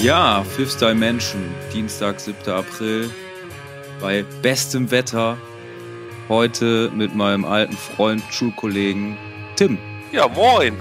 [0.00, 1.42] Ja, Fifth Dimension,
[1.72, 2.50] Dienstag, 7.
[2.52, 3.10] April,
[4.00, 5.36] bei bestem Wetter.
[6.28, 9.18] Heute mit meinem alten Freund, Schulkollegen
[9.56, 9.78] Tim.
[10.12, 10.76] Ja, moin.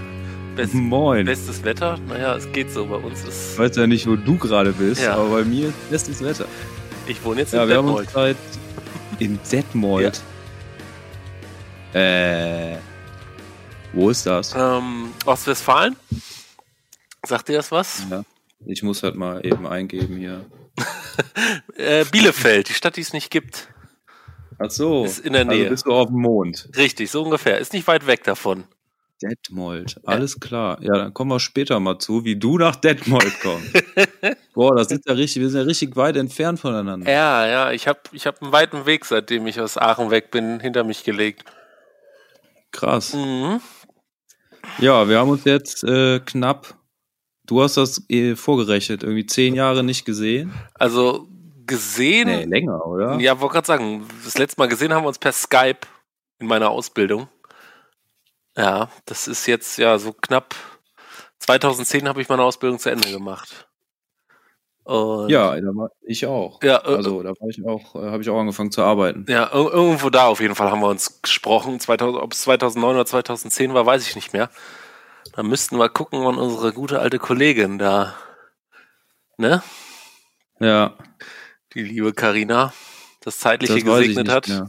[0.55, 1.25] Best, Moin.
[1.25, 1.97] Bestes Wetter?
[2.07, 2.85] Naja, es geht so.
[2.85, 3.53] Bei uns ist.
[3.53, 5.15] Ich weiß ja nicht, wo du gerade bist, Ja.
[5.15, 6.45] aber bei mir ist bestes Wetter.
[7.07, 8.37] Ich wohne jetzt Ja, in wir haben uns Zeit
[9.19, 10.21] in Detmold.
[11.93, 12.75] Äh,
[13.93, 14.53] wo ist das?
[14.55, 15.95] Ähm, Ostwestfalen?
[17.25, 18.03] Sagt dir das was?
[18.09, 18.23] Ja.
[18.65, 20.45] Ich muss halt mal eben eingeben hier.
[21.75, 23.67] Äh, Bielefeld, die Stadt, die es nicht gibt.
[24.57, 25.03] Ach so.
[25.03, 25.69] Ist in der Also Nähe.
[25.69, 26.69] bist du auf dem Mond.
[26.77, 27.57] Richtig, so ungefähr.
[27.57, 28.63] Ist nicht weit weg davon.
[29.21, 30.77] Detmold, alles klar.
[30.81, 33.73] Ja, dann kommen wir später mal zu, wie du nach Detmold kommst.
[34.53, 37.11] Boah, das ist ja richtig, wir sind ja richtig weit entfernt voneinander.
[37.11, 40.61] Ja, ja, ich habe ich hab einen weiten Weg, seitdem ich aus Aachen weg bin,
[40.61, 41.43] hinter mich gelegt.
[42.71, 43.13] Krass.
[43.13, 43.59] Mhm.
[44.79, 46.75] Ja, wir haben uns jetzt äh, knapp,
[47.49, 50.53] du hast das eh vorgerechnet, irgendwie zehn Jahre nicht gesehen.
[50.75, 51.27] Also
[51.65, 53.19] gesehen, Nee, länger, oder?
[53.19, 55.79] ja, wollte gerade sagen, das letzte Mal gesehen haben wir uns per Skype
[56.39, 57.27] in meiner Ausbildung.
[58.57, 60.55] Ja, das ist jetzt ja so knapp
[61.39, 63.67] 2010 habe ich meine Ausbildung zu Ende gemacht.
[64.83, 66.61] Und Ja, da war ich auch.
[66.63, 69.25] ja, äh, Also da war ich auch, äh, habe ich auch angefangen zu arbeiten.
[69.29, 71.79] ja, ir- irgendwo da auf jeden Fall haben wir uns gesprochen.
[71.79, 74.49] 2000, ob es 2009 oder 2010 war, weiß ich nicht mehr.
[75.35, 78.15] Da müssten wir gucken, wann unsere gute alte Kollegin da,
[79.37, 79.63] ne,
[80.59, 80.97] Ja,
[81.73, 82.73] die liebe Karina,
[83.21, 84.47] das zeitliche das gesegnet nicht hat.
[84.47, 84.67] mehr.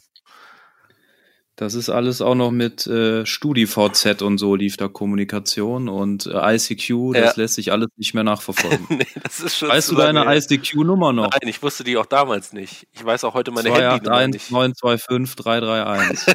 [1.57, 6.55] Das ist alles auch noch mit äh, StudiVZ und so lief da Kommunikation und äh,
[6.57, 8.87] ICQ, das lässt sich alles nicht mehr nachverfolgen.
[8.89, 10.25] nee, das ist schon weißt du deine.
[10.37, 11.31] ICQ-Nummer noch?
[11.31, 12.87] Nein, ich wusste die auch damals nicht.
[12.93, 14.51] Ich weiß auch heute meine Handynummer 281 nicht.
[14.53, 16.35] 925 331.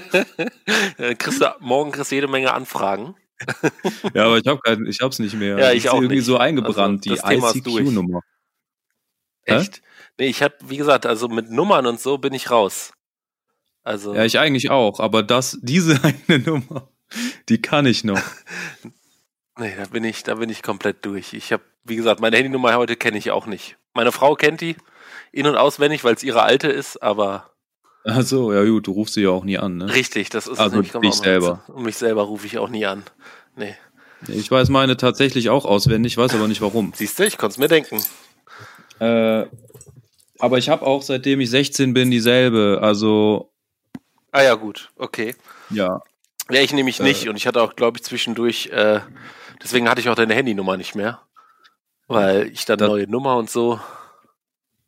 [0.98, 3.16] Äh, kriegst du, morgen kriegst du jede Menge Anfragen.
[4.14, 5.58] Ja, aber ich habe ich hab's nicht mehr.
[5.58, 6.26] Ja, Das ich ist auch irgendwie nicht.
[6.26, 7.60] so eingebrannt, Also, die.
[7.60, 8.22] ICQ-Nummer.
[9.46, 9.56] Hä?
[9.58, 9.82] Echt?
[10.18, 12.94] Nee, ich hab, wie gesagt, also mit Nummern und so bin ich raus.
[13.84, 16.90] Also, Ja, ich eigentlich auch, aber das, diese eine Nummer,
[17.50, 18.22] die kann ich noch.
[19.60, 21.34] nee, da bin ich, da bin ich komplett durch.
[21.34, 23.78] Ich habe, wie gesagt, meine Handynummer heute kenne ich auch nicht.
[23.94, 24.76] Meine Frau kennt die
[25.32, 27.52] in- und auswendig, weil es ihre alte ist, aber
[28.08, 29.94] Ach so, ja gut, du rufst sie ja auch nie an, ne?
[29.94, 31.64] richtig, das ist es Also nämlich, kommt dich noch selber.
[31.68, 33.04] Und mich selber rufe ich auch nie an.
[33.56, 33.76] Nee.
[34.28, 36.94] Ich weiß meine tatsächlich auch auswendig, weiß aber nicht warum.
[36.96, 38.02] Siehst du, ich konnte es mir denken.
[39.00, 39.46] Äh,
[40.40, 43.52] aber ich habe auch seitdem ich 16 bin dieselbe, also
[44.32, 45.36] Ah ja, gut, okay.
[45.70, 46.02] ja.
[46.52, 47.04] Ja, ich nämlich Äh.
[47.04, 47.28] nicht.
[47.28, 49.00] Und ich hatte auch, glaube ich, zwischendurch, äh,
[49.64, 51.22] deswegen hatte ich auch deine Handynummer nicht mehr.
[52.08, 53.80] Weil ich dann neue Nummer und so.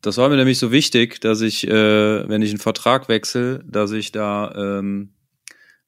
[0.07, 3.91] Das war mir nämlich so wichtig, dass ich, äh, wenn ich einen Vertrag wechsle, dass
[3.91, 5.13] ich da ähm,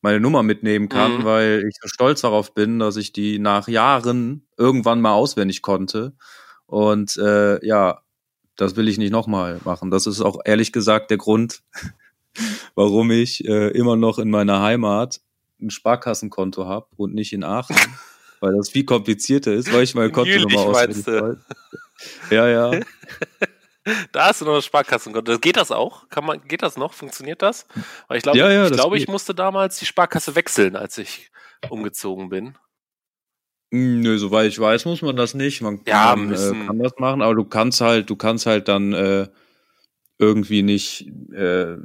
[0.02, 1.24] meine Nummer mitnehmen kann, Mhm.
[1.24, 6.12] weil ich so stolz darauf bin, dass ich die nach Jahren irgendwann mal auswendig konnte.
[6.66, 8.02] Und äh, ja,
[8.58, 9.90] das will ich nicht nochmal machen.
[9.90, 11.64] Das ist auch ehrlich gesagt der Grund,
[12.76, 15.22] warum ich äh, immer noch in meiner Heimat
[15.62, 17.78] ein Sparkassenkonto habe und nicht in Aachen.
[18.42, 21.06] weil das viel komplizierter ist, weil ich meine In Kontonummer Jülich auswendig.
[22.30, 22.80] Ja, ja.
[24.12, 25.40] Da hast du noch das Sparkassenkonto.
[25.40, 26.08] Geht das auch?
[26.10, 26.94] Kann man, geht das noch?
[26.94, 27.68] Funktioniert das?
[28.08, 31.32] Weil ich glaube, Ja, ja, ich, glaube ich musste damals die Sparkasse wechseln, als ich
[31.70, 32.58] umgezogen bin.
[33.74, 35.62] Hm, Nö, soweit ich weiß, muss man das nicht.
[35.62, 38.94] Man, Ja, müssen- äh, kann das machen, aber du kannst halt, du kannst halt dann
[38.94, 39.28] äh,
[40.18, 41.78] irgendwie nicht, äh,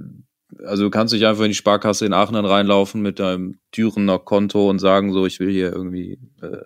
[0.65, 4.19] also du kannst nicht einfach in die Sparkasse in Aachen dann reinlaufen mit deinem Dürener
[4.19, 6.63] Konto und sagen so, ich will hier irgendwie äh,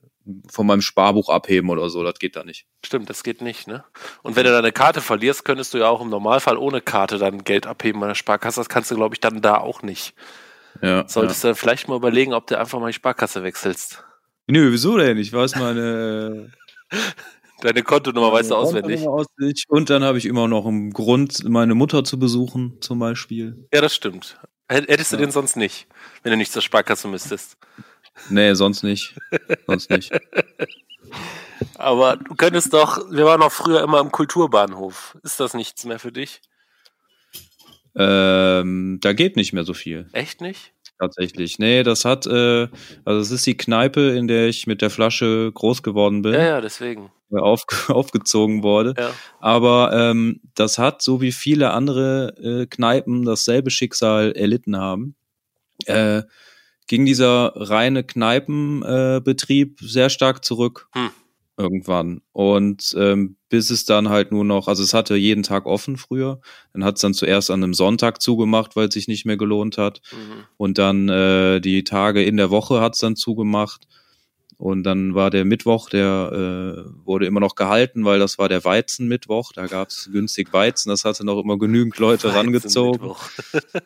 [0.50, 2.02] von meinem Sparbuch abheben oder so.
[2.04, 2.66] Das geht da nicht.
[2.84, 3.84] Stimmt, das geht nicht, ne?
[4.22, 7.44] Und wenn du deine Karte verlierst, könntest du ja auch im Normalfall ohne Karte dann
[7.44, 8.60] Geld abheben bei der Sparkasse.
[8.60, 10.14] Das kannst du, glaube ich, dann da auch nicht.
[10.82, 11.08] Ja.
[11.08, 13.92] Solltest du dann vielleicht mal überlegen, ob du einfach mal die Sparkasse wechselst.
[13.94, 14.04] ja.
[14.50, 15.18] Nö, wieso denn?
[15.18, 16.50] Ich weiß meine.
[17.60, 19.06] Deine Kontonummer weißt du auswendig.
[19.06, 19.64] Auswendig.
[19.68, 23.66] Und dann habe ich immer noch einen Grund, meine Mutter zu besuchen, zum Beispiel.
[23.74, 24.38] Ja, das stimmt.
[24.68, 25.22] Hätt- Hättest du Ja.
[25.22, 25.88] den sonst nicht,
[26.22, 27.56] wenn du nicht zur Sparkasse müsstest.
[28.30, 29.14] Nee, sonst nicht.
[29.66, 30.12] Sonst nicht.
[31.76, 35.16] Aber du könntest doch, wir waren auch früher immer im Kulturbahnhof.
[35.22, 36.40] Ist das nichts mehr für dich?
[37.96, 40.72] Ähm, da geht nicht mehr so viel, Echt nicht?
[41.00, 41.58] tatsächlich.
[41.58, 42.68] Nee, das hat, äh,
[43.04, 46.42] also es ist die Kneipe, in der ich mit der Flasche groß geworden bin, Ja,
[46.44, 47.10] ja, deswegen.
[47.32, 48.94] auf, aufgezogen wurde.
[48.98, 49.10] Ja.
[49.40, 55.16] Aber ähm, das hat, so wie viele andere äh, Kneipen dasselbe Schicksal erlitten haben,
[55.86, 56.22] äh,
[56.88, 60.88] ging dieser reine Kneipenbetrieb äh, sehr stark zurück.
[60.92, 61.10] Hm.
[61.56, 62.20] Irgendwann.
[62.30, 66.40] Und ähm, bis es dann halt nur noch, also es hatte jeden Tag offen früher,
[66.72, 69.76] dann hat es dann zuerst an einem Sonntag zugemacht, weil es sich nicht mehr gelohnt
[69.76, 70.00] hat.
[70.12, 70.44] Mhm.
[70.56, 73.88] Und dann äh, die Tage in der Woche hat es dann zugemacht.
[74.56, 78.64] Und dann war der Mittwoch, der äh, wurde immer noch gehalten, weil das war der
[78.64, 79.52] Weizenmittwoch.
[79.52, 83.14] Da gab's günstig Weizen, das hatte noch immer genügend Leute rangezogen.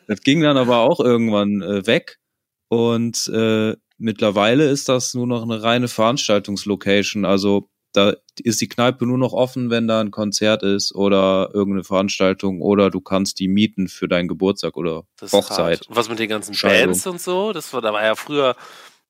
[0.07, 2.19] das ging dann aber auch irgendwann äh, weg.
[2.67, 7.25] Und äh, mittlerweile ist das nur noch eine reine Veranstaltungslocation.
[7.25, 8.13] Also da
[8.43, 12.89] ist die Kneipe nur noch offen, wenn da ein Konzert ist oder irgendeine Veranstaltung oder
[12.89, 15.85] du kannst die mieten für deinen Geburtstag oder Hochzeit.
[15.89, 17.53] Was mit den ganzen Bands und so?
[17.53, 18.55] Das war, da war ja früher,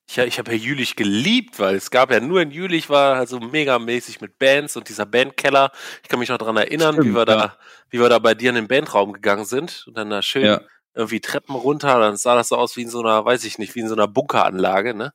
[0.06, 3.30] ich, ich habe ja Jülich geliebt, weil es gab ja nur in Jülich war halt
[3.30, 5.72] so megamäßig mit Bands und dieser Bandkeller.
[6.02, 7.24] Ich kann mich noch dran erinnern, Stimmt, wie wir ja.
[7.24, 7.58] da,
[7.88, 10.60] wie wir da bei dir in den Bandraum gegangen sind und dann da schön ja.
[10.94, 13.74] Irgendwie Treppen runter, dann sah das so aus wie in so einer, weiß ich nicht,
[13.74, 15.12] wie in so einer Bunkeranlage, ne?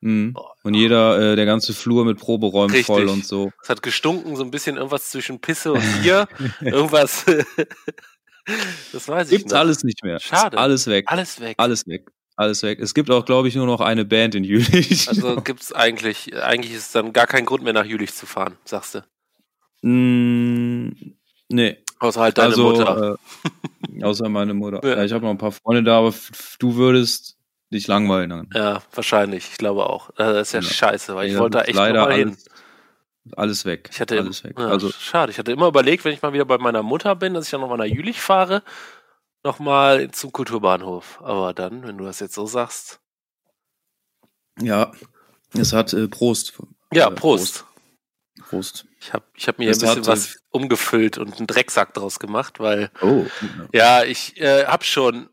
[0.00, 0.34] Mhm.
[0.62, 2.86] Und jeder, äh, der ganze Flur mit Proberäumen Richtig.
[2.86, 3.52] voll und so.
[3.62, 6.26] Es hat gestunken, so ein bisschen irgendwas zwischen Pisse und Bier.
[6.60, 7.26] irgendwas.
[8.92, 9.60] das weiß ich Gibt's noch.
[9.60, 10.18] alles nicht mehr.
[10.18, 10.56] Schade.
[10.56, 11.04] Alles weg.
[11.08, 11.54] Alles weg.
[11.58, 12.10] Alles weg.
[12.36, 12.78] Alles weg.
[12.80, 15.08] Es gibt auch, glaube ich, nur noch eine Band in Jülich.
[15.10, 18.56] Also gibt's eigentlich, eigentlich ist es dann gar kein Grund mehr nach Jülich zu fahren,
[18.64, 19.86] sagst du?
[19.86, 21.14] Mm,
[21.50, 21.76] nee.
[22.00, 23.18] Außer halt deine also, Mutter.
[23.98, 24.84] Äh, außer meine Mutter.
[24.86, 25.04] Ja.
[25.04, 26.14] ich habe noch ein paar Freunde da, aber
[26.58, 27.36] du würdest
[27.72, 28.50] dich langweilen dann.
[28.54, 29.50] Ja, wahrscheinlich.
[29.50, 30.10] Ich glaube auch.
[30.16, 30.66] Das ist ja, ja.
[30.66, 32.36] scheiße, weil ich wollte da echt leider mal hin.
[33.36, 33.90] Alles weg.
[33.92, 34.58] Ich hatte, alles weg.
[34.58, 35.30] Also, schade.
[35.30, 37.60] Ich hatte immer überlegt, wenn ich mal wieder bei meiner Mutter bin, dass ich dann
[37.60, 38.62] nochmal nach Jülich fahre,
[39.44, 41.20] nochmal zum Kulturbahnhof.
[41.22, 43.00] Aber dann, wenn du das jetzt so sagst.
[44.60, 44.90] Ja,
[45.52, 46.54] es hat äh, Prost.
[46.92, 47.66] Ja, äh, Prost.
[48.50, 48.84] Prost.
[49.00, 52.58] Ich habe ich hab mir es ein bisschen was umgefüllt und einen Drecksack draus gemacht,
[52.58, 52.90] weil.
[53.00, 53.24] Oh.
[53.72, 55.30] Ja, ich äh, habe schon.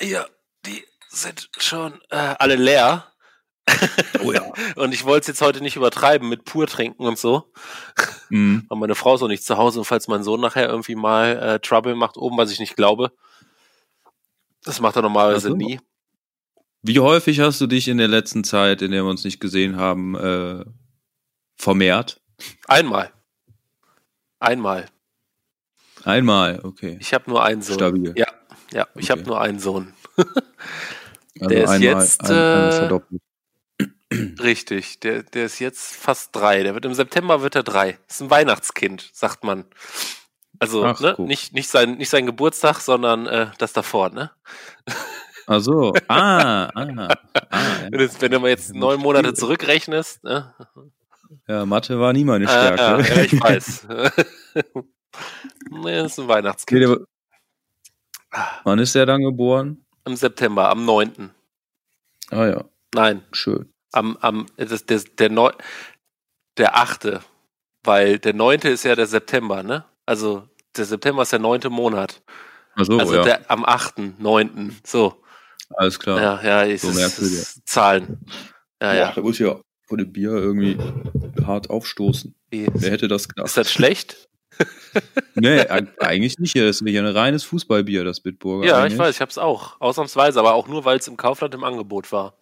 [0.00, 0.26] Ja,
[0.66, 3.06] die sind schon äh, alle leer.
[4.22, 4.42] Oh ja.
[4.76, 7.52] und ich wollte es jetzt heute nicht übertreiben mit pur trinken und so.
[8.30, 8.64] Mhm.
[8.68, 11.36] Weil meine Frau ist auch nicht zu Hause und falls mein Sohn nachher irgendwie mal
[11.36, 13.12] äh, Trouble macht oben, was ich nicht glaube,
[14.64, 15.56] das macht er normalerweise also.
[15.56, 15.80] nie.
[16.82, 19.76] Wie häufig hast du dich in der letzten Zeit, in der wir uns nicht gesehen
[19.76, 20.64] haben, äh,
[21.56, 22.20] vermehrt?
[22.66, 23.12] Einmal.
[24.38, 24.86] Einmal.
[26.04, 26.98] Einmal, okay.
[27.00, 27.74] Ich habe nur einen Sohn.
[27.74, 28.12] Stabil.
[28.16, 28.26] Ja,
[28.72, 29.20] ja, ich okay.
[29.20, 29.92] habe nur einen Sohn.
[31.38, 33.00] Also der ist einmal, jetzt ein,
[34.10, 35.00] äh, richtig.
[35.00, 36.62] Der, der ist jetzt fast drei.
[36.62, 37.98] Der wird im September wird er drei.
[38.08, 39.66] Ist ein Weihnachtskind, sagt man.
[40.58, 41.14] Also Ach, ne?
[41.18, 44.30] nicht, nicht, sein, nicht sein Geburtstag, sondern äh, das davor, ne?
[45.46, 45.92] Ach so.
[46.08, 47.08] Ah, ah,
[47.50, 50.24] ah wenn, du, wenn du mal jetzt neun Monate zurückrechnest.
[50.24, 50.54] Ne?
[51.48, 52.82] Ja, Mathe war nie meine Stärke.
[52.82, 53.86] Ah, ja, ich weiß.
[55.70, 56.88] nee, das ist ein Weihnachtskind.
[56.88, 56.96] Nee,
[58.64, 59.84] wann ist er dann geboren?
[60.04, 61.30] Im September, am 9.
[62.30, 62.64] Ah ja.
[62.94, 63.22] Nein.
[63.32, 63.72] Schön.
[63.92, 65.50] Am, am, das, das, der, Neu
[66.56, 67.20] der 8.
[67.84, 68.60] Weil der 9.
[68.62, 69.84] ist ja der September, ne?
[70.06, 72.22] Also der September ist der neunte Monat.
[72.74, 73.22] Ach so, also ja.
[73.22, 74.76] der, am 8., 9.
[74.84, 75.22] So.
[75.70, 76.20] Alles klar.
[76.20, 78.24] Ja, ja, ist, so ist, Zahlen.
[78.80, 79.12] Ja, ja.
[79.12, 80.76] Da muss ich ja vor dem Bier irgendwie
[81.44, 82.34] hart aufstoßen.
[82.50, 82.66] Wie?
[82.74, 83.46] Wer hätte das gedacht?
[83.46, 84.28] Ist das schlecht?
[85.34, 86.56] nee, eigentlich nicht.
[86.56, 88.66] Das ist nicht ein reines Fußballbier, das Bitburger.
[88.66, 88.94] Ja, eigentlich.
[88.94, 89.80] ich weiß, ich hab's auch.
[89.80, 92.34] Ausnahmsweise, aber auch nur, weil es im Kaufland im Angebot war.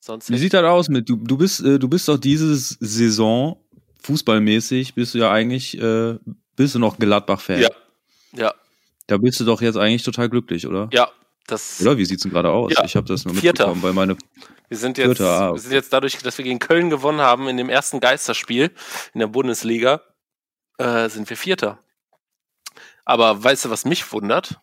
[0.00, 3.60] Sonst Wie sieht das aus mit, du, du bist, äh, du bist doch diese Saison
[4.02, 6.18] fußballmäßig, bist du ja eigentlich, äh,
[6.54, 7.60] bist du noch Gladbach-Fan.
[7.60, 7.70] Ja.
[8.32, 8.54] Ja.
[9.08, 10.88] Da bist du doch jetzt eigentlich total glücklich, oder?
[10.92, 11.10] Ja.
[11.48, 12.72] Das oder wie sieht's denn gerade aus?
[12.76, 12.84] Ja.
[12.84, 13.68] Ich habe das nur Vierter.
[13.68, 14.16] mitbekommen, weil meine
[14.68, 15.52] wir sind jetzt, Vierter, ah.
[15.52, 18.70] wir sind jetzt dadurch, dass wir gegen Köln gewonnen haben in dem ersten Geisterspiel
[19.14, 20.02] in der Bundesliga,
[20.78, 21.78] äh, sind wir Vierter.
[23.04, 24.60] Aber weißt du, was mich wundert?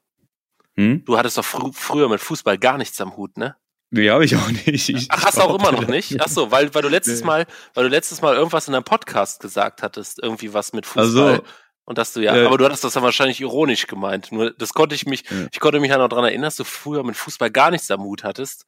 [0.75, 1.05] Hm?
[1.05, 3.55] Du hattest doch fr früher mit Fußball gar nichts am Hut, ne?
[3.95, 4.89] Nee, habe ich auch nicht.
[4.89, 6.19] Ich Ach, hast du auch immer noch nicht?
[6.19, 7.27] Ach so, weil, weil du letztes nee.
[7.27, 11.31] Mal, weil du letztes Mal irgendwas in einem Podcast gesagt hattest, irgendwie was mit Fußball.
[11.31, 11.43] Also,
[11.85, 14.31] und dass du ja, ja, aber du hattest das dann wahrscheinlich ironisch gemeint.
[14.31, 15.47] Nur das konnte ich mich, ja.
[15.51, 18.01] ich konnte mich ja noch daran erinnern, dass du früher mit Fußball gar nichts am
[18.01, 18.65] Hut hattest.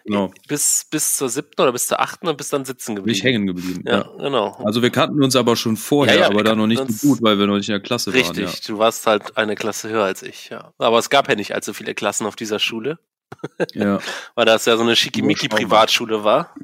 [0.05, 0.33] Genau.
[0.49, 3.17] bis, bis zur siebten oder bis zur achten und bist dann sitzen geblieben.
[3.17, 3.83] ich hängen geblieben.
[3.87, 4.11] Ja, Ja.
[4.19, 4.57] genau.
[4.65, 7.23] Also wir kannten uns aber schon vorher, Ja, ja, aber dann noch nicht so gut,
[7.23, 8.57] weil wir noch nicht in der Klasse Richtig, waren.
[8.67, 10.73] du warst halt eine Klasse höher als ich, ja.
[10.79, 12.99] Aber es gab ja nicht allzu viele Klassen auf dieser Schule,
[13.75, 13.85] Ja.
[13.85, 13.99] ja,
[14.35, 16.55] weil das ja so eine Schickimicki-Privatschule war.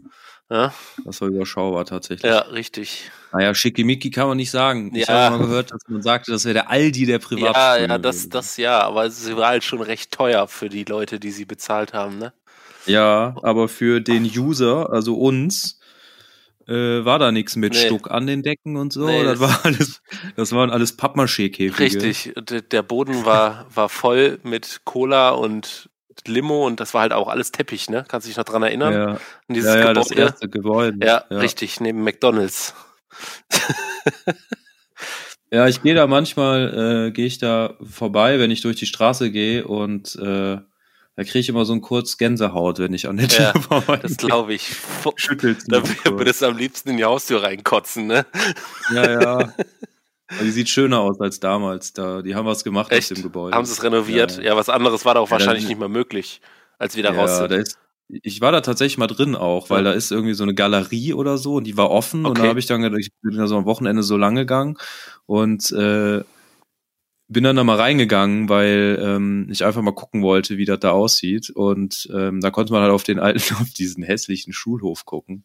[0.49, 0.73] Ja,
[1.05, 2.31] das war überschaubar tatsächlich.
[2.31, 3.11] ja, richtig.
[3.33, 4.95] Naja, schickimicki kann man nicht sagen.
[4.95, 5.15] Ich Ja.
[5.31, 7.89] habe mal gehört, dass man sagte, das wäre der Aldi der Ja, Privatschule.
[7.89, 11.33] ja, das, das ja, aber sie war halt schon recht teuer für die Leute, die
[11.33, 12.33] sie bezahlt haben, ne?
[12.87, 15.81] Ja, aber für den User, also uns,
[16.69, 17.87] äh, war da nichts mit Nee.
[17.87, 19.07] Stuck an den Decken und so.
[19.07, 20.03] Nee, das, das- war alles,
[20.37, 21.79] das waren alles Pappmaché-Käfige.
[21.79, 22.33] Richtig.
[22.71, 25.89] Der Boden war, war voll mit Cola und
[26.27, 28.05] Limo und das war halt auch alles Teppich, ne?
[28.09, 28.93] Kannst du dich noch dran erinnern?
[28.95, 29.19] Ja, An
[29.51, 30.23] dieses ja, ja das Gebäude?
[30.29, 31.07] erste Gebäude.
[31.07, 32.75] Ja, richtig, neben McDonalds.
[35.53, 39.31] Ja, ich gehe da manchmal, äh, gehe ich da vorbei, wenn ich durch die Straße
[39.31, 40.59] gehe und äh,
[41.17, 43.99] da kriege ich immer so ein kurz Gänsehaut, wenn ich an der Tür Ja, vorbei
[44.03, 44.77] Das glaube ich.
[45.17, 45.65] Schüttelt.
[45.69, 48.27] Da würdest du am liebsten in die Haustür reinkotzen, ne?
[48.93, 49.53] Ja, ja.
[50.43, 51.93] Die sieht schöner aus als damals.
[51.93, 53.11] Da, die haben was gemacht Echt?
[53.13, 53.57] aus dem Gebäude.
[53.57, 54.37] Haben sie es renoviert?
[54.39, 56.41] Ja, Ja, was anderes war da auch Ja, wahrscheinlich nicht mehr möglich,
[56.79, 57.53] als wir da ja, raus sind.
[57.53, 60.55] da ist, ich war da tatsächlich mal drin auch, weil da ist irgendwie so eine
[60.55, 62.43] Galerie oder so und die war offen und Okay.
[62.43, 64.77] da habe ich dann gedacht, ich bin da so am Wochenende so lang gegangen
[65.27, 66.23] und äh,
[67.29, 70.93] bin dann da mal reingegangen, weil ähm, ich einfach mal gucken wollte, wie das da
[70.93, 75.45] aussieht und ähm, da konnte man halt auf den alten, auf diesen hässlichen Schulhof gucken,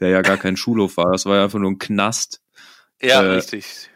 [0.00, 2.40] der ja gar kein Schulhof war, das war ja einfach nur ein Knast
[3.00, 3.90] ja, äh, richtig.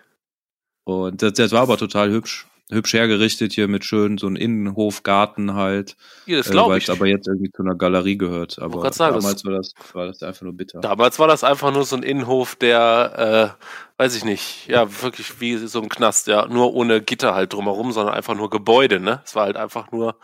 [0.84, 2.46] und das, das war aber total hübsch.
[2.70, 5.96] Hübsch hergerichtet hier mit schön so einem Innenhofgarten halt.
[6.24, 6.84] Ja, das äh, glaube weil ich.
[6.84, 8.58] es aber jetzt irgendwie zu einer Galerie gehört.
[8.58, 10.80] Aber sagen, damals war das, war das einfach nur bitter.
[10.80, 13.58] Damals war das einfach nur so ein Innenhof, der,
[13.98, 17.52] äh, weiß ich nicht, ja, wirklich wie so ein Knast, ja, nur ohne Gitter halt
[17.52, 19.20] drumherum, sondern einfach nur Gebäude, ne?
[19.26, 20.16] Es war halt einfach nur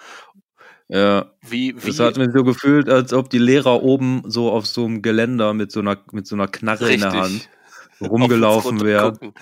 [0.88, 4.66] Ja, wie, wie, das hat mir so gefühlt, als ob die Lehrer oben so auf
[4.66, 7.48] so einem Geländer mit so einer, mit so einer Knarre in der Hand
[8.00, 9.32] rumgelaufen runtergucken.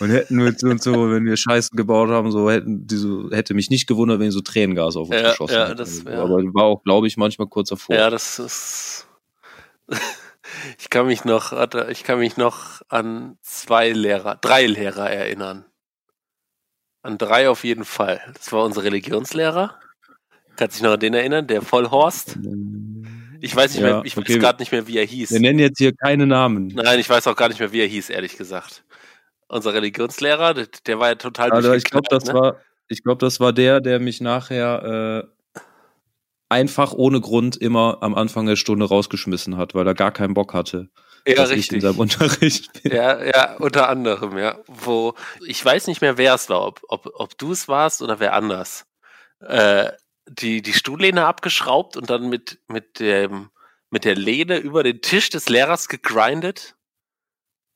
[0.00, 3.30] und hätten mit so und so, wenn wir Scheiße gebaut haben, so hätten die so,
[3.30, 5.76] hätte mich nicht gewundert, wenn so Tränengas auf uns Ja, geschossen ja, hätten.
[5.78, 7.94] das wär- Aber war auch, glaube ich, manchmal kurz davor.
[7.96, 9.06] Ja, das ist.
[10.78, 11.52] ich kann mich noch,
[11.88, 15.64] ich kann mich noch an zwei Lehrer, drei Lehrer erinnern.
[17.02, 18.20] An drei auf jeden Fall.
[18.34, 19.74] Das war unser Religionslehrer.
[20.56, 21.46] Kannst dich noch an den erinnern?
[21.46, 22.36] Der Vollhorst.
[23.40, 24.38] Ich weiß nicht Ja, mehr, ich weiß okay.
[24.38, 25.30] gerade nicht mehr, wie er hieß.
[25.30, 26.68] Wir nennen jetzt hier keine Namen.
[26.68, 28.84] Nein, ich weiß auch gar nicht mehr, wie er hieß, ehrlich gesagt.
[29.48, 32.34] Unser Religionslehrer, der, war ja total Also ich glaube, das ne?
[32.34, 35.62] war, ich glaube, das war der, der mich nachher äh,
[36.48, 40.54] einfach ohne Grund immer am Anfang der Stunde rausgeschmissen hat, weil er gar keinen Bock
[40.54, 40.88] hatte,
[41.26, 41.82] Ja, dass ich in richtig.
[41.82, 42.92] seinem Unterricht bin.
[42.92, 44.58] Ja, ja, unter anderem, ja.
[44.66, 45.14] Wo
[45.46, 48.34] ich weiß nicht mehr, wer es war, ob, ob, ob du es warst oder wer
[48.34, 48.86] anders.
[49.40, 49.90] Äh,
[50.28, 53.50] die, die Stuhllehne abgeschraubt und dann mit, mit dem,
[53.90, 56.74] mit der Lehne über den Tisch des Lehrers gegrindet.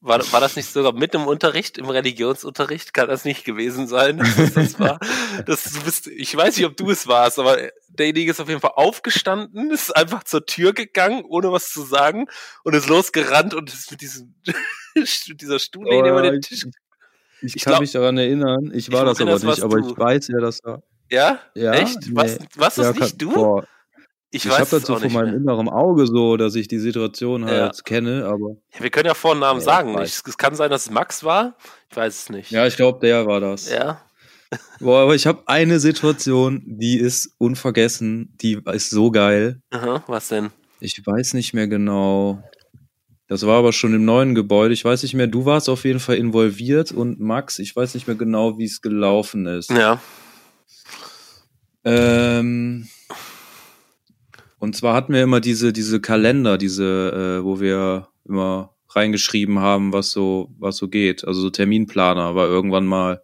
[0.05, 2.93] War, war das nicht sogar mit im Unterricht, im Religionsunterricht?
[2.93, 4.99] Kann das nicht gewesen sein, dass das, war?
[5.47, 7.57] Das, du bist, ich weiß nicht, ob du es warst, aber
[7.89, 12.27] derjenige ist auf jeden Fall aufgestanden, ist einfach zur Tür gegangen, ohne was zu sagen,
[12.65, 14.35] und ist losgerannt und ist mit diesem,
[14.95, 15.07] mit
[15.41, 16.67] dieser Stuhllehne über den Tisch.
[17.41, 18.73] Ich, Ich kann glaub- mich daran erinnern.
[18.75, 20.83] Ich war Ich das aber nicht, aber ich weiß, wer das war.
[21.13, 21.39] Ja?
[21.55, 21.73] Ja?
[21.75, 21.99] Echt?
[22.09, 22.13] Nee.
[22.17, 23.35] Was, was Ja, ist nicht kann- du?
[23.35, 23.65] Boah,
[24.31, 26.79] ich ich weiß habe das so von nicht meinem inneren Auge so, dass ich die
[26.79, 27.49] Situation Ja.
[27.65, 29.95] halt kenne, aber Ja, wir können ja Vornamen Ja, sagen.
[30.03, 31.55] Ich, es kann sein, dass es Max war.
[31.91, 32.51] Ich weiß es nicht.
[32.51, 33.71] ja, ich glaube, der war das.
[33.71, 34.01] Ja?
[34.81, 39.61] Boah, aber ich habe eine Situation, die ist unvergessen, die ist so geil.
[39.71, 40.51] Aha, was denn?
[40.81, 42.43] Ich weiß nicht mehr genau.
[43.29, 44.75] Das war aber schon im neuen Gebäude.
[44.75, 48.07] Ich weiß nicht mehr, du warst auf jeden Fall involviert und Max, ich weiß nicht
[48.07, 49.71] mehr genau, wie es gelaufen ist.
[49.71, 50.01] Ja.
[51.85, 52.89] Ähm,
[54.59, 59.93] und zwar hatten wir immer diese, diese Kalender, diese, äh, wo wir immer reingeschrieben haben,
[59.93, 61.27] was so, was so geht.
[61.27, 63.23] Also so Terminplaner, war irgendwann mal,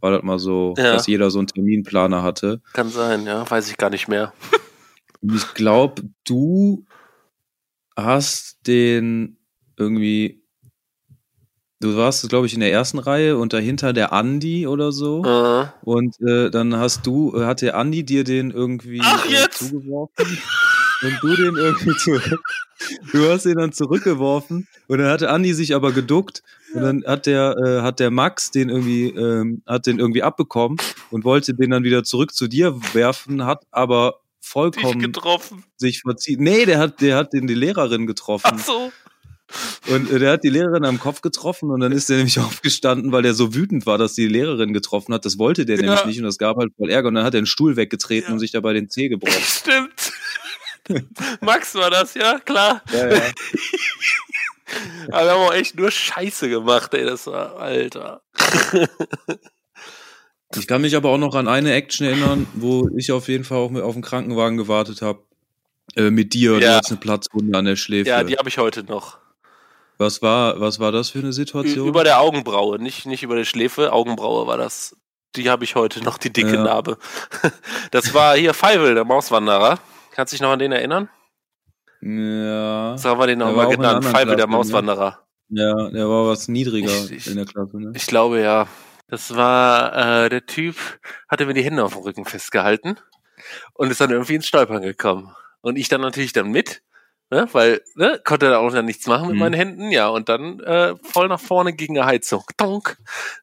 [0.00, 0.94] war das mal so, Ja.
[0.94, 2.60] dass jeder so einen Terminplaner hatte.
[2.72, 3.48] Kann sein, ja.
[3.48, 4.32] Weiß ich gar nicht mehr.
[5.22, 6.86] Ich glaube, du
[7.94, 9.36] hast den
[9.76, 10.39] irgendwie,
[11.80, 15.24] du warst, glaube ich, in der ersten Reihe und dahinter der Andi oder so.
[15.24, 19.32] Äh, Und äh, dann hast du, äh, hat der Andi dir den irgendwie Ach, äh,
[19.32, 19.58] jetzt!
[19.70, 20.38] zugeworfen
[21.02, 22.40] und du den irgendwie zurück.
[23.12, 26.42] Du hast den dann zurückgeworfen und dann hatte Andi sich aber geduckt
[26.74, 30.78] und dann hat der äh, hat der Max den irgendwie ähm, hat den irgendwie abbekommen
[31.10, 35.64] und wollte den dann wieder zurück zu dir werfen, hat aber vollkommen getroffen.
[35.76, 36.42] sich verziehen.
[36.42, 38.50] Nee, der hat der hat den die Lehrerin getroffen.
[38.54, 38.90] Ach so.
[39.88, 43.22] Und der hat die Lehrerin am Kopf getroffen und dann ist der nämlich aufgestanden, weil
[43.22, 45.24] der so wütend war, dass die Lehrerin getroffen hat.
[45.24, 45.82] Das wollte der Ja.
[45.82, 47.08] nämlich nicht und das gab halt voll Ärger.
[47.08, 48.32] Und dann hat er den Stuhl weggetreten Ja.
[48.34, 49.32] und sich dabei den Zeh gebrochen.
[49.42, 50.12] Stimmt.
[51.40, 52.82] Max war das, ja, klar.
[52.92, 53.22] Ja, ja.
[55.10, 57.04] Aber wir haben auch echt nur Scheiße gemacht, ey.
[57.04, 58.22] Das war, Alter.
[60.56, 63.58] Ich kann mich aber auch noch an eine Action erinnern, wo ich auf jeden Fall
[63.58, 65.24] auch mit auf den Krankenwagen gewartet habe.
[65.96, 66.76] Äh, mit dir, du Ja.
[66.76, 68.08] hattest eine Platzwunde an der Schläfe.
[68.08, 69.18] Ja, die habe ich heute noch.
[70.00, 71.86] Was war, was war das für eine Situation?
[71.86, 74.96] Über der Augenbraue, nicht, nicht über der Schläfe, Augenbraue war das.
[75.36, 76.64] Die habe ich heute noch, die dicke Ja.
[76.64, 76.98] Narbe.
[77.92, 79.78] Das war hier Feivel, der Mauswanderer.
[80.12, 81.08] Kannst du dich noch an den erinnern?
[82.00, 82.96] ja.
[82.98, 84.16] So haben wir den Der noch war mal auch in einer genannt.
[84.16, 84.52] Feivel, der ne?
[84.52, 85.18] Mauswanderer.
[85.50, 87.92] Ja, der war was niedriger Ich- ich- in der Klasse, ne?
[87.94, 88.66] Ich glaube ja.
[89.08, 90.76] Das war, äh, der Typ
[91.28, 92.96] hatte mir die Hände auf dem Rücken festgehalten
[93.74, 95.34] und ist dann irgendwie ins Stolpern gekommen.
[95.62, 96.82] Und ich dann natürlich dann mit,
[97.30, 99.40] ne, weil, ne, konnte da auch dann nichts machen mit Mhm.
[99.40, 102.44] meinen Händen, ja, und dann äh, voll nach vorne gegen eine Heizung.
[102.56, 102.96] Donk.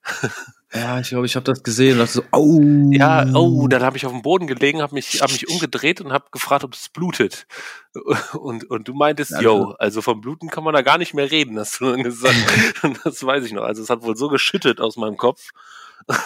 [0.74, 2.60] Ja, ich glaube, ich habe das gesehen und dachte so, au.
[2.92, 6.12] Ja, oh, dann habe ich auf dem Boden gelegen, habe mich, hab mich umgedreht und
[6.12, 7.48] habe gefragt, ob es blutet.
[8.34, 11.32] Und, und du meintest, Ja, yo, also vom Bluten kann man da gar nicht mehr
[11.32, 12.36] reden, hast du dann gesagt.
[12.84, 13.64] Und das weiß ich noch.
[13.64, 15.50] Also es hat wohl so geschüttet aus meinem Kopf.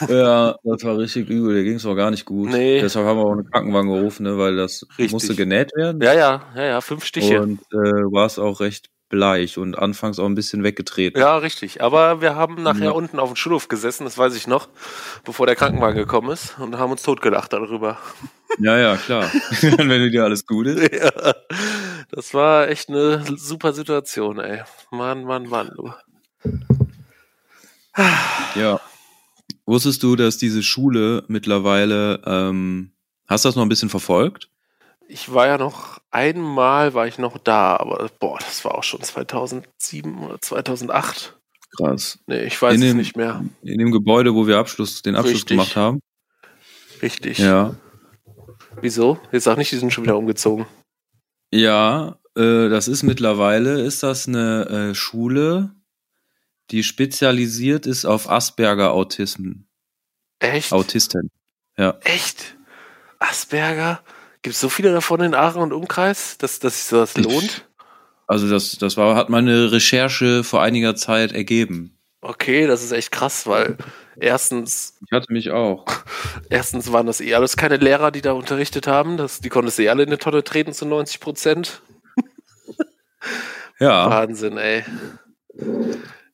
[0.08, 2.50] Ja, das war richtig übel, der ging es auch gar nicht gut.
[2.50, 2.82] Nee.
[2.82, 5.12] Deshalb haben wir auch einen Krankenwagen gerufen, ne, weil das Richtig.
[5.12, 6.02] musste genäht werden.
[6.02, 7.42] Ja, ja, ja, ja, fünf Stiche.
[7.42, 7.78] Und äh,
[8.12, 11.20] war es auch recht bleich und anfangs auch ein bisschen weggetreten.
[11.20, 11.82] Ja, richtig.
[11.82, 12.92] Aber wir haben nachher Ja.
[12.92, 14.70] unten auf dem Schulhof gesessen, das weiß ich noch,
[15.26, 17.98] bevor der Krankenwagen gekommen ist und haben uns totgelacht darüber.
[18.60, 19.24] Ja, ja, klar.
[19.62, 20.94] Wenn dir alles gut ist.
[20.94, 21.34] ja,
[22.12, 24.62] das war echt eine super Situation, ey.
[24.92, 25.72] Mann, Mann, Mann.
[28.56, 28.82] Ja.
[29.66, 32.92] Wusstest du, dass diese Schule mittlerweile, ähm,
[33.28, 34.50] hast du das noch ein bisschen verfolgt?
[35.08, 39.02] Ich war ja noch einmal, war ich noch da, aber boah, das war auch schon
[39.02, 41.38] 2007 oder 2008.
[41.78, 42.20] Krass.
[42.28, 43.44] Nee, ich weiß In es dem- nicht mehr.
[43.62, 45.58] In dem Gebäude, wo wir Abschluss, den Abschluss Richtig.
[45.58, 46.00] gemacht haben.
[47.02, 47.38] Richtig.
[47.40, 47.76] Ja.
[48.82, 49.20] Wieso?
[49.32, 50.66] Jetzt sag nicht, die sind schon wieder umgezogen.
[51.54, 55.72] Ja, äh, das ist mittlerweile, ist das eine äh, Schule,
[56.72, 59.68] die spezialisiert ist auf Asperger-Autismen.
[60.40, 60.72] Echt?
[60.72, 61.30] Autisten.
[61.78, 61.98] Ja.
[62.04, 62.58] Echt?
[63.20, 64.02] Asperger?
[64.42, 67.68] Gibt es so viele davon in Aachen und Umkreis, dass, dass sich sowas lohnt?
[68.26, 71.98] Also das, das war, hat meine Recherche vor einiger Zeit ergeben.
[72.22, 73.78] Okay, das ist echt krass, weil
[74.16, 75.86] erstens, Ich hatte mich auch.
[76.50, 79.18] erstens waren das eh alles keine Lehrer, die da unterrichtet haben.
[79.18, 81.82] Das, die konntest eh alle in eine Tonne treten zu 90 Prozent.
[83.80, 84.86] Ja, Wahnsinn, ey.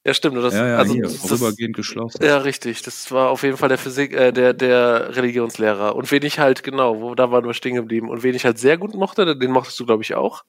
[0.08, 0.38] Ja, stimmt.
[0.38, 2.24] Das, ja, ja, also, hier, das, vorübergehend geschlossen.
[2.24, 2.82] ja, richtig.
[2.82, 5.98] Das war auf jeden Fall der Physik, äh, der, der Religionslehrer.
[5.98, 8.10] Und wen ich halt, genau, wo da waren wir stehen geblieben.
[8.10, 10.46] Und wen ich halt sehr gut mochte, den mochtest du, glaube ich, auch,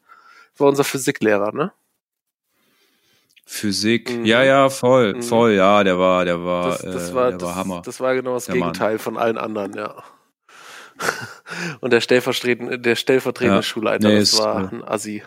[0.56, 1.72] war unser Physiklehrer, ne?
[3.46, 4.16] Physik.
[4.16, 4.24] Mhm.
[4.26, 5.22] Ja, ja, voll, Mhm.
[5.22, 7.82] voll, ja, der war, der war, Das, das äh, war, der war Hammer.
[7.84, 8.72] das war genau das Der Mann.
[8.72, 9.94] Gegenteil von allen anderen, ja.
[11.80, 13.62] Und der stellvertretende, der stellvertretende Ja.
[13.62, 15.22] Schulleiter, Nee, das ist, war äh, ein Assi.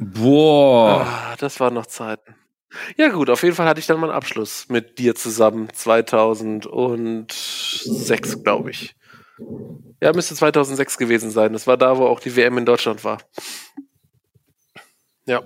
[0.00, 1.06] Boah.
[1.06, 2.34] Ah, das waren noch Zeiten.
[2.96, 8.70] Ja gut, auf jeden Fall hatte ich dann meinen Abschluss mit dir zusammen 2006, glaube
[8.70, 8.96] ich.
[10.00, 11.52] Ja, müsste 2006 gewesen sein.
[11.52, 13.18] Das war da, wo auch die WM in Deutschland war.
[15.26, 15.42] Ja.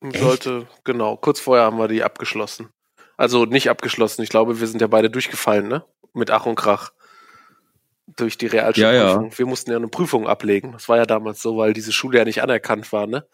[0.00, 1.16] Und Sollte, genau.
[1.16, 2.70] Kurz vorher haben wir die abgeschlossen.
[3.16, 4.22] Also nicht abgeschlossen.
[4.22, 5.84] Ich glaube, wir sind ja beide durchgefallen, ne?
[6.12, 6.90] Mit Ach und Krach.
[8.16, 9.30] Durch die Realschulprüfung.
[9.30, 10.72] Ja, Wir mussten ja eine Prüfung ablegen.
[10.72, 13.24] Das war ja damals so, weil diese Schule ja nicht anerkannt war, ne?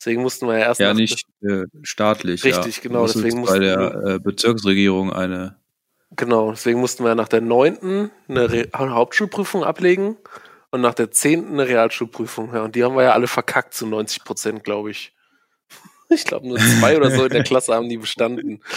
[0.00, 2.42] Deswegen mussten wir ja erst Ja, nicht äh, staatlich.
[2.42, 2.82] Richtig, ja.
[2.82, 5.56] genau, deswegen jetzt bei mussten der äh, Bezirksregierung eine.
[6.16, 10.16] Genau, deswegen mussten wir nach der neunten eine Re Hauptschulprüfung ablegen
[10.70, 12.54] und nach der zehnten eine Realschulprüfung.
[12.54, 15.12] Ja, und die haben wir ja alle verkackt zu 90 Prozent, glaube ich.
[16.12, 18.62] Ich glaube, nur zwei oder so in der Klasse haben die bestanden.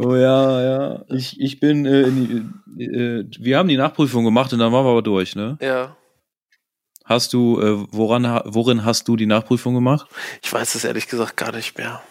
[0.00, 1.04] Oh ja, ja.
[1.08, 4.84] Ich, ich bin, äh, in die, äh, wir haben die Nachprüfung gemacht und dann waren
[4.84, 5.58] wir aber durch, ne?
[5.60, 5.96] Ja,
[7.08, 10.06] Hast du, äh, woran, worin hast du die Nachprüfung gemacht?
[10.42, 12.02] ich weiß es ehrlich gesagt gar nicht mehr.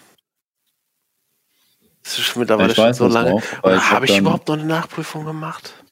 [2.03, 3.43] Das ist mittlerweile schon so lange.
[3.61, 5.83] weil Oder ich hab habe ich überhaupt noch eine Nachprüfung gemacht?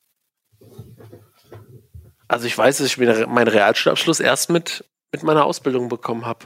[2.28, 6.46] Also ich weiß, dass ich mir meinen Realschulabschluss erst mit mit meiner Ausbildung bekommen habe.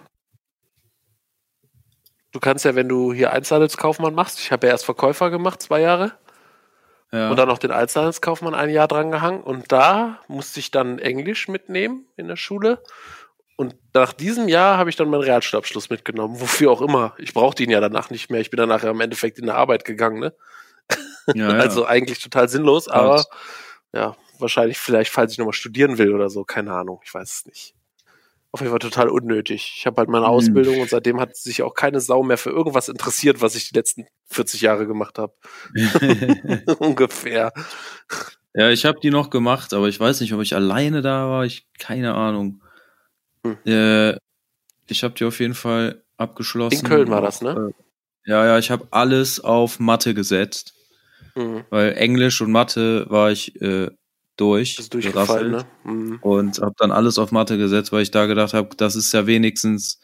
[2.32, 5.82] Du kannst ja, wenn du hier Einzelhandelskaufmann machst, ich habe ja erst Verkäufer gemacht, zwei
[5.82, 6.12] Jahre.
[7.12, 7.32] Ja.
[7.32, 9.41] Und dann noch den Einzelhandelskaufmann ein Jahr dran gehangen.
[9.41, 12.84] Und da musste ich dann Englisch mitnehmen in der Schule.
[13.56, 17.13] Und nach diesem Jahr habe ich dann meinen Realschulabschluss mitgenommen, wofür auch immer.
[17.17, 18.39] Ich brauchte ihn ja danach nicht mehr.
[18.39, 20.34] Ich bin dann nachher im Endeffekt in der Arbeit gegangen, ne?
[21.34, 21.58] ja, ja.
[21.58, 23.26] Also eigentlich total sinnlos, aber
[23.91, 27.45] ja, wahrscheinlich vielleicht, falls ich nochmal studieren will oder so, keine Ahnung, ich weiß es
[27.48, 27.76] nicht.
[28.51, 29.73] Auf jeden Fall total unnötig.
[29.77, 30.31] Ich habe halt meine Hm.
[30.31, 33.75] Ausbildung und seitdem hat sich auch keine Sau mehr für irgendwas interessiert, was ich die
[33.75, 35.33] letzten 40 Jahre gemacht habe.
[36.79, 37.53] Ungefähr.
[38.55, 41.45] Ja, ich habe die noch gemacht, aber ich weiß nicht, ob ich alleine da war.
[41.45, 42.63] Ich keine Ahnung.
[43.45, 43.57] Hm.
[43.65, 44.17] Äh,
[44.88, 46.79] ich habe die auf jeden Fall abgeschlossen.
[46.79, 47.71] In Köln war das, ne?
[48.25, 50.73] Ja, ja, ich habe alles auf Mathe gesetzt,
[51.35, 51.63] Mhm.
[51.69, 53.89] weil Englisch und Mathe war ich äh,
[54.39, 54.78] durch.
[54.80, 55.65] Ist durchgefallen, ne?
[55.84, 56.19] Mhm.
[56.21, 59.28] Und habe dann alles auf Mathe gesetzt, weil ich da gedacht habe, das ist ja
[59.28, 59.99] wenigstens.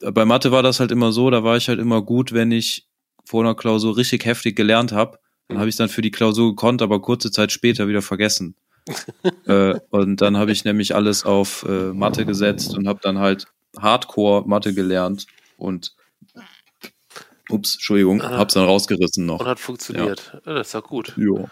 [0.00, 2.86] Bei Mathe war das halt immer so, da war ich halt immer gut, wenn ich
[3.24, 5.18] vor einer Klausur richtig heftig gelernt habe.
[5.48, 8.54] Dann habe ich dann für die Klausur gekonnt, aber kurze Zeit später wieder vergessen.
[9.46, 13.46] äh, und dann habe ich nämlich alles auf äh, Mathe gesetzt und habe dann halt
[13.78, 15.26] Hardcore Mathe gelernt
[15.56, 15.94] und
[17.48, 18.38] ups, Entschuldigung, Ah.
[18.38, 19.40] hab's dann rausgerissen noch.
[19.40, 20.32] Und hat funktioniert.
[20.44, 20.54] Ja.
[20.54, 21.14] das ist doch gut.
[21.16, 21.48] Jo.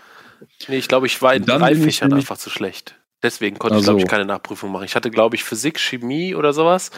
[0.68, 2.98] Nee, ich glaube, ich war in drei Fächern einfach zu schlecht.
[3.22, 4.84] Deswegen konnte Ach ich, glaube ich, keine Nachprüfung machen.
[4.84, 6.90] Ich hatte, glaube ich, Physik, Chemie oder sowas,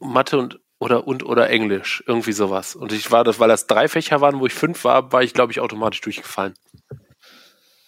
[0.00, 2.74] Mathe und oder und oder Englisch, irgendwie sowas.
[2.76, 5.32] Und ich war das, weil das drei Fächer waren, wo ich fünf war, war ich,
[5.32, 6.54] glaube ich, automatisch durchgefallen.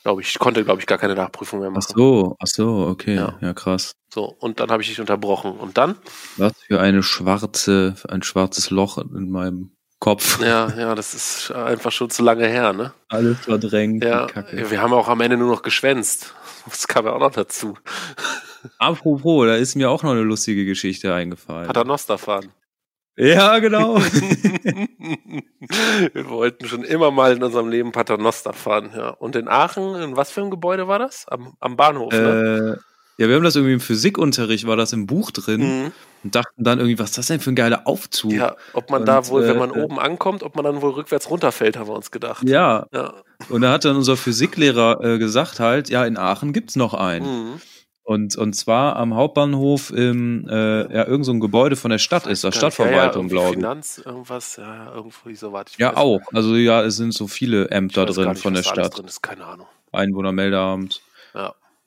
[0.04, 0.38] Glaube ich.
[0.38, 1.92] Konnte, glaube ich, gar keine Nachprüfung mehr Ach machen.
[1.94, 3.36] so, ach so, okay, Ja.
[3.40, 3.92] ja, krass.
[4.14, 5.52] So, und dann habe ich dich unterbrochen.
[5.52, 5.98] Und dann?
[6.38, 10.40] Was für eine schwarze, ein schwarzes Loch in meinem Kopf.
[10.40, 12.92] Ja, ja, das ist einfach schon zu lange her, ne?
[13.08, 14.04] Alles verdrängt.
[14.04, 16.34] Ja, wir haben auch am Ende nur noch geschwänzt.
[16.66, 17.76] Das kam ja auch noch dazu.
[18.78, 21.66] Apropos, da ist mir auch noch eine lustige Geschichte eingefallen.
[21.66, 22.52] Paternoster fahren.
[23.16, 23.96] Ja, genau.
[26.12, 29.08] Wir wollten schon immer mal in unserem Leben Paternoster fahren, ja.
[29.10, 31.26] Und in Aachen, in was für ein Gebäude war das?
[31.26, 32.78] Am, am Bahnhof, ne?
[33.18, 35.92] Ja, wir haben das irgendwie im Physikunterricht, war das im Buch drin Mhm.
[36.24, 38.32] und dachten dann irgendwie, was ist das denn für ein geiler Aufzug?
[38.32, 40.80] Ja, ob man Und, da wohl, wenn äh, man äh, oben ankommt, ob man dann
[40.82, 42.48] wohl rückwärts runterfällt, haben wir uns gedacht.
[42.48, 43.14] Ja, Ja.
[43.48, 47.26] und da hat dann unser Physiklehrer äh, gesagt halt, ja, in Aachen gibt's noch einen.
[47.26, 47.60] Mhm.
[48.04, 50.54] Und, und zwar am Hauptbahnhof im, äh,
[50.94, 52.62] ja, irgend so ein Gebäude von der Stadt ist das, nicht.
[52.62, 53.54] Ja, ja, Stadtverwaltung, irgendwie glaube ich.
[53.56, 56.20] Finanz, irgendwas, ja, irgendwo so warte ich Ja, auch.
[56.32, 58.98] Also ja, es sind so viele Ämter drin nicht, von der was da alles Stadt.
[58.98, 59.66] Drin ist, keine Ahnung.
[59.92, 61.02] Einwohnermeldeamt.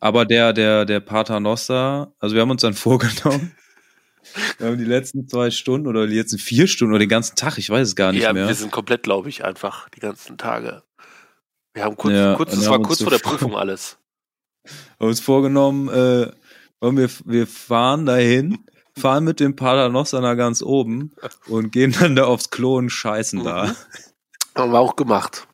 [0.02, 0.08] Ja.
[0.08, 3.56] Aber der, der, der Pater Noster, also wir haben uns dann vorgenommen,
[4.58, 7.58] wir haben die letzten zwei Stunden oder die letzten vier Stunden oder den ganzen Tag,
[7.58, 8.48] ich weiß es gar nicht ja, mehr.
[8.48, 10.84] wir sind komplett, glaube ich, einfach die ganzen Tage.
[11.74, 13.98] Wir haben kurz, Ja, kurz das war kurz so vor der Prüfung alles.
[15.00, 16.32] haben uns vorgenommen, äh,
[16.82, 18.66] wir, wir fahren dahin,
[18.98, 21.14] fahren mit dem Pater Noster nach ganz oben
[21.48, 23.66] und gehen dann da aufs Klo und scheißen da.
[23.66, 23.76] Mhm.
[24.56, 25.48] Haben wir auch gemacht.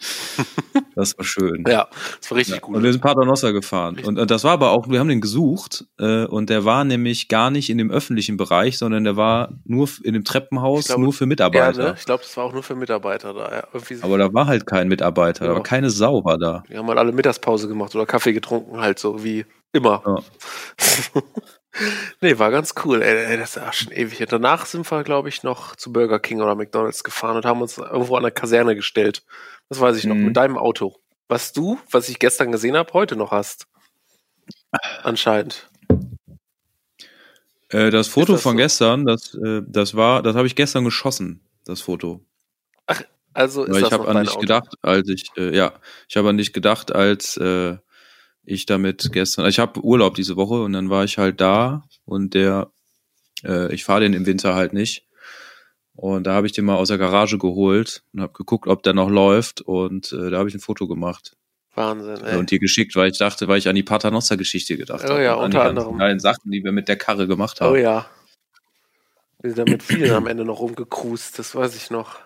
[0.94, 1.62] Das war schön.
[1.68, 1.86] Ja,
[2.20, 2.74] das war richtig Ja, gut.
[2.76, 4.00] Und wir sind Pater Noster gefahren.
[4.04, 7.28] Und, und das war aber auch, wir haben den gesucht äh, und der war nämlich
[7.28, 11.02] gar nicht in dem öffentlichen Bereich, sondern der war nur in dem Treppenhaus, Ich glaube,
[11.02, 11.82] nur für ja, Mitarbeiter.
[11.90, 11.94] ne?
[11.96, 13.48] Ich glaube, das war auch nur für Mitarbeiter da.
[13.72, 13.80] Ja.
[13.80, 15.56] So- Aber da war halt kein Mitarbeiter, da Ja.
[15.56, 16.64] war keine Sau war da.
[16.66, 20.02] wir haben mal alle Mittagspause gemacht oder Kaffee getrunken, halt so wie immer.
[20.04, 21.22] Ja.
[22.20, 23.02] nee, war ganz cool.
[23.02, 24.20] Ey, das ist ja schon ewig.
[24.20, 27.62] Und danach sind wir, glaube ich, noch zu Burger King oder McDonalds gefahren und haben
[27.62, 29.22] uns irgendwo an der Kaserne gestellt.
[29.68, 30.26] Das weiß ich noch, Mhm.
[30.26, 30.96] mit deinem Auto.
[31.28, 33.66] Was du, was ich gestern gesehen habe, heute noch hast.
[35.02, 35.68] Anscheinend.
[37.70, 38.56] Äh, das Foto das von so?
[38.58, 42.24] gestern, das, äh, das war, das habe ich gestern geschossen, das Foto.
[43.34, 45.74] Also ist Weil das ich habe an dich gedacht, als ich, äh, ja,
[46.08, 47.76] ich habe an dich gedacht, als äh,
[48.42, 52.34] ich damit gestern, ich habe Urlaub diese Woche und dann war ich halt da und
[52.34, 52.72] der,
[53.44, 55.06] äh, ich fahre den im Winter halt nicht.
[56.00, 58.92] Und da habe ich den mal aus der Garage geholt und habe geguckt, ob der
[58.92, 61.36] noch läuft und äh, da habe ich ein Foto gemacht
[61.74, 62.38] Wahnsinn, äh, ey.
[62.38, 65.24] und dir geschickt, weil ich dachte, weil ich an die Paternoster-Geschichte gedacht Oh habe.
[65.24, 65.98] ja, und an unter die anderem.
[65.98, 67.72] geilen Sachen, die wir mit der Karre gemacht haben.
[67.72, 68.06] Oh ja.
[69.42, 72.20] Wir sind da mit vielen am Ende noch rumgecruised, das weiß ich noch.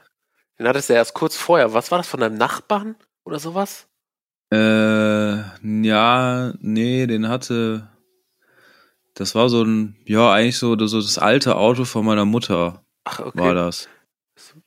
[0.58, 1.72] Den hattest du ja erst kurz vorher.
[1.72, 3.86] Was war das von deinem Nachbarn oder sowas?
[4.52, 7.88] Äh, ja, nee, den hatte.
[9.14, 13.20] Das war so ein, ja, eigentlich so, so das alte Auto von meiner Mutter Ach,
[13.20, 13.38] okay.
[13.38, 13.88] war das.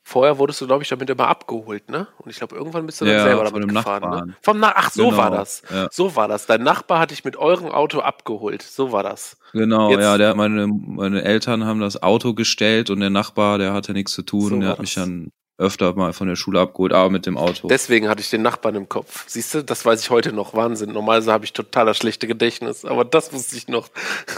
[0.04, 2.08] Vorher wurdest du, glaube ich, damit immer abgeholt, ne?
[2.20, 4.10] Und ich glaube, irgendwann bist du dann Ja, selber damit gefahren, ne?
[4.10, 4.36] Nachbarn.
[4.42, 5.64] Vom Na Ach, so Genau, war das.
[5.72, 6.46] Ja, So war das.
[6.46, 8.62] Dein Nachbar hat dich mit eurem Auto abgeholt.
[8.62, 9.38] So war das.
[9.54, 13.74] genau, Jetzt- ja, der meine, meine Eltern haben das Auto gestellt und der Nachbar, der
[13.74, 16.92] hatte nichts zu tun, So der hat mich dann öfter mal von der Schule abgeholt,
[16.92, 17.68] aber mit dem Auto.
[17.68, 19.24] Deswegen hatte ich den Nachbarn im Kopf.
[19.28, 20.54] Siehst du, das weiß ich heute noch.
[20.54, 20.92] Wahnsinn.
[20.92, 23.90] Normalerweise habe ich total das schlechte Gedächtnis, aber das wusste ich noch.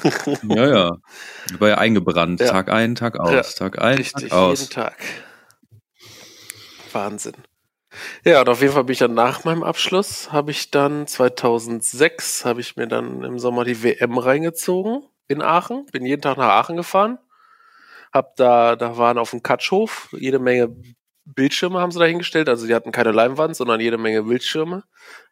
[0.43, 0.91] ja, ja.
[1.57, 2.39] War ja eingebrannt.
[2.39, 2.51] Ja.
[2.51, 3.31] Tag ein, Tag aus.
[3.31, 4.59] Ja, Tag ein, Richtig, Tag aus.
[4.59, 4.95] jeden Tag.
[6.91, 7.35] Wahnsinn.
[8.23, 12.45] Ja, und auf jeden Fall bin ich dann nach meinem Abschluss, habe ich dann 2006,
[12.45, 15.87] habe ich mir dann im Sommer die WM reingezogen in Aachen.
[15.91, 17.17] Bin jeden Tag nach Aachen gefahren.
[18.13, 20.75] Hab da, da waren auf dem Katschhof jede Menge
[21.35, 22.49] Bildschirme haben sie da hingestellt.
[22.49, 24.83] Also die hatten keine Leinwand, sondern jede Menge Bildschirme.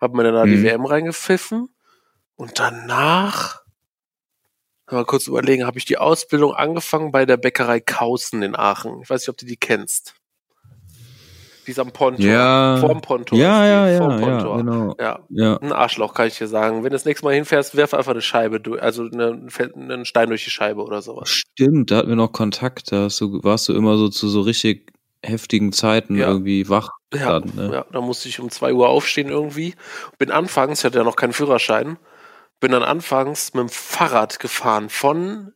[0.01, 0.63] Hab mir dann da die Mhm.
[0.63, 1.69] WM reingepfiffen.
[2.35, 3.61] Und danach,
[4.91, 9.01] mal kurz überlegen, habe ich die Ausbildung angefangen bei der Bäckerei Kausen in Aachen.
[9.01, 10.15] Ich weiß nicht, ob du die kennst.
[11.65, 12.23] Die ist am Pontor.
[12.23, 12.77] Ja.
[12.77, 13.39] Vorm Pontor.
[13.39, 14.57] Ja, die, ja, ja, vorm ja, Pontor.
[14.57, 14.95] genau.
[14.99, 15.57] Ja, Ja.
[15.57, 16.77] ein Arschloch, kann ich dir sagen.
[16.77, 20.29] Wenn du das nächste Mal hinfährst, werf einfach eine Scheibe durch, also eine, einen Stein
[20.29, 21.29] durch die Scheibe oder sowas.
[21.29, 22.91] Stimmt, da hatten wir noch Kontakt.
[22.91, 24.91] Da du, warst du immer so zu so richtig
[25.25, 26.27] heftigen Zeiten Ja.
[26.27, 26.89] irgendwie wach.
[27.13, 27.71] Ja, dann, ne?
[27.73, 29.75] ja, da musste ich um zwei Uhr aufstehen irgendwie.
[30.17, 31.97] Bin anfangs, ich hatte ja noch keinen Führerschein,
[32.59, 35.53] bin dann anfangs mit dem Fahrrad gefahren von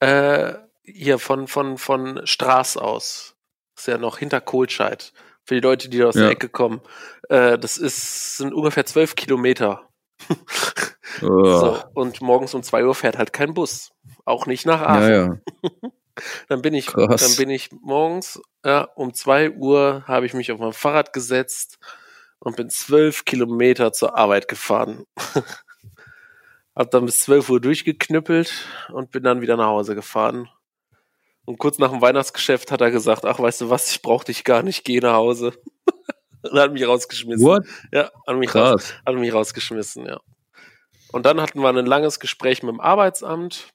[0.00, 3.36] äh, hier von, von, von Straß aus.
[3.76, 5.12] ist ja noch hinter Kohlscheid.
[5.44, 6.22] Für die Leute, die da aus Ja.
[6.22, 6.80] der Ecke kommen.
[7.28, 9.88] Äh, das ist, sind ungefähr zwölf Kilometer.
[10.28, 10.28] Oh.
[11.22, 13.92] So, und morgens um zwei Uhr fährt halt kein Bus.
[14.26, 15.02] Auch nicht nach Aachen.
[15.02, 15.38] ja, ja.
[16.48, 17.20] Dann bin ich, Krass.
[17.20, 21.78] dann bin ich morgens ja, um zwei Uhr habe ich mich auf mein Fahrrad gesetzt
[22.40, 25.04] und bin zwölf Kilometer zur Arbeit gefahren.
[26.74, 28.52] hab dann bis zwölf Uhr durchgeknüppelt
[28.92, 30.48] und bin dann wieder nach Hause gefahren.
[31.44, 34.42] Und kurz nach dem Weihnachtsgeschäft hat er gesagt, ach, weißt du was, ich brauch dich
[34.42, 35.52] gar nicht, geh nach Hause.
[36.42, 37.46] und hat mich rausgeschmissen.
[37.46, 37.64] What?
[37.92, 38.94] Ja, hat mich, raus, Krass.
[39.06, 40.18] hat mich rausgeschmissen, ja.
[41.12, 43.68] Und dann hatten wir ein langes Gespräch mit dem Arbeitsamt.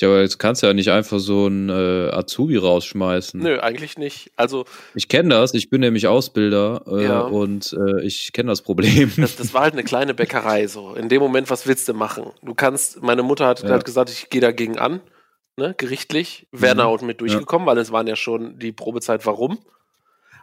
[0.00, 3.40] Ja, aber jetzt kannst du ja nicht einfach so einen äh, Azubi rausschmeißen.
[3.40, 4.30] Nö, eigentlich nicht.
[4.36, 7.20] Also, Ich kenne das, ich bin nämlich Ausbilder äh, Ja.
[7.22, 9.10] und äh, ich kenne das Problem.
[9.16, 10.94] Das, das war halt eine kleine Bäckerei so.
[10.94, 12.30] In dem Moment, was willst du machen?
[12.42, 13.70] Du kannst, meine Mutter hat Ja.
[13.70, 15.00] halt gesagt, ich gehe dagegen an,
[15.56, 16.46] ne, gerichtlich.
[16.52, 16.78] Wäre Mhm.
[16.78, 19.58] da auch mit durchgekommen, weil es waren ja schon die Probezeit, warum.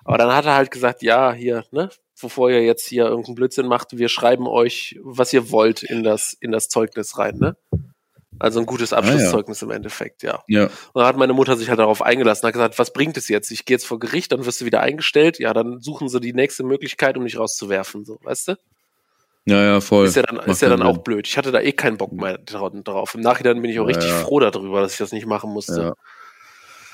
[0.03, 1.89] Aber dann hat er halt gesagt, ja, hier, ne,
[2.21, 6.33] bevor ihr jetzt hier irgendeinen Blödsinn macht, wir schreiben euch, was ihr wollt, in das,
[6.39, 7.55] in das Zeugnis rein, ne?
[8.39, 10.43] Also ein gutes Abschlusszeugnis im Endeffekt, ja.
[10.47, 10.63] ja.
[10.65, 13.51] Und dann hat meine Mutter sich halt darauf eingelassen, hat gesagt, was bringt es jetzt?
[13.51, 15.39] Ich gehe jetzt vor Gericht, dann wirst du wieder eingestellt.
[15.39, 18.55] Ja, dann suchen sie die nächste Möglichkeit, um dich rauszuwerfen, so, weißt du?
[19.45, 20.07] ja, ja, voll.
[20.07, 21.25] Ist ja dann, ist ja dann auch blöd.
[21.27, 23.15] Ich hatte da eh keinen Bock mehr dra- drauf.
[23.15, 24.17] Im Nachhinein bin ich auch Ja, richtig ja.
[24.19, 25.79] froh darüber, dass ich das nicht machen musste.
[25.81, 25.93] Ja.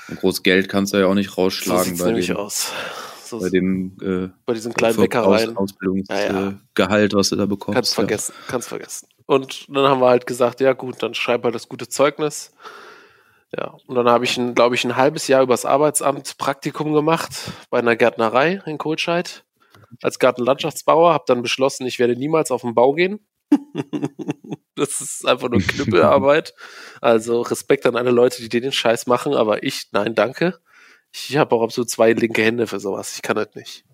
[0.08, 2.70] Und groß Geld kannst du ja auch nicht so rausschlagen bei nämlich dem, aus.
[3.24, 5.56] So, bei dem äh, bei diesen kleinen Aus, Bäckereien.
[5.56, 6.48] Ausbildungsgehalt, Ja, ja.
[6.50, 7.74] Äh, Gehalt, was du da bekommst.
[7.74, 9.08] Kannst vergessen, kannst vergessen.
[9.26, 12.52] Und dann haben wir halt gesagt, ja gut, dann schreib halt das gute Zeugnis.
[13.56, 17.30] Ja, und dann habe ich, glaube ich, ein halbes Jahr übers Arbeitsamt Praktikum gemacht
[17.70, 19.44] bei einer Gärtnerei in Kohlscheid
[20.02, 21.12] als Gartenlandschaftsbauer.
[21.12, 23.26] Habe dann beschlossen, ich werde niemals auf den Bau gehen.
[24.74, 26.54] das ist einfach nur Knüppelarbeit.
[27.00, 30.58] Also Respekt an alle Leute, die den Scheiß machen, aber ich, nein, danke.
[31.12, 33.14] Ich habe auch absolut zwei linke Hände für sowas.
[33.14, 33.84] Ich kann das nicht.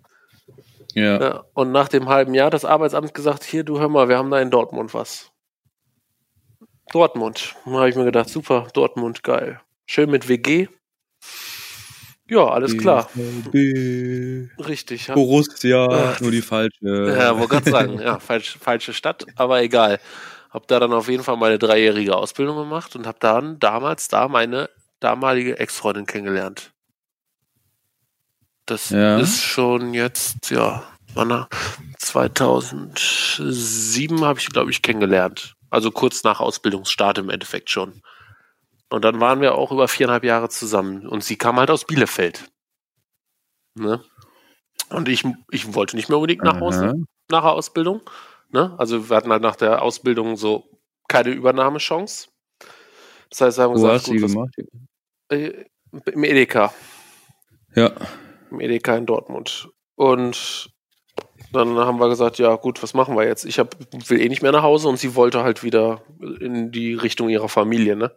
[0.95, 1.03] Ja.
[1.03, 1.21] ja.
[1.21, 4.19] Ja, und nach dem halben Jahr hat das Arbeitsamt gesagt, hier, du hör mal, wir
[4.19, 5.31] haben da in Dortmund was.
[6.93, 7.55] Dortmund.
[7.65, 9.61] Da habe ich mir gedacht, super, Dortmund, geil.
[9.87, 10.69] Schön mit WG.
[12.29, 13.09] Ja, alles klar.
[13.15, 15.09] BVB, Richtig.
[15.09, 16.79] Ja, Borussia, Ach, nur die falsche.
[17.19, 19.99] ja wollte gerade sagen, ja, falsch, falsche Stadt, aber egal.
[20.51, 24.29] Hab da dann auf jeden Fall meine dreijährige Ausbildung gemacht und hab dann damals da
[24.29, 26.73] meine damalige Ex-Freundin kennengelernt.
[28.71, 29.19] Das Ja.
[29.19, 30.83] ist schon jetzt, ja,
[31.15, 31.47] wann,
[31.99, 35.55] 2007 habe ich, glaube ich, kennengelernt.
[35.71, 38.03] Also kurz nach Ausbildungsstart im Endeffekt schon.
[38.91, 41.07] Und dann waren wir auch über viereinhalb Jahre zusammen.
[41.07, 42.51] Und sie kam halt aus Bielefeld.
[43.75, 44.03] Ne?
[44.89, 46.95] Und ich, ich wollte nicht mehr unbedingt nach Hause Aha.
[47.31, 48.01] nach der Ausbildung.
[48.51, 48.75] Ne?
[48.79, 50.69] Also wir hatten halt nach der Ausbildung so
[51.09, 52.29] keine Übernahmechance.
[53.31, 54.55] Das heißt, wir haben Wo gesagt, hast gut, was, gemacht?
[55.29, 55.65] äh,
[56.13, 56.75] im Edeka.
[57.77, 57.93] Ja.
[58.51, 59.69] Im Edeka in Dortmund.
[59.97, 60.71] Und
[61.53, 63.45] dann haben wir gesagt, ja gut, was machen wir jetzt?
[63.45, 63.77] Ich hab,
[64.09, 66.03] will eh nicht mehr nach Hause und sie wollte halt wieder
[66.41, 67.97] in die Richtung ihrer Familie.
[67.97, 68.13] Ne?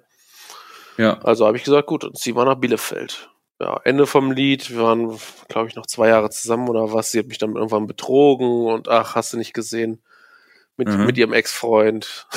[0.97, 1.19] Ja.
[1.21, 3.29] Also habe ich gesagt, gut, und ziehen wir nach Bielefeld.
[3.59, 4.69] Ja, Ende vom Lied.
[4.71, 5.17] Wir waren,
[5.47, 7.11] glaube ich, noch zwei Jahre zusammen oder was.
[7.11, 10.03] Sie hat mich dann irgendwann betrogen und ach, hast du nicht gesehen.
[10.75, 11.05] Mit, Mhm.
[11.05, 12.27] mit ihrem Ex-Freund.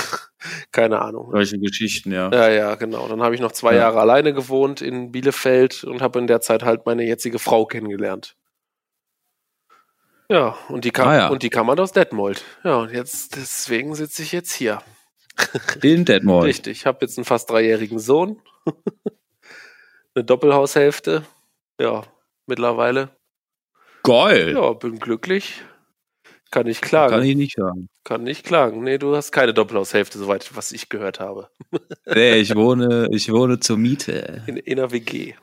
[0.73, 1.31] Keine Ahnung.
[1.31, 2.31] Solche Geschichten, ja.
[2.31, 3.07] Ja, ja, genau.
[3.09, 3.81] Dann habe ich noch zwei Ja.
[3.81, 8.37] Jahre alleine gewohnt in Bielefeld und habe in der Zeit halt meine jetzige Frau kennengelernt.
[10.29, 11.29] Ja, und die kam, Ah, ja.
[11.29, 12.43] und die kam halt aus Detmold.
[12.65, 14.83] Ja, und jetzt, deswegen sitze ich jetzt hier.
[15.83, 16.47] In Detmold.
[16.47, 18.41] Richtig, ich habe jetzt einen fast dreijährigen Sohn.
[20.15, 21.25] Eine Doppelhaushälfte.
[21.79, 22.03] Ja,
[22.47, 23.11] mittlerweile.
[24.03, 24.55] Geil.
[24.55, 25.63] Ja, bin glücklich.
[26.51, 27.13] Kann nicht klagen.
[27.13, 27.89] Kann ich nicht sagen.
[28.05, 28.83] Kann nicht klagen.
[28.83, 31.49] Nee, du hast keine Doppelhaushälfte, soweit, was ich gehört habe.
[32.07, 34.43] Nee, ich wohne, ich wohne zur Miete.
[34.47, 35.35] In, in einer WG.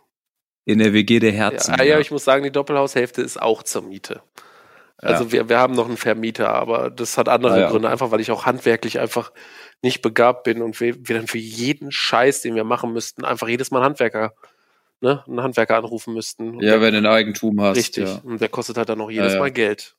[0.65, 1.75] In der WG der Herzen.
[1.77, 4.21] Ja, ja, ich muss sagen, die Doppelhaushälfte ist auch zur Miete.
[4.97, 5.31] Also Ja.
[5.33, 7.69] wir, wir haben noch einen Vermieter, aber das hat andere Ah, ja.
[7.69, 9.33] Gründe, einfach weil ich auch handwerklich einfach
[9.81, 13.49] nicht begabt bin und wir, wir dann für jeden Scheiß, den wir machen müssten, einfach
[13.49, 14.33] jedes Mal einen Handwerker,
[15.01, 16.53] ne, einen Handwerker anrufen müssten.
[16.61, 17.75] Ja, der, wenn du ein Eigentum hast.
[17.75, 18.05] richtig.
[18.07, 18.21] Ja.
[18.23, 19.39] Und der kostet halt dann noch jedes Ja, ja.
[19.39, 19.97] Mal Geld.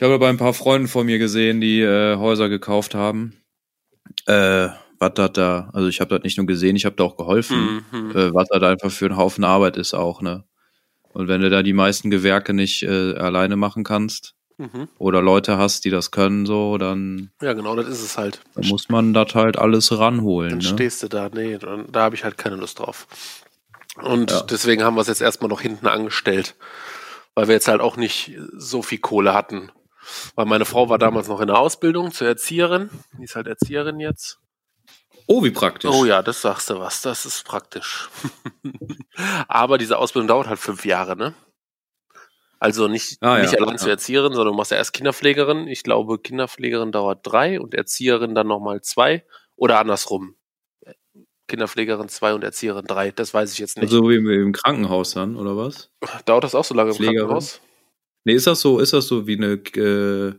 [0.00, 3.34] Ich habe bei ein paar Freunden von mir gesehen, die äh, Häuser gekauft haben.
[4.24, 7.18] Äh, was das da, also ich habe das nicht nur gesehen, ich habe da auch
[7.18, 7.84] geholfen.
[7.92, 8.10] Mhm.
[8.12, 10.44] Äh, was das einfach für ein Haufen Arbeit ist auch, ne?
[11.12, 14.88] Und wenn du da die meisten Gewerke nicht äh, alleine machen kannst Mhm.
[14.96, 18.40] oder Leute hast, die das können, so, dann, Ja, genau, das ist es halt.
[18.54, 20.48] dann muss man das halt alles ranholen.
[20.48, 20.64] Dann Ne?
[20.64, 23.06] stehst du da, nee, da habe ich halt keine Lust drauf.
[24.02, 24.40] Und Ja.
[24.44, 26.54] deswegen haben wir es jetzt erstmal noch hinten angestellt,
[27.34, 29.70] weil wir jetzt halt auch nicht so viel Kohle hatten.
[30.34, 32.90] Weil meine Frau war damals noch in der Ausbildung zur Erzieherin.
[33.18, 34.38] Die ist halt Erzieherin jetzt.
[35.26, 35.90] Oh, wie praktisch.
[35.92, 37.02] Oh ja, das sagst du was.
[37.02, 38.08] Das ist praktisch.
[39.48, 41.34] Aber diese Ausbildung dauert halt fünf Jahre, ne?
[42.58, 43.76] Also nicht, Ah, ja, nicht allein ja.
[43.76, 45.66] zur Erzieherin, sondern du machst ja erst Kinderpflegerin.
[45.68, 49.24] Ich glaube, Kinderpflegerin dauert drei und Erzieherin dann nochmal zwei.
[49.56, 50.34] Oder andersrum.
[51.48, 53.10] Kinderpflegerin zwei und Erzieherin drei.
[53.12, 53.92] Das weiß ich jetzt nicht.
[53.92, 55.90] Also wie im- Krankenhaus dann, oder was?
[56.24, 56.96] Dauert das auch so lange im?
[56.96, 57.60] Krankenhaus?
[58.24, 60.34] Nee, ist das so, ist das so wie eine äh,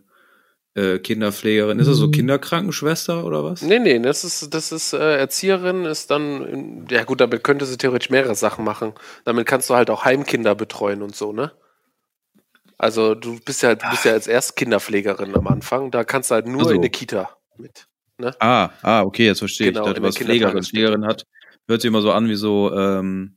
[0.79, 1.79] äh, Kinderpflegerin?
[1.79, 3.61] Ist das so Kinderkrankenschwester oder was?
[3.61, 7.65] Nee, nee, das ist, das ist äh, Erzieherin, ist dann, in, ja gut, damit könnte
[7.65, 8.93] sie theoretisch mehrere Sachen machen.
[9.25, 11.51] Damit kannst du halt auch Heimkinder betreuen und so, ne?
[12.77, 16.35] Also du bist ja, du bist ja als erst Kinderpflegerin am Anfang, da kannst du
[16.35, 16.71] halt nur Ach so.
[16.71, 17.87] in eine Kita mit.
[18.39, 19.93] Ah, ah, okay, jetzt verstehe Genau, ich.
[19.93, 20.63] der was Pflegerin.
[20.63, 21.25] Pflegerin hat,
[21.67, 23.35] hört sich immer so an wie so, ähm,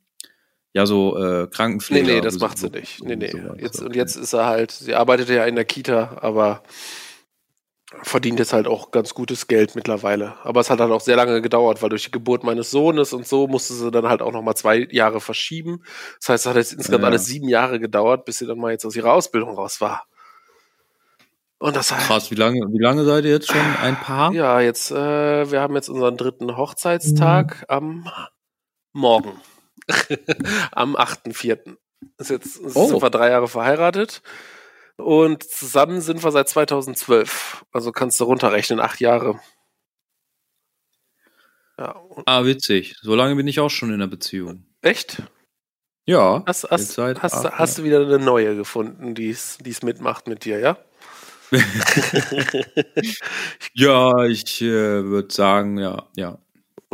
[0.74, 2.06] ja, so äh, Nee, Krankenpfleger.
[2.06, 3.02] nee, das so- macht sie nicht.
[3.02, 3.30] Nee, nee.
[3.30, 3.80] sowas, Jetzt.
[3.82, 6.62] Und jetzt ist er halt, sie arbeitet ja in der Kita, aber
[8.02, 10.34] verdient jetzt halt auch ganz gutes Geld mittlerweile.
[10.42, 13.24] Aber es hat halt auch sehr lange gedauert, weil durch die Geburt meines Sohnes und
[13.26, 15.84] so musste sie dann halt auch nochmal zwei Jahre verschieben.
[16.18, 17.08] Das heißt, es hat jetzt insgesamt Ja.
[17.08, 20.06] alles sieben Jahre gedauert, bis sie dann mal jetzt aus ihrer Ausbildung raus war.
[21.58, 24.32] Und das heißt, Krass, wie lange, wie lange seid ihr jetzt schon ein Paar?
[24.32, 28.08] ja, jetzt, äh, wir haben jetzt unseren dritten Hochzeitstag am
[28.92, 29.40] Morgen.
[30.72, 31.76] am 8.4.
[32.18, 32.86] Ist jetzt Oh.
[32.88, 34.22] sind wir drei Jahre verheiratet.
[34.96, 37.64] Und zusammen sind wir seit 2012.
[37.72, 39.40] Also kannst du runterrechnen, acht Jahre.
[41.78, 42.94] Ja, Ah, witzig.
[43.02, 44.64] So lange bin ich auch schon in einer Beziehung.
[44.82, 45.22] echt?
[46.06, 46.42] Ja.
[46.46, 49.82] Hast, hast, seit hast, acht hast du wieder eine neue gefunden, die es die es
[49.82, 50.76] mitmacht mit dir, ja?
[53.74, 56.38] Ja, ich äh, würde sagen, ja, ja.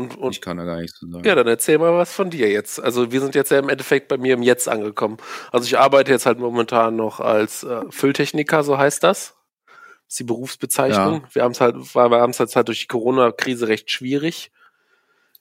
[0.01, 1.25] Und, und Ich kann da gar nichts zu sagen.
[1.25, 2.81] Ja, dann erzähl mal was von dir jetzt.
[2.81, 5.19] Also wir sind jetzt ja im Endeffekt bei mir im Jetzt angekommen.
[5.53, 9.37] Also ich arbeite jetzt halt momentan noch als äh, Fülltechniker, so heißt das.
[9.67, 11.25] Das ist die Berufsbezeichnung.
[11.33, 14.51] Wir haben es halt, weil wir haben es halt durch die Corona-Krise recht schwierig.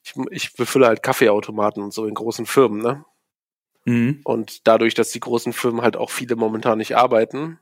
[0.04, 3.04] Ich, ich befülle halt Kaffeeautomaten und so in großen Firmen, ne?
[3.86, 4.22] Mhm.
[4.24, 7.60] Und dadurch, dass die großen Firmen halt auch viele momentan nicht arbeiten,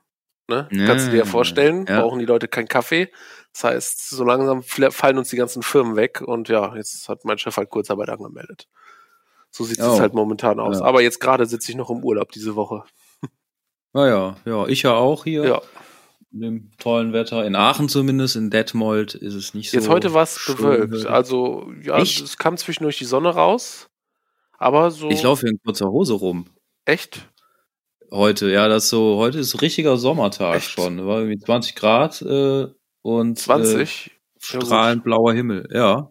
[0.47, 0.67] ne?
[0.85, 2.01] Kannst du dir ja Ja, vorstellen, ja.
[2.01, 3.11] brauchen die Leute keinen Kaffee.
[3.53, 7.37] Das heißt, so langsam fallen uns die ganzen Firmen weg und ja, jetzt hat mein
[7.37, 8.67] Chef halt Kurzarbeit angemeldet.
[9.49, 9.99] So sieht es Oh.
[9.99, 10.79] halt momentan aus.
[10.79, 10.85] Ja.
[10.85, 12.83] Aber jetzt gerade sitze ich noch im Urlaub diese Woche.
[13.93, 15.45] Naja, ja, ich ja auch hier.
[15.47, 15.61] Ja.
[16.31, 17.45] In dem tollen Wetter.
[17.45, 19.77] In Aachen zumindest, in Detmold ist es nicht so.
[19.77, 21.05] Jetzt heute war es bewölkt.
[21.07, 22.21] Also, ja, Echt?
[22.21, 23.89] es kam zwischendurch die Sonne raus.
[24.59, 25.09] Aber so.
[25.09, 26.47] Ich laufe hier in kurzer Hose rum.
[26.85, 27.27] Echt?
[28.11, 30.71] Heute, ja, das ist so, heute ist richtiger Sommertag Echt?
[30.71, 31.05] schon.
[31.05, 32.67] War irgendwie 20 Grad äh,
[33.01, 34.07] und 20?
[34.07, 36.09] Äh, strahlend blauer Himmel, ja.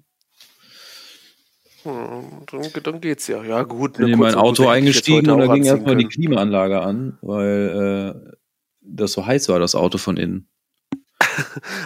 [1.84, 3.42] Hm, dann, dann geht's ja.
[3.42, 3.94] Ja, gut.
[3.94, 6.10] Bin eine in mein Auto eingestiegen und da ging erstmal die können.
[6.10, 8.36] Klimaanlage an, weil äh,
[8.82, 10.48] das so heiß war, das Auto von innen.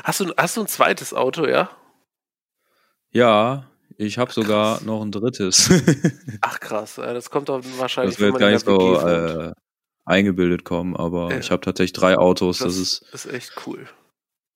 [0.05, 1.71] Hast du, hast du ein zweites Auto, ja?
[3.11, 5.71] Ja, ich habe sogar noch ein drittes.
[6.41, 9.53] Ach krass, das kommt doch wahrscheinlich, das wird gar nicht so äh,
[10.05, 11.39] eingebildet kommen, aber Ja.
[11.39, 12.59] ich habe tatsächlich drei Autos.
[12.59, 13.87] Das, ist, das ist echt cool.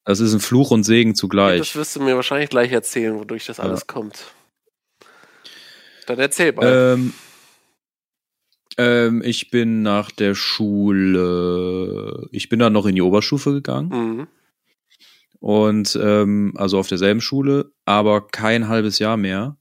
[0.04, 1.74] das ist ein Fluch und Segen Das zugleich.
[1.76, 3.64] wirst du mir wahrscheinlich gleich erzählen, wodurch das Ja.
[3.64, 4.24] alles kommt.
[6.06, 6.94] Dann erzähl mal.
[6.94, 7.14] Ähm,
[8.76, 14.26] ähm, ich bin nach der Schule, ich bin dann noch in die Oberstufe gegangen mhm.
[15.38, 19.56] und ähm, also auf derselben Schule, aber kein halbes Jahr mehr.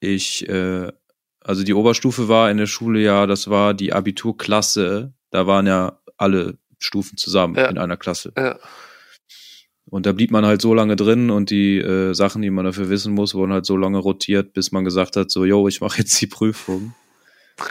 [0.00, 0.90] Ich, äh,
[1.44, 5.98] also die Oberstufe war in der Schule ja, das war die Abiturklasse, da waren ja
[6.16, 7.66] alle Stufen zusammen Ja.
[7.66, 8.32] in einer Klasse.
[8.36, 8.58] Ja.
[9.86, 12.88] Und da blieb man halt so lange drin und die äh, Sachen, die man dafür
[12.88, 15.98] wissen muss, wurden halt so lange rotiert, bis man gesagt hat, so, yo, ich mache
[15.98, 16.94] jetzt die Prüfung.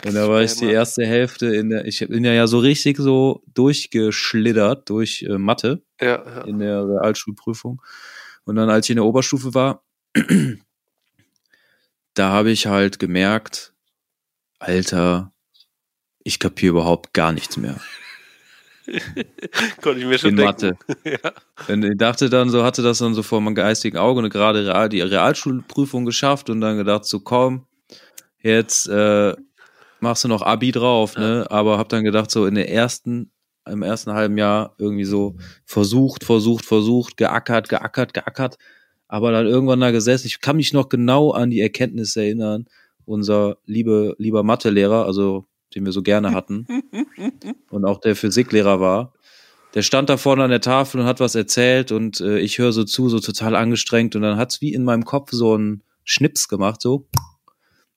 [0.05, 2.97] Und da war ich die erste Hälfte in der, ich bin ja, ja so richtig
[2.97, 6.41] so durchgeschlittert durch äh, Mathe Ja, ja.
[6.43, 7.81] in der Realschulprüfung.
[8.43, 9.83] Und dann, als ich in der Oberstufe war,
[12.13, 13.73] da habe ich halt gemerkt,
[14.59, 15.31] Alter,
[16.23, 17.79] ich kapiere überhaupt gar nichts mehr
[19.81, 20.45] Konnte ich mir schon in denken.
[20.45, 20.77] Mathe.
[21.03, 21.31] Ja.
[21.67, 24.65] Und ich dachte dann so, hatte das dann so vor meinem geistigen Auge und gerade
[24.65, 27.65] Real, die Realschulprüfung geschafft und dann gedacht so, komm,
[28.41, 29.35] jetzt äh,
[29.99, 31.45] machst du noch Abi drauf, ne?
[31.49, 33.31] Aber hab dann gedacht so in der ersten,
[33.67, 35.35] im ersten halben Jahr irgendwie so
[35.65, 38.57] versucht, versucht, versucht, geackert, geackert, geackert,
[39.11, 40.27] aber dann irgendwann da gesessen.
[40.27, 42.65] Ich kann mich noch genau an die Erkenntnisse erinnern.
[43.03, 46.65] Unser liebe, lieber Mathelehrer, also den wir so gerne hatten
[47.69, 49.13] und auch der Physiklehrer war,
[49.73, 52.71] der stand da vorne an der Tafel und hat was erzählt und äh, ich höre
[52.71, 56.47] so zu, so total angestrengt und dann hat's wie in meinem Kopf so einen Schnips
[56.47, 57.09] gemacht, so.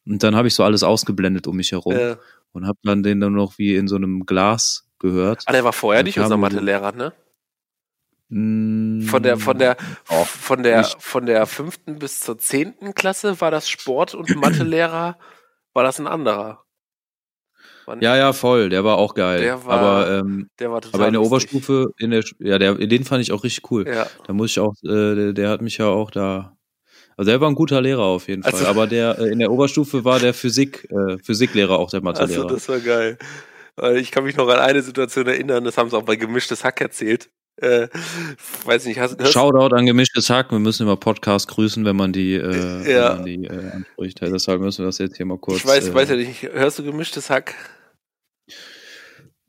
[0.05, 2.17] Und dann habe ich so alles ausgeblendet um mich herum Ja.
[2.53, 5.45] und habe dann den dann noch wie in so einem Glas gehört.
[5.47, 7.12] Ah, der war vorher nicht unser Mathelehrer, ne?
[8.37, 9.76] Mm, Von der, von der,
[10.09, 11.01] auch von der, nicht.
[11.01, 15.18] von der fünften bis zur zehnten Klasse war das Sport- und Mathelehrer,
[15.72, 16.64] war das ein anderer.
[17.87, 19.41] War- Ja, ja, voll, der war auch geil.
[19.41, 21.51] Der war aber ähm, Der war total aber in der lustig.
[21.53, 23.87] Oberstufe, in der ja, der den fand ich auch richtig cool.
[23.87, 24.07] Ja.
[24.26, 26.57] Da muss ich auch, äh, der, der hat mich ja auch da.
[27.16, 28.53] Also der war ein guter Lehrer auf jeden Fall.
[28.53, 32.43] Also- Aber der äh, in der Oberstufe war der Physik, äh, Physiklehrer auch der Mathelehrer.
[32.45, 33.16] Also, das war geil.
[33.76, 36.64] Weil Ich kann mich noch an eine Situation erinnern, das haben sie auch bei Gemischtes
[36.64, 37.30] Hack erzählt.
[37.57, 37.89] Äh,
[38.65, 40.51] weiß nicht, hast, hörst, Shoutout an gemischtes Hack.
[40.51, 43.11] Wir müssen immer Podcast grüßen, wenn man die, äh, Ja.
[43.11, 44.21] wenn man die äh, anspricht.
[44.21, 45.59] Deshalb müssen wir das jetzt hier mal kurz.
[45.59, 47.55] ich weiß, äh, weiß ja nicht, hörst du Gemischtes Hack?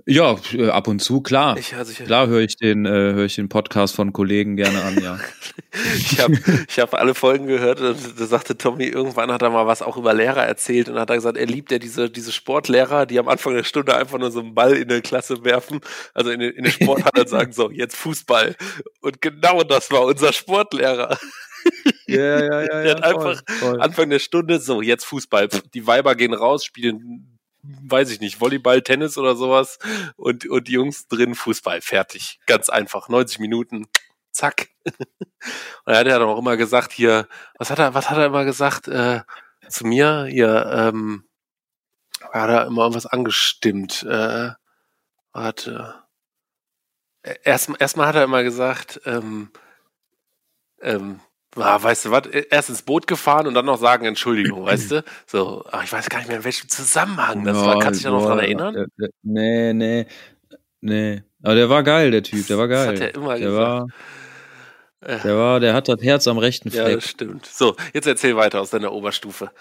[0.07, 1.57] Ja, äh, ab und zu, klar.
[1.57, 4.83] Ich, also ich, Klar höre ich den, äh, höre ich den Podcast von Kollegen gerne
[4.83, 5.19] an, ja.
[5.97, 6.37] ich habe
[6.69, 9.97] ich hab alle Folgen gehört und da sagte Tommy, irgendwann hat er mal was auch
[9.97, 13.27] über Lehrer erzählt und hat er gesagt, er liebt ja diese, diese Sportlehrer, die am
[13.27, 15.79] Anfang der Stunde einfach nur so einen Ball in der Klasse werfen,
[16.13, 18.55] also in, den- in der Sporthalle und sagen so, jetzt Fußball.
[19.01, 21.17] Und genau das war unser Sportlehrer.
[22.05, 22.67] Ja, ja, ja.
[22.83, 23.41] Der hat einfach
[23.79, 25.49] Anfang der Stunde, so, jetzt Fußball.
[25.73, 27.34] Die Weiber gehen raus, spielen,
[27.83, 29.79] weiß ich nicht, Volleyball, Tennis oder sowas.
[30.15, 31.81] Und, und die Jungs drin Fußball.
[31.81, 32.39] Fertig.
[32.45, 33.09] Ganz einfach.
[33.09, 33.87] 90 Minuten.
[34.31, 34.69] Zack.
[35.85, 38.43] Und er hat ja auch immer gesagt, hier, was hat er, was hat er immer
[38.43, 39.21] gesagt, äh,
[39.69, 40.25] zu mir?
[40.29, 41.23] Hier, ähm,
[42.33, 44.03] hat er immer irgendwas angestimmt.
[44.03, 44.51] Äh,
[45.31, 46.03] warte.
[47.43, 49.51] Erstmal erstmal hat er immer gesagt, ähm,
[50.81, 51.21] ähm,
[51.55, 55.03] ah, weißt du was, erst ins Boot gefahren und dann noch sagen Entschuldigung, weißt du?
[55.25, 57.79] So, ach, ich weiß gar nicht mehr, in welchem Zusammenhang das war.
[57.79, 58.73] Kannst du dich da noch dran erinnern?
[58.73, 60.05] Der, der, nee, nee,
[60.81, 61.23] nee.
[61.43, 62.95] Aber der war geil, der Typ, der war Das geil.
[62.95, 63.57] hat er immer der gesagt.
[63.67, 63.87] war,
[65.23, 66.95] der war, der hat das Herz am rechten Ja, Fleck.
[66.95, 67.45] das stimmt.
[67.45, 69.51] So, jetzt erzähl weiter aus deiner Oberstufe.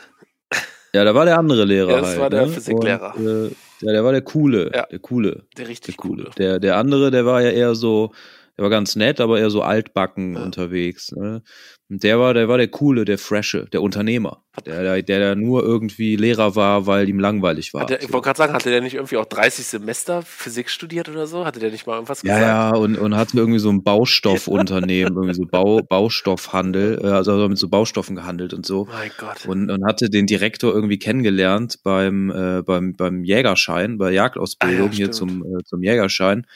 [0.95, 2.21] Ja, da war der andere Lehrer Ja, das halt.
[2.21, 2.53] war der ne?
[2.53, 3.15] Physiklehrer.
[3.17, 4.87] Und, äh, ja, der war der coole, Ja.
[4.87, 6.23] der coole, Der der richtig coole.
[6.25, 6.35] coole.
[6.39, 8.13] Der, der andere, der war ja eher so,
[8.57, 10.45] der war ganz nett, aber eher so altbacken Ja.
[10.45, 11.11] unterwegs.
[11.13, 11.43] Ne?
[11.91, 14.45] Und der war, der war der coole, der fresche, der Unternehmer.
[14.65, 17.87] Der, der, der da nur irgendwie Lehrer war, weil ihm langweilig war.
[17.87, 21.27] Der, ich wollte gerade sagen, hatte der nicht irgendwie auch 30 Semester Physik studiert oder
[21.27, 21.45] so?
[21.45, 22.43] Hatte der nicht mal irgendwas Ja, gesagt?
[22.47, 27.59] ja, und, und hatte irgendwie so ein Baustoffunternehmen, irgendwie so Bau, Baustoffhandel, äh, also mit
[27.59, 28.85] so Baustoffen gehandelt und so.
[28.85, 29.45] Mein Gott.
[29.47, 34.93] Und, und hatte den Direktor irgendwie kennengelernt beim, äh, beim, beim Jägerschein, bei Jagdausbildung Ah
[34.93, 36.47] ja, hier zum, äh, zum Jägerschein.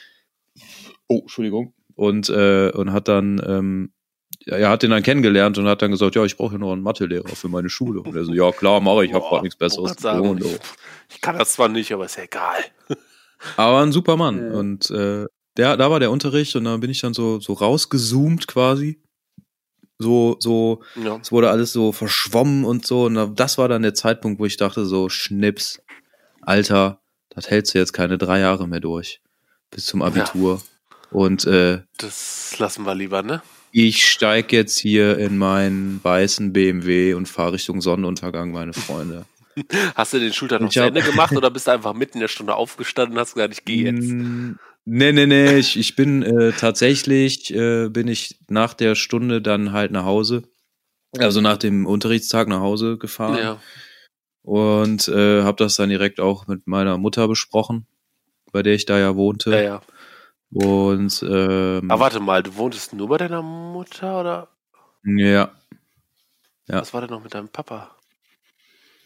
[1.07, 1.73] Oh, Entschuldigung.
[1.99, 3.91] Und, äh, und hat dann, ähm,
[4.45, 6.71] ja, er hat den dann kennengelernt und hat dann gesagt, ja, ich brauche hier noch
[6.71, 7.99] einen Mathelehrer für meine Schule.
[7.99, 10.37] Und er so, ja klar, mache ich, ich habe gerade nichts Besseres zu sagen, tun.
[10.37, 12.55] Ich, ich kann das zwar nicht, aber ist ja egal.
[13.57, 14.37] Aber ein super Mann.
[14.51, 14.57] Ja.
[14.59, 15.25] Und äh,
[15.57, 19.01] der, da war der Unterricht und dann bin ich dann so, so rausgezoomt quasi.
[19.97, 21.17] So, so, Ja.
[21.21, 23.05] es wurde alles so verschwommen und so.
[23.05, 25.81] Und da- das war dann der Zeitpunkt, wo ich dachte, so, Schnips,
[26.41, 29.21] Alter, das hältst du jetzt keine drei Jahre mehr durch.
[29.69, 30.61] Bis zum Abitur.
[31.11, 33.41] Und äh, Das lassen wir lieber, ne?
[33.71, 39.25] ich steig jetzt hier in meinen weißen BMW und fahre Richtung Sonnenuntergang, meine Freunde.
[39.95, 42.27] Hast du den Schultag noch zu Ende gemacht oder bist du einfach mitten in der
[42.29, 44.09] Stunde aufgestanden und hast gesagt, ich gehe jetzt?
[44.09, 44.53] Mm,
[44.85, 49.71] Nee, nee, nee, ich, ich bin äh, tatsächlich, äh, bin ich nach der Stunde dann
[49.71, 50.43] halt nach Hause,
[51.19, 53.61] also nach dem Unterrichtstag nach Hause gefahren Ja.
[54.41, 57.85] und äh, habe das dann direkt auch mit meiner Mutter besprochen,
[58.51, 59.51] bei der ich da ja wohnte.
[59.51, 59.81] ja, ja.
[60.51, 64.47] Und ähm, Aber warte mal, du wohntest nur bei deiner Mutter oder
[65.05, 65.51] ja,
[66.67, 66.81] Ja.
[66.81, 67.95] was war denn noch mit deinem Papa?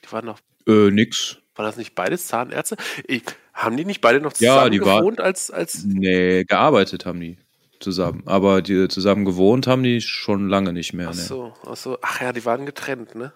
[0.05, 1.37] Die waren noch, äh, nix.
[1.55, 2.77] war das nicht beides Zahnärzte?
[3.07, 3.23] Ich,
[3.53, 7.19] haben die nicht beide noch Ja, zusammen die war- gewohnt als, als Nee, gearbeitet haben
[7.19, 7.37] die
[7.79, 11.09] zusammen, aber die zusammen gewohnt haben die schon lange nicht mehr.
[11.09, 11.21] Ach Ne.
[11.21, 13.33] so, ach so, ach ja, die waren getrennt, ne?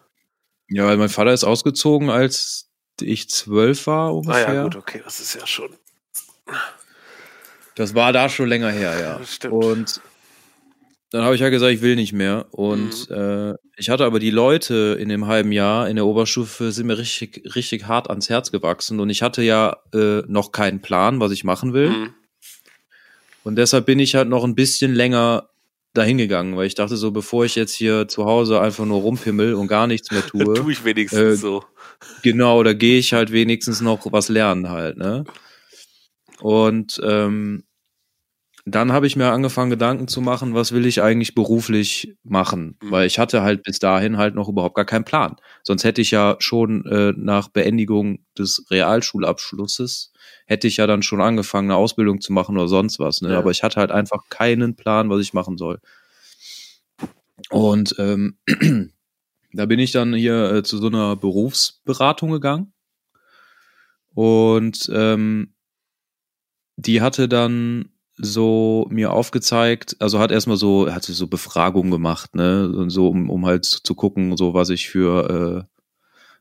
[0.69, 2.69] Ja, weil mein Vater ist ausgezogen, als
[3.01, 4.47] ich zwölf war ungefähr.
[4.47, 5.75] Ah ja, gut, okay, das ist ja schon.
[7.77, 9.17] Das war da schon länger her, ja.
[9.19, 9.53] Das stimmt.
[9.53, 10.01] Und
[11.11, 12.47] dann habe ich ja gesagt, ich will nicht mehr.
[12.51, 13.15] Und Mhm.
[13.15, 16.97] äh, ich hatte aber die Leute in dem halben Jahr in der Oberstufe sind mir
[16.97, 18.99] richtig, richtig hart ans Herz gewachsen.
[18.99, 21.89] Und ich hatte ja äh, noch keinen Plan, was ich machen will.
[21.89, 22.13] Mhm.
[23.43, 25.47] Und deshalb bin ich halt noch ein bisschen länger
[25.93, 29.53] dahin gegangen, weil ich dachte so, bevor ich jetzt hier zu Hause einfach nur rumpimmel
[29.53, 31.63] und gar nichts mehr tue, Tue ich wenigstens Äh, so.
[32.23, 35.23] genau, da gehe ich halt wenigstens noch was lernen halt, ne?
[36.39, 37.63] Und ähm,
[38.69, 42.77] dann habe ich mir angefangen, Gedanken zu machen, was will ich eigentlich beruflich machen?
[42.81, 42.91] Mhm.
[42.91, 45.37] Weil ich hatte halt bis dahin halt noch überhaupt gar keinen Plan.
[45.63, 50.11] Sonst hätte ich ja schon äh, nach Beendigung des Realschulabschlusses,
[50.47, 53.21] hätte ich ja dann schon angefangen, eine Ausbildung zu machen oder sonst was.
[53.21, 53.31] Ne?
[53.31, 53.37] Ja.
[53.37, 55.79] Aber ich hatte halt einfach keinen Plan, was ich machen soll.
[57.49, 58.37] Und ähm,
[59.53, 62.73] da bin ich dann hier äh, zu so einer Berufsberatung gegangen.
[64.13, 65.53] Und ähm,
[66.75, 72.69] die hatte dann so mir aufgezeigt, also hat erstmal so, hatte so Befragungen gemacht, ne,
[72.69, 75.73] und so, um, um halt zu gucken, so was ich für, äh,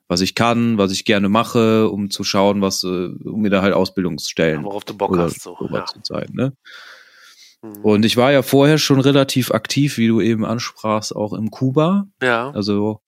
[0.08, 3.62] was ich kann, was ich gerne mache, um zu schauen, was, äh, um mir da
[3.62, 5.56] halt Ausbildungsstellen Worauf du Bock oder hast, so.
[5.70, 5.84] Ja.
[5.84, 6.52] zu zeigen, ne.
[7.62, 7.84] Mhm.
[7.84, 12.06] Und ich war ja vorher schon relativ aktiv, wie du eben ansprachst, auch im Kuba.
[12.22, 12.50] ja.
[12.50, 13.00] Also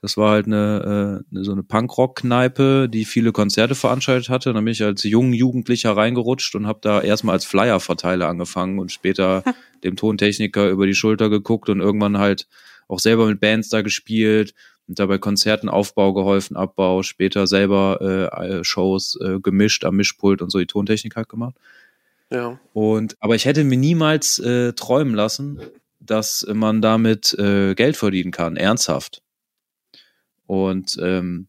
[0.00, 4.52] das war halt eine, äh, so eine Punkrock-Kneipe, die viele Konzerte veranstaltet hatte.
[4.52, 8.92] Dann bin ich als jungen Jugendlicher reingerutscht und habe da erstmal als Flyer-Verteiler angefangen und
[8.92, 9.42] später
[9.84, 12.46] dem Tontechniker über die Schulter geguckt und irgendwann halt
[12.86, 14.54] auch selber mit Bands da gespielt
[14.86, 20.42] und dabei Konzerten Aufbau geholfen, Abbau, später selber äh, äh, Shows äh, gemischt am Mischpult
[20.42, 21.56] und so die Tontechnik halt gemacht.
[22.30, 22.58] ja.
[22.72, 25.60] Und aber ich hätte mir niemals äh, träumen lassen,
[26.00, 29.22] dass man damit äh, Geld verdienen kann, ernsthaft.
[30.48, 31.48] Und ähm,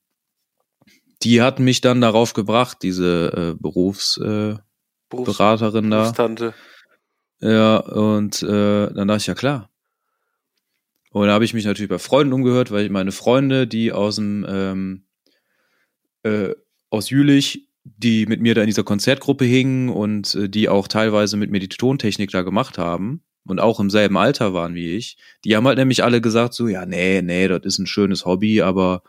[1.23, 6.01] die hatten mich dann darauf gebracht, diese äh, Berufsberaterin äh, Berufs- Beraterin da.
[6.01, 6.53] Berufstante.
[7.39, 9.71] Ja, und äh, dann dachte ich, ja klar.
[11.11, 14.17] Und da habe ich mich natürlich bei Freunden umgehört, weil ich meine Freunde, die aus
[14.17, 15.05] dem ähm,
[16.23, 16.53] äh,
[16.89, 21.37] aus Jülich, die mit mir da in dieser Konzertgruppe hingen und äh, die auch teilweise
[21.37, 25.17] mit mir die Tontechnik da gemacht haben und auch im selben Alter waren wie ich,
[25.43, 28.61] die haben halt nämlich alle gesagt so, ja, nee, nee, das ist ein schönes Hobby,
[28.61, 29.03] aber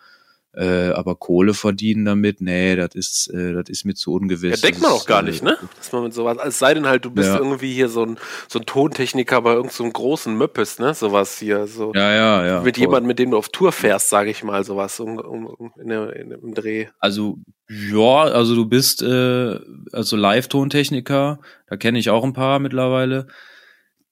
[0.52, 4.60] äh, aber Kohle verdienen damit, nee, das ist äh, das ist mir zu ungewiss.
[4.60, 5.56] Ja, denkt man auch gar äh, nicht, ne?
[5.76, 7.38] Dass man mit sowas, es sei denn halt, du bist Ja.
[7.38, 8.18] irgendwie hier so ein,
[8.48, 10.92] so ein Tontechniker bei irgendeinem so großen Möppes, ne?
[10.92, 11.92] Sowas hier, so.
[11.94, 12.60] Ja, ja, ja.
[12.62, 12.82] mit voll.
[12.84, 15.88] jemandem, mit dem du auf Tour fährst, sage ich mal, sowas um, um, um, in
[15.88, 16.88] der, in, im Dreh.
[16.98, 19.56] Also, ja, also du bist äh,
[19.92, 23.28] also Live-Tontechniker, da kenne ich auch ein paar mittlerweile.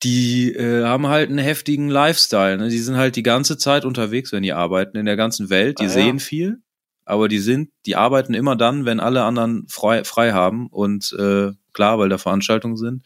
[0.05, 2.57] Die äh, haben halt einen heftigen Lifestyle.
[2.59, 2.69] Ne?
[2.69, 5.81] Die sind halt die ganze Zeit unterwegs, wenn die arbeiten, in der ganzen Welt.
[5.81, 5.93] Die Ah, ja.
[5.93, 6.63] sehen viel,
[7.05, 10.69] aber die sind, die arbeiten immer dann, wenn alle anderen frei, frei haben.
[10.69, 13.03] Und äh, klar, weil da Veranstaltungen sind.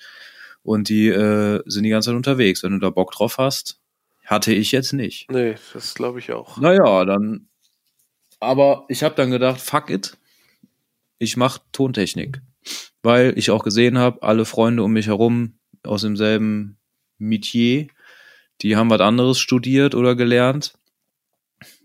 [0.63, 2.63] Und die äh, sind die ganze Zeit unterwegs.
[2.63, 3.81] Wenn du da Bock drauf hast,
[4.27, 5.31] hatte ich jetzt nicht.
[5.31, 6.59] Nee, das glaube ich auch.
[6.59, 7.49] Naja, dann.
[8.39, 10.17] Aber ich habe dann gedacht, fuck it.
[11.19, 12.43] Ich mach Tontechnik.
[13.03, 16.77] Weil ich auch gesehen habe, alle Freunde um mich herum aus demselben
[17.29, 17.87] Metier,
[18.61, 20.75] die haben was anderes studiert oder gelernt.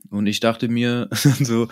[0.10, 1.68] Und ich dachte mir so,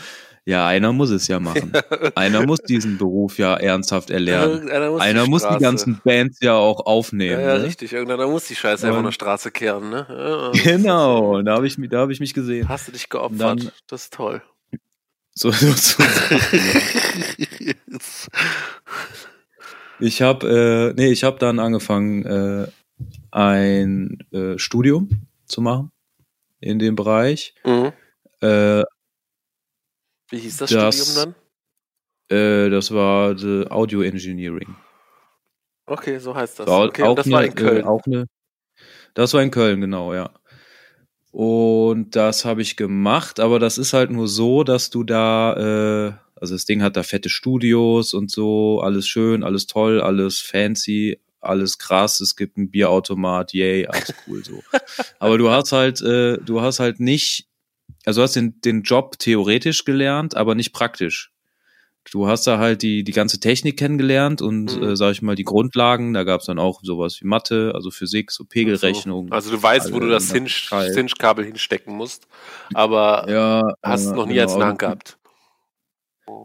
[0.47, 1.73] ja, einer muss es ja machen.
[2.15, 4.51] Einer muss diesen Beruf ja ernsthaft erlernen.
[4.51, 7.39] Irgendeiner muss Einer die muss die ganzen Bands ja auch aufnehmen.
[7.41, 7.63] Ja, ja, ne?
[7.63, 7.93] richtig.
[7.93, 10.05] Irgendeiner muss die Scheiße einfach von der Straße kehren, ne?
[10.07, 12.69] Ja, Genau, da habe ich, da hab ich mich gesehen.
[12.69, 13.41] Hast du dich geopfert.
[13.41, 14.43] Dann- das ist toll.
[15.33, 16.03] So, so, so.
[19.99, 22.67] Ich habe, äh, nee, ich habe dann angefangen, äh,
[23.35, 25.09] ein äh, Studium
[25.45, 25.91] zu machen
[26.61, 27.53] in dem Bereich.
[27.65, 27.91] mhm.
[28.41, 28.83] Äh,
[30.29, 31.35] Wie hieß das, Das- Studium
[32.29, 34.75] äh, das war the Audio Engineering.
[35.85, 35.95] dann?
[35.97, 36.67] Okay, so heißt das.
[36.67, 37.83] War Okay, und das war in Köln.
[37.83, 38.25] Äh, auch eine,
[39.13, 40.31] das war in Köln, genau, ja.
[41.31, 46.13] Und das habe ich gemacht, aber das ist halt nur so, dass du da, äh,
[46.39, 51.19] also das Ding hat da fette Studios und so, alles schön, alles toll, alles fancy,
[51.45, 54.61] alles krass, es gibt ein Bierautomat, yay, alles cool so.
[55.19, 57.47] aber du hast halt, äh, du hast halt nicht,
[58.05, 61.31] also du hast den, den Job theoretisch gelernt, aber nicht praktisch.
[62.11, 64.83] Du hast da halt die, die ganze Technik kennengelernt und, Mhm.
[64.89, 66.13] äh, sag ich mal, die Grundlagen.
[66.13, 69.31] Da gab's dann auch sowas wie Mathe, also Physik, so Pegelrechnung.
[69.31, 70.93] Also du weißt, wo du das Hinsch- Teil.
[70.93, 72.27] Hinge-Kabel hinstecken musst,
[72.75, 74.43] aber ja, hast äh, noch nie genau.
[74.43, 75.17] als in der Hand gehabt.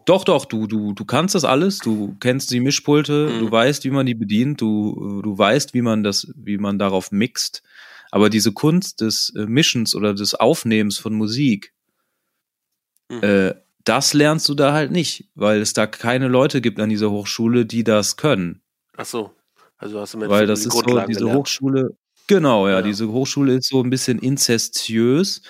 [0.05, 3.39] Doch, doch, du, du, du kannst das alles, du kennst die Mischpulte, Mhm.
[3.41, 7.13] du weißt, wie man die bedient, du, du weißt, wie man das, wie man darauf
[7.13, 7.63] mixt.
[8.11, 11.73] Aber diese Kunst des äh, Mischens oder des Aufnehmens von Musik,
[13.09, 13.23] Mhm.
[13.23, 13.55] äh,
[13.85, 17.65] das lernst du da halt nicht, weil es da keine Leute gibt an dieser Hochschule,
[17.67, 18.61] die das können.
[18.97, 19.31] Ach so.
[19.79, 21.39] Also hast du mit Weil das ist so, diese gelernt.
[21.39, 22.83] Hochschule, genau, ja, Ja.
[22.83, 25.41] diese Hochschule ist so ein bisschen inzestiös.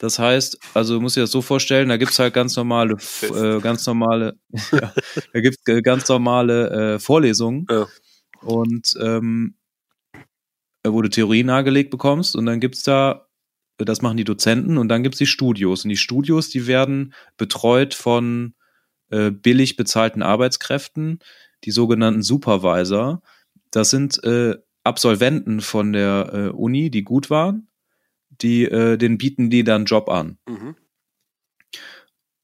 [0.00, 3.60] Das heißt, also du musst dir das so vorstellen, da gibt's halt ganz normale, äh,
[3.60, 4.38] ganz normale,
[4.72, 4.94] ja,
[5.34, 7.86] da gibt's äh, ganz normale äh, Vorlesungen Ja.
[8.40, 9.56] und ähm,
[10.86, 13.26] wo du Theorie nahegelegt bekommst und dann gibt's da,
[13.76, 17.92] das machen die Dozenten und dann gibt's die Studios und die Studios, die werden betreut
[17.92, 18.54] von
[19.10, 21.18] äh, billig bezahlten Arbeitskräften,
[21.64, 23.20] die sogenannten Supervisor.
[23.70, 27.68] Das sind äh, Absolventen von der äh, Uni, die gut waren,
[28.42, 30.38] die äh, den bieten die dann Job an.
[30.48, 30.76] Mhm.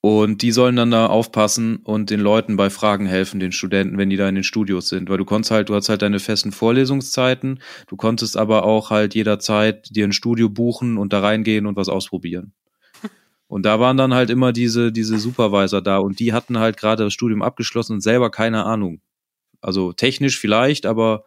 [0.06, 4.08] Und die sollen dann da aufpassen und den Leuten bei Fragen helfen, den Studenten, wenn
[4.08, 5.10] die da in den Studios sind.
[5.10, 9.16] Weil du konntest halt, du hast halt deine festen Vorlesungszeiten, du konntest aber auch halt
[9.16, 12.52] jederzeit dir ein Studio buchen und da reingehen und was ausprobieren.
[13.48, 17.04] Und da waren dann halt immer diese, diese Supervisor da und die hatten halt gerade
[17.04, 19.00] das Studium abgeschlossen und selber keine Ahnung.
[19.60, 21.24] Also technisch vielleicht, aber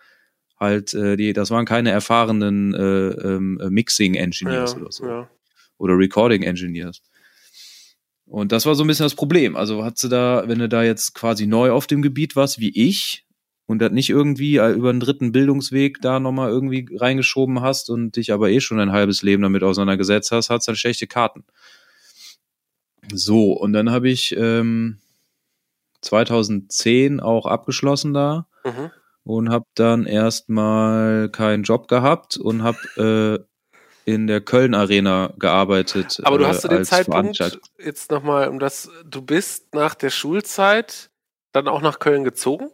[0.60, 5.30] halt, äh, die, das waren keine erfahrenen äh, ähm, Mixing Engineers Ja, oder so ja.
[5.78, 7.02] oder Recording Engineers.
[8.26, 9.56] Und das war so ein bisschen das Problem.
[9.56, 12.70] Also hat sie da, wenn du da jetzt quasi neu auf dem Gebiet warst, wie
[12.70, 13.26] ich,
[13.66, 18.16] und das nicht irgendwie äh, über einen dritten Bildungsweg da nochmal irgendwie reingeschoben hast und
[18.16, 21.44] dich aber eh schon ein halbes Leben damit auseinandergesetzt hast, hat's dann schlechte Karten.
[23.12, 24.98] So, und dann habe ich ähm,
[26.02, 28.92] 2010 auch abgeschlossen da Mhm.
[29.24, 33.46] Und habe dann erstmal keinen Job gehabt und habe
[34.06, 36.20] äh, in der Köln Arena gearbeitet.
[36.24, 40.10] Aber du äh, hast zu dem Zeitpunkt jetzt nochmal, um das, du bist nach der
[40.10, 41.12] Schulzeit
[41.52, 42.72] dann auch nach Köln gezogen?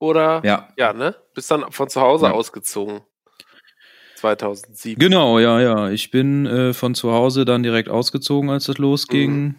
[0.00, 0.42] Oder?
[0.44, 1.16] Ja, Ja, ne?
[1.34, 2.32] Bist dann von zu Hause Ja.
[2.32, 3.00] ausgezogen.
[4.14, 4.98] 2007.
[4.98, 5.90] genau, ja, ja.
[5.90, 9.54] Ich bin äh, von zu Hause dann direkt ausgezogen, als das losging.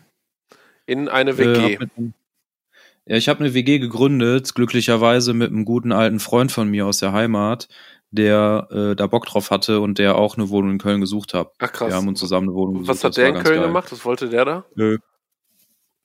[0.86, 1.74] In eine Äh, WG.
[1.78, 2.14] hab mit,
[3.10, 7.00] ja, ich habe eine WG gegründet, glücklicherweise mit einem guten alten Freund von mir aus
[7.00, 7.68] der Heimat,
[8.12, 11.52] der äh, da Bock drauf hatte und der auch eine Wohnung in Köln gesucht hat.
[11.58, 11.90] Ach krass.
[11.90, 12.90] Wir haben uns zusammen eine Wohnung gesucht.
[12.90, 13.68] Was hat der in Köln geil.
[13.68, 13.92] gemacht?
[13.92, 14.66] Was wollte der da?
[14.76, 14.98] Nö.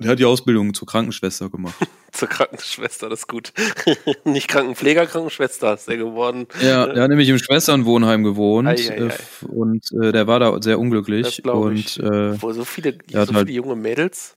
[0.01, 1.75] Der hat die Ausbildung zur Krankenschwester gemacht.
[2.13, 3.53] Zur Krankenschwester, das ist gut.
[4.25, 6.47] Nicht Krankenpfleger, Krankenschwester ist der geworden.
[6.63, 9.07] Ja, der hat nämlich im Schwesternwohnheim gewohnt Ei, ei, ei.
[9.09, 11.23] äh, und äh, der war da sehr unglücklich.
[11.27, 12.01] Das glaub ich.
[12.01, 14.37] Und äh, Wo so viele, so halt- viele junge Mädels.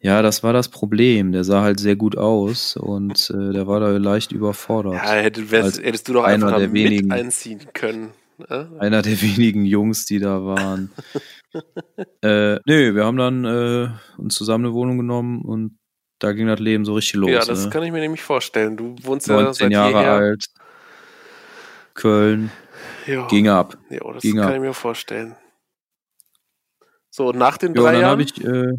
[0.00, 1.32] Ja, das war das Problem.
[1.32, 4.94] Der sah halt sehr gut aus und äh, der war da leicht überfordert.
[4.94, 7.12] Ja, hätte, wärst, hättest du doch einer einfach der mit wenigen.
[7.12, 8.10] einziehen können.
[8.38, 8.70] Ne?
[8.78, 10.90] Einer der wenigen Jungs, die da waren.
[12.22, 15.76] äh, nö, wir haben dann äh, uns zusammen eine Wohnung genommen und
[16.18, 17.30] da ging das Leben so richtig los.
[17.30, 17.70] ja, das ne?
[17.70, 18.76] kann ich mir nämlich vorstellen.
[18.76, 20.12] Du wohnst ja 19 seit Jahre jeher.
[20.12, 20.46] alt.
[21.94, 22.50] Köln
[23.06, 23.76] Ja, ging ab.
[23.90, 24.54] ja das ging kann ab.
[24.54, 25.34] ich mir vorstellen.
[27.10, 28.10] So, nach den und drei dann Jahren?
[28.12, 28.72] habe ich, äh,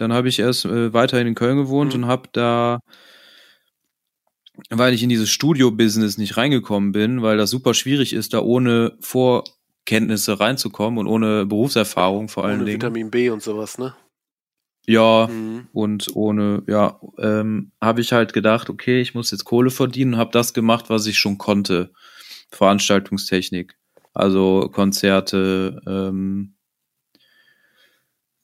[0.00, 2.04] dann habe ich erst äh, weiterhin in Köln gewohnt Mhm.
[2.04, 2.80] und habe da,
[4.70, 8.96] weil ich in dieses Studio-Business nicht reingekommen bin, weil das super schwierig ist, da ohne
[9.00, 12.80] Vorkenntnisse reinzukommen und ohne Berufserfahrung vor allen ohne Dingen.
[12.82, 13.94] Vitamin B und sowas, ne?
[14.86, 15.68] Ja, Mhm.
[15.72, 20.20] und ohne, ja, ähm, habe ich halt gedacht, okay, ich muss jetzt Kohle verdienen und
[20.20, 21.92] habe das gemacht, was ich schon konnte.
[22.50, 23.76] Veranstaltungstechnik.
[24.14, 26.54] Also Konzerte, ähm,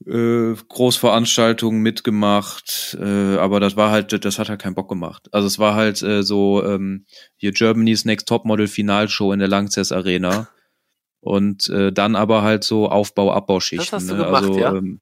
[0.06, 5.28] äh, Großveranstaltungen mitgemacht, äh, aber das war halt, das hat halt keinen Bock gemacht.
[5.32, 9.92] Also es war halt äh, so ähm, hier Germany's Next Topmodel Finalshow in der Lanxess
[9.92, 10.48] Arena
[11.20, 13.78] und äh, dann aber halt so Aufbau, Abbauschichten.
[13.78, 14.24] Das hast du ne?
[14.24, 14.74] gemacht, also, ja?
[14.74, 15.00] Ähm,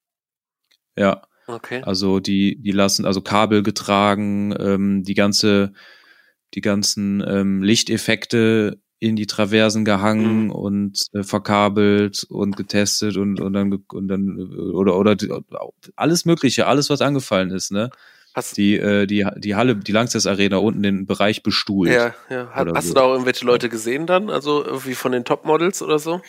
[0.96, 1.82] ja, Okay.
[1.84, 5.72] also die, die lassen also Kabel getragen, ähm, die ganze,
[6.54, 10.50] die ganzen ähm, Lichteffekte in die Traversen gehangen Mhm.
[10.50, 15.16] und äh, verkabelt und getestet und und dann und dann äh, oder oder
[15.96, 17.90] alles Mögliche, alles was angefallen ist, ne?
[18.34, 21.92] Hast, Die äh, die die Halle, die Lanxess Arena unten den Bereich bestuhlt.
[21.92, 22.48] ja, ja.
[22.50, 22.94] Hat, hast so.
[22.94, 24.28] du da auch irgendwelche Leute gesehen dann?
[24.30, 26.20] Also irgendwie von den Topmodels oder so?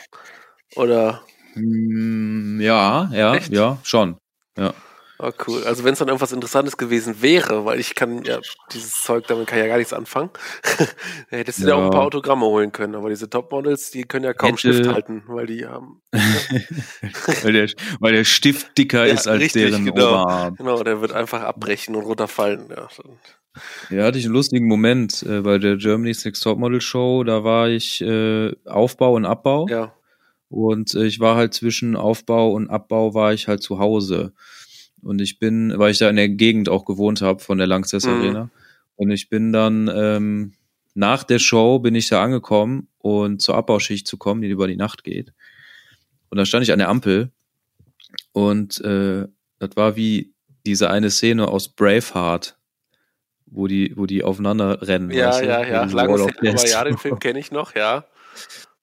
[0.76, 1.22] Oder?
[1.56, 3.52] Mm, ja, ja, Echt?
[3.52, 4.18] ja, schon.
[4.58, 4.74] Ja.
[5.18, 5.64] Oh, cool.
[5.64, 8.40] Also wenn es dann irgendwas Interessantes gewesen wäre, weil ich kann ja
[8.74, 10.30] dieses Zeug, damit kann ich ja gar nichts anfangen,
[11.30, 11.70] dann hättest du ja.
[11.70, 11.76] Ja.
[11.76, 12.96] auch ein paar Autogramme holen können.
[12.96, 16.02] Aber diese Topmodels, die können ja kaum Hätte- Stift halten, weil die haben.
[17.44, 20.22] weil, der, weil der Stift dicker Ja, ist als richtig, deren genau.
[20.24, 20.56] Oberarm.
[20.56, 22.70] Genau, der wird einfach abbrechen und runterfallen.
[22.70, 22.88] Ja,
[23.90, 27.24] Ja, hatte ich einen lustigen Moment äh, bei der Germany's Next Topmodel Show.
[27.24, 29.68] Da war ich äh, Aufbau und Abbau.
[29.70, 29.94] ja.
[30.48, 34.32] Und äh, ich war halt zwischen Aufbau und Abbau war ich halt zu Hause.
[35.06, 38.08] Und ich bin, weil ich da in der Gegend auch gewohnt habe von der Lanxess
[38.08, 38.12] Mhm.
[38.12, 38.50] Arena.
[38.96, 40.54] Und ich bin dann ähm,
[40.96, 44.78] nach der Show bin ich da angekommen und zur Abbauschicht zu kommen, die über die
[44.78, 45.32] Nacht geht.
[46.30, 47.30] Und da stand ich an der Ampel
[48.32, 49.28] und äh,
[49.60, 50.34] das war wie
[50.66, 52.58] diese eine Szene aus Braveheart,
[53.46, 55.12] wo die, wo die aufeinander rennen.
[55.12, 55.46] Ja, weißt du?
[55.46, 58.06] ja, ja, lange Szene, ja, den Film kenne ich noch, ja.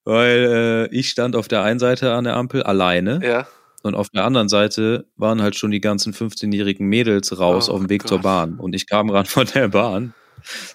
[0.04, 3.48] Weil äh, ich stand auf der einen Seite an der Ampel alleine Ja.
[3.82, 7.80] Und auf der anderen Seite waren halt schon die ganzen 15-jährigen Mädels raus Oh auf
[7.80, 8.24] dem Weg zur Gott.
[8.24, 8.58] Bahn.
[8.58, 10.14] Und ich kam ran von der Bahn.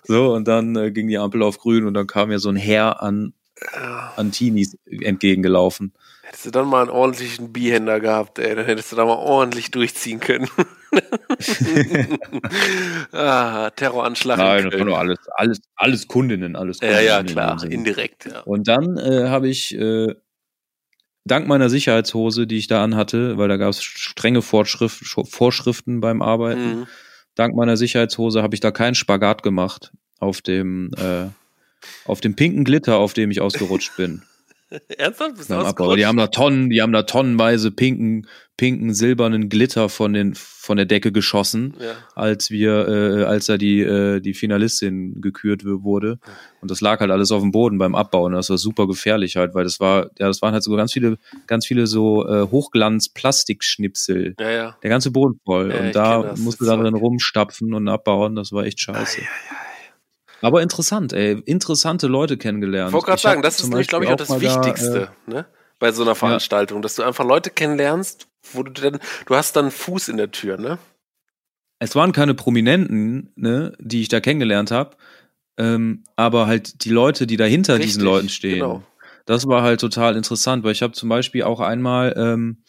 [0.04, 2.56] So, und dann äh, ging die Ampel auf grün und dann kam mir so ein
[2.56, 3.34] Herr an,
[3.74, 4.14] Ja.
[4.16, 5.94] an Teenies entgegengelaufen.
[6.24, 9.72] Hättest du dann mal einen ordentlichen Bihänder gehabt, ey, dann hättest du da mal ordentlich
[9.72, 10.48] durchziehen können.
[13.12, 14.38] ah, Terroranschlag.
[14.40, 17.64] in Nein, das waren doch alles, alles, alles Kundinnen, alles Ja, ja, Kundinnen in klar,
[17.72, 18.42] indirekt, ja.
[18.42, 20.14] Und dann äh, habe ich äh,
[21.28, 26.22] dank meiner Sicherheitshose, die ich da anhatte, weil da gab es strenge Vorschrift, Vorschriften beim
[26.22, 26.88] Arbeiten, Mhm.
[27.36, 31.28] dank meiner Sicherheitshose habe ich da keinen Spagat gemacht auf dem äh,
[32.06, 34.24] auf dem pinken Glitter, auf dem ich ausgerutscht bin.
[34.98, 35.38] Ernsthaft?
[35.38, 35.96] Bist du Abbau.
[35.96, 40.76] Die haben da Tonnen, die haben da tonnenweise pinken, pinken, silbernen Glitter von den von
[40.76, 41.94] der Decke geschossen Ja.
[42.16, 46.20] als wir, äh, als da die, äh, die Finalistin gekürt wurde.
[46.60, 48.34] Und das lag halt alles auf dem Boden beim Abbauen.
[48.34, 51.18] Das war super gefährlich halt, weil das war, ja, das waren halt so ganz viele,
[51.46, 54.36] ganz viele so äh, Hochglanz-Plastikschnipsel.
[54.40, 54.78] Ja, ja.
[54.84, 55.72] Der ganze Boden voll.
[55.72, 57.02] Ja, und da musste das da drin Zeug.
[57.02, 58.36] rumstapfen und abbauen.
[58.36, 59.22] Das war echt scheiße.
[59.22, 59.67] Ei, ei, ei.
[60.42, 61.42] Aber interessant, ey.
[61.46, 62.90] Interessante Leute kennengelernt.
[62.90, 65.10] Ich wollte gerade sagen, das ist nämlich, glaube ich, auch Beispiel das mal da, Wichtigste,
[65.26, 65.46] ne?
[65.80, 69.66] Bei so einer Veranstaltung, dass du einfach Leute kennenlernst, wo du dann, du hast dann
[69.66, 70.80] einen Fuß in der Tür, ne?
[71.80, 74.98] es waren keine Prominenten, ne, die ich da kennengelernt habe,
[75.58, 78.56] ähm, aber halt die Leute, die dahinter Richtig, diesen Leuten stehen.
[78.56, 78.84] genau.
[79.26, 82.64] Das war halt total interessant, weil ich habe zum Beispiel auch einmal, ähm,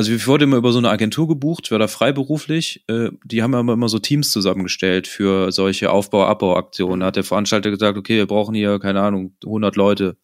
[0.00, 3.54] also ich wurde immer über so eine Agentur gebucht, war da freiberuflich, äh, die haben
[3.54, 7.00] aber immer so Teams zusammengestellt für solche Aufbau-Abbau-Aktionen.
[7.00, 10.16] Da hat der Veranstalter gesagt, okay, wir brauchen hier, keine Ahnung, 100 Leute,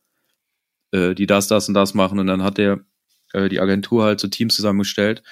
[0.92, 2.80] äh, die das, das und das machen und dann hat der
[3.34, 5.22] äh, die Agentur halt so Teams zusammengestellt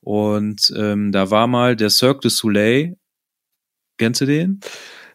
[0.00, 2.96] und ähm, da war mal der Cirque du Soleil,
[3.98, 4.60] kennst du den?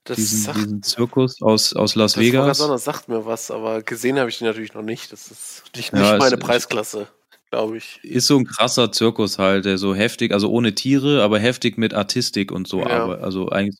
[0.03, 2.59] Das, Diesen, sagt, diesen Zirkus aus, aus Las das, Vegas.
[2.59, 5.11] Das sagt mir was, aber gesehen habe ich den natürlich noch nicht.
[5.11, 7.07] Das ist nicht, Ja, meine Preisklasse,
[7.51, 7.99] glaube ich.
[8.03, 11.93] ist so ein krasser Zirkus halt, der so heftig, also ohne Tiere, aber heftig mit
[11.93, 12.87] Artistik und so, Ja.
[12.87, 13.79] aber also eigentlich.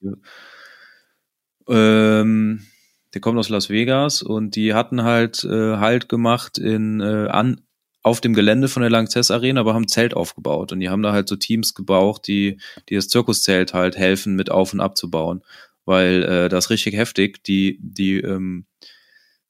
[1.68, 2.66] Ähm,
[3.14, 7.62] der kommt aus Las Vegas und die hatten halt äh, Halt gemacht in äh, an
[8.02, 11.12] auf dem Gelände von der Lanxess Arena, aber haben Zelt aufgebaut und die haben da
[11.12, 12.60] halt so Teams gebraucht, die
[12.90, 15.44] die das Zirkuszelt halt helfen mit auf und abzubauen,
[15.86, 17.44] weil äh, das ist richtig heftig.
[17.44, 18.66] Die die ähm,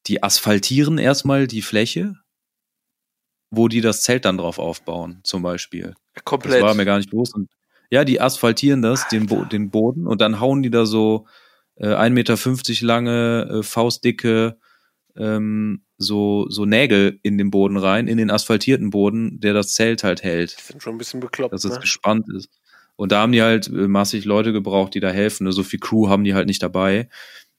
[0.06, 2.16] die asphaltieren erstmal die Fläche,
[3.50, 5.94] wo die das Zelt dann drauf aufbauen, zum Beispiel.
[6.14, 6.62] Das Komplett.
[6.62, 7.34] war mir gar nicht bewusst.
[7.34, 7.50] Und
[7.90, 11.26] ja, die asphaltieren das, den, Bo den Boden, und dann hauen die da so
[11.76, 14.56] äh, 1,50 Meter lange, äh, faustdicke
[15.16, 20.04] ähm, so, so Nägel in den Boden rein, in den asphaltierten Boden, der das Zelt
[20.04, 21.52] halt hält, Die sind schon ein bisschen bekloppt.
[21.52, 21.80] dass es Ne?
[21.80, 22.48] gespannt ist.
[22.96, 25.44] Und da haben die halt äh, massig Leute gebraucht, die da helfen.
[25.44, 25.52] Ne?
[25.52, 27.08] So viel Crew haben die halt nicht dabei.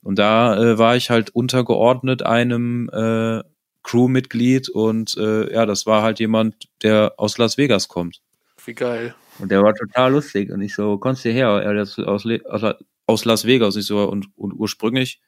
[0.02, 3.42] Und da äh, war ich halt untergeordnet einem äh,
[3.84, 8.22] Crewmitglied und äh, ja, das war halt jemand, der aus Las Vegas kommt.
[8.66, 9.16] Wie geil.
[9.40, 10.52] Und der war total lustig.
[10.52, 11.48] Und ich so, kommst du her?
[11.64, 12.76] Er ist aus, Le- aus,
[13.08, 13.76] aus Las Vegas.
[13.76, 15.20] Ich so, und, und ursprünglich?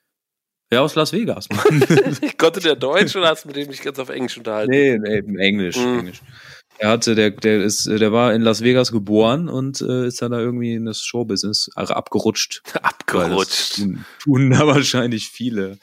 [0.72, 1.84] Ja, aus Las Vegas, Mann.
[2.38, 4.72] Konnte der Deutsch oder hast du mit dem nicht ganz auf Englisch unterhalten?
[4.72, 5.99] nee, nee, Englisch, Mhm.
[5.99, 6.22] Englisch.
[6.80, 10.32] Er hatte, der, der ist, der war in Las Vegas geboren und äh, ist dann
[10.32, 12.62] da irgendwie in das Showbusiness abgerutscht.
[12.66, 13.76] Weil das Abgerutscht.
[13.76, 15.78] Tun, tun da wahrscheinlich viele.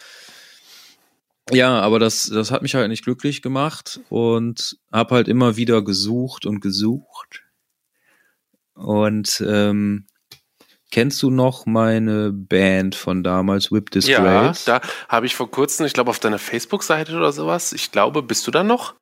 [1.52, 5.82] Ja, aber das, das hat mich halt nicht glücklich gemacht und hab halt immer wieder
[5.82, 7.42] gesucht und gesucht.
[8.74, 10.06] Und ähm,
[10.90, 14.64] kennst du noch meine Band von damals, Whip Ja, Disgrace?
[14.64, 18.46] da habe ich vor kurzem, ich glaube auf deiner Facebook-Seite oder sowas, ich glaube, bist
[18.46, 18.94] du da noch?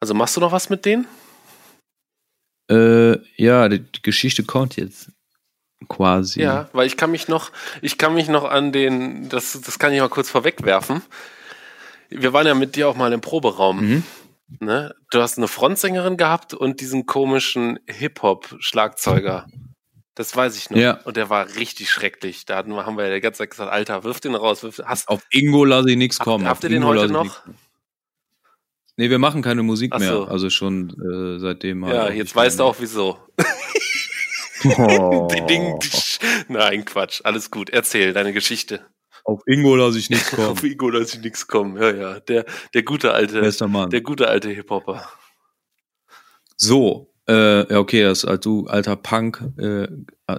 [0.00, 1.06] Also machst du noch was mit denen?
[2.70, 5.10] äh, ja, die, die Geschichte kommt jetzt
[5.88, 6.40] quasi.
[6.40, 9.92] Ja, weil ich kann mich noch, ich kann mich noch an den, das, das kann
[9.92, 11.02] ich mal kurz vorwegwerfen.
[12.10, 13.80] Wir waren ja mit dir auch mal im Proberaum.
[13.80, 14.02] Mhm.
[14.60, 14.94] Ne?
[15.10, 19.46] Du hast eine Frontsängerin gehabt und diesen komischen Hip-Hop-Schlagzeuger.
[20.14, 20.78] Das weiß ich noch.
[20.78, 21.00] Ja.
[21.04, 22.46] Und der war richtig schrecklich.
[22.46, 24.62] Da hatten wir, haben wir ja die ganze Zeit gesagt, Alter, wirf den raus.
[24.62, 26.46] Wirf, hast, Auf Ingo lasse ich nichts kommen.
[26.48, 27.42] habt ihr den Ingo heute noch?
[28.96, 30.12] Nee, wir machen keine Musik Ach mehr.
[30.12, 30.24] so.
[30.24, 31.84] Also schon äh, seitdem.
[31.84, 32.70] halt Ja, auch jetzt weißt du mehr.
[32.70, 33.18] auch wieso.
[34.78, 35.28] Oh.
[35.48, 35.78] Ding.
[36.48, 37.20] Nein, Quatsch.
[37.24, 37.70] Alles gut.
[37.70, 38.84] Erzähl deine Geschichte.
[39.26, 40.72] Auf Ingo lasse ich nichts Auf kommen.
[40.72, 41.76] Igo lasse ich nichts kommen.
[41.76, 42.20] Ja, ja.
[42.20, 43.90] Der, der gute alte, Bester Mann.
[43.90, 45.08] der gute alte Hip-Hopper.
[46.56, 49.88] So, äh, ja, okay, das als du alter Punk, äh,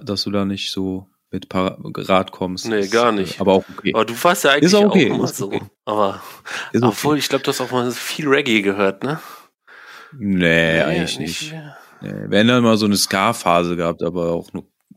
[0.02, 2.66] dass du da nicht so mit Parat kommst.
[2.66, 3.36] Nee, ist, gar nicht.
[3.36, 3.92] Äh, aber auch okay.
[3.94, 5.46] Aber du warst ja eigentlich Ist auch okay, auch immer ist so.
[5.48, 5.60] okay.
[5.84, 6.22] Aber
[6.72, 6.88] Ist okay.
[6.90, 9.20] obwohl, ich glaube, du hast auch mal viel Reggae gehört, ne?
[10.18, 11.52] Nee, eigentlich nicht.
[12.00, 14.48] Nee, wenn dann mal so eine Ska-Phase gehabt, aber auch,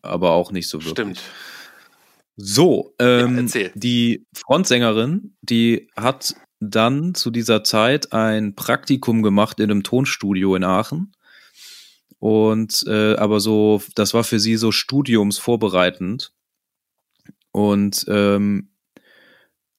[0.01, 0.91] aber auch nicht so wirklich.
[0.91, 1.21] Stimmt.
[2.37, 9.71] So, ähm, Ja, die Frontsängerin, die hat dann zu dieser Zeit ein Praktikum gemacht in
[9.71, 11.13] einem Tonstudio in Aachen.
[12.19, 16.31] Und äh, aber so, das war für sie so studiumsvorbereitend.
[17.51, 18.69] Und ähm,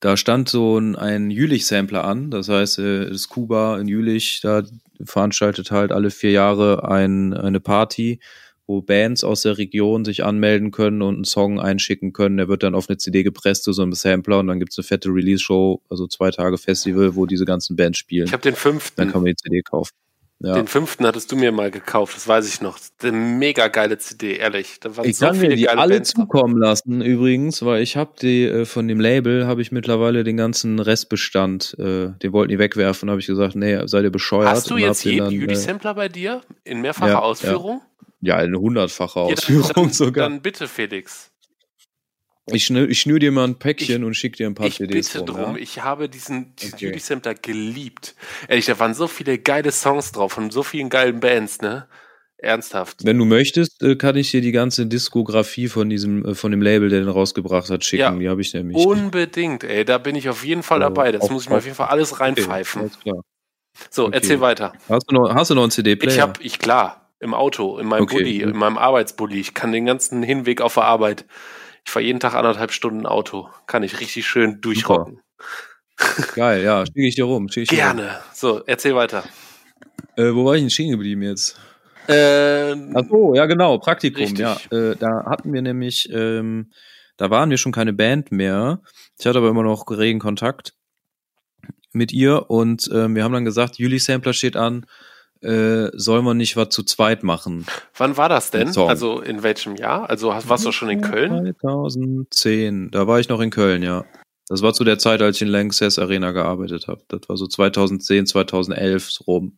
[0.01, 4.63] da stand so ein, ein Jülich-Sampler an, das heißt, äh, das Kuba in Jülich, da
[5.01, 8.19] veranstaltet halt alle vier Jahre ein, eine Party,
[8.65, 12.37] wo Bands aus der Region sich anmelden können und einen Song einschicken können.
[12.37, 14.83] Der wird dann auf eine CD gepresst zu so einem Sampler und dann gibt's eine
[14.83, 18.27] fette Release-Show, also zwei Tage Festival, wo diese ganzen Bands spielen.
[18.27, 19.11] Ich habe den Dann fünften.
[19.11, 19.91] kann man die CD kaufen.
[20.39, 20.55] Ja.
[20.55, 22.77] Den fünften hattest du mir mal gekauft, das weiß ich noch.
[23.01, 24.77] Eine mega geile CD, ehrlich.
[24.81, 28.11] Da waren Ich so kann mir die alle Bands zukommen lassen übrigens, weil ich habe
[28.21, 32.59] die äh, von dem Label habe ich mittlerweile den ganzen Restbestand, äh, den wollten die
[32.59, 34.49] wegwerfen, habe ich gesagt, nee, seid ihr bescheuert?
[34.49, 36.41] Hast du jetzt jeden dann, äh, bei dir?
[36.65, 37.81] In mehrfacher ja, Ausführung?
[37.81, 40.29] Ja, eine hundertfache Ja, dann- Ausführung sogar.
[40.29, 41.31] Dann bitte, Felix.
[42.51, 44.75] ich, schnür, ich schnür dir mal ein Päckchen Ich- und schick dir ein paar Ich
[44.77, 45.55] CDs bitte rum, drum.
[45.55, 45.61] ja?
[45.61, 46.85] Ich habe diesen, diesen Okay.
[46.87, 48.15] Juli-Sampler geliebt.
[48.47, 51.87] Ehrlich, da waren so viele geile Songs drauf von so vielen geilen Bands, ne?
[52.37, 53.05] Ernsthaft.
[53.05, 56.61] Wenn du möchtest, äh, kann ich dir die ganze Diskografie von diesem, äh, von dem
[56.61, 58.01] Label, der den rausgebracht hat, schicken.
[58.01, 58.11] Ja.
[58.19, 58.75] Die habe ich nämlich.
[58.85, 59.85] Unbedingt, ey.
[59.85, 61.13] Da bin ich auf jeden Fall Ja, dabei.
[61.13, 62.81] Das auf- muss ich mir auf jeden Fall alles Okay, reinpfeifen.
[62.81, 63.21] alles klar.
[63.89, 64.15] So, okay.
[64.17, 64.73] erzähl weiter.
[64.89, 66.11] Hast du noch, hast du noch einen CD-Player?
[66.13, 68.49] Ich habe, ich klar, im Auto, in meinem Okay, Bulli, gut.
[68.49, 69.39] in meinem Arbeitsbully.
[69.39, 71.25] Ich kann den ganzen Hinweg auf der Arbeit.
[71.85, 73.49] Ich fahre jeden Tag anderthalb Stunden Auto.
[73.65, 75.21] Kann ich richtig schön durchrocken.
[76.35, 77.47] Geil, ja, schicke ich dir rum.
[77.47, 77.75] Ich dir rum.
[77.75, 78.19] Gerne.
[78.33, 79.23] So, erzähl weiter.
[80.15, 81.59] Äh, wo war ich denn stehen geblieben jetzt?
[82.07, 84.39] Ähm, Ach so, ja genau, Praktikum, Richtig.
[84.39, 84.57] ja.
[84.71, 86.71] Äh, da hatten wir nämlich, ähm,
[87.17, 88.81] da waren wir schon keine Band mehr.
[89.17, 90.73] Ich hatte aber immer noch regen Kontakt
[91.93, 94.85] mit ihr und ähm, wir haben dann gesagt, Juli Sampler steht an,
[95.43, 97.65] äh, soll man nicht was zu zweit machen?
[97.97, 98.75] wann war das denn?
[98.77, 100.09] Also in welchem Jahr?
[100.09, 101.53] Also hast- warst du schon in Köln?
[101.59, 104.05] 2010, da war ich noch in Köln, ja.
[104.49, 107.01] Das war zu der Zeit, als ich in Lanxess Arena gearbeitet habe.
[107.07, 109.57] Das war so 2010, 2011 so rum.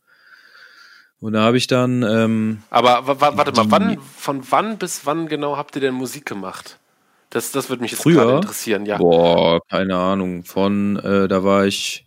[1.19, 5.05] Und da habe ich dann, ähm, Aber wa- wa- warte mal, wann, von wann bis
[5.05, 6.77] wann genau habt ihr denn Musik gemacht?
[7.31, 8.97] Das, das würde mich jetzt gerade interessieren, ja.
[8.97, 10.43] Boah, keine Ahnung.
[10.43, 12.04] Von, äh, da war ich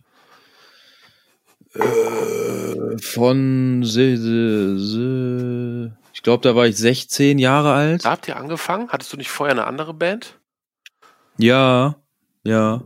[1.75, 8.05] äh, von, se, se, se, ich glaube, da war ich 16 Jahre alt.
[8.05, 8.89] Da habt ihr angefangen?
[8.89, 10.39] Hattest du nicht vorher eine andere Band?
[11.37, 11.95] Ja,
[12.43, 12.81] ja.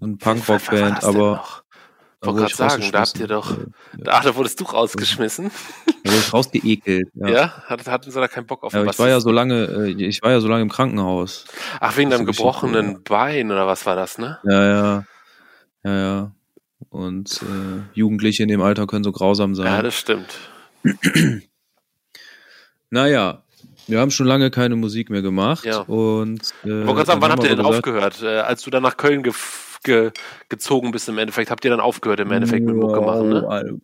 [0.00, 1.44] Eine Punkrock-Band, aber.
[2.20, 3.56] da Wollte ich sagen, da habt ihr doch-.
[3.98, 5.50] Da, da wurdest du rausgeschmissen.
[5.86, 7.08] Da wurde ich rausgeekelt.
[7.14, 7.62] Ja, Ja.
[7.66, 10.22] Hat, hatten sie da keinen Bock auf Ja, ich war ja so lange, äh, ich
[10.22, 11.44] war ja so lange im Krankenhaus.
[11.80, 14.38] Ach, wegen deinem gebrochenen Bein oder was war das, ne?
[14.44, 15.04] Ja, ja.
[15.84, 16.32] Ja, ja.
[16.92, 19.66] Und äh, Jugendliche in dem Alter können so grausam sein.
[19.66, 20.38] Ja, das stimmt.
[22.90, 23.42] Naja,
[23.86, 25.64] wir haben schon lange keine Musik mehr gemacht.
[25.64, 25.78] Ja.
[25.80, 28.22] Und, äh, Ich wollte sagen, wann habt ihr denn gesagt, aufgehört?
[28.22, 29.32] Äh, als du dann nach Köln ge
[29.82, 30.10] ge
[30.50, 33.80] gezogen bist im Endeffekt, habt ihr dann aufgehört im Endeffekt mit Mucke machen, ne?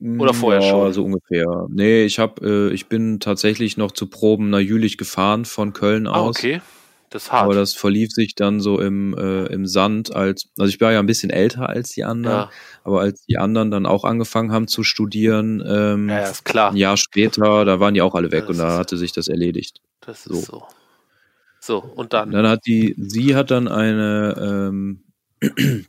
[0.00, 0.20] ne?
[0.20, 0.92] Oder vorher ja, schon?
[0.92, 1.66] so ungefähr.
[1.70, 6.06] Nee, ich hab, äh, ich bin tatsächlich noch zu Proben nach Jülich gefahren von Köln
[6.08, 6.36] Ah, aus.
[6.36, 6.60] okay.
[7.10, 7.44] Das ist hart.
[7.44, 10.98] Aber das verlief sich dann so im, äh, im Sand als, also ich war ja
[10.98, 12.50] ein bisschen älter als die anderen, ja.
[12.84, 16.70] aber als die anderen dann auch angefangen haben zu studieren, ähm, ja, ist klar.
[16.70, 19.28] ein Jahr später, da waren die auch alle weg Das und da hatte sich das
[19.28, 19.80] erledigt.
[20.00, 20.64] Das ist so.
[21.60, 22.30] So, und dann?
[22.30, 25.04] Dann hat die, sie hat dann eine, ähm,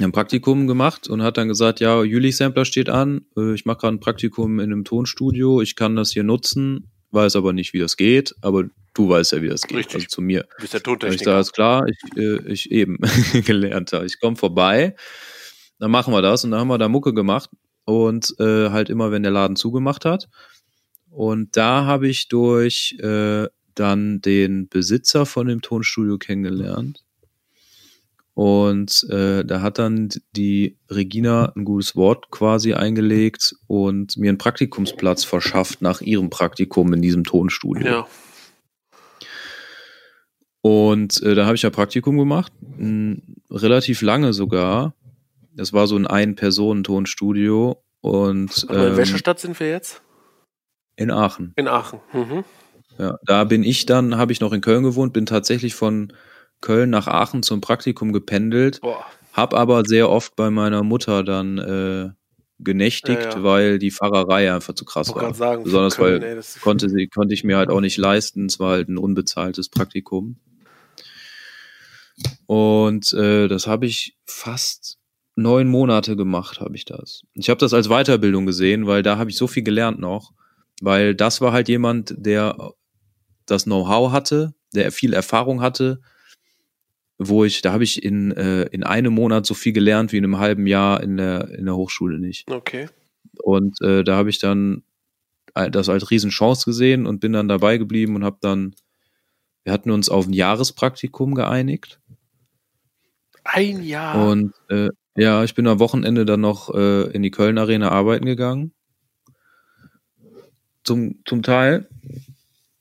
[0.00, 3.78] ein Praktikum gemacht und hat dann gesagt, ja, Jülich Sampler steht an, äh, ich mache
[3.78, 7.78] gerade ein Praktikum in einem Tonstudio, ich kann das hier nutzen, weiß aber nicht, wie
[7.78, 9.94] das geht, aber du weißt ja, wie das geht, Richtig.
[9.96, 10.42] also zu mir.
[10.56, 11.24] Du bist der Da ich Tontechniker.
[11.24, 12.98] sage, ist klar, ich, äh, ich eben
[13.44, 14.06] gelernt habe.
[14.06, 14.94] Ich komme vorbei,
[15.78, 17.50] dann machen wir das und dann haben wir da Mucke gemacht
[17.84, 20.28] und äh, halt immer, wenn der Laden zugemacht hat.
[21.10, 27.02] Und da habe ich durch äh, dann den Besitzer von dem Tonstudio kennengelernt.
[28.40, 34.38] Und äh, da hat dann die Regina ein gutes Wort quasi eingelegt und mir einen
[34.38, 37.86] Praktikumsplatz verschafft nach ihrem Praktikum in diesem Tonstudio.
[37.86, 38.06] ja.
[40.62, 42.50] Und äh, da habe ich ja Praktikum gemacht,
[43.50, 44.94] relativ lange sogar.
[45.54, 50.00] Das war so ein Ein-Personen-Tonstudio und Aber in welcher ähm, Stadt sind wir jetzt?
[50.96, 51.52] in Aachen.
[51.56, 52.00] In Aachen.
[52.14, 52.44] Mhm.
[52.96, 56.14] Ja, da bin ich dann, habe ich noch in Köln gewohnt, bin tatsächlich von
[56.60, 59.04] Köln nach Aachen zum Praktikum gependelt, Boah.
[59.32, 62.10] hab aber sehr oft bei meiner Mutter dann äh,
[62.58, 63.42] genächtigt, Ja, ja.
[63.42, 65.32] weil die Fahrerei einfach zu krass war.
[65.34, 68.46] sagen, Besonders Köln, weil ey, konnte sie konnte ich mir halt auch nicht leisten.
[68.46, 70.36] Es war halt ein unbezahltes Praktikum.
[72.46, 74.98] Und äh, das habe ich fast
[75.36, 77.22] neun Monate gemacht, habe ich das.
[77.34, 80.32] Ich habe das als Weiterbildung gesehen, weil da habe ich so viel gelernt noch.
[80.82, 82.56] weil das war halt jemand, der
[83.46, 86.00] das Know-how hatte, der viel Erfahrung hatte,
[87.22, 90.24] wo ich, da habe ich in, äh, in einem Monat so viel gelernt wie in
[90.24, 92.50] einem halben Jahr in der, in der Hochschule nicht.
[92.50, 92.88] Okay.
[93.42, 94.82] Und äh, da habe ich dann
[95.54, 98.74] das als Riesenchance gesehen und bin dann dabei geblieben und habe dann,
[99.64, 102.00] wir hatten uns auf ein Jahrespraktikum geeinigt.
[103.44, 104.28] Ein Jahr.
[104.28, 108.24] Und äh, ja, ich bin am Wochenende dann noch äh, in die Köln Arena arbeiten
[108.24, 108.72] gegangen.
[110.84, 111.86] Zum, zum Teil.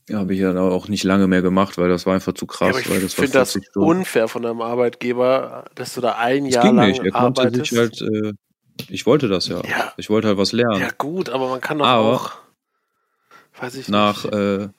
[0.09, 2.75] Ja, habe ich ja auch nicht lange mehr gemacht, weil das war einfach zu krass.
[2.75, 6.55] Ja, aber weil ich finde das unfair von deinem Arbeitgeber, dass du da ein das
[6.55, 7.03] Jahr ging lang nicht.
[7.03, 7.69] Er konnte arbeitest.
[7.69, 8.33] sich halt, äh,
[8.89, 9.61] ich wollte das ja.
[9.65, 9.93] Ja.
[9.97, 10.79] Ich wollte halt was lernen.
[10.81, 12.31] ja gut, aber man kann doch Aber auch,
[13.61, 14.33] weiß ich nach, nicht.
[14.33, 14.69] äh,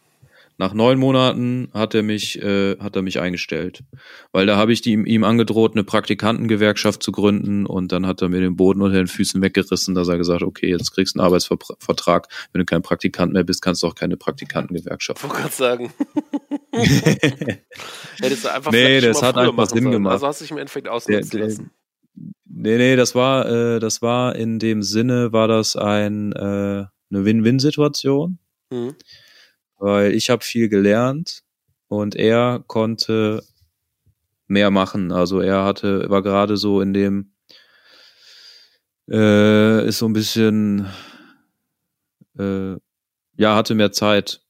[0.60, 3.82] nach neun Monaten hat er mich, äh, hat er mich eingestellt.
[4.30, 8.28] Weil da habe ich die, ihm angedroht, eine Praktikantengewerkschaft zu gründen und dann hat er
[8.28, 11.26] mir den Boden unter den Füßen weggerissen, dass er gesagt, okay, jetzt kriegst du einen
[11.26, 12.28] Arbeitsvertrag.
[12.52, 15.24] Wenn du kein Praktikant mehr bist, kannst du auch keine Praktikantengewerkschaft.
[15.24, 15.92] Ich wollte gerade sagen.
[18.20, 20.12] Hättest du einfach Nee, das hat einfach Sinn gemacht.
[20.12, 21.70] Also hast du dich im Endeffekt Der, ausnutzen der, lassen.
[22.44, 27.24] nee, nee, das war, äh, das war in dem Sinne, war das ein, äh, eine
[27.24, 28.38] Win-Win-Situation.
[28.70, 28.94] Mhm.
[29.80, 31.42] Weil ich habe viel gelernt
[31.88, 33.42] und er konnte
[34.48, 35.12] mehr machen.
[35.12, 37.32] Also er hatte, war gerade so in dem,
[39.10, 40.86] äh, ist so ein bisschen,
[42.38, 42.76] äh,
[43.36, 44.42] ja, hatte mehr Zeit,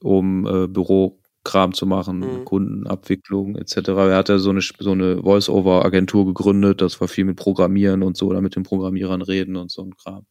[0.00, 2.44] um äh, Bürokram zu machen, Mhm.
[2.44, 3.88] Kundenabwicklung etc.
[4.10, 8.16] Er hat ja so eine, so eine Voice-Over-Agentur gegründet, das war viel mit Programmieren und
[8.16, 10.26] so, oder mit den Programmierern reden und so ein Kram.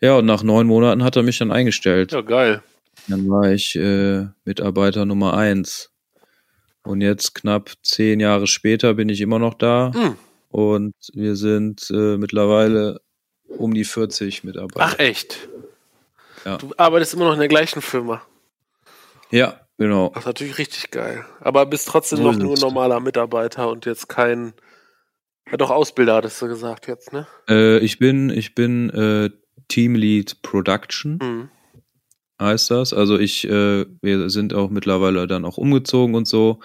[0.00, 2.12] Ja, und nach neun Monaten hat er mich dann eingestellt.
[2.12, 2.62] Ja, geil.
[3.08, 5.90] Dann war ich äh, Mitarbeiter Nummer eins.
[6.82, 9.90] Und jetzt knapp zehn Jahre später bin ich immer noch da.
[9.94, 10.16] Mhm.
[10.50, 13.00] Und wir sind äh, mittlerweile
[13.48, 14.86] um die 40 Mitarbeiter.
[14.86, 15.48] Ach echt?
[16.44, 16.58] Ja.
[16.58, 18.22] Du arbeitest immer noch in der gleichen Firma.
[19.30, 20.10] Ja, genau.
[20.10, 21.24] Das ist natürlich richtig geil.
[21.40, 24.52] Aber bist trotzdem noch nur normaler Mitarbeiter und jetzt kein.
[25.50, 27.26] Ja, doch Ausbilder, hattest du gesagt jetzt, ne?
[27.48, 29.30] Äh, ich bin, ich bin äh,
[29.68, 31.50] Teamlead Production, Mhm.
[32.40, 32.92] Heißt das.
[32.92, 36.60] Also ich, äh, wir sind auch mittlerweile dann auch umgezogen und so.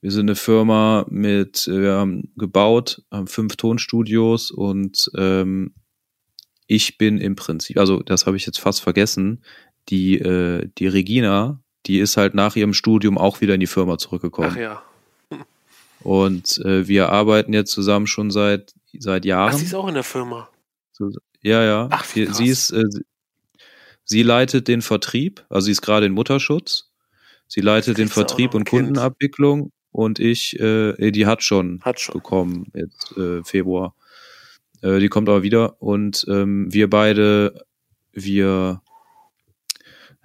[0.00, 5.74] Wir sind eine Firma mit, wir haben gebaut, haben fünf Tonstudios und ähm,
[6.66, 9.44] ich bin im Prinzip, also das habe ich jetzt fast vergessen,
[9.88, 13.98] die, äh, die Regina, die ist halt nach ihrem Studium auch wieder in die Firma
[13.98, 14.50] zurückgekommen.
[14.52, 14.82] Ach ja.
[16.00, 19.52] Und äh, wir arbeiten jetzt zusammen schon seit, seit Jahren.
[19.54, 20.48] Ach, sie ist auch in der Firma.
[20.92, 21.10] So,
[21.42, 21.88] ja, ja.
[21.90, 22.36] Ach, wie krass.
[22.38, 22.82] sie ist, äh,
[24.12, 26.90] sie- leitet den Vertrieb, also sie ist gerade in Mutterschutz.
[27.48, 28.86] Sie leitet den Vertrieb und Kind.
[28.86, 32.14] Kundenabwicklung und ich, äh, die hat schon Hat schon.
[32.14, 33.94] bekommen jetzt äh, Februar.
[34.80, 37.64] Äh, die kommt aber wieder und ähm, wir beide,
[38.12, 38.80] wir,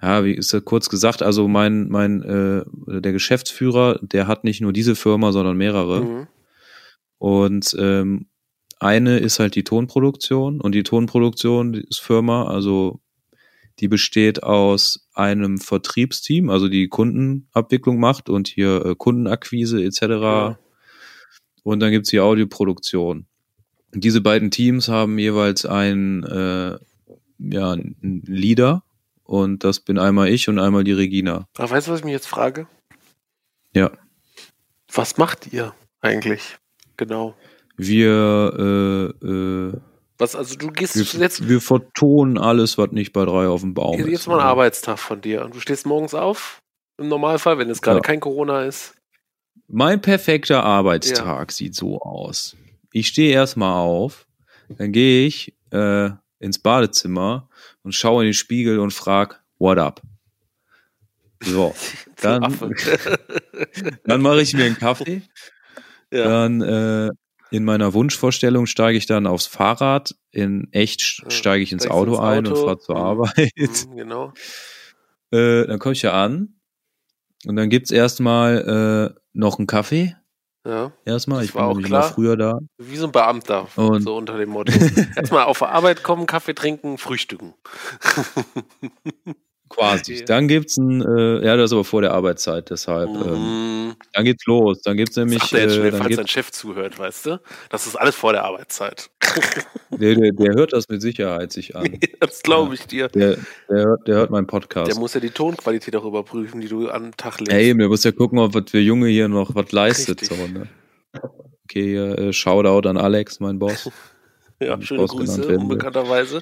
[0.00, 2.64] ja, wie ist das kurz gesagt, also mein, mein, äh,
[3.00, 6.00] der Geschäftsführer, der hat nicht nur diese Firma, sondern mehrere.
[6.02, 6.26] Mhm.
[7.18, 8.26] Und ähm,
[8.78, 13.00] eine ist halt die Tonproduktion und die Tonproduktion ist Firma, also
[13.80, 20.00] die besteht aus einem Vertriebsteam, also die Kundenabwicklung macht und hier äh, Kundenakquise etc.
[20.02, 20.58] Ja.
[21.62, 23.26] Und dann gibt's die Audioproduktion.
[23.94, 26.78] Und diese beiden Teams haben jeweils einen, äh,
[27.38, 28.82] ja, einen Leader
[29.22, 31.46] und das bin einmal ich und einmal die Regina.
[31.56, 32.66] Aber weißt du, was ich mich jetzt frage?
[33.74, 33.90] Ja.
[34.92, 36.58] Was macht ihr eigentlich?
[36.96, 37.36] Genau.
[37.76, 39.72] Wir, äh, äh,
[40.18, 43.72] Was, also du gehst wir, jetzt, wir vertonen alles, was nicht bei drei auf dem
[43.74, 44.26] Baum jetzt ist.
[44.26, 44.44] mal ein ne?
[44.50, 46.60] Arbeitstag von dir und du stehst morgens auf,
[46.98, 48.02] im Normalfall, wenn es gerade Ja.
[48.02, 48.94] kein Corona ist.
[49.68, 52.56] Mein perfekter Arbeitstag sieht so aus.
[52.92, 54.26] Ich stehe erstmal auf,
[54.76, 56.10] dann gehe ich äh,
[56.40, 57.48] ins Badezimmer
[57.82, 60.02] und schaue in den Spiegel und frag, what up?
[61.40, 61.74] So,
[62.22, 62.42] Dann-
[64.04, 65.22] dann mache ich mir einen Kaffee.
[66.10, 66.24] ja.
[66.24, 67.10] Dann äh,
[67.50, 70.14] in meiner Wunschvorstellung steige ich dann aufs Fahrrad.
[70.30, 72.64] In echt Ja, steige ich ins Auto ins ein und Auto.
[72.66, 73.00] fahre zur Mhm.
[73.02, 73.52] Arbeit.
[73.56, 74.32] Mhm, genau.
[75.30, 76.54] Äh, dann komme ich ja an
[77.44, 80.16] und dann gibt's erstmal äh, noch einen Kaffee.
[80.66, 80.90] Ja.
[81.04, 82.02] Erstmal, ich war auch klar.
[82.02, 82.58] früher da.
[82.78, 84.72] Wie so ein Beamter, Und- so unter dem Motto.
[85.16, 87.52] Erstmal auf Arbeit kommen, Kaffee trinken, frühstücken.
[89.78, 90.24] Quasi.
[90.26, 93.08] Dann gibt's ein, äh, ja, das ist aber vor der Arbeitszeit, deshalb.
[93.10, 93.96] Ähm, Mhm.
[94.12, 94.82] dann geht's los.
[94.82, 97.40] Dann gibt's nämlich, Sagt er jetzt äh, schnell, dann falls dein Chef zuhört, weißt du?
[97.70, 99.10] Das ist alles vor der Arbeitszeit.
[99.90, 101.98] der, der, der hört das mit Sicherheit sich an.
[102.20, 103.08] das glaube ich dir.
[103.08, 103.36] Der,
[103.68, 104.98] der, hört, der hört meinen Der Podcast.
[104.98, 107.52] muss ja die Tonqualität auch überprüfen, die du den Tag legst.
[107.52, 110.24] Ja, eben, der muss ja gucken, ob was für Junge hier noch was leistet.
[110.24, 110.68] So, ne?
[111.64, 113.90] Okay, äh, Shoutout an Alex, mein Boss.
[114.60, 116.40] ja, schöne Boss Grüße, unbekannterweise.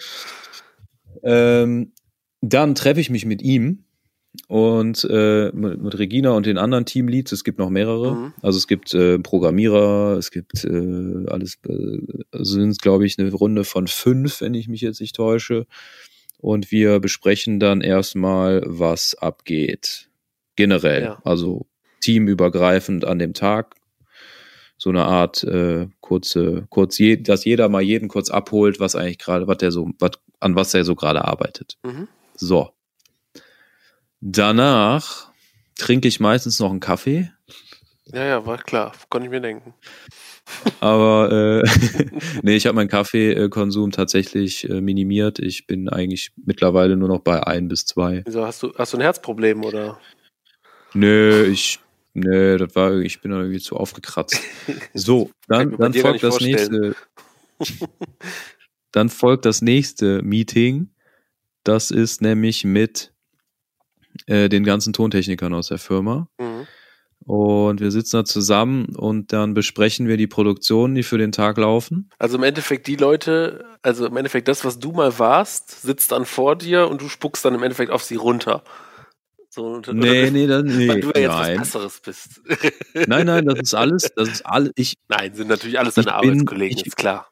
[1.22, 1.93] Ähm,
[2.41, 3.84] dann treffe ich mich mit ihm
[4.49, 7.32] und äh, mit, Regina und den anderen Teamleads.
[7.32, 8.14] Es gibt noch mehrere.
[8.14, 8.32] Mhm.
[8.43, 11.99] Also es gibt äh, Programmierer, es gibt äh, alles, äh,
[12.32, 15.66] sind glaube ich eine Runde von fünf, wenn ich mich jetzt nicht täusche.
[16.39, 20.11] Und wir besprechen dann erstmal, was abgeht.
[20.55, 21.03] Generell.
[21.03, 21.22] Ja.
[21.24, 21.66] Also
[22.01, 23.74] teamübergreifend an dem Tag.
[24.78, 29.18] So eine Art äh, kurze, kurz je, dass jeder mal jeden kurz abholt, was eigentlich
[29.18, 31.78] gerade, was der so, was, an was er so gerade arbeitet.
[31.82, 32.09] Mhm.
[32.37, 32.70] So.
[34.20, 35.30] Danach
[35.76, 37.30] trinke ich meistens noch einen Kaffee,
[38.12, 38.93] Ja, ja, war klar.
[39.09, 39.74] Konnte ich mir denken.
[40.80, 41.68] aber äh,
[42.43, 45.39] nee, ich habe meinen Kaffeekonsum tatsächlich äh, minimiert.
[45.39, 48.22] Ich bin eigentlich mittlerweile nur noch bei ein bis zwei.
[48.24, 49.99] Wieso hast du, hast du ein Herzproblem oder?
[50.95, 51.80] Nö, ich,
[52.14, 54.41] nö, das war, ich bin irgendwie zu aufgekratzt.
[54.95, 56.97] So, dann, dann folgt das nicht nächste.
[58.93, 60.89] Dann folgt das nächste Meeting.
[61.67, 63.12] Das ist nämlich mit
[64.27, 66.29] äh, den ganzen Tontechnikern aus der Firma.
[66.39, 66.67] Mhm.
[67.25, 71.57] Und wir sitzen da zusammen und dann besprechen wir die Produktionen, die für den Tag
[71.59, 72.09] laufen.
[72.19, 76.25] Also im Endeffekt die Leute, also im Endeffekt das, was du mal warst, sitzt dann
[76.25, 78.62] vor dir und du spuckst dann im Endeffekt auf sie runter.
[79.49, 80.89] So, und, Nee, nee, das, nee.
[80.89, 81.59] Weil du ja jetzt nein.
[81.61, 82.41] was Besseres bist.
[83.09, 86.14] nein, nein, das ist alles, das ist alles, ich, Nein, sind natürlich alles deine bin-
[86.14, 87.29] Arbeitskollegen, ich- ist klar.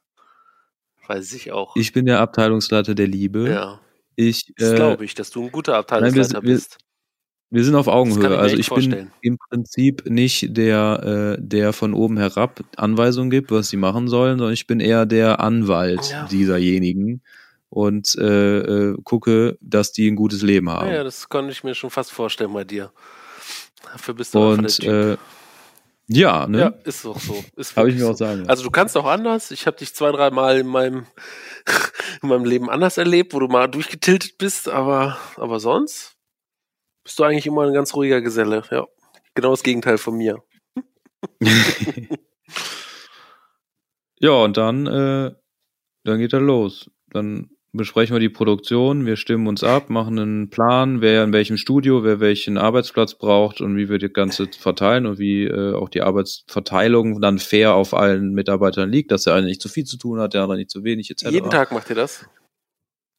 [1.07, 1.77] Weiß ich auch.
[1.77, 3.49] ich bin der Abteilungsleiter der Liebe.
[3.51, 3.81] ja,
[4.17, 6.79] Ich, das äh, glaube ich, dass du ein guter Abteilungsleiter wir- wir- bist.
[7.51, 8.33] wir sind auf Augenhöhe.
[8.35, 9.11] ich Also ich bin vorstellen.
[9.23, 14.39] im Prinzip nicht der, äh, der von oben herab Anweisungen gibt, was sie machen sollen,
[14.39, 16.27] sondern ich bin eher der Anwalt Ja.
[16.27, 17.23] dieserjenigen
[17.71, 20.91] und äh, äh, gucke, dass die ein gutes Leben haben.
[20.91, 22.93] Ja, das konnte ich mir schon fast vorstellen bei dir.
[23.93, 25.17] Dafür bist du und äh,
[26.07, 26.59] ja, ne?
[26.59, 27.43] ja, ist auch so.
[27.77, 28.47] Habe ich mir auch sagen.
[28.49, 29.51] Also du kannst auch anders.
[29.51, 31.07] Ich habe dich zwei, drei Mal in meinem,
[32.23, 36.17] in meinem Leben anders erlebt, wo du mal durchgetiltet bist, aber, aber sonst
[37.05, 38.63] bist du eigentlich immer ein ganz ruhiger Geselle.
[38.71, 38.87] Ja,
[39.35, 40.43] genau das Gegenteil von mir.
[44.19, 45.35] ja, und dann, äh,
[46.05, 46.91] dann geht er los.
[47.11, 51.57] Dann besprechen wir die Produktion, wir stimmen uns ab, machen einen Plan, wer in welchem
[51.57, 55.89] Studio, wer welchen Arbeitsplatz braucht und wie wir das Ganze verteilen und wie äh, auch
[55.89, 59.99] die Arbeitsverteilung dann fair auf allen Mitarbeitern liegt, dass der eine nicht zu viel zu
[59.99, 61.31] tun hat, der andere nicht zu wenig, etc.
[61.31, 62.27] Jeden Tag macht ihr das?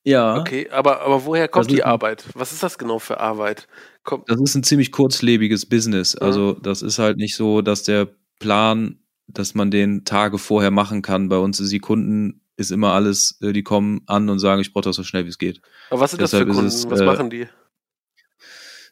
[0.04, 0.40] Ja.
[0.40, 2.26] Okay, aber, aber woher kommt die Arbeit?
[2.34, 3.68] Was ist das genau für Arbeit?
[4.04, 6.16] Kommt, Das ist ein ziemlich kurzlebiges Business.
[6.16, 8.08] Also das ist halt nicht so, dass der
[8.40, 11.28] Plan, dass man den Tage vorher machen kann.
[11.28, 14.74] Bei uns ist die Kunden ist immer alles, äh, die kommen an und sagen, ich
[14.74, 15.62] brauche das so schnell wie es geht.
[15.90, 16.68] aber was sind das für deshalb Kunden?
[16.68, 17.48] es, was äh, machen die?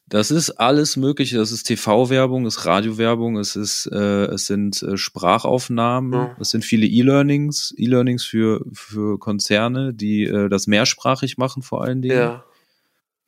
[0.06, 1.38] Das ist alles Mögliche.
[1.38, 6.38] Das ist TV-Werbung, ist Radiowerbung, es ist, äh, es sind äh, Sprachaufnahmen, Ja.
[6.40, 12.02] es sind viele E-Learnings, E-Learnings für für Konzerne, die äh, das mehrsprachig machen vor allen
[12.02, 12.18] Dingen.
[12.18, 12.44] Ja.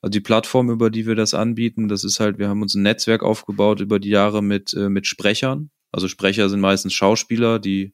[0.01, 2.83] Also die Plattform, über die wir das anbieten, das ist halt, wir haben uns ein
[2.83, 5.71] Netzwerk aufgebaut über die Jahre mit, äh, mit Sprechern.
[5.91, 7.93] Also Sprecher sind meistens Schauspieler, die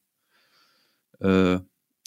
[1.19, 1.59] äh,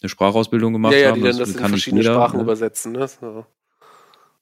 [0.04, 1.14] eine Sprachausbildung gemacht Ja, ja, haben.
[1.16, 2.42] die dann das in kann nicht verschiedene Sprachen ne?
[2.42, 2.92] übersetzen.
[2.92, 3.08] Ne?
[3.08, 3.46] So.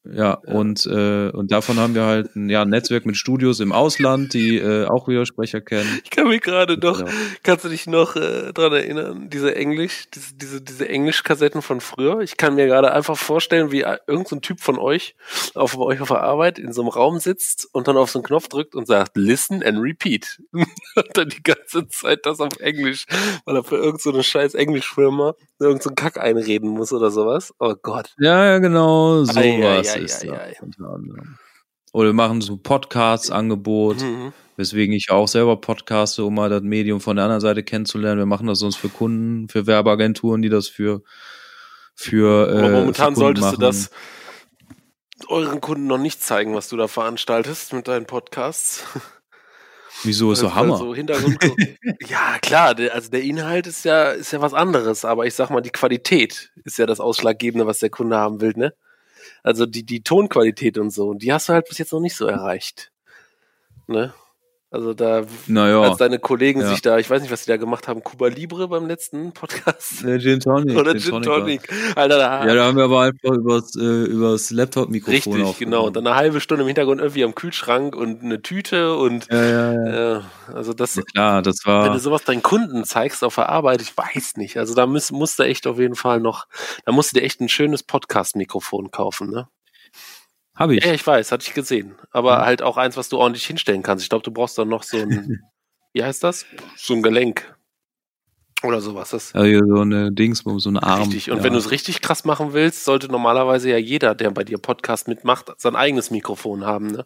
[0.05, 3.71] Ja, und, äh, und davon haben wir halt ein, ja, ein Netzwerk mit Studios im
[3.71, 6.01] Ausland, die äh, auch wieder Sprecher kennen.
[6.03, 7.07] Ich kann mich gerade noch, Ja.
[7.45, 12.21] kannst du dich noch äh, dran erinnern, diese Englisch, diese, diese, diese Englischkassetten von früher?
[12.21, 15.15] Ich kann mir gerade einfach vorstellen, wie äh, irgendein so Typ von euch
[15.55, 18.27] auf euch auf der Arbeit in so einem Raum sitzt und dann auf so einen
[18.27, 20.43] Knopf drückt und sagt, listen and repeat.
[20.53, 20.67] und
[21.15, 23.07] dann die ganze Zeit das auf Englisch,
[23.45, 27.55] weil er für irgendeine so scheiß Englischfirma irgendeinen so Kack einreden muss oder sowas.
[27.59, 28.15] Oh Gott.
[28.19, 30.57] Ja, ja, genau, sowas Ei, ei, ei, ist ei, das ei.
[30.63, 31.39] unter anderem.
[31.93, 34.33] Oder wir machen so Podcasts-Angebot, Mhm.
[34.57, 38.19] weswegen ich auch selber podcaste, um mal das Medium von der anderen Seite kennenzulernen.
[38.19, 41.03] Wir machen das sonst für Kunden, für Werbeagenturen, die das für
[41.95, 43.61] für äh, Aber für momentan Kunden solltest machen.
[43.61, 43.91] du das
[45.29, 48.85] euren Kunden noch nicht zeigen, was du da veranstaltest mit deinen Podcasts.
[50.05, 50.79] Wieso ist so Hammer?
[50.79, 50.95] So
[52.09, 55.51] ja, klar, der, also der Inhalt ist ja, ist ja was anderes, aber ich sag
[55.51, 58.75] mal, die Qualität ist ja das Ausschlaggebende, was der Kunde haben will, ne?
[59.43, 62.27] Also die, die Tonqualität und so, die hast du halt bis jetzt noch nicht so
[62.27, 62.93] erreicht.
[63.87, 64.15] Ne?
[64.73, 66.69] Also da, naja, als deine Kollegen Ja.
[66.69, 70.03] sich da, ich weiß nicht, was die da gemacht haben, Cuba Libre beim letzten Podcast.
[70.03, 70.79] äh, Gin Tonic.
[70.79, 71.69] Oder Gin Gin Tonic.
[71.69, 71.97] Tonic.
[71.97, 75.49] Alter, da, Ja, da haben wir aber einfach übers, äh, übers Laptop-Mikrofon Richtig, genau.
[75.51, 75.87] aufgenommen.
[75.89, 79.45] Und dann eine halbe Stunde im Hintergrund irgendwie am Kühlschrank und eine Tüte und Ja,
[79.45, 80.17] ja, ja.
[80.17, 80.21] äh,
[80.55, 81.03] also das, ja.
[81.03, 81.93] Klar, das wenn war.
[81.93, 84.57] du sowas deinen Kunden zeigst auf der Arbeit, ich weiß nicht.
[84.57, 86.47] Also da muss, musst du echt auf jeden Fall noch,
[86.87, 89.49] da musst du dir echt ein schönes Podcast-Mikrofon kaufen, ne?
[90.63, 90.85] Habe ich.
[90.85, 91.97] Ja, ich weiß, hatte ich gesehen.
[92.13, 92.45] Aber Ja.
[92.47, 94.05] halt auch eins, was du ordentlich hinstellen kannst.
[94.05, 95.41] Ich glaube, du brauchst dann noch so ein,
[95.93, 96.47] wie heißt das?
[96.77, 97.53] So ein Gelenk.
[98.63, 99.11] Oder sowas.
[99.11, 101.01] Das Also so eine Dingsbum, so ein Arm.
[101.03, 101.33] richtig.
[101.33, 101.43] Und ja.
[101.43, 105.09] wenn du es richtig krass machen willst, sollte normalerweise ja jeder, der bei dir Podcast
[105.09, 107.05] mitmacht, sein eigenes Mikrofon haben, ne?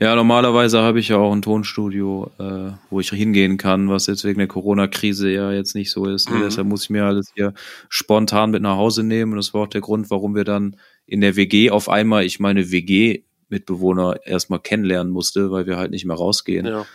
[0.00, 4.24] Ja, normalerweise habe ich ja auch ein Tonstudio, äh, wo ich hingehen kann, was jetzt
[4.24, 6.28] wegen der Corona-Krise ja jetzt nicht so ist.
[6.30, 6.38] Ne?
[6.38, 6.42] Mhm.
[6.42, 7.54] Deshalb muss ich mir alles hier
[7.88, 9.32] spontan mit nach Hause nehmen.
[9.32, 10.74] Und das war auch der Grund, warum wir dann
[11.06, 16.04] in der WG auf einmal, ich meine WG-Mitbewohner erstmal kennenlernen musste, weil wir halt nicht
[16.04, 16.66] mehr rausgehen.
[16.66, 16.86] Ja.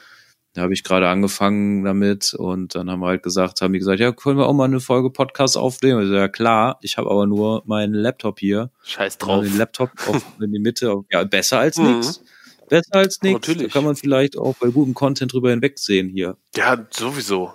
[0.54, 4.00] Da habe ich gerade angefangen damit und dann haben wir halt gesagt, haben die gesagt,
[4.00, 6.00] ja, können wir auch mal eine Folge Podcast aufnehmen?
[6.00, 8.72] Also, ja klar, ich habe aber nur meinen Laptop hier.
[8.84, 9.44] Scheiß Drauf.
[9.44, 10.92] Den Laptop auf, in die Mitte.
[10.92, 11.98] Auf, ja, besser als Mhm.
[11.98, 12.24] nichts.
[12.68, 13.46] Besser als nichts.
[13.46, 13.72] Da Natürlich.
[13.74, 16.36] kann man vielleicht auch bei gutem Content drüber hinwegsehen hier.
[16.56, 17.54] Ja, sowieso.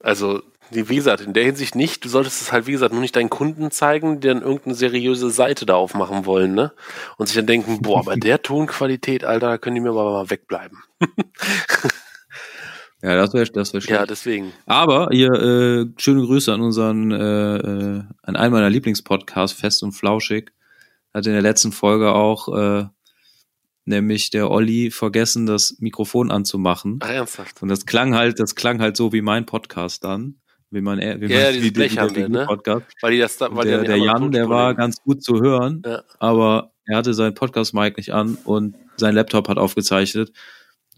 [0.00, 2.04] Also, wie gesagt, in der Hinsicht nicht.
[2.04, 5.30] Du solltest es halt, wie gesagt, nur nicht deinen Kunden zeigen, die dann irgendeine seriöse
[5.30, 6.72] Seite da aufmachen wollen, ne?
[7.16, 10.30] Und sich dann denken, boah, bei der Tonqualität, Alter, da können die mir aber mal
[10.30, 10.78] wegbleiben.
[13.02, 14.00] Ja, das wäre das wär schlecht.
[14.00, 14.52] Ja, deswegen.
[14.64, 19.92] Aber hier, äh, schöne Grüße an unseren, äh, äh, an einen meiner Lieblingspodcasts, Fest und
[19.92, 20.50] Flauschig.
[21.12, 22.86] Hat in der letzten Folge auch, äh,
[23.84, 26.98] nämlich der Olli vergessen, das Mikrofon anzumachen.
[27.02, 27.62] Ach, ernsthaft.
[27.62, 30.40] Und das klang halt, das klang halt so wie mein Podcast dann.
[30.70, 32.44] Wie mein, wie Ja, dieses wie, wie ne?
[32.46, 32.86] Podcast.
[33.00, 36.02] Weil die das da, weil der der Jan, der war ganz gut zu hören, Ja.
[36.18, 40.32] aber er hatte sein Podcast-Mic nicht an und sein Laptop hat aufgezeichnet.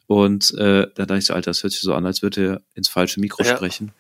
[0.07, 2.62] Und äh, da dachte ich so, Alter, das hört sich so an, als würde er
[2.74, 3.57] ins falsche Mikro Ja.
[3.57, 3.93] sprechen.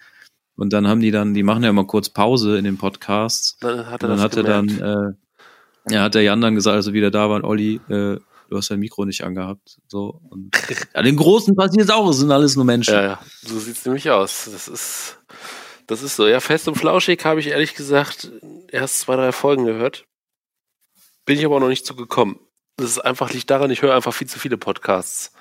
[0.56, 3.58] Und dann haben die dann, die machen ja immer kurz Pause in den Podcasts.
[3.60, 6.74] Dann hat er Und dann hat er dann, äh, ja, hat der Jan dann gesagt,
[6.76, 9.78] also wieder da war, Olli, äh, du hast dein Mikro nicht angehabt.
[9.86, 10.20] So.
[10.30, 10.50] Und
[10.94, 12.94] ja, den Großen passiert auch, es sind alles nur Menschen.
[12.94, 14.48] Ja, ja, so sieht's nämlich aus.
[14.50, 15.18] Das ist,
[15.86, 16.26] das ist so.
[16.26, 18.32] Ja, fest und flauschig habe ich ehrlich gesagt
[18.68, 20.04] erst zwei, drei Folgen gehört.
[21.24, 22.40] Bin ich aber auch noch nicht zugekommen.
[22.76, 25.32] Das ist einfach liegt daran, ich höre einfach viel zu viele Podcasts.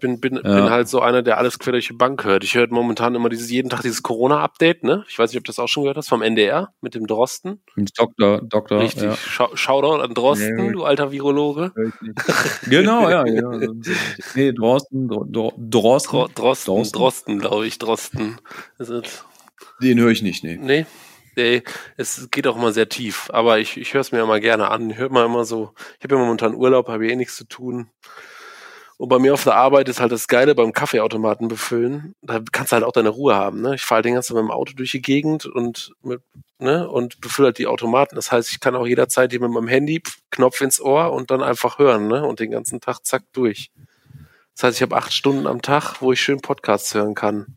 [0.00, 2.42] Bin, bin, bin halt so einer, der alles quer durch die Bank hört.
[2.42, 5.04] Ich höre momentan immer dieses, jeden Tag dieses Corona-Update, ne?
[5.08, 7.60] Ich weiß nicht, ob du das auch schon gehört hast, vom NDR mit dem Drosten.
[7.96, 8.80] Doktor, Doktor.
[8.80, 9.04] Richtig.
[9.04, 9.16] Ja.
[9.16, 10.74] Schau, Shoutout an Drosten, Ja, gut.
[10.74, 11.72] du alter Virologe.
[12.68, 13.50] genau, ja, ja.
[14.34, 16.10] Nee, Drosten, Dro Dro Drosten.
[16.10, 16.98] Dro Drosten, Drosten?
[16.98, 18.38] Drosten, glaube ich, Drosten.
[19.82, 20.58] Den höre ich nicht, nee.
[20.60, 20.86] Nee,
[21.36, 21.62] nee,
[21.96, 24.90] es geht auch immer sehr tief, aber ich, ich höre es mir immer gerne an.
[24.90, 27.88] Ich höre mal immer so, ich habe ja momentan Urlaub, habe eh nichts zu tun.
[29.00, 32.14] Und bei mir auf der Arbeit ist halt das Geile beim Kaffeeautomaten befüllen.
[32.20, 33.62] Da kannst du halt auch deine Ruhe haben.
[33.62, 33.74] Ne?
[33.74, 36.20] Ich fahre halt den ganzen Tag mit dem Auto durch die Gegend und mit,
[36.58, 38.14] ne, und befülle halt die Automaten.
[38.14, 41.30] Das heißt, ich kann auch jederzeit hier mit meinem Handy pf, Knopf ins Ohr und
[41.30, 42.26] dann einfach hören, ne?
[42.26, 43.70] Und den ganzen Tag zack durch.
[44.54, 47.56] Das heißt, ich habe acht Stunden am Tag, wo ich schön Podcasts hören kann.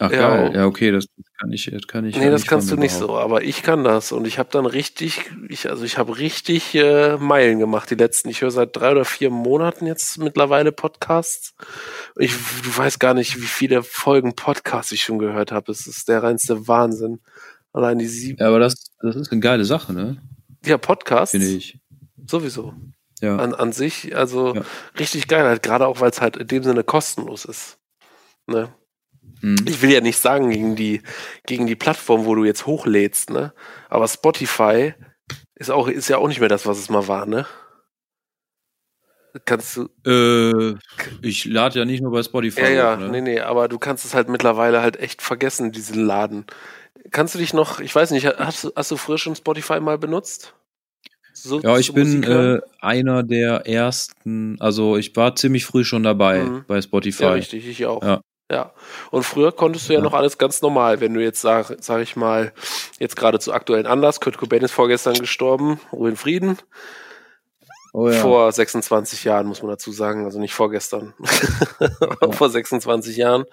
[0.00, 0.18] Ach Ja.
[0.18, 1.06] geil, ja okay, das
[1.40, 2.16] kann ich, das kann ich.
[2.16, 4.48] Nee, ja das nicht kannst du nicht so, aber ich kann das und ich habe
[4.52, 8.28] dann richtig, ich also ich habe richtig äh, Meilen gemacht die letzten.
[8.28, 11.54] Ich höre seit drei oder vier Monaten jetzt mittlerweile Podcasts.
[12.16, 15.66] Ich du weißt gar nicht, wie viele Folgen Podcasts ich schon gehört habe.
[15.66, 17.20] Das ist der reinste Wahnsinn.
[17.72, 18.38] Allein die sieben.
[18.40, 20.22] Ja, aber das, das ist eine geile Sache, ne?
[20.64, 21.78] ja Podcasts Finde ich.
[22.26, 22.74] sowieso
[23.20, 23.36] Ja.
[23.36, 24.62] an an sich, also Ja.
[24.98, 27.78] richtig geil, halt gerade auch weil es halt in dem Sinne kostenlos ist.
[28.46, 28.68] Ne?
[29.40, 29.64] Mhm.
[29.66, 31.02] ich will ja nicht sagen gegen die,
[31.46, 33.52] gegen die Plattform, wo du jetzt hochlädst, ne?
[33.88, 34.94] Aber Spotify
[35.54, 37.46] ist auch, ist ja auch nicht mehr das, was es mal war, ne?
[39.44, 40.74] Kannst du, Äh,
[41.22, 42.62] ich lade ja nicht nur bei Spotify.
[42.62, 43.10] ja, ja, ne?
[43.10, 46.46] nee, nee, aber du kannst es halt mittlerweile halt echt vergessen, diesen Laden.
[47.10, 49.98] Kannst du dich noch, ich weiß nicht, hast du, hast du früher schon Spotify mal
[49.98, 50.54] benutzt?
[51.32, 56.40] So, Ja, ich bin äh, einer der ersten, also ich war ziemlich früh schon dabei
[56.44, 56.64] Mhm.
[56.66, 57.22] bei Spotify.
[57.22, 58.02] Ja, richtig, ich auch.
[58.02, 58.20] Ja.
[58.50, 58.72] Ja.
[59.10, 60.04] Und früher konntest du ja, Ja.
[60.04, 62.52] noch alles ganz normal, wenn du jetzt sag, sag ich mal,
[62.98, 66.58] jetzt gerade zu aktuellen Anlass, Kurt Cobain ist vorgestern gestorben, Ruhe in Frieden.
[67.92, 68.20] Oh ja.
[68.20, 71.14] Vor 26 Jahren, muss man dazu sagen, also nicht vorgestern.
[71.80, 72.32] Ja.
[72.32, 73.44] Vor 26 Jahren.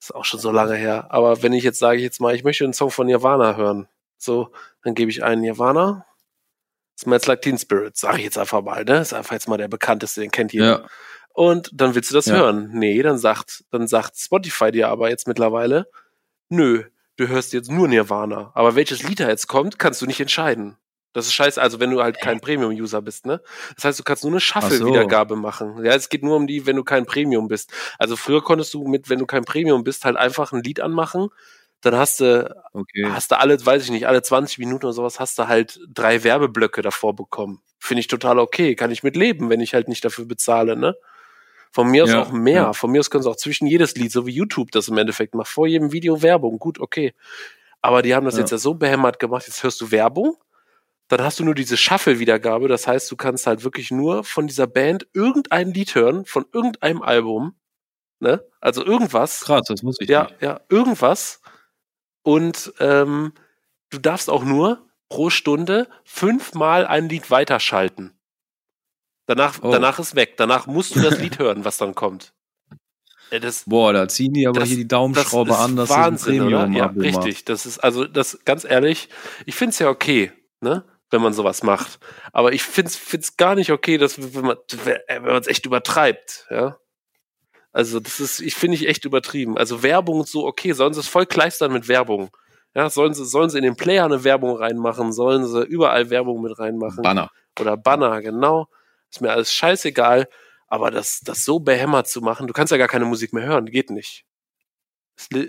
[0.00, 1.06] Ist auch schon so lange her.
[1.10, 3.86] Aber wenn ich jetzt sage, ich jetzt mal, ich möchte einen Song von Nirvana hören,
[4.16, 4.50] so,
[4.82, 6.06] dann gebe ich einen Nirvana.
[6.98, 8.98] Smells Like Teen Spirit, sage ich jetzt einfach mal, ne?
[9.00, 10.66] Ist einfach jetzt mal der bekannteste, den kennt jeder.
[10.82, 10.86] ja.
[11.32, 12.34] Und dann willst du das Ja.
[12.36, 12.70] hören.
[12.72, 15.86] Nee, dann sagt, dann sagt Spotify dir aber jetzt mittlerweile,
[16.48, 16.84] nö,
[17.16, 18.50] du hörst jetzt nur Nirvana.
[18.54, 20.76] Aber welches Lied da jetzt kommt, kannst du nicht entscheiden.
[21.12, 23.40] Das ist scheiße, also wenn du halt kein Premium-User bist, ne?
[23.74, 25.84] Das heißt, du kannst nur eine Shuffle-Wiedergabe machen.
[25.84, 27.72] Ja, es geht nur um die, wenn du kein Premium bist.
[27.98, 31.28] Also früher konntest du mit, wenn du kein Premium bist, halt einfach ein Lied anmachen.
[31.80, 33.06] Dann hast du, Okay.
[33.10, 36.22] hast du alle, weiß ich nicht, alle 20 Minuten oder sowas, hast du halt drei
[36.22, 37.60] Werbeblöcke davor bekommen.
[37.80, 38.76] Finde ich total okay.
[38.76, 40.94] Kann ich mit leben, wenn ich halt nicht dafür bezahle, ne?
[41.72, 42.54] Von mir aus Ja, auch mehr.
[42.62, 42.72] ja.
[42.72, 45.34] Von mir aus können sie auch zwischen jedes Lied, so wie YouTube das im Endeffekt
[45.34, 46.58] macht, vor jedem Video Werbung.
[46.58, 47.14] Gut, okay.
[47.80, 48.40] Aber die haben das Ja.
[48.40, 50.36] jetzt ja so behämmert gemacht, jetzt hörst du Werbung,
[51.08, 52.68] dann hast du nur diese Shuffle-Wiedergabe.
[52.68, 57.02] Das heißt, du kannst halt wirklich nur von dieser Band irgendein Lied hören, von irgendeinem
[57.02, 57.54] Album.
[58.20, 58.44] Ne?
[58.60, 59.40] Also irgendwas.
[59.40, 60.42] Krass, das muss ich Ja, nicht.
[60.42, 61.40] ja, irgendwas.
[62.22, 63.32] Und ähm,
[63.88, 68.12] du darfst auch nur pro Stunde fünfmal ein Lied weiterschalten.
[69.30, 69.70] Danach, Oh.
[69.70, 70.34] danach ist weg.
[70.38, 72.32] Danach musst du das Lied hören, was dann kommt.
[73.30, 76.46] Äh, Das, Boah, da ziehen die aber Das- hier die Daumenschraube an, dass Wahnsinn, das
[76.46, 76.58] ein oder?
[76.64, 77.44] Premium Ja, richtig.
[77.44, 79.08] Das ist also das ganz ehrlich.
[79.46, 80.82] Ich finde es ja okay, ne,
[81.12, 82.00] wenn man sowas macht.
[82.32, 86.46] Aber ich finde es gar nicht okay, dass wenn man wenn man es echt übertreibt,
[86.50, 86.76] ja.
[87.72, 89.56] Also das ist, ich finde ich echt übertrieben.
[89.56, 92.30] Also Werbung so okay, sollen sie es voll kleistern mit Werbung.
[92.74, 96.42] Ja, sollen sie, sollen sie in den Player eine Werbung reinmachen, sollen sie überall Werbung
[96.42, 97.30] mit reinmachen Banner.
[97.60, 98.66] oder Banner, genau.
[99.10, 100.28] Ist mir alles scheißegal.
[100.68, 103.66] Aber das, das so behämmert zu machen, du kannst ja gar keine Musik mehr hören,
[103.66, 104.24] geht nicht.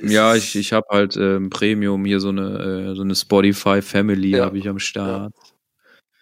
[0.03, 4.31] Ja, ich, ich habe halt ähm, Premium hier so eine, äh, so eine Spotify Family
[4.31, 4.45] Ja.
[4.45, 5.33] habe ich am Start.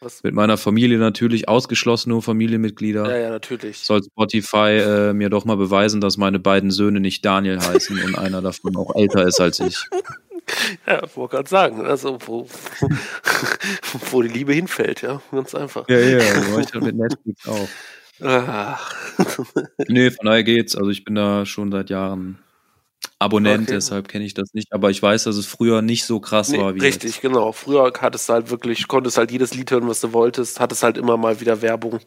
[0.02, 3.10] was, Mit meiner Familie natürlich, ausgeschlossen nur Familienmitglieder.
[3.10, 3.78] ja, ja, natürlich.
[3.80, 8.18] Soll Spotify äh, mir doch mal beweisen, dass meine beiden Söhne nicht Daniel heißen und
[8.18, 9.78] einer davon auch älter ist als ich.
[10.88, 12.48] Ja, wollte gerade sagen, also wo,
[14.12, 15.88] wo die Liebe hinfällt, ja, ganz einfach.
[15.90, 17.68] Ja, ja, so ich das mit Netflix auch.
[18.22, 18.94] Ach,
[19.88, 20.76] Nee, von daher geht's.
[20.76, 22.40] Also ich bin da schon seit Jahren
[23.18, 23.74] Abonnent, Okay.
[23.76, 24.74] deshalb kenne ich das nicht.
[24.74, 27.22] Aber ich weiß, dass es früher nicht so krass nee, war wie richtig, jetzt.
[27.22, 27.52] genau.
[27.52, 30.98] Früher hattest du halt wirklich, konntest halt jedes Lied hören, was du wolltest, hattest halt
[30.98, 32.00] immer mal wieder Werbung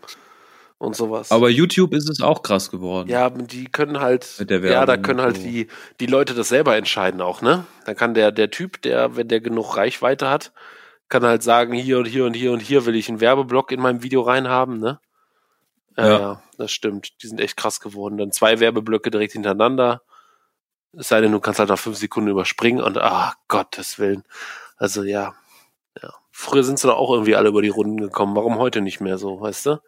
[0.83, 1.31] und sowas.
[1.31, 3.09] Aber YouTube ist es auch krass geworden.
[3.09, 5.43] Ja, die können halt, Mit der ja, da Werbung können halt so.
[5.45, 5.69] die,
[6.01, 7.65] die Leute das selber entscheiden auch, ne?
[7.87, 10.53] Dann kann der, der Typ, der, wenn der genug Reichweite hat,
[11.09, 13.81] kann halt sagen, hier und hier und hier und hier will ich einen Werbeblock in
[13.81, 14.99] meinem Video reinhaben, ne?
[15.97, 16.19] Ja, Ja.
[16.19, 17.23] ja, das stimmt.
[17.23, 18.19] Die sind echt krass geworden.
[18.19, 20.03] Dann zwei Werbeblöcke direkt hintereinander.
[20.95, 24.25] Es sei denn, du kannst halt nach fünf Sekunden überspringen und, ah, Gottes Willen.
[24.79, 25.35] Also, ja.
[26.03, 26.13] Ja.
[26.33, 28.35] Früher sind sie doch auch irgendwie alle über die Runden gekommen.
[28.35, 29.81] Warum heute nicht mehr so, weißt du?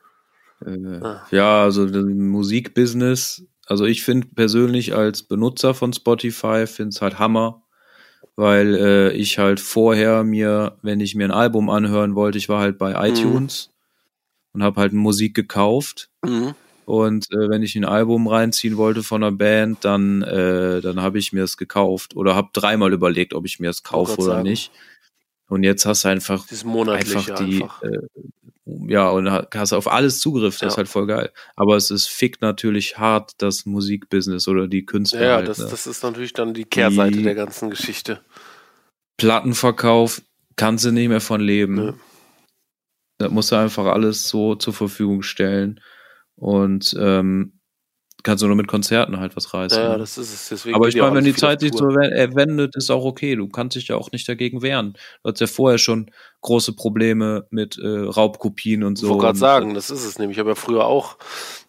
[0.65, 1.27] Äh, Ah.
[1.31, 3.45] Ja, also das Musikbusiness.
[3.67, 7.63] Also ich finde persönlich als Benutzer von Spotify finde es halt Hammer,
[8.37, 12.61] weil äh, ich halt vorher mir, wenn ich mir ein Album anhören wollte, ich war
[12.61, 13.71] halt bei iTunes
[14.53, 16.11] und habe halt Musik gekauft.
[16.25, 16.55] Mhm.
[16.87, 21.19] Und äh, wenn ich ein Album reinziehen wollte von einer Band, dann, äh, dann habe
[21.19, 24.35] ich mir es gekauft oder habe dreimal überlegt, ob ich mir es kaufe grad oder
[24.37, 24.49] sagen.
[24.49, 24.71] nicht.
[25.49, 27.83] Und jetzt hast du einfach einfach die, einfach.
[27.83, 27.99] Äh,
[28.89, 30.69] ja, und ha- hast auf alles Zugriff, das Ja.
[30.69, 31.31] ist halt voll geil.
[31.55, 35.23] Aber es ist fickt natürlich hart das Musikbusiness oder die Künstler.
[35.23, 35.67] Ja, halt, das, ne?
[35.71, 38.21] das ist natürlich dann die Kehrseite Die- der ganzen Geschichte.
[39.17, 40.23] Plattenverkauf
[40.57, 41.75] kannst du nicht mehr von leben.
[41.75, 41.93] Nö.
[43.19, 45.81] Da musst du einfach alles so zur Verfügung stellen.
[46.37, 47.61] Und ähm,
[48.25, 49.79] kannst du nur mit Konzerten halt was reißen.
[49.79, 49.99] Ja, ja, ne?
[49.99, 50.49] das ist es.
[50.49, 53.37] Deswegen Aber ich ja meine, wenn die Zeit sich so wen- wendet, ist auch okay.
[53.37, 54.95] Du kannst dich ja auch nicht dagegen wehren.
[55.23, 56.11] Du hattest ja vorher schon
[56.41, 59.11] große Probleme mit äh, Raubkopien und Ich so.
[59.11, 60.37] wollte gerade sagen, das ist es nämlich.
[60.37, 61.17] Ich habe ja früher auch,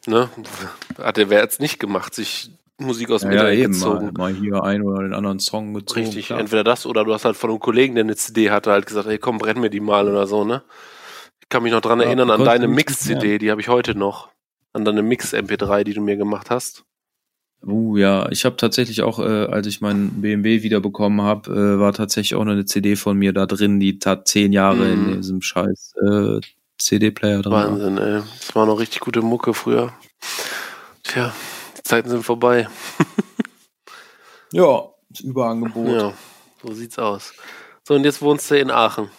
[0.07, 0.29] ne,
[0.97, 3.93] hat der wer jetzt nicht gemacht, sich Musik aus dem Ja, ja, Internet eben mal,
[3.99, 4.13] gezogen.
[4.17, 6.01] mal hier einen oder den anderen Song gezogen.
[6.05, 6.39] Richtig, klar.
[6.39, 9.07] entweder das oder du hast halt von einem Kollegen, der eine CD hatte, halt gesagt,
[9.07, 10.61] hey komm, brenn mir die mal oder so, ne?
[11.41, 14.29] Ich kann mich noch dran Ja, erinnern an deine Mix-CD, die habe ich heute noch.
[14.75, 16.83] An deine Mix-MP3, die du mir gemacht hast.
[17.65, 21.93] Uh, ja, ich habe tatsächlich auch, äh, als ich meinen BMW wiederbekommen habe, äh, war
[21.93, 25.09] tatsächlich auch noch eine CD von mir da drin, die tat zehn Jahre Mhm.
[25.13, 26.41] in diesem scheiß äh,
[26.77, 27.51] CD-Player drin.
[27.53, 27.71] war.
[27.71, 28.21] Wahnsinn, ey.
[28.39, 29.93] Das war noch richtig gute Mucke früher.
[31.03, 31.33] Tja,
[31.77, 32.67] die Zeiten sind vorbei.
[34.51, 35.87] Ja, das Überangebot.
[35.87, 36.13] Ja,
[36.63, 37.33] so sieht's aus.
[37.87, 39.09] So, und jetzt wohnst du in Aachen.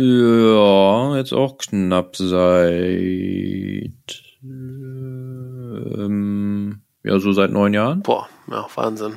[0.00, 2.38] Ja, jetzt auch knapp seit
[5.58, 8.02] ähm, ja so seit neun Jahren.
[8.02, 9.16] Boah, ja, Wahnsinn.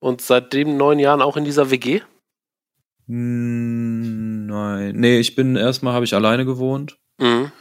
[0.00, 2.00] Und seitdem neun Jahren auch in dieser WG?
[3.06, 7.52] Hm, Nein, nee, ich bin erstmal habe ich alleine gewohnt, Mhm.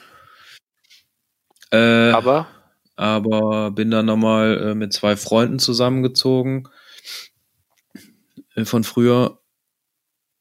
[1.72, 2.48] äh, Aber,
[2.96, 6.68] aber bin dann nochmal äh, mit zwei Freunden zusammengezogen
[8.56, 9.40] äh, von früher.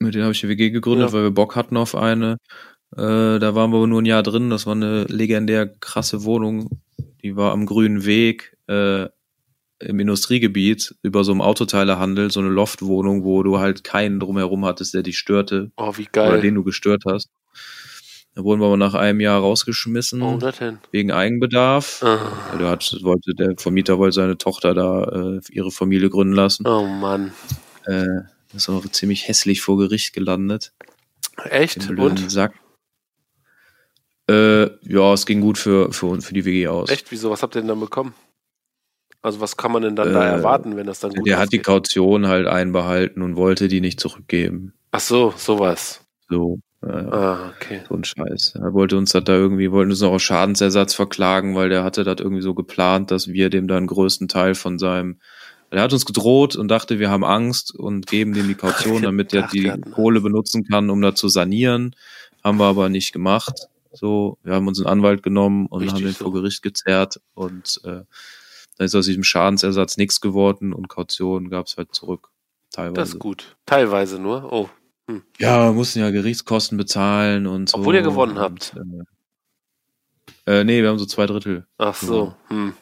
[0.02, 1.12] Mit denen habe ich die WG gegründet, Ja.
[1.12, 2.36] weil wir Bock hatten auf eine.
[2.96, 4.50] Äh, da waren wir aber nur ein Jahr drin.
[4.50, 6.68] Das war eine legendär krasse Wohnung.
[7.22, 9.06] Die war am Grünen Weg äh,
[9.78, 14.94] im Industriegebiet über so einem Autoteilehandel, so eine Loftwohnung, wo du halt keinen drumherum hattest,
[14.94, 16.40] der dich störte oh, wie oder geil.
[16.40, 17.30] den du gestört hast.
[18.34, 20.78] Da wurden wir aber nach einem Jahr rausgeschmissen Oh, das denn?
[20.90, 22.02] wegen Eigenbedarf.
[22.02, 22.56] Ah.
[22.58, 26.66] Der, hat, wollte, der Vermieter wollte seine Tochter da äh, ihre Familie gründen lassen.
[26.66, 27.32] Oh Mann.
[27.86, 28.06] Äh,
[28.54, 30.72] ist auch ziemlich hässlich vor Gericht gelandet.
[31.44, 31.88] Echt?
[31.90, 32.30] Und?
[32.30, 32.54] Sack.
[34.28, 36.90] Äh, ja, es ging gut für, für, für die WG aus.
[36.90, 37.10] Echt?
[37.10, 37.30] Wieso?
[37.30, 38.14] Was habt ihr denn dann bekommen?
[39.20, 41.52] Also, was kann man denn dann da Äh, erwarten, wenn das dann gut Der hat
[41.52, 41.58] die?
[41.60, 44.74] Kaution halt einbehalten und wollte die nicht zurückgeben.
[44.90, 46.04] Ach so, sowas.
[46.28, 46.58] So.
[46.82, 47.82] Äh, Ah, okay.
[47.88, 48.54] so ein Scheiß.
[48.56, 52.02] Er wollte uns das da irgendwie, wollten uns noch auf Schadensersatz verklagen, weil der hatte
[52.02, 55.20] das irgendwie so geplant, dass wir dem dann größten Teil von seinem,
[55.72, 59.32] er hat uns gedroht und dachte, wir haben Angst und geben dem die Kaution, damit
[59.32, 61.96] er die Kohle benutzen kann, um da zu sanieren.
[62.44, 63.68] Haben wir aber nicht gemacht.
[63.90, 66.24] So, wir haben uns einen Anwalt genommen und Richtig haben den so.
[66.24, 68.02] vor Gericht gezerrt und äh,
[68.76, 72.28] dann ist aus diesem Schadensersatz nichts geworden und Kaution gab es halt zurück.
[72.70, 72.94] Teilweise.
[72.94, 73.56] Das ist gut.
[73.66, 74.52] Teilweise nur.
[74.52, 74.68] Oh.
[75.38, 77.78] Ja, wir mussten ja Gerichtskosten bezahlen und so.
[77.78, 78.74] Obwohl ihr gewonnen und, habt.
[80.46, 81.66] Äh, äh, nee, wir haben so zwei Drittel.
[81.78, 82.34] Ach so.
[82.48, 82.74] Hm.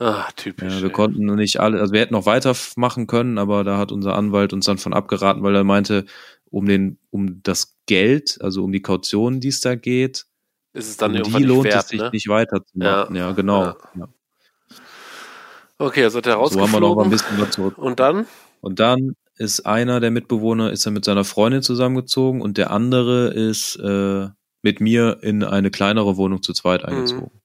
[0.00, 0.72] Ah, typisch.
[0.72, 0.92] Ja, wir ey.
[0.92, 4.66] konnten nicht alle, also wir hätten noch weitermachen können, aber da hat unser Anwalt uns
[4.66, 6.04] dann von abgeraten, weil er meinte,
[6.50, 10.26] um den, um das Geld, also um die Kaution, die es da geht,
[10.72, 12.10] ist es dann um irgendwann die lohnt wert, es sich ne?
[12.12, 13.16] nicht weiterzumachen.
[13.16, 13.64] Ja, genau.
[13.64, 13.76] Ja.
[13.96, 14.08] Ja.
[15.78, 17.04] Okay, also hat er So haben wir noch rausgeflogen.
[17.04, 17.78] ein bisschen was zurück.
[17.78, 18.26] Und dann?
[18.60, 23.28] Und dann ist einer der Mitbewohner ist er mit seiner Freundin zusammengezogen und der andere
[23.28, 24.28] ist äh,
[24.62, 26.88] mit mir in eine kleinere Wohnung zu zweit Mhm.
[26.88, 27.37] eingezogen.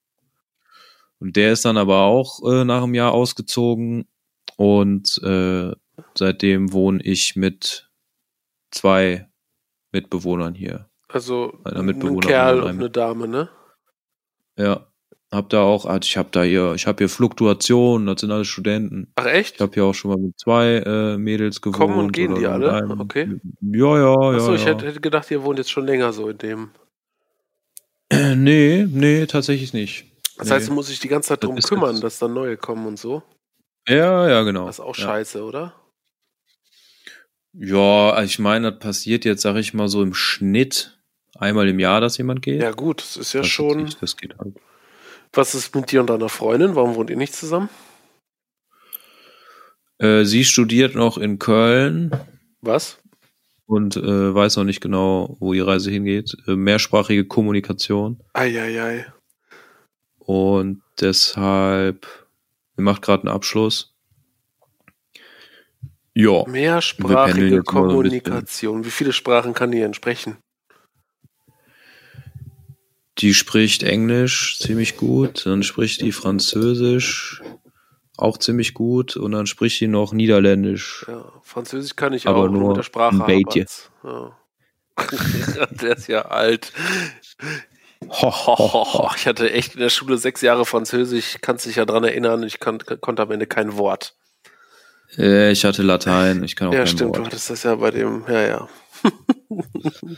[1.23, 4.05] Und der ist dann aber auch äh, nach einem Jahr ausgezogen
[4.57, 5.71] und äh,
[6.15, 7.89] seitdem wohne ich mit
[8.71, 9.29] zwei
[9.93, 10.89] Mitbewohnern hier.
[11.07, 13.47] Also Einer ein Kerl und eine Dame, ne?
[14.57, 14.87] Ja,
[15.31, 18.49] hab da auch, also ich hab da hier, ich hab hier Fluktuation, das sind alles
[18.49, 19.13] Studenten.
[19.15, 19.55] Ach echt?
[19.55, 21.77] Ich habe hier auch schon mal mit zwei äh, Mädels gewohnt.
[21.77, 22.73] Kommen und gehen die alle?
[22.73, 22.99] einem.
[22.99, 23.39] Okay.
[23.61, 24.37] Ja, ja, ja.
[24.39, 24.77] Achso, ich ja.
[24.77, 26.71] hätte gedacht, ihr wohnt jetzt schon länger so in dem.
[28.35, 30.12] Nee, nee, tatsächlich nicht.
[30.37, 30.53] Das Nee.
[30.55, 32.85] heißt, du musst dich die ganze Zeit Das drum ist kümmern, dass dann neue kommen
[32.87, 33.21] und so.
[33.87, 34.65] Ja, ja, genau.
[34.65, 35.03] Das ist auch ja.
[35.05, 35.73] scheiße, oder?
[37.53, 40.97] Ja, also ich meine, das passiert jetzt, sag ich mal, so im Schnitt
[41.37, 42.61] einmal im Jahr, dass jemand geht.
[42.61, 43.83] Ja, gut, das ist ja Das ist schon.
[43.83, 44.55] nicht- Das geht halt.
[45.33, 46.75] Was ist mit dir und deiner Freundin?
[46.75, 47.69] Warum wohnt ihr nicht zusammen?
[49.99, 52.11] Äh, sie studiert noch in Köln
[52.61, 52.97] Was?
[53.65, 56.35] und äh, weiß noch nicht genau, wo die Reise hingeht.
[56.47, 58.19] Äh, mehrsprachige Kommunikation.
[58.33, 59.05] Eieiei.
[60.25, 62.07] Und deshalb,
[62.75, 63.93] sie macht gerade einen Abschluss.
[66.13, 66.43] Ja.
[66.47, 67.63] Mehrsprachige.
[67.63, 68.85] Kommunikation.
[68.85, 70.37] Wie viele Sprachen kann die denn sprechen?
[73.19, 77.41] Die spricht Englisch ziemlich gut, dann spricht die Französisch
[78.17, 81.05] auch ziemlich gut und dann spricht sie noch Niederländisch.
[81.07, 83.23] Ja, Französisch kann ich Aber auch, nur mit der Sprache.
[83.23, 83.45] ein.
[84.03, 84.37] Ja.
[85.81, 86.71] der ist ja alt.
[88.09, 89.09] Ho, ho, ho, ho.
[89.17, 92.59] Ich hatte echt in der Schule sechs Jahre Französisch, kannst dich ja dran erinnern, ich
[92.59, 94.15] kon konnte am Ende kein Wort.
[95.17, 97.27] Äh, Ich hatte Latein, ich kann auch ja, kein stimmt, du Wort.
[97.27, 98.69] hattest das ja bei dem, ja, ja.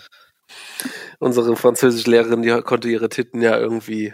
[1.20, 4.14] Unsere Französischlehrerin, die konnte ihre Titten ja irgendwie,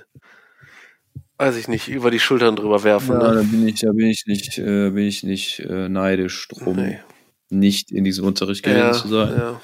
[1.38, 3.14] weiß ich nicht, über die Schultern drüber werfen.
[3.14, 3.44] Ja, da ne?
[3.44, 7.00] bin ich, da bin ich nicht, äh, bin ich nicht äh, neidisch drum, Nee.
[7.50, 9.34] nicht in diesem Unterricht gewesen Ja, zu sein.
[9.38, 9.62] ja.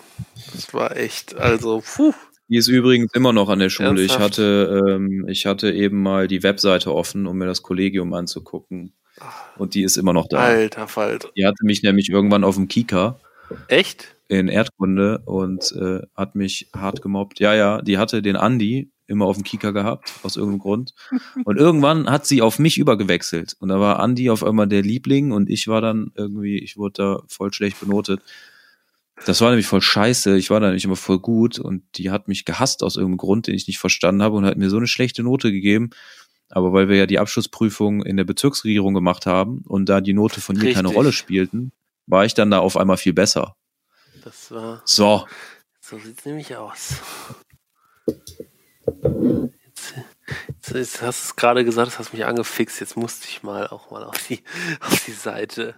[0.53, 2.13] Das war echt, also, puh.
[2.49, 4.01] Die ist übrigens immer noch an der Schule.
[4.01, 4.37] Ich Ernsthaft?
[4.37, 8.93] hatte, ähm, ich hatte eben mal die Webseite offen, um mir das Kollegium anzugucken.
[9.57, 10.37] Und die ist immer noch da.
[10.37, 11.29] Alter Falter.
[11.35, 13.19] Die hatte mich nämlich irgendwann auf dem Kika
[13.67, 14.15] Echt?
[14.27, 17.39] in Erdkunde und äh, hat mich hart gemobbt.
[17.39, 20.93] Ja, ja, die hatte den Andi immer auf dem Kika gehabt, aus irgendeinem Grund.
[21.45, 23.55] Und irgendwann hat sie auf mich übergewechselt.
[23.59, 26.93] Und da war Andi auf einmal der Liebling und ich war dann irgendwie, ich wurde
[26.93, 28.21] da voll schlecht benotet.
[29.25, 30.37] Das war nämlich voll scheiße.
[30.37, 33.47] Ich war da nämlich immer voll gut und die hat mich gehasst aus irgendeinem Grund,
[33.47, 35.89] den ich nicht verstanden habe und hat mir so eine schlechte Note gegeben.
[36.49, 40.39] Aber weil wir ja die Abschlussprüfung in der Bezirksregierung gemacht haben und da die Note
[40.39, 40.95] von mir keine Richtig.
[40.97, 41.71] Rolle spielten,
[42.05, 43.55] war ich dann da auf einmal viel besser.
[44.23, 45.25] Das war, So,
[45.81, 47.01] so sieht's nämlich aus.
[49.65, 49.93] Jetzt,
[50.47, 53.67] jetzt, jetzt hast du es gerade gesagt, das hast mich angefixt, jetzt musste ich mal
[53.67, 54.41] auch mal auf die,
[54.79, 55.75] auf die Seite.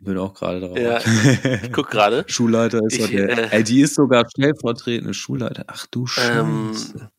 [0.00, 0.78] Ich bin auch gerade drauf.
[0.78, 0.98] Ja,
[1.62, 2.24] Ich guck gerade.
[2.26, 3.52] Schulleiter ist Ich, der.
[3.52, 5.64] äh, ey, die ist sogar stellvertretende Schulleiter.
[5.66, 7.10] Ach du Ähm, Scheiße.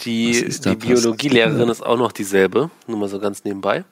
[0.00, 3.84] Die, ist da die Biologielehrerin ist auch noch dieselbe, nur mal so ganz nebenbei.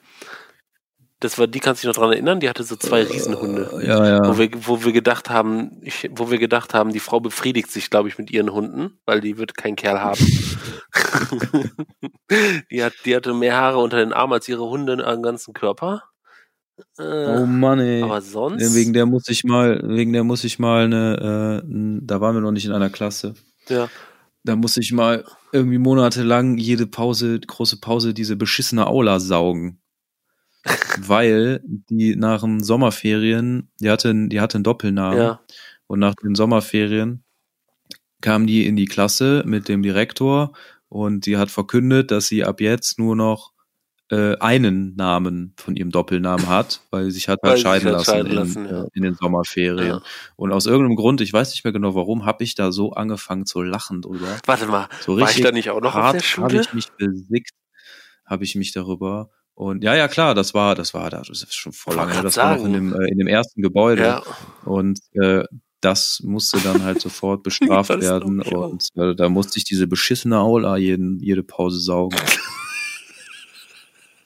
[1.20, 3.80] Das war, die kannst du dich noch dran erinnern, die hatte so zwei Riesenhunde.
[3.82, 4.28] Äh, ja, ja.
[4.28, 7.90] Wo wir, wo wir gedacht haben, ich, wo wir gedacht haben, die Frau befriedigt sich,
[7.90, 10.20] glaube ich, mit ihren Hunden, weil die wird keinen Kerl haben.
[12.70, 16.04] die, hat, die hatte mehr Haare unter den Armen als ihre Hunde am ganzen Körper.
[16.98, 18.02] Äh, oh Mann, ey.
[18.02, 18.74] aber sonst.
[18.74, 21.68] Wegen der muss ich mal, wegen der muss ich mal eine, äh,
[22.02, 23.34] da waren wir noch nicht in einer Klasse.
[23.68, 23.88] ja,
[24.44, 29.80] Da muss ich mal irgendwie monatelang jede Pause, große Pause, diese beschissene Aula saugen.
[30.98, 35.18] Weil die nach den Sommerferien, die hatte, die hatte einen Doppelnamen.
[35.18, 35.40] ja,
[35.86, 37.24] Und nach den Sommerferien
[38.20, 40.52] kam die in die Klasse mit dem Direktor
[40.88, 43.52] und die hat verkündet, dass sie ab jetzt nur noch
[44.10, 48.04] äh, einen Namen von ihrem Doppelnamen hat, weil sie sich hat halt Weil scheiden lassen,
[48.04, 48.84] scheiden in, lassen, ja.
[48.94, 49.86] in den Sommerferien.
[49.88, 50.02] Ja.
[50.36, 53.44] Und aus irgendeinem Grund, ich weiß nicht mehr genau warum, habe ich da so angefangen
[53.46, 54.26] zu lachen drüber.
[54.46, 56.60] Warte mal, So war ich da nicht auch noch auf der habe Schule?
[56.60, 57.50] ich mich besickt,
[58.24, 59.30] habe ich mich darüber.
[59.54, 62.22] Und ja, ja, klar, das war, das war, das ist schon voll Wollte lange.
[62.22, 62.90] Das war noch in sagen.
[62.92, 64.02] dem, äh, in dem ersten Gebäude.
[64.02, 64.22] Ja,
[64.64, 65.44] Und äh,
[65.80, 68.40] das musste dann halt sofort bestraft werden.
[68.40, 72.18] Und äh, da musste ich diese beschissene Aula jeden, jede Pause saugen.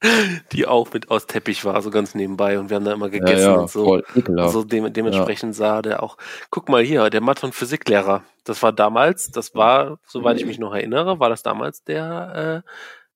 [0.52, 2.58] die auch mit aus Teppich war, so ganz nebenbei.
[2.58, 3.84] Und wir haben da immer Ja, gegessen ja, und so.
[3.84, 4.46] voll ekelhaft.
[4.46, 6.16] Also dem, dementsprechend sah der auch.
[6.50, 8.24] Guck mal hier, der Mathe- und Physiklehrer.
[8.44, 12.64] Das war damals, das war, soweit ich mich noch erinnere, war das damals der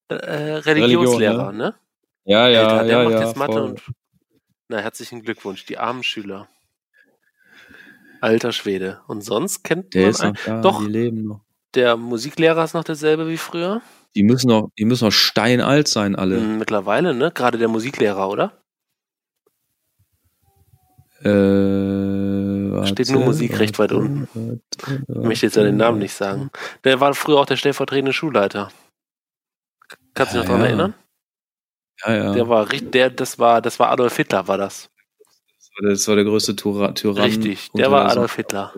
[0.08, 1.74] äh, äh, Religionslehrer, Religion, ne?
[2.24, 3.26] ja, ja, Alter, der ja, macht ja.
[3.26, 3.62] jetzt Mathe voll.
[3.62, 3.82] und.
[4.68, 6.48] Na, herzlichen Glückwunsch, die armen Schüler.
[8.20, 9.00] Alter Schwede.
[9.06, 10.80] Und sonst kennt Der man ist noch da, Doch.
[10.80, 11.40] die leben noch.
[11.74, 13.80] der Musiklehrer ist noch derselbe wie früher.
[14.16, 16.38] Die müssen noch, die müssen noch steinalt sein, alle.
[16.40, 17.30] Hm, Mittlerweile, ne?
[17.30, 18.62] Gerade der Musiklehrer, oder?
[21.20, 21.28] Äh,
[22.72, 24.28] warte, Steht nur Musik recht weit unten.
[24.34, 26.50] warte, Ich möchte jetzt ja den Namen nicht sagen.
[26.84, 28.70] Der war früher auch der stellvertretende Schulleiter.
[30.14, 30.66] Kannst du dich noch Ja, dran ja.
[30.66, 30.94] erinnern?
[32.04, 32.32] Ja, ja.
[32.32, 34.90] Der war richtig, der, das war, das war Adolf Hitler, war das.
[35.82, 37.22] das war der größte Tyra Tyrann.
[37.22, 38.12] Richtig, der war der.
[38.12, 38.74] Adolf Hitler.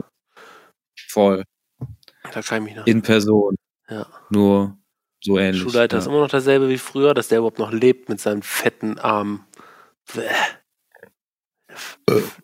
[1.09, 1.45] Voll.
[2.33, 2.87] Da kann ich mich noch.
[2.87, 3.57] In Person.
[3.89, 4.07] Ja.
[4.31, 4.78] Nur
[5.21, 5.63] so ähnlich.
[5.63, 6.01] Schulleiter ja.
[6.01, 9.45] ist immer noch derselbe wie früher, dass der überhaupt noch lebt mit seinen fetten Armen.
[10.15, 10.29] Bäh,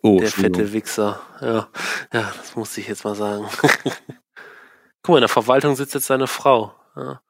[0.01, 1.21] oh, der fette Wichser.
[1.41, 1.69] Ja,
[2.13, 3.45] ja, das musste ich jetzt mal sagen.
[5.01, 6.73] Guck mal, in der Verwaltung sitzt jetzt seine Frau.
[6.95, 7.21] Ja.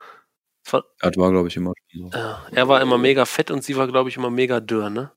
[0.63, 0.73] Das
[1.17, 2.09] war- glaube ich, immer so.
[2.11, 5.11] Ja, er war immer mega fett und sie war, glaube ich, immer mega dürr, ne?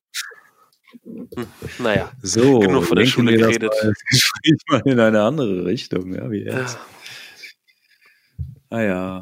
[1.04, 1.46] Hm,
[1.78, 2.10] naja.
[2.22, 3.72] So, Genug von der Schule wir das geredet.
[3.82, 3.94] Mal,
[4.44, 6.58] das mal in eine andere Richtung, ja, wie Ja.
[6.60, 6.78] jetzt.
[8.70, 9.20] Ah ja.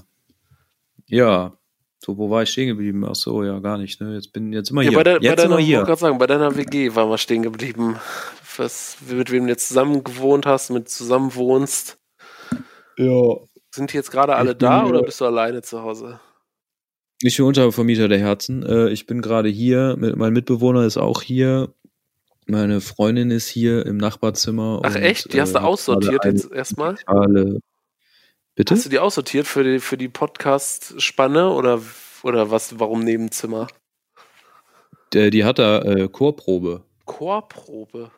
[1.09, 1.57] Ja.
[1.99, 3.05] So, wo war ich stehen geblieben?
[3.09, 4.15] Ach so, ja, gar nicht, ne?
[4.15, 4.99] Jetzt bin jetzt immer Ja, hier.
[4.99, 5.79] bei, der, bei jetzt deiner, immer ich hier.
[5.79, 7.97] wollte gerade sagen, bei deiner WG waren wir stehen geblieben.
[8.59, 11.99] Was, mit wem du jetzt zusammen gewohnt hast, mit zusammen wohnst.
[12.97, 13.37] Ja.
[13.75, 16.21] Sind die jetzt gerade alle Ich bin, da äh, oder bist du alleine zu Hause?
[17.23, 18.63] Ich bin Untervermieter der Herzen.
[18.65, 19.97] Äh, ich bin gerade hier.
[19.99, 21.73] Mit, mein Mitbewohner ist auch hier.
[22.47, 24.81] Meine Freundin ist hier im Nachbarzimmer.
[24.85, 25.33] Ach und, echt?
[25.33, 26.95] Die hast du äh, aussortiert jetzt erstmal?
[26.95, 27.61] digitale-
[28.57, 28.75] Bitte?
[28.75, 31.83] Hast du die aussortiert für die, für die Podcast-Spanne oder,
[32.23, 32.81] oder was?
[32.81, 33.69] Warum Nebenzimmer?
[35.13, 36.83] Der, die hat da äh, Chorprobe.
[37.05, 38.11] Chorprobe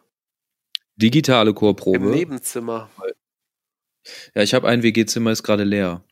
[0.97, 1.99] Digitale im Chorprobe.
[1.99, 2.89] Nebenzimmer.
[4.35, 6.05] Ja, ich habe ein WG-Zimmer, ist gerade leer.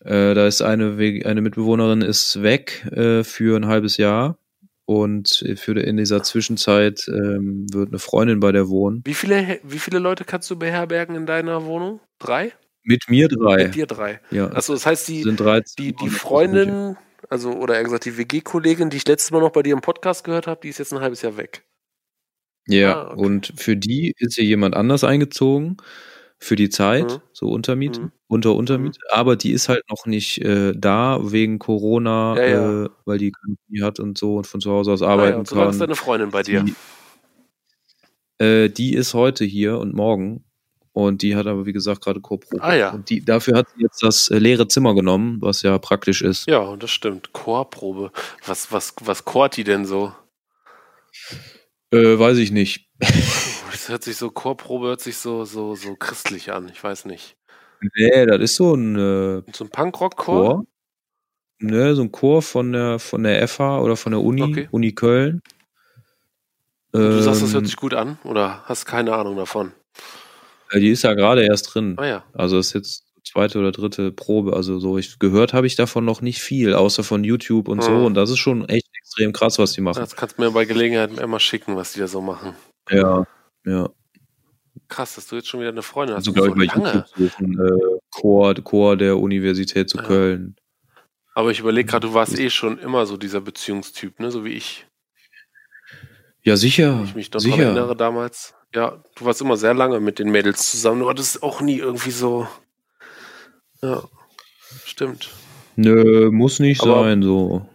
[0.00, 4.38] Äh, da ist eine, eine Mitbewohnerin ist weg äh, für ein halbes Jahr
[4.86, 9.02] und für in dieser Zwischenzeit ähm, wird eine Freundin bei der wohnen.
[9.04, 12.00] Wie viele, wie viele Leute kannst du beherbergen in deiner Wohnung?
[12.18, 12.52] Drei?
[12.88, 13.64] Mit mir drei.
[13.64, 14.20] Mit dir drei.
[14.30, 15.22] Ja, Achso, das heißt, die,
[15.78, 16.08] die, die.
[16.08, 16.96] Freundin,
[17.28, 20.22] also, oder eher gesagt, die WG-Kollegin, die ich letztes Mal noch bei dir im Podcast
[20.22, 21.64] gehört habe, die ist jetzt ein halbes Jahr weg.
[22.68, 23.20] Ja, Ah, okay.
[23.22, 25.76] und für die ist hier jemand anders eingezogen
[26.38, 27.20] für die Zeit, Mhm.
[27.32, 28.12] so Untermiete, Mhm.
[28.28, 32.84] unter Untermiete, aber die ist halt noch nicht äh, da wegen Corona, Ja, ja.
[32.84, 35.12] Äh, weil die keine Uni hat und so und von zu Hause aus Ah, ja,
[35.12, 35.88] arbeiten und so lange ist kann.
[35.88, 36.64] deine Freundin bei dir.
[36.64, 36.74] Die,
[38.44, 40.44] äh, die ist heute hier und morgen
[40.96, 42.62] und die hat aber wie gesagt gerade Chorprobe.
[42.64, 42.90] Ah, ja.
[42.94, 46.46] Und die, dafür hat sie jetzt das äh, leere Zimmer genommen, was ja praktisch ist.
[46.48, 47.34] Ja, und das stimmt.
[47.34, 48.12] Chorprobe.
[48.46, 50.14] Was, was, was chort die denn so?
[51.92, 52.88] Äh, weiß ich nicht.
[53.70, 56.68] Das hört sich so, Chorprobe hört sich so, so, so christlich an.
[56.70, 57.36] Ich weiß nicht.
[57.94, 60.44] Nee, das ist so ein äh, So ein Punkrock-Chor?
[60.46, 60.64] Chor.
[61.60, 64.68] Ne, so ein Chor von der von der FH oder von der Uni, Okay.
[64.72, 65.40] Uni Köln.
[66.90, 68.18] Du sagst, das hört Ähm, sich gut an?
[68.24, 69.72] Oder hast keine Ahnung davon?
[70.70, 71.94] Äh, die ist ja gerade erst drin.
[71.98, 72.24] Ah ja.
[72.32, 74.54] Also das ist jetzt zweite oder dritte Probe.
[74.54, 77.90] Also so ich gehört habe ich davon noch nicht viel, außer von YouTube und so.
[77.90, 78.04] Mhm.
[78.06, 80.00] Und das ist schon echt extrem krass, was die machen.
[80.00, 82.54] Das kannst du mir bei Gelegenheit immer schicken, was die da so machen.
[82.90, 83.26] Ja,
[83.64, 83.90] ja.
[84.88, 86.28] Krass, dass du jetzt schon wieder eine Freundin hast.
[86.28, 87.04] Also glaube ich bei lange.
[87.16, 87.66] YouTube suchen.
[87.66, 90.04] Äh, Chor, Chor der Universität zu Ja.
[90.04, 90.56] Köln.
[91.34, 94.30] Aber ich überlege gerade, du warst eh schon immer so dieser Beziehungstyp, ne?
[94.30, 94.86] So wie ich.
[96.42, 96.96] Ja, sicher.
[96.98, 97.64] Wenn ich mich noch sicher.
[97.64, 98.54] erinnere damals.
[98.74, 101.00] Ja, du warst immer sehr lange mit den Mädels zusammen.
[101.00, 102.46] Du hattest auch nie irgendwie so.
[103.82, 104.02] Ja,
[104.84, 105.30] stimmt.
[105.76, 107.68] Nö, muss nicht Aber- sein, so.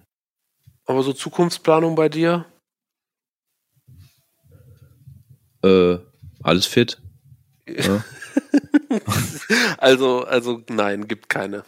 [0.85, 2.45] Aber so Zukunftsplanung bei dir?
[5.63, 5.97] Äh,
[6.43, 6.99] alles fit.
[7.67, 8.03] Ja.
[9.77, 11.63] also, also nein, gibt keine.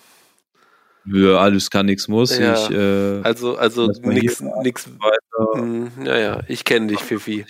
[1.06, 2.38] Ja, alles kann, nichts muss.
[2.38, 2.54] Ja.
[2.56, 4.42] Ich äh, Also, also nix.
[4.42, 7.46] weiter Hm, ja, ja, ich kenne dich, Fifi.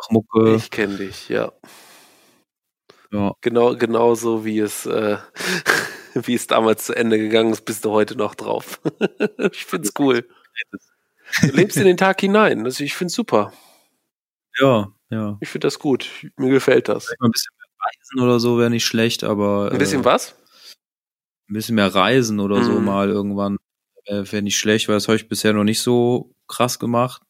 [0.00, 0.54] Mach Mucke.
[0.56, 1.52] Ich kenne dich, ja.
[3.10, 3.32] Ja.
[3.40, 5.16] Genau, genauso wie es, äh,
[6.14, 8.80] wie es damals zu Ende gegangen ist, bist du heute noch drauf.
[9.52, 10.28] ich find's cool.
[11.42, 12.64] Du lebst in den Tag hinein.
[12.64, 13.52] Also ich finde es super.
[14.58, 15.38] Ja, ja.
[15.40, 16.08] Ich finde das gut.
[16.36, 17.06] Mir gefällt das.
[17.06, 19.70] Vielleicht mal ein bisschen mehr reisen oder so wäre nicht schlecht, aber.
[19.72, 20.34] Ein bisschen äh, was?
[21.48, 22.84] Ein bisschen mehr reisen oder so Mhm.
[22.84, 23.56] mal irgendwann
[24.04, 27.22] äh, wäre nicht schlecht, weil das habe ich bisher noch nicht so krass gemacht.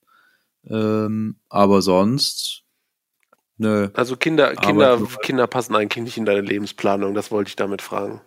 [0.71, 2.63] Ähm, aber sonst,
[3.57, 3.89] nö.
[3.95, 7.15] Also Kinder, Aber- Kinder, Kinder passen eigentlich nicht in deine Lebensplanung.
[7.15, 8.21] Das wollte ich damit fragen.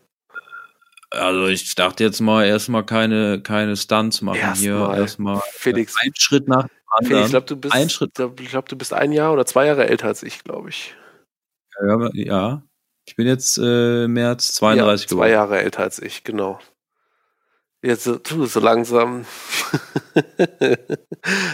[1.11, 4.93] Also ich dachte jetzt mal erstmal keine, keine Stunts machen hier.
[4.95, 5.41] Erstmal.
[5.51, 6.67] Felix, ein Schritt nach
[7.01, 8.11] dem Felix, ich glaube, du bist, Ein Schritt.
[8.39, 10.95] ich glaube, du bist ein Jahr oder zwei Jahre älter als ich, glaube ich.
[11.85, 12.63] Ja, ja.
[13.05, 15.31] Ich bin jetzt äh, März 32 ja, zwei geworden.
[15.31, 16.59] Jahre älter als ich, genau.
[17.83, 19.25] Jetzt so- tu so langsam.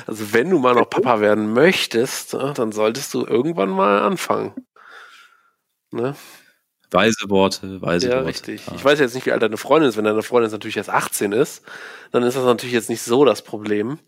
[0.08, 4.54] also wenn du mal noch Papa werden möchtest, ja, dann solltest du irgendwann mal anfangen.
[5.92, 6.16] Ne?
[6.92, 8.28] Weise Worte, weise Ja, Worte.
[8.28, 8.66] richtig.
[8.68, 8.74] Ja.
[8.76, 9.98] Ich weiß jetzt nicht, wie alt deine Freundin ist.
[9.98, 11.64] Wenn deine Freundin jetzt natürlich erst 18 ist,
[12.12, 14.00] dann ist das natürlich jetzt nicht so das Problem.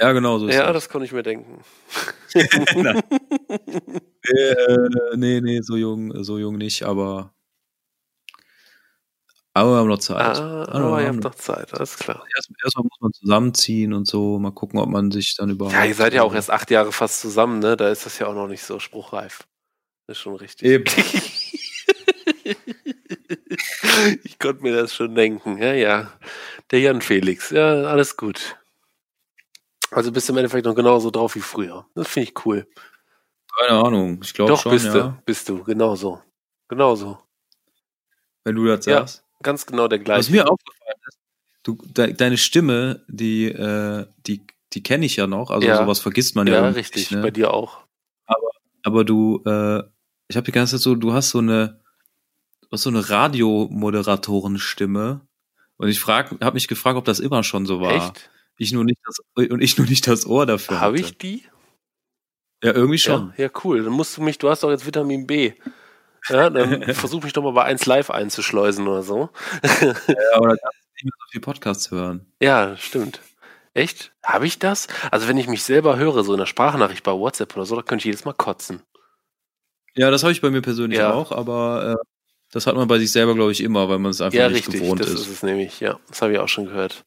[0.00, 0.84] ja, genau so ist Ja, das.
[0.84, 1.62] das konnte ich mir denken.
[4.24, 7.34] Äh, nee, nee, so jung, so jung nicht, aber
[9.54, 10.38] aber wir haben noch Zeit.
[10.38, 12.24] Ah, aber wir ihr haben habt noch Zeit, alles klar.
[12.36, 15.74] Erst, erstmal muss man zusammenziehen und so, mal gucken, ob man sich dann überhaupt.
[15.74, 17.76] Ja, ihr seid ja auch erst acht Jahre fast zusammen, ne?
[17.76, 19.46] Da ist das ja auch noch nicht so spruchreif.
[20.06, 20.66] Das ist schon richtig.
[20.68, 20.84] Eben.
[24.24, 25.58] ich konnte mir das schon denken.
[25.58, 26.12] Ja, ja.
[26.70, 27.50] Der Jan Felix.
[27.50, 28.56] Ja, alles gut.
[29.90, 31.86] Also bist du im Endeffekt noch genauso drauf wie früher.
[31.94, 32.66] Das finde ich cool.
[33.58, 34.92] Keine Ahnung, ich glaube Doch, schon, bist ja.
[34.92, 35.18] du.
[35.26, 35.62] Bist du.
[35.64, 36.22] Genauso.
[36.68, 37.18] Genauso.
[38.44, 38.98] Wenn du das Ja.
[39.00, 39.24] sagst.
[39.42, 40.32] Ganz genau der Was gleiche.
[40.32, 41.18] mir aufgefallen ist,
[41.62, 45.76] du, de, deine Stimme, die, äh, die, die kenne ich ja noch, also Ja.
[45.76, 47.10] sowas vergisst man ja, ja, richtig.
[47.10, 47.32] nicht, Bei ne?
[47.32, 47.78] dir auch.
[48.84, 49.82] Aber du, äh,
[50.28, 51.80] ich habe die ganze Zeit so, du hast so eine,
[52.72, 55.20] hast so eine Radiomoderatorenstimme.
[55.76, 58.08] Und ich frag, habe mich gefragt, ob das immer schon so war.
[58.08, 58.30] Echt?
[58.56, 61.44] Ich nur nicht das, und ich nur nicht das Ohr dafür Habe ich die?
[62.62, 63.32] Ja, irgendwie schon.
[63.36, 63.82] Ja, ja, cool.
[63.84, 65.52] Dann musst du mich, du hast doch jetzt Vitamin B.
[66.28, 69.30] Ja, dann versuch mich doch mal bei 1 Live einzuschleusen oder so.
[69.82, 72.26] Ja, aber da kannst du nicht mehr so viel Podcasts hören.
[72.40, 73.20] Ja, stimmt.
[73.74, 74.12] Echt?
[74.22, 74.86] Habe ich das?
[75.10, 77.82] Also wenn ich mich selber höre, so in der Sprachnachricht bei WhatsApp oder so, da
[77.82, 78.82] könnte ich jedes Mal kotzen.
[79.94, 81.12] Ja, das habe ich bei mir persönlich Ja.
[81.12, 82.04] auch, aber äh,
[82.50, 84.66] das hat man bei sich selber, glaube ich, immer, weil man es einfach ja, nicht
[84.68, 84.82] richtig.
[84.82, 85.20] gewohnt Das ist.
[85.22, 85.80] ist es nämlich.
[85.80, 87.04] Ja, das habe ich auch schon gehört.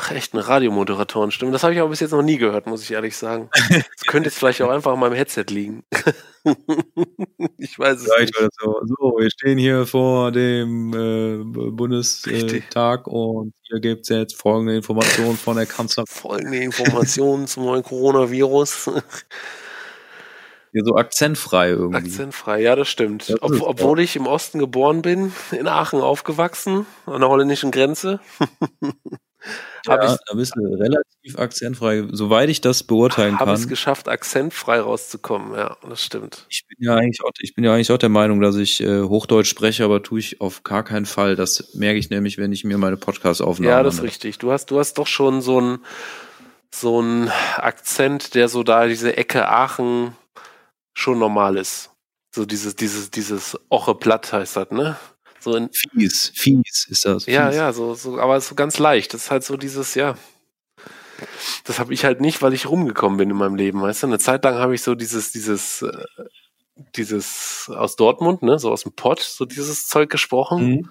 [0.00, 1.50] Ach echt, eine Radiomoderatorenstimme.
[1.50, 3.50] Das habe ich aber bis jetzt noch nie gehört, muss ich ehrlich sagen.
[3.52, 5.82] Das könnte jetzt vielleicht auch einfach an meinem Headset liegen.
[7.58, 8.52] ich weiß es Vielleicht nicht.
[8.60, 14.36] so, so, wir stehen hier vor dem äh, Bundestag äh, und hier gibt es jetzt
[14.36, 16.06] folgende Informationen von der Kanzlerin.
[16.06, 18.90] Folgende Informationen zum neuen Coronavirus.
[20.70, 21.96] Hier so akzentfrei irgendwie.
[21.96, 23.26] Akzentfrei, ja, das stimmt.
[23.26, 27.72] Ja, das Ob, obwohl ich im Osten geboren bin, in Aachen aufgewachsen, an der holländischen
[27.72, 28.20] Grenze.
[29.86, 33.68] ja, ich da bist du relativ akzentfrei, soweit ich das beurteilen habe es kann.
[33.68, 35.54] geschafft, akzentfrei rauszukommen.
[35.54, 36.46] Ja, das stimmt.
[36.48, 39.02] Ich bin ja eigentlich auch, ich bin ja eigentlich auch der Meinung, dass ich äh,
[39.02, 41.36] Hochdeutsch spreche, aber tue ich auf gar keinen Fall.
[41.36, 44.38] Das merke ich nämlich, wenn ich mir meine Podcast-Aufnahmen Ja, das ist richtig.
[44.38, 45.78] Du hast, du hast doch schon so einen
[46.74, 50.14] so einen Akzent, der so da diese Ecke Aachen
[50.94, 51.90] schon normal ist.
[52.34, 54.96] So dieses, dieses, dieses Oche Platt heißt das, ne?
[55.48, 57.24] So in, Fies, fies ist das.
[57.24, 57.56] ja, fies.
[57.56, 59.14] ja, so, so, aber so ganz leicht.
[59.14, 60.14] Das ist halt so dieses, ja.
[61.64, 64.08] Das habe ich halt nicht, weil ich rumgekommen bin in meinem Leben, weißt du?
[64.08, 66.04] Eine Zeit lang habe ich so dieses, dieses, äh,
[66.96, 70.66] dieses aus Dortmund, ne, so aus dem Pott, so dieses Zeug gesprochen.
[70.66, 70.90] Mhm.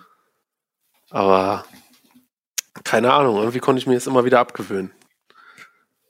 [1.12, 1.66] Aber
[2.84, 4.92] keine Ahnung, irgendwie konnte ich mir das immer wieder abgewöhnen.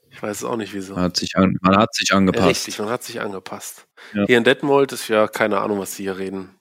[0.10, 0.96] Ich weiß es auch nicht wieso.
[0.96, 2.48] Man hat sich, an, man hat sich angepasst.
[2.48, 3.88] Richtig, man hat sich angepasst.
[4.14, 4.26] Ja.
[4.26, 6.57] Hier in Detmold ist ja keine Ahnung, was sie hier reden.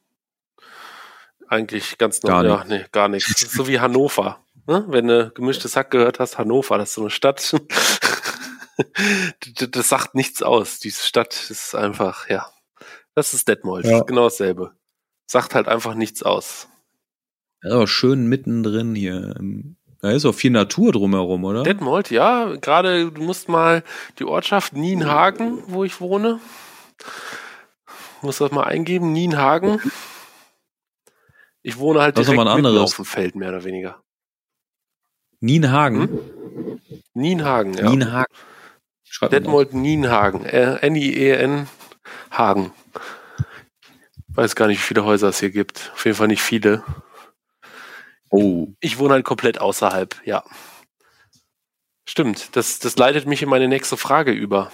[1.48, 2.66] Eigentlich ganz Gar normal.
[2.68, 3.40] Ja, nee, gar nichts.
[3.52, 4.40] So wie Hannover.
[4.66, 4.84] Ne?
[4.88, 7.54] Wenn du gemischtes Hack gehört hast, Hannover, das ist so eine Stadt.
[9.70, 10.80] das, sagt nichts aus.
[10.80, 12.46] Diese Stadt ist einfach, ja.
[13.14, 13.86] Das ist Detmold.
[13.86, 14.00] Ja.
[14.00, 14.72] Genau dasselbe.
[15.26, 16.68] Sagt halt einfach nichts aus.
[17.62, 19.34] Ja, schön mittendrin hier.
[20.02, 21.62] Da ist auch viel Natur drumherum, oder?
[21.62, 22.56] Detmold, ja.
[22.56, 23.82] Gerade, du musst mal
[24.18, 26.40] die Ortschaft Nienhagen, wo ich wohne.
[28.20, 29.80] Musst das mal eingeben, Nienhagen.
[31.66, 32.92] Ich wohne halt Das direkt mal ein mitten anderes.
[32.92, 34.00] auf dem Feld, mehr oder weniger.
[35.40, 36.20] Nienhagen.
[37.12, 37.90] Nienhagen, ja.
[37.90, 38.32] Nienhagen.
[39.02, 39.32] Schreibt?
[39.32, 40.44] Detmold Nienhagen.
[40.44, 41.66] Äh, N-I-E-N
[42.30, 42.72] Hagen.
[44.28, 45.90] Weiß gar nicht, wie viele Häuser es hier gibt.
[45.92, 46.84] Auf jeden Fall nicht viele.
[48.30, 48.68] Oh.
[48.78, 50.44] Ich wohne halt komplett außerhalb, ja.
[52.08, 54.70] Stimmt, das, das leitet mich in meine nächste Frage über.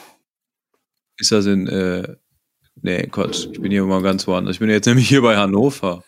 [1.17, 2.17] Ist das in, äh,
[2.83, 4.57] nee, Quatsch, ich bin hier mal ganz woanders.
[4.57, 6.05] Ich bin jetzt nämlich hier bei Hannover.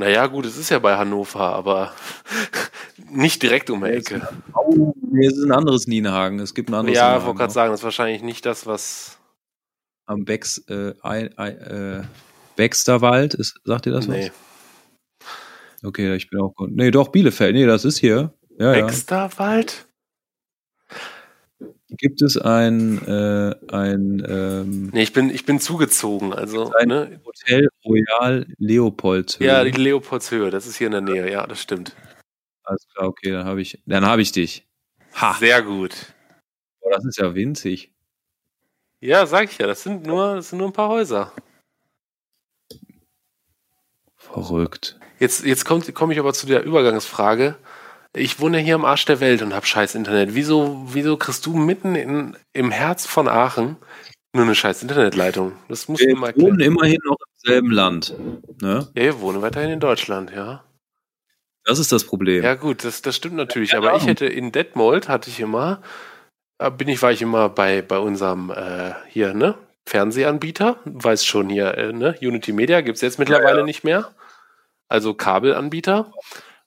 [0.00, 1.92] Naja, gut, es ist ja bei Hannover, aber
[3.10, 4.26] nicht direkt um die Ecke.
[4.54, 6.40] Oh, es ist ein anderes Nienhagen.
[6.40, 9.18] Es gibt ein anderes Ja, ich wollte gerade sagen, das ist wahrscheinlich nicht das, was.
[10.06, 12.02] Am Becks, äh, äh,
[12.56, 14.30] Baxterwald, ist, sagt ihr das nee.
[15.20, 15.86] was?
[15.86, 16.54] Okay, ich bin auch.
[16.68, 17.54] Nee, doch, Bielefeld.
[17.54, 18.32] Nee, das ist hier.
[18.58, 18.86] Ja, ja.
[21.96, 26.32] Gibt es ein, äh, ein ähm, Nee, ich bin, ich bin zugezogen.
[26.32, 27.20] Also, Ein- ne?
[27.24, 29.46] Hotel Royal Leopoldshöhe?
[29.46, 31.96] Ja, die Leopoldshöhe, das ist hier in der Nähe, ja, das stimmt.
[32.62, 34.66] Alles klar, okay, dann habe ich, dann habe ich dich.
[35.14, 36.14] Ha, Sehr gut.
[36.80, 37.92] boah, das ist ja winzig.
[39.00, 41.32] Ja, sag ich ja, das sind nur, das sind nur ein paar Häuser.
[44.16, 44.98] Verrückt.
[45.18, 47.56] Jetzt, jetzt komme komm ich aber zu der Übergangsfrage.
[48.16, 50.34] Ich wohne hier am Arsch der Welt und habe scheiß Internet.
[50.34, 53.76] Wieso, wieso kriegst du mitten in, im Herz von Aachen
[54.32, 55.52] nur eine scheiß Internetleitung?
[55.68, 56.60] Das Wir mir mal wohnen erklären.
[56.60, 58.14] immerhin noch im selben Land.
[58.60, 58.88] Ne?
[58.94, 60.64] Ja, wir wohnen weiterhin in Deutschland, ja.
[61.64, 62.42] Das ist das Problem.
[62.42, 63.70] Ja, gut, das, das stimmt natürlich.
[63.70, 65.80] Keine Aber ich hätte in Detmold hatte ich immer,
[66.58, 69.54] äh, bin ich, war ich immer bei, bei unserem äh, hier, ne?
[69.86, 72.16] Fernsehanbieter, weiß schon hier, äh, ne?
[72.20, 74.10] Unity Media gibt's jetzt mittlerweile nicht mehr.
[74.88, 76.12] Also Kabelanbieter.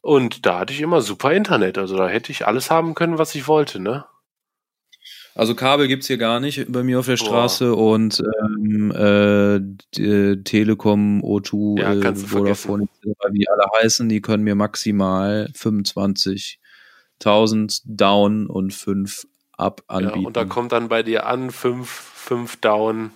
[0.03, 1.77] Und da hatte ich immer super Internet.
[1.77, 4.03] Also da hätte ich alles haben können, was ich wollte, ne?
[5.33, 7.25] Also Kabel gibt's hier gar nicht bei mir auf der Boah.
[7.25, 9.61] Straße und ähm, äh,
[9.97, 12.85] d- Telekom, O2, Ja, äh, Vodafone,
[13.31, 19.25] wie alle heißen, die können mir maximal 25.000 down und 5
[19.57, 20.25] up Ja, anbieten.
[20.25, 23.11] und da kommt dann bei dir an, fünf, fünf down,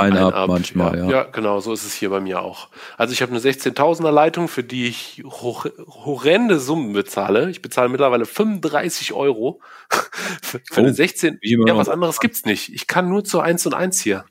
[0.00, 0.48] ein, ein up, up.
[0.48, 1.10] manchmal, ja.
[1.10, 1.22] ja.
[1.24, 2.68] genau, so ist es hier bei mir auch.
[2.96, 7.50] Also ich habe eine 16.000er Leitung, für die ich hoch, horrende Summen bezahle.
[7.50, 9.60] Ich bezahle mittlerweile 35 Euro
[10.42, 11.38] für, für eine Oh, 16.
[11.40, 11.80] wie immer Ja, noch.
[11.80, 12.72] was anderes gibt's nicht.
[12.74, 14.24] Ich kann nur zur 1 und 1 hier.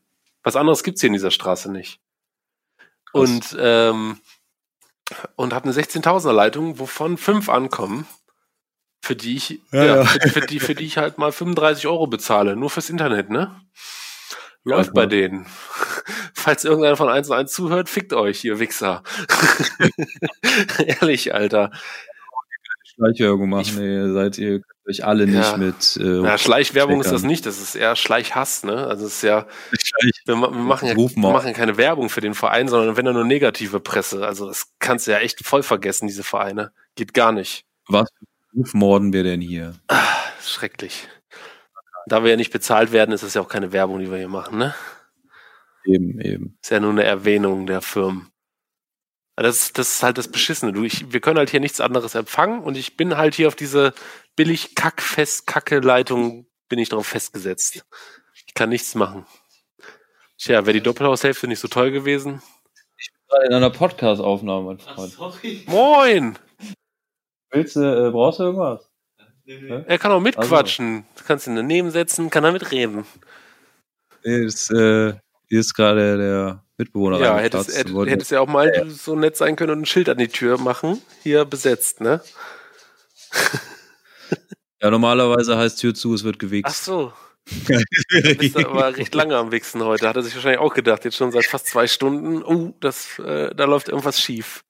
[0.43, 1.99] Was anderes gibt's hier in dieser Straße nicht.
[3.11, 4.19] Und, ähm,
[5.35, 8.05] und habe eine 16.000er Leitung, wovon fünf ankommen,
[9.01, 10.03] für die ich, ja, ja.
[10.05, 13.59] Für, für, die, für die ich halt mal 35 Euro bezahle, nur fürs Internet, ne?
[14.63, 15.45] Läuft bei denen.
[16.33, 19.03] Falls irgendeiner von 1 und 1 zuhört, fickt euch, ihr Wichser.
[20.85, 21.71] Ehrlich, Alter.
[22.83, 25.57] Schleichwerbung machen, Ich- nee, seid ihr könnt euch alle nicht Ja.
[25.57, 28.87] mit äh, Ja, Schleichwerbung ist das nicht, das ist eher Schleichhass, ne?
[28.87, 29.47] Also es ist ja,
[30.25, 33.23] wir, wir, machen ja, wir machen keine Werbung für den Verein, sondern wenn er nur
[33.23, 34.25] negative Presse.
[34.25, 36.71] Also das kannst du ja echt voll vergessen, diese Vereine.
[36.95, 37.63] Geht gar nicht.
[37.87, 38.25] Was für
[38.59, 39.75] Rufmorden wir denn hier?
[40.43, 41.07] Schrecklich.
[42.09, 44.27] Da wir ja nicht bezahlt werden, ist das ja auch keine Werbung, die wir hier
[44.27, 44.75] machen, ne?
[45.85, 46.57] Eben, eben.
[46.61, 48.29] Ist ja nur eine Erwähnung der Firmen.
[49.35, 50.73] Das, ist- das ist halt das Beschissene.
[50.73, 53.55] Du, ich, wir können halt hier nichts anderes empfangen und ich bin halt hier auf
[53.55, 53.93] diese
[54.35, 57.85] billig kack fest kacke Leitung bin ich drauf festgesetzt.
[58.45, 59.25] Ich kann nichts machen.
[60.37, 62.41] Tja, wäre die Doppelhaushälfte nicht so toll gewesen.
[63.29, 65.11] Gerade in einer Podcast-Aufnahme, mein Freund.
[65.13, 65.63] sorry.
[65.67, 66.37] Moin!
[67.51, 68.88] Willst du, äh, brauchst du irgendwas?
[69.49, 71.05] Er kann auch mitquatschen.
[71.17, 73.05] Du kannst ihn daneben setzen, kann er mitreden.
[74.23, 75.13] Nee, ist, äh,
[75.47, 79.71] hier ist gerade der Mitbewohner Ja, hättest, hättest ja auch mal so nett sein können
[79.71, 81.01] und ein Schild an die Tür machen.
[81.23, 82.21] Hier besetzt, ne?
[84.81, 86.85] ja, normalerweise heißt Tür zu, es wird Ach gewichst.
[86.85, 87.13] so.
[88.37, 90.07] Bist du aber recht lange am Wichsen heute.
[90.07, 92.43] Hat er sich wahrscheinlich auch gedacht, jetzt schon seit fast zwei Stunden.
[92.43, 94.63] Oh, das, äh, da läuft irgendwas schief.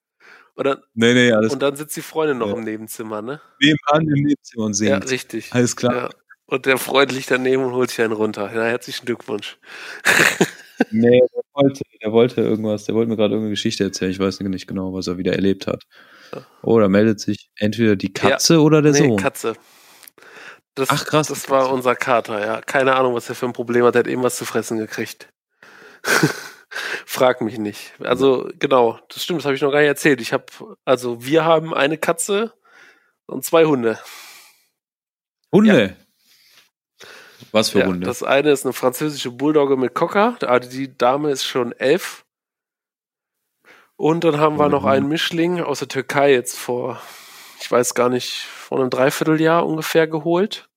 [0.59, 2.53] Oder, nee, nee, alles und dann sitzt die Freundin noch Ja.
[2.55, 3.39] im Nebenzimmer, ne?
[3.61, 5.09] nebenan im Nebenzimmer und Ja, singt.
[5.11, 5.53] richtig.
[5.53, 5.95] alles klar.
[5.95, 6.09] Ja.
[6.47, 8.51] Und der Freund liegt daneben und holt sich einen runter.
[8.53, 9.57] Ja, herzlichen Glückwunsch.
[10.91, 14.11] Nee, der wollte, der wollte irgendwas, der wollte mir gerade irgendeine Geschichte erzählen.
[14.11, 15.83] Ich weiß nicht genau, was er wieder erlebt hat.
[16.61, 19.17] Oh, da meldet sich entweder die Katze oder der nee, Sohn.
[19.17, 19.55] Katze.
[20.75, 21.27] Das, Ach, krass.
[21.27, 22.61] Das war unser Kater, ja.
[22.61, 23.95] Keine Ahnung, was er für ein Problem hat.
[23.95, 25.27] Er hat eben was zu fressen gekriegt.
[27.05, 27.93] Frag mich nicht.
[27.99, 30.21] Also, genau, das stimmt, das habe ich noch gar nicht erzählt.
[30.21, 30.45] Ich habe,
[30.85, 32.53] also wir haben eine Katze
[33.25, 33.99] und zwei Hunde.
[35.51, 35.95] Hunde.
[37.51, 38.05] Was für Ja, Hunde?
[38.05, 40.37] das eine ist eine französische Bulldogge mit Cocker.
[40.41, 42.25] Also die Dame ist schon elf.
[43.95, 44.71] Und dann haben wir Mhm.
[44.71, 47.01] noch einen Mischling aus der Türkei jetzt vor,
[47.59, 50.69] ich weiß gar nicht, vor einem Dreivierteljahr ungefähr geholt.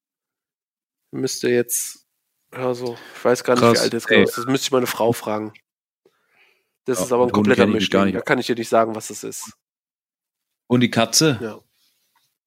[1.12, 2.06] Müsste jetzt,
[2.54, 3.74] ja so, ich weiß gar nicht, Krass.
[3.74, 4.16] wie alt jetzt Ey.
[4.16, 4.38] genau ist.
[4.38, 5.52] Das müsste ich meine Frau fragen.
[6.84, 8.12] Das Ja, ist aber ein kompletter Mischling.
[8.12, 9.52] Da kann ich dir nicht sagen, was das ist.
[10.66, 11.38] Und die Katze?
[11.40, 11.58] Ja.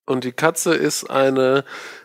[0.07, 1.63] Und die Katze ist eine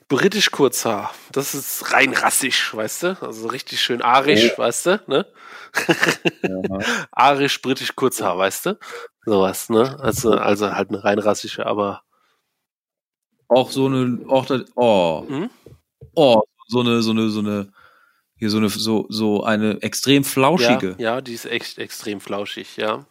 [0.08, 1.12] britisch Kurzhaar.
[1.32, 3.22] Das ist rein rassisch, weißt du?
[3.22, 5.02] Also richtig schön arisch, weißt du?
[5.06, 5.26] Ne?
[6.42, 6.78] Ja.
[7.12, 8.78] arisch britisch Kurzhaar, weißt du?
[9.26, 9.98] Sowas, ne?
[10.00, 12.02] Also, also halt eine rein rassische, aber
[13.48, 15.50] Auch so eine, auch das, oh, Hm?
[16.14, 17.72] oh, so eine, so eine, so eine,
[18.40, 22.78] hier so eine, so, so eine extrem flauschige ja, ja, die ist echt extrem flauschig,
[22.78, 23.04] ja.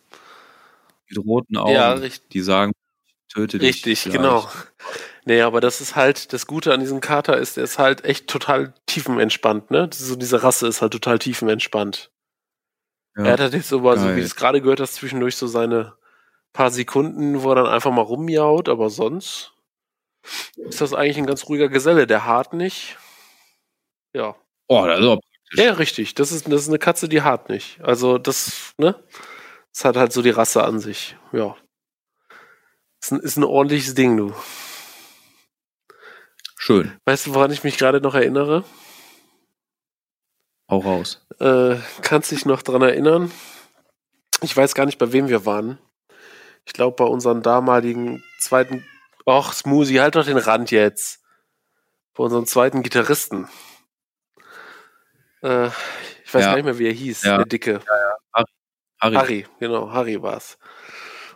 [1.08, 1.72] mit roten Augen.
[1.72, 2.30] Ja, richtig.
[2.32, 2.74] Die sagen,
[3.32, 3.86] töte dich.
[3.86, 4.50] Richtig, genau.
[5.26, 8.28] Nee, aber das ist halt, das Gute an diesem Kater ist, der ist halt echt
[8.28, 9.88] total tiefenentspannt, ne?
[9.94, 12.10] So diese Rasse ist halt total tiefenentspannt.
[13.16, 13.26] Ja.
[13.26, 14.16] Er hat halt jetzt so, mal, so Geil.
[14.16, 15.94] wie du es gerade gehört hast, zwischendurch so seine
[16.52, 19.54] paar Sekunden, wo er dann einfach mal rummiaut, aber sonst
[20.56, 22.08] ist das eigentlich ein ganz ruhiger Geselle.
[22.08, 22.98] Der hart nicht.
[24.14, 24.36] Ja.
[24.70, 25.66] Oh, das ist auch praktisch.
[25.66, 26.16] Ja, richtig.
[26.16, 27.82] Das ist, das ist eine Katze, die hart nicht.
[27.82, 28.96] Also das, ne?
[29.74, 31.18] Das hat halt so die Rasse an sich.
[31.32, 31.58] Ja.
[33.02, 34.34] Ist ein, ist ein ordentliches Ding, du.
[36.56, 36.96] Schön.
[37.06, 38.64] Weißt du, woran ich mich gerade noch erinnere?
[40.70, 41.26] Hau raus.
[41.40, 43.32] Äh, kannst dich noch dran erinnern?
[44.42, 45.80] Ich weiß gar nicht, bei wem wir waren.
[46.66, 48.86] Ich glaube, bei unserem damaligen zweiten.
[49.26, 51.22] Och, Smoothie, halt doch den Rand jetzt.
[52.14, 53.48] Bei unserem zweiten Gitarristen.
[55.42, 55.68] Äh,
[56.26, 56.50] ich weiß Ja.
[56.50, 57.38] gar nicht mehr, wie er hieß, Ja.
[57.38, 57.80] der Dicke.
[59.02, 59.16] Harry.
[59.16, 60.58] Harry, genau, Harry war's.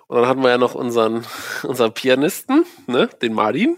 [0.07, 1.25] Und dann hatten wir ja noch unseren,
[1.63, 3.77] unseren Pianisten, ne, den Martin.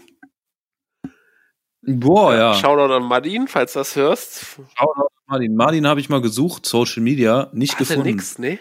[1.82, 2.54] Boah, ja.
[2.54, 4.56] Shoutout an Martin, falls du das hörst.
[4.76, 5.54] Shoutout an Martin.
[5.54, 8.02] Martin habe ich mal gesucht, Social Media, nicht Hat gefunden.
[8.02, 8.58] nix, ne?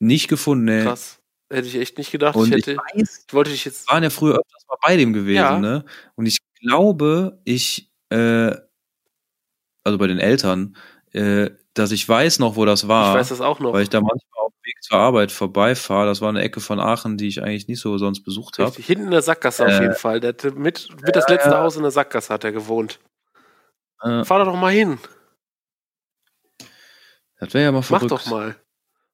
[0.00, 0.82] Nicht gefunden, nee.
[0.82, 1.20] Krass.
[1.48, 2.34] Hätte ich echt nicht gedacht.
[2.34, 3.86] Und ich ich, hätte, weiß, ich wollte dich jetzt.
[3.88, 5.58] wir waren ja früher öfters mal bei dem gewesen, Ja.
[5.60, 5.84] ne?
[6.16, 8.50] Und ich glaube, ich, äh,
[9.86, 10.76] also bei den Eltern,
[11.12, 13.14] äh, dass ich weiß noch, wo das war.
[13.14, 13.72] ich weiß das auch noch.
[13.72, 16.06] weil ich da manchmal auf dem Weg zur Arbeit vorbeifahre.
[16.06, 18.74] Das war eine Ecke von Aachen, die ich eigentlich nicht so sonst besucht habe.
[18.80, 20.20] Hinten in der Sackgasse auf Äh, jeden Fall.
[20.20, 22.98] Der mit, mit das letzte Haus in der Sackgasse hat er gewohnt.
[24.02, 24.98] Äh, Fahr doch mal hin.
[27.38, 28.10] das wäre ja mal Mach verrückt.
[28.12, 28.56] doch mal.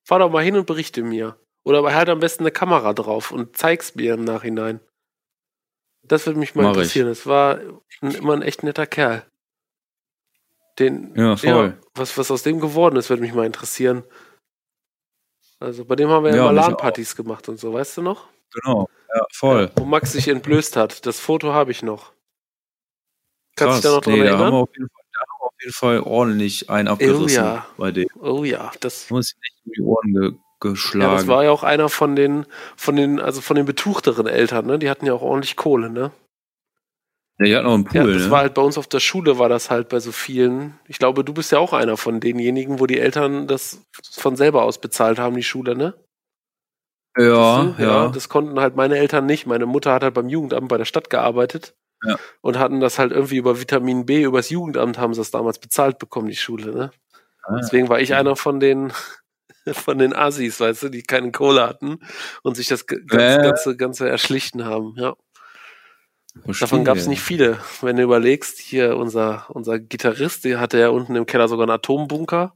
[0.05, 1.37] Fahr doch mal hin und berichte mir.
[1.65, 4.81] Oder halt am besten eine Kamera drauf und zeig's mir im Nachhinein.
[6.03, 6.77] Das würde mich mal Mach ich.
[6.79, 7.09] interessieren.
[7.09, 7.61] Es war
[8.01, 9.25] ein, immer ein echt netter Kerl.
[10.79, 11.77] Den, Ja, voll.
[11.77, 14.05] Ja, was, was aus dem geworden ist, würde mich mal interessieren.
[15.61, 18.29] Also bei dem haben wir ja, immer LAN-Partys gemacht und so, weißt du noch?
[18.53, 18.89] Genau.
[19.15, 19.71] Ja, voll.
[19.77, 21.07] Wo Max sich entblößt hat.
[21.07, 22.13] Das Foto habe ich noch.
[23.57, 24.63] Kannst du dich da noch dran nee, da haben, wir erinnern?
[24.63, 27.67] auf jeden Fall, da haben wir auf jeden Fall ordentlich einen abgerissen ja.
[27.77, 28.09] bei dem.
[28.21, 31.29] Oh ja, das, Muss ich echt um die Ohren ge ja, das geschlagen.
[31.29, 32.47] war ja auch einer von den,
[32.77, 34.79] von den, also von den betuchteren Eltern, ne?
[34.79, 36.13] Die hatten ja auch ordentlich Kohle, ne?
[37.43, 38.31] Ja, die hatten auch einen Pool, ja, das ne?
[38.31, 40.79] war halt bei uns auf der Schule war das halt bei so vielen.
[40.89, 44.63] Ich glaube, du bist ja auch einer von denjenigen, wo die Eltern das von selber
[44.65, 45.95] aus bezahlt haben, die Schule, ne?
[47.17, 47.83] ja, du?
[47.83, 48.09] ja.
[48.09, 49.47] Das konnten halt meine Eltern nicht.
[49.47, 51.75] Meine Mutter hat halt beim Jugendamt bei der Stadt gearbeitet.
[52.05, 52.17] Ja.
[52.41, 55.99] Und hatten das halt irgendwie über Vitamin B, übers Jugendamt haben sie das damals bezahlt
[55.99, 56.91] bekommen, die Schule, ne?
[57.45, 58.19] Ah, Deswegen war ich okay.
[58.21, 58.93] einer von den,
[59.73, 62.01] von den Assis, weißt du, die keine Kohle hatten
[62.43, 63.43] und sich das ganze, Äh.
[63.43, 65.15] ganze, ganze erschlichten haben, ja.
[66.61, 67.59] Davon gab es nicht viele.
[67.83, 71.73] Wenn du überlegst, hier unser, unser Gitarrist, der hatte ja unten im Keller sogar einen
[71.73, 72.55] Atombunker.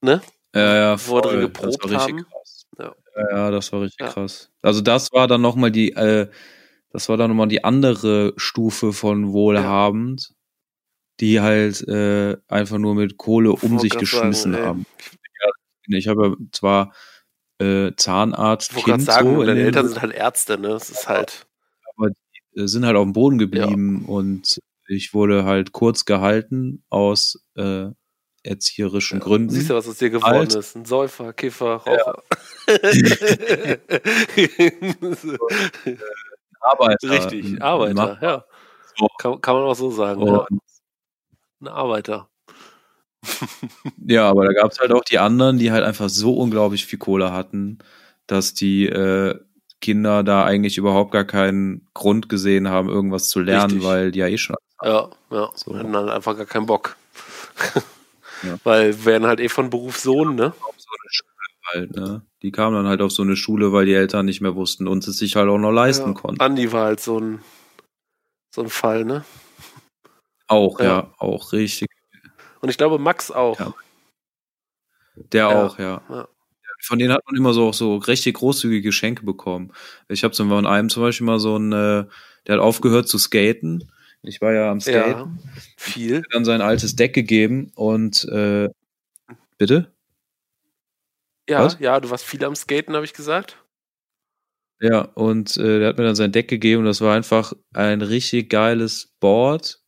[0.00, 0.22] Ne?
[0.54, 1.40] Ja, ja, wo wir drin voll.
[1.42, 2.26] geprobt das war richtig haben.
[2.30, 2.66] krass.
[2.78, 2.94] Ja.
[3.16, 3.30] Ja.
[3.36, 4.12] ja, das war richtig Ja.
[4.12, 4.50] krass.
[4.62, 6.28] Also das war dann nochmal die, äh,
[6.90, 10.32] das war dann nochmal die andere Stufe von wohlhabend,
[11.20, 14.68] die halt äh, einfach nur mit Kohle um sich geschmissen sagen, ey.
[14.68, 14.86] haben.
[15.42, 16.92] Ja, ich habe ja zwar
[17.58, 20.68] äh, Zahnarzt, Ich wollte gerade sagen, so, in deine Eltern sind halt Ärzte, ne?
[20.68, 21.46] Das ist halt.
[22.56, 24.58] Äh, sind halt auf dem Boden geblieben und
[24.88, 27.86] ich wurde halt kurz gehalten aus äh,
[28.42, 29.50] erzieherischen Gründen.
[29.50, 30.54] Siehst du, was aus dir geworden Alt.
[30.54, 30.76] ist?
[30.76, 32.22] Ein Säufer, Kiffer, Raucher.
[36.60, 37.10] Arbeiter.
[37.10, 38.44] Richtig, ein- Arbeiter, ja.
[38.98, 39.08] So.
[39.18, 40.26] Kann, kann man auch so sagen.
[40.26, 40.46] Ja.
[41.60, 42.28] Ein Arbeiter.
[44.08, 47.00] Ja, aber da gab es halt auch die anderen, die halt einfach so unglaublich viel
[47.00, 47.78] Kohle hatten,
[48.28, 49.36] dass die äh,
[49.86, 53.84] Kinder da eigentlich überhaupt gar keinen Grund gesehen haben, irgendwas zu lernen, Richtig.
[53.84, 54.56] weil die ja eh schon.
[54.82, 55.48] Ja, ja.
[55.54, 55.78] So.
[55.78, 56.96] Hatten dann einfach gar keinen Bock.
[58.42, 58.56] Ja.
[58.64, 60.52] Weil werden halt eh von Beruf Sohn, ne?
[61.72, 62.22] halt, ne?
[62.42, 65.06] Die kamen dann halt auf so eine Schule, weil die Eltern nicht mehr wussten und
[65.06, 66.20] es sich halt auch noch leisten ja.
[66.20, 66.40] konnten.
[66.40, 67.40] Andi war halt so ein,
[68.54, 69.24] so ein Fall, ne?
[70.48, 70.86] Auch, ja.
[70.86, 71.12] Ja.
[71.18, 71.88] auch richtig.
[72.60, 73.58] Und ich glaube, Max auch.
[73.58, 73.74] Ja.
[75.32, 76.28] Der auch, ja.
[76.80, 79.72] Von denen hat man immer so auch so richtig großzügige Geschenke bekommen.
[80.08, 82.04] Ich habe zum von einem zum Beispiel mal so ein, äh,
[82.46, 83.90] der hat aufgehört zu skaten.
[84.22, 85.38] Ich war ja am Skaten.
[85.44, 86.22] Ja, viel.
[86.32, 88.68] dann sein altes Deck gegeben und äh,
[89.58, 89.92] bitte?
[91.48, 91.78] Ja, Was?
[91.78, 93.56] ja, du warst viel am Skaten, habe ich gesagt.
[94.80, 98.02] Ja, und äh, der hat mir dann sein Deck gegeben und das war einfach ein
[98.02, 99.80] richtig geiles Board,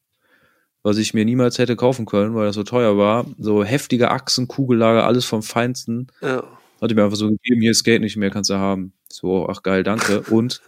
[0.83, 3.27] was ich mir niemals hätte kaufen können, weil das so teuer war.
[3.39, 6.07] So heftige Achsen, Kugellager, alles vom Feinsten.
[6.23, 6.45] Ja.
[6.81, 8.93] Hat er mir einfach so gegeben, hier Skate nicht mehr, kannst du haben.
[9.11, 10.23] So, ach geil, danke.
[10.31, 10.61] Und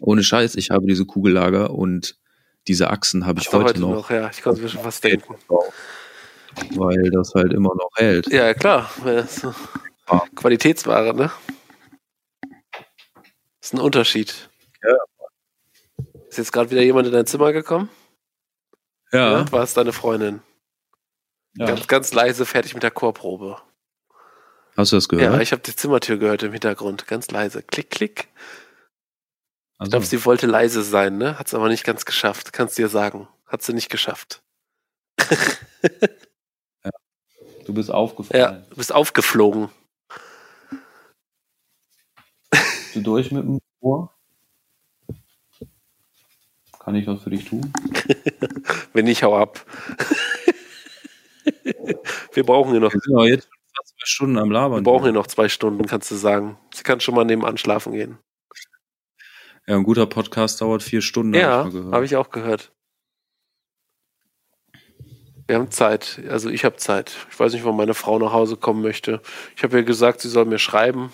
[0.00, 2.18] ohne Scheiß, ich habe diese Kugellager und
[2.68, 4.10] diese Achsen habe ich du heute, noch.
[4.10, 5.34] Ja, ich konnte mir schon was denken.
[6.74, 8.26] Weil das halt immer noch hält.
[8.32, 8.90] Ja, klar.
[9.28, 9.54] so
[10.10, 10.24] Ja.
[10.34, 11.30] Qualitätsware, ne?
[13.60, 14.50] ist ein Unterschied.
[14.82, 16.04] Ja.
[16.28, 17.88] Ist jetzt gerade wieder jemand in dein Zimmer gekommen?
[19.12, 19.50] Ja.
[19.52, 20.42] War es deine Freundin?
[21.54, 21.66] ja.
[21.66, 23.58] Ganz, ganz leise, fertig mit der Chorprobe.
[24.80, 25.42] Hast du das Ja, gehört?
[25.42, 27.06] ich habe die Zimmertür gehört im Hintergrund.
[27.06, 27.62] Ganz leise.
[27.62, 28.28] Klick, klick.
[29.74, 31.38] Ich Also, glaube, sie wollte leise sein, ne?
[31.38, 32.52] Hat es aber nicht ganz geschafft.
[32.54, 33.28] Kannst dir sagen.
[33.46, 34.42] Hat sie nicht geschafft.
[37.66, 38.64] du bist Ja, aufgefallen.
[38.70, 39.68] du bist aufgeflogen.
[42.50, 44.14] Bist du durch mit dem Ohr?
[46.78, 47.70] Kann ich was für dich tun?
[48.94, 49.64] Wenn nicht, hau ab.
[52.32, 53.48] Wir brauchen hier noch, Wir sind aber jetzt
[54.00, 54.82] zwei Stunden am wir Labern.
[54.84, 56.58] brauchen hier noch zwei Stunden, kannst du sagen.
[56.74, 58.18] Sie kann schon mal nebenan schlafen gehen.
[59.66, 62.72] Ja, ein guter Podcast dauert vier Stunden, Ja, hab ich habe auch gehört.
[65.46, 66.20] Wir haben Zeit.
[66.28, 67.14] Also ich habe Zeit.
[67.30, 69.20] Ich weiß nicht, wann meine Frau nach Hause kommen möchte.
[69.56, 71.12] Ich habe ihr gesagt, sie soll mir schreiben.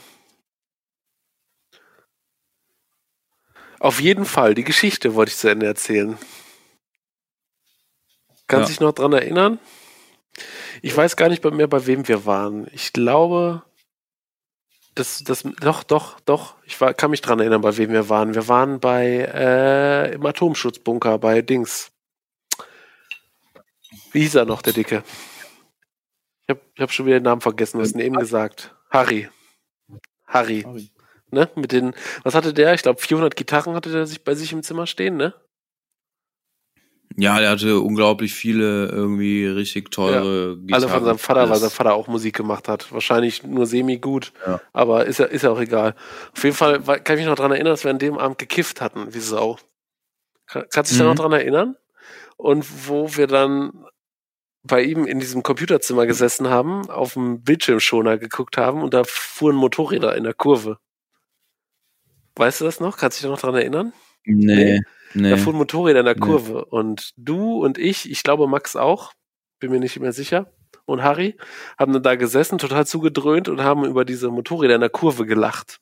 [3.80, 6.18] Auf jeden Fall, die Geschichte wollte ich zu Ende erzählen.
[8.46, 8.72] Kannst Ja.
[8.74, 9.58] dich noch dran erinnern?
[10.82, 12.66] Ich weiß gar nicht mehr, bei wem wir waren.
[12.72, 13.62] Ich glaube,
[14.94, 16.54] das, das, doch, doch, doch.
[16.64, 18.34] Ich war, kann mich dran erinnern, bei wem wir waren.
[18.34, 21.90] Wir waren bei, äh, im Atomschutzbunker, bei Dings.
[24.12, 25.02] Wie hieß er noch, der Dicke?
[26.46, 27.80] Ich habe ich hab schon wieder den Namen vergessen.
[27.80, 28.74] Was denn eben gesagt?
[28.90, 29.28] Harry.
[30.26, 30.90] Harry, Sorry.
[31.30, 31.50] ne?
[31.54, 32.74] Mit den, was hatte der?
[32.74, 35.34] Ich glaube, 400 Gitarren hatte der sich bei sich im Zimmer stehen, ne?
[37.18, 40.74] Ja, der hatte unglaublich viele irgendwie richtig teure Gitarren.
[40.84, 42.92] Alle von seinem Vater, weil sein Vater auch Musik gemacht hat.
[42.92, 44.60] Wahrscheinlich nur semi-gut, Ja.
[44.74, 45.94] aber ist ja, ist ja auch egal.
[46.36, 48.80] Auf jeden Fall kann ich mich noch dran erinnern, dass wir an dem Abend gekifft
[48.82, 49.58] hatten, wie Sau.
[50.46, 51.08] Kann, kannst du dich da Mhm.
[51.16, 51.76] noch dran erinnern?
[52.36, 53.86] Und wo wir dann
[54.62, 59.56] bei ihm in diesem Computerzimmer gesessen haben, auf dem Bildschirmschoner geguckt haben und da fuhren
[59.56, 60.78] Motorräder in der Kurve.
[62.34, 62.98] Weißt du das noch?
[62.98, 63.92] Kannst du dich da noch dran erinnern?
[64.24, 64.80] Nee, nee.
[65.14, 66.20] Da fuhren Motorräder in der Nee.
[66.20, 66.64] Kurve.
[66.64, 69.12] Und du und ich, ich glaube Max auch,
[69.60, 70.52] bin mir nicht mehr sicher,
[70.86, 71.36] und Harry,
[71.78, 75.80] haben dann da gesessen, total zugedröhnt und haben über diese Motorräder in der Kurve gelacht.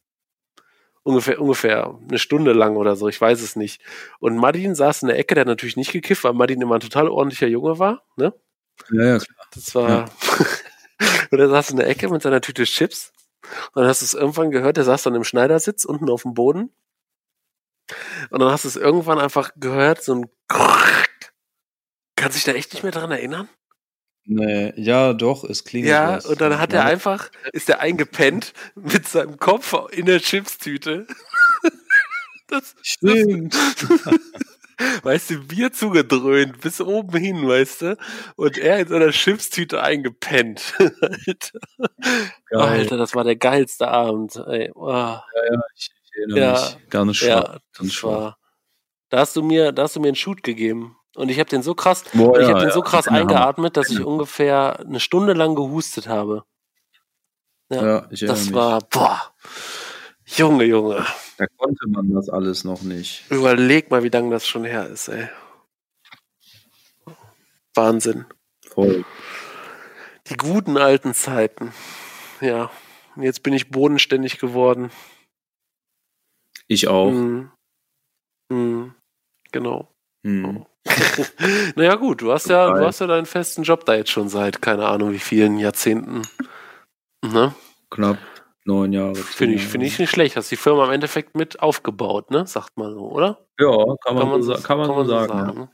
[1.03, 3.83] Ungefähr, ungefähr eine Stunde lang oder so, ich weiß es nicht.
[4.21, 6.81] Und Martin saß in der Ecke, der hat natürlich nicht gekifft, weil Martin immer ein
[6.81, 8.33] total ordentlicher Junge war, ne?
[8.91, 9.47] Ja, ja, klar.
[9.55, 10.11] Das war.
[11.31, 13.13] und er saß in der Ecke mit seiner Tüte Chips.
[13.75, 16.33] Und dann hast du es irgendwann gehört, der saß dann im Schneidersitz unten auf dem
[16.33, 16.71] Boden.
[18.31, 20.31] Und dann hast du es irgendwann einfach gehört, so ein
[22.17, 23.49] Kannst dich da echt nicht mehr dran erinnern?
[24.27, 26.25] Nee, ja, doch, es klingt Ja, was.
[26.27, 26.87] und dann hat er Ja.
[26.87, 31.07] einfach, ist er eingepennt mit seinem Kopf in der Chipstüte.
[32.47, 33.55] Das, Stimmt.
[35.03, 37.97] weißt du, Bier zugedröhnt, bis oben hin, weißt du?
[38.37, 40.75] Und er in seiner Chipstüte eingepennt.
[40.79, 41.61] Alter.
[42.53, 44.37] Alter, das war der geilste Abend.
[44.47, 44.71] Ey.
[44.75, 45.17] Oh,
[45.75, 46.89] Ich erinnere Ja, mich.
[46.91, 47.29] Ganz schwach.
[47.29, 48.11] ja, ganz das schwach.
[48.11, 48.39] war.
[49.11, 50.97] Da hast du mir, da hast du mir einen Shoot gegeben.
[51.15, 53.89] Und ich habe den so krass, Boah, ich ja, habe den so krass eingeatmet, dass
[53.91, 56.45] ich ungefähr eine Stunde lang gehustet habe.
[57.71, 58.55] Ja, ich erinnere das mich.
[58.55, 59.33] war, boah,
[60.27, 61.07] Junge, Junge.
[61.39, 63.25] Da konnte man das alles noch nicht.
[63.31, 65.29] Überleg mal, wie lange das schon her ist, ey.
[67.75, 68.25] Wahnsinn.
[68.69, 69.05] Voll.
[70.29, 71.73] Die guten alten Zeiten.
[72.41, 72.71] Ja.
[73.17, 74.91] Jetzt bin ich bodenständig geworden.
[76.67, 77.11] Ich auch.
[77.11, 77.51] Mhm.
[78.51, 78.95] Mhm.
[79.53, 79.89] Genau.
[80.27, 80.65] Hm.
[81.77, 84.61] naja, gut, du hast ja, du hast ja deinen festen Job da jetzt schon seit
[84.63, 86.23] keine Ahnung wie vielen Jahrzehnten.
[87.25, 87.55] Ne?
[87.91, 88.19] Knapp
[88.65, 89.15] neun Jahre.
[89.15, 90.37] Finde ich, finde ich nicht schlecht.
[90.37, 92.47] Hast die Firma im Endeffekt mit aufgebaut, ne?
[92.47, 93.47] Sagt man so, oder?
[93.59, 95.39] Ja, kann man, so, sa- kann man so sagen.
[95.39, 95.53] ja.
[95.53, 95.71] ne?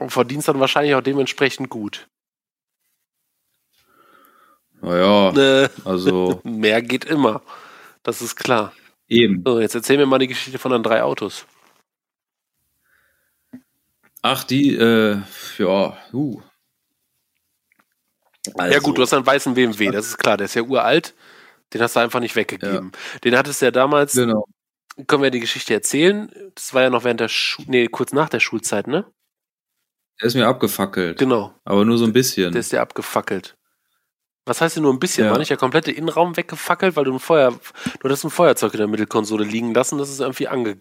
[0.00, 2.08] Und verdienst dann wahrscheinlich auch dementsprechend gut.
[4.80, 5.30] Naja,
[5.64, 7.42] Äh, also mehr geht immer.
[8.02, 8.72] Das ist klar.
[9.08, 9.42] Eben.
[9.46, 11.46] So, jetzt erzähl mir mal die Geschichte von den drei Autos.
[14.22, 15.20] Ach, die, äh,
[15.58, 16.40] ja, uh.
[18.56, 21.14] Also, ja gut, du hast einen weißen BMW, das ist klar, der ist ja uralt.
[21.74, 22.92] Den hast du einfach nicht weggegeben.
[23.24, 24.46] Den hattest du ja damals, Genau.
[25.06, 26.32] können wir die Geschichte erzählen.
[26.54, 29.04] Das war ja noch während der Schu nee, kurz nach der Schulzeit, ne?
[30.20, 31.18] Der ist mir abgefackelt.
[31.18, 32.52] Genau, Aber nur so ein bisschen.
[32.52, 33.54] der ist ja abgefackelt.
[34.48, 35.24] Was heißt denn nur ein bisschen?
[35.26, 35.30] Ja.
[35.32, 38.78] War nicht der komplette Innenraum weggefackelt, weil du ein Feuer, du hattest ein Feuerzeug in
[38.78, 40.80] der Mittelkonsole liegen lassen, das ist irgendwie ange,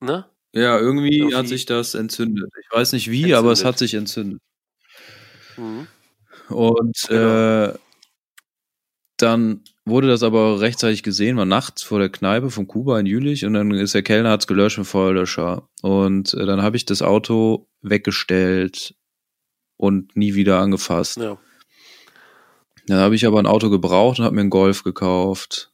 [0.00, 0.26] ne?
[0.52, 2.50] ja, irgendwie, Irgendwie- hat sich das entzündet.
[2.60, 3.66] Ich weiß nicht wie, aber es Entzündet.
[3.74, 4.40] hat sich entzündet.
[5.56, 5.86] Mhm.
[6.48, 7.64] Und Genau.
[7.66, 7.74] äh,
[9.18, 13.44] dann wurde das aber rechtzeitig gesehen, war nachts vor der Kneipe von Kuba in Jülich
[13.44, 15.68] und dann ist der Kellner, hat's gelöscht mit Feuerlöscher.
[15.82, 18.94] Und äh, dann habe ich das Auto weggestellt
[19.76, 21.16] und nie wieder angefasst.
[21.18, 21.38] Ja.
[22.88, 25.70] Dann habe ich aber ein Auto gebraucht und habe mir einen Golf gekauft.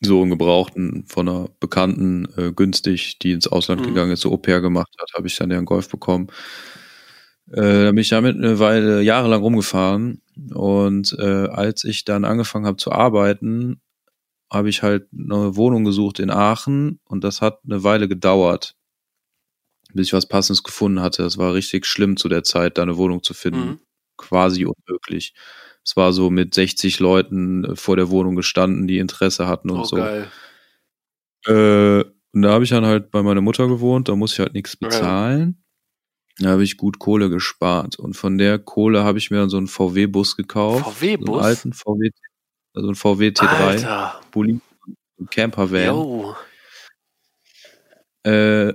[0.00, 3.86] so einen Gebrauchten von einer Bekannten äh, günstig, die ins Ausland Mhm.
[3.86, 6.28] gegangen ist, so Au-pair gemacht hat, habe ich dann ja einen Golf bekommen.
[7.50, 10.22] Äh, da bin ich damit eine Weile jahrelang rumgefahren
[10.54, 13.80] und äh, als ich dann angefangen habe zu arbeiten,
[14.52, 18.76] habe ich halt eine Wohnung gesucht in Aachen und das hat eine Weile gedauert,
[19.94, 21.22] bis ich was Passendes gefunden hatte.
[21.22, 23.60] Das war richtig schlimm zu der Zeit, da eine Wohnung zu finden.
[23.60, 23.80] Mhm.
[24.18, 25.32] Quasi unmöglich.
[25.84, 29.80] Es war so mit 60 Leuten äh, vor der Wohnung gestanden, die Interesse hatten und
[29.80, 29.96] Oh, so.
[29.96, 30.28] geil.
[31.46, 32.04] Äh,
[32.34, 34.76] und da habe ich dann halt bei meiner Mutter gewohnt, da muss ich halt nichts
[34.82, 34.88] Ja.
[34.88, 35.64] bezahlen.
[36.40, 37.98] Da habe ich gut Kohle gespart.
[37.98, 40.84] Und von der Kohle habe ich mir dann so einen VW-Bus gekauft.
[40.84, 41.36] So VW-Bus?
[41.36, 42.10] einen alten VW,
[42.74, 44.20] also einen VW T3, Alter.
[44.30, 44.60] Bulli,
[45.18, 45.84] ein Campervan.
[45.86, 46.36] Yo.
[48.24, 48.74] Äh,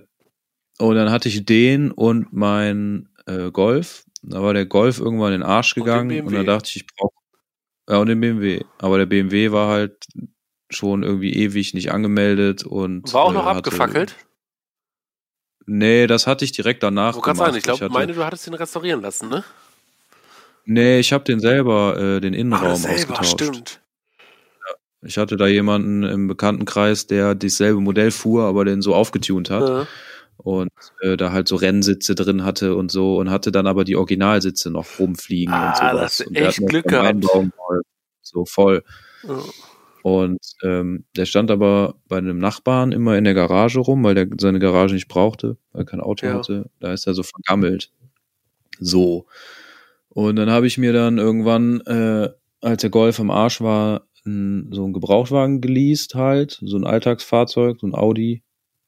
[0.80, 4.06] und dann hatte ich den und mein äh, Golf.
[4.24, 6.36] Da war der Golf irgendwann in den Arsch Und gegangen und, BMW.
[6.38, 7.14] dann dachte ich, ich brauche
[7.90, 8.64] ja und den BMW.
[8.80, 10.06] Aber der BMW war halt
[10.70, 14.16] schon irgendwie ewig nicht angemeldet und War auch noch äh, hatte- abgefackelt?
[15.66, 17.54] Nee, das hatte ich direkt danach Wo kannst gemacht.
[17.54, 19.44] sagen, ich glaube, meine, du hattest den restaurieren lassen, ne?
[20.66, 23.41] Nee, ich habe den selber äh, den Innenraum das selber, ausgetauscht.
[23.44, 23.80] stimmt.
[25.06, 29.68] Ich hatte da jemanden im Bekanntenkreis, der dasselbe Modell fuhr, aber den so aufgetunt hat.
[29.68, 29.88] Ja.
[30.38, 30.69] Und
[31.01, 34.69] äh, da halt so Rennsitze drin hatte und so und hatte dann aber die Originalsitze
[34.72, 36.01] noch rumfliegen Ah, und sowas.
[36.01, 37.26] hast du und echt Glück gehabt.
[38.22, 38.84] So voll.
[39.27, 39.43] Ja.
[40.01, 44.27] Und ähm, der stand aber bei einem Nachbarn immer in der Garage rum, weil der
[44.39, 46.34] seine Garage nicht brauchte, weil er kein Auto Ja.
[46.35, 46.69] hatte.
[46.81, 47.89] Da ist er so vergammelt.
[48.80, 49.27] So.
[50.10, 52.30] Und dann habe ich mir dann irgendwann, äh,
[52.61, 57.80] als der Golf am Arsch war, n, so einen Gebrauchtwagen geleast halt, so ein Alltagsfahrzeug,
[57.80, 58.43] so ein Audi,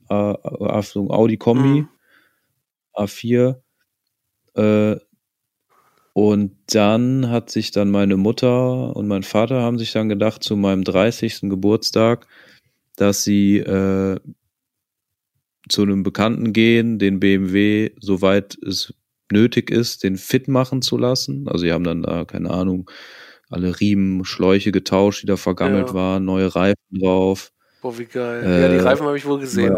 [0.10, 1.82] äh, so ein Audi Kombi.
[1.82, 1.90] Mhm.
[2.96, 3.62] A4.
[4.56, 4.98] Äh,
[6.14, 10.56] und dann hat sich dann meine Mutter und mein Vater haben sich dann gedacht, zu
[10.56, 11.50] meinem 30.
[11.50, 12.26] Geburtstag,
[12.96, 14.20] dass sie äh,
[15.70, 18.94] zu einem Bekannten gehen, den BMW, soweit es
[19.32, 21.48] nötig ist, den fit machen zu lassen.
[21.48, 22.90] Also sie haben dann da, keine Ahnung,
[23.50, 25.96] alle Riemen, Schläuche getauscht, die da vergammelt Ja.
[25.96, 27.52] waren, neue Reifen drauf,
[27.86, 28.42] Boah, wie geil.
[28.44, 29.76] ja, die Äh, Reifen habe ich wohl gesehen,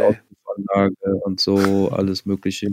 [1.24, 2.70] und so, alles Mögliche,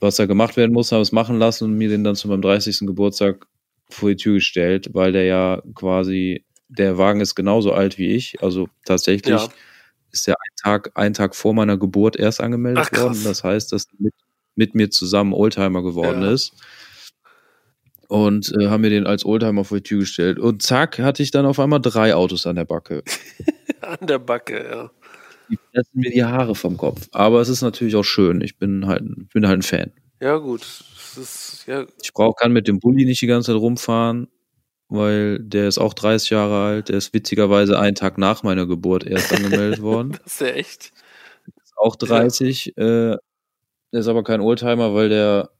[0.00, 2.42] was da gemacht werden muss, habe es machen lassen und mir den dann zu meinem
[2.42, 2.80] 30.
[2.80, 3.46] Geburtstag
[3.90, 8.42] vor die Tür gestellt, weil der ja quasi, der Wagen ist genauso alt wie ich,
[8.42, 9.48] also tatsächlich Ja.
[10.10, 13.22] ist der ein Tag, ein Tag vor meiner Geburt erst angemeldet Ach, worden.
[13.22, 14.14] Das heißt, dass mit,
[14.56, 16.32] mit mir zusammen Oldtimer geworden Ja.
[16.32, 16.54] ist.
[18.08, 20.40] Und äh, haben mir den als Oldtimer vor die Tür gestellt.
[20.40, 23.04] Und zack, hatte ich dann auf einmal drei Autos an der Backe.
[24.00, 24.90] An der Backe, ja.
[25.50, 27.08] Die fressen mir die Haare vom Kopf.
[27.12, 28.40] Aber es ist natürlich auch schön.
[28.40, 29.92] Ich bin halt, ich bin halt ein Fan.
[30.20, 30.62] Ja, gut.
[30.62, 34.28] Ist, ja, Ich brauch, kann mit dem Bulli nicht die ganze Zeit rumfahren,
[34.88, 36.88] weil der ist auch 30 Jahre alt.
[36.88, 40.12] Der ist witzigerweise einen Tag nach meiner Geburt erst angemeldet worden.
[40.24, 40.92] das ist ja echt.
[41.62, 42.76] Ist auch 30.
[42.78, 43.16] Äh,
[43.92, 45.50] der ist aber kein Oldtimer, weil der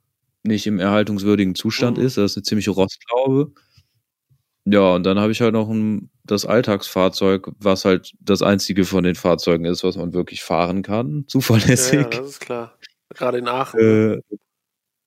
[0.45, 2.05] nicht im erhaltungswürdigen Zustand Mhm.
[2.07, 2.17] ist.
[2.17, 3.53] Das ist eine ziemliche Rostlaube.
[4.65, 9.05] Ja, und dann habe ich halt noch ein, das Alltagsfahrzeug, was halt das einzige von
[9.05, 11.11] den Fahrzeugen ist, was man wirklich fahren kann.
[11.23, 12.01] Ja, Zuverlässig.
[12.01, 12.79] ja, das ist klar.
[13.15, 13.81] Gerade in Aachen.
[13.81, 14.21] ne?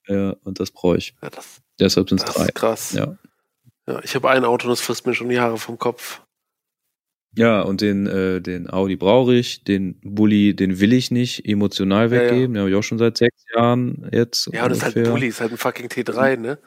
[0.07, 1.15] Äh, ja, und das brauche ich.
[1.21, 2.45] Ja, das, Deshalb sind es das drei.
[2.45, 2.93] ist krass.
[2.93, 3.17] Ja.
[3.87, 6.21] Ja, ich habe ein Auto, das frisst mir schon die Haare vom Kopf.
[7.35, 12.11] Ja, und den, äh, den Audi brauche ich, den Bulli, den will ich nicht emotional
[12.11, 12.31] Ja, ja.
[12.31, 12.53] weggeben.
[12.53, 14.49] Den habe ich auch schon seit sechs Jahren jetzt.
[14.53, 15.03] Ja, und das ist halt ein.
[15.11, 16.57] Bulli, ist halt ein fucking T3, ne?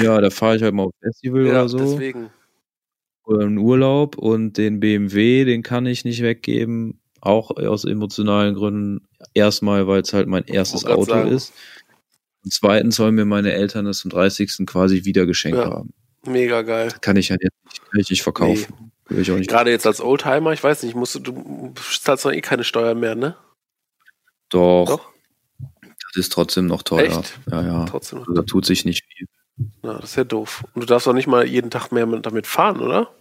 [0.00, 1.78] Ja, da fahre ich halt mal auf Festival Ja, oder so.
[1.78, 2.30] deswegen.
[3.26, 4.16] In Urlaub.
[4.18, 7.00] Und den BMW, den kann ich nicht weggeben.
[7.20, 9.06] Auch aus emotionalen Gründen.
[9.32, 11.30] Erstmal, weil es halt mein erstes Auto sagen.
[11.30, 11.52] ist.
[12.44, 14.66] Und zweitens sollen mir meine Eltern das zum 30.
[14.66, 15.70] quasi wieder geschenkt Ja.
[15.70, 15.94] haben.
[16.26, 16.92] Mega geil.
[17.00, 18.90] Kann ich ja jetzt nicht, ich nicht verkaufen.
[19.08, 19.48] Will ich nicht.
[19.50, 23.00] Gerade jetzt als Oldtimer, ich weiß nicht, musst du, du zahlst doch eh keine Steuern
[23.00, 23.36] mehr, ne?
[24.50, 25.10] Doch, Doch?
[25.82, 27.04] das ist trotzdem noch teuer.
[27.18, 27.38] Echt?
[27.50, 27.84] Ja, ja.
[27.86, 28.20] Trotzdem.
[28.20, 29.26] Also, da tut sich nicht viel.
[29.82, 30.64] Ja, das ist ja doof.
[30.74, 33.14] Und du darfst auch nicht mal jeden Tag mehr mit, damit fahren, oder?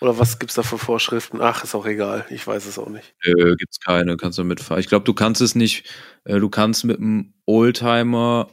[0.00, 1.40] Oder was gibt's da für Vorschriften?
[1.40, 2.26] Ach, ist auch egal.
[2.28, 3.14] Ich weiß es auch nicht.
[3.22, 4.80] Äh, gibt's keine, kannst du mitfahren.
[4.80, 5.90] Ich glaube, du kannst es nicht,
[6.24, 8.50] äh, du kannst mit einem Oldtimer,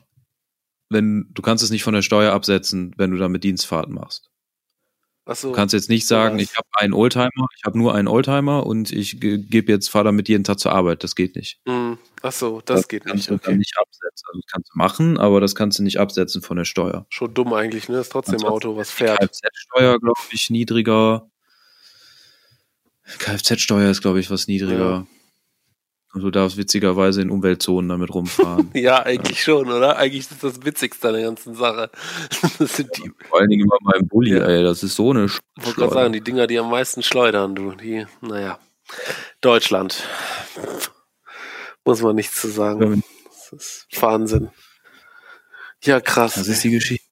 [0.89, 4.32] wenn, du kannst es nicht von der Steuer absetzen, wenn du damit Dienstfahrten machst.
[5.25, 5.49] Achso.
[5.49, 8.91] Du kannst jetzt nicht sagen, ich habe einen Oldtimer, ich habe nur einen Oldtimer und
[8.91, 11.01] ich ge- gebe jetzt, fahr damit jeden Tag zur Arbeit.
[11.03, 11.59] Das geht nicht.
[11.65, 13.41] Hm, Achso, das, geht kannst nicht.
[13.41, 13.55] Okay.
[13.55, 14.25] nicht absetzen.
[14.27, 17.05] Also das kannst du machen, aber das kannst du nicht absetzen von der Steuer.
[17.09, 17.99] Schon dumm eigentlich, ne?
[17.99, 19.17] Ist trotzdem ein Auto, was fährt.
[19.19, 21.29] Kfz-Steuer, glaube ich, niedriger.
[23.19, 24.97] Kfz-Steuer ist, glaube ich, was niedriger.
[24.97, 25.07] Und
[26.21, 28.69] du darfst witzigerweise in Umweltzonen damit rumfahren.
[28.73, 29.97] ja, eigentlich schon, oder?
[29.97, 31.89] Eigentlich ist das Witzigste an der ganzen Sache.
[32.59, 34.45] Das sind die, Vor allen Dingen immer beim Bulli, Ja.
[34.45, 34.63] ey.
[34.63, 37.55] Das ist so eine Sch Ich wollte gerade sagen, die Dinger, die am meisten schleudern,
[37.55, 37.71] du.
[37.73, 38.59] Die, naja.
[39.41, 40.03] Deutschland.
[41.85, 43.03] Muss man nichts zu sagen.
[43.51, 44.49] Das ist Wahnsinn.
[45.83, 46.35] Ja, krass.
[46.35, 47.05] Das ist die Geschichte.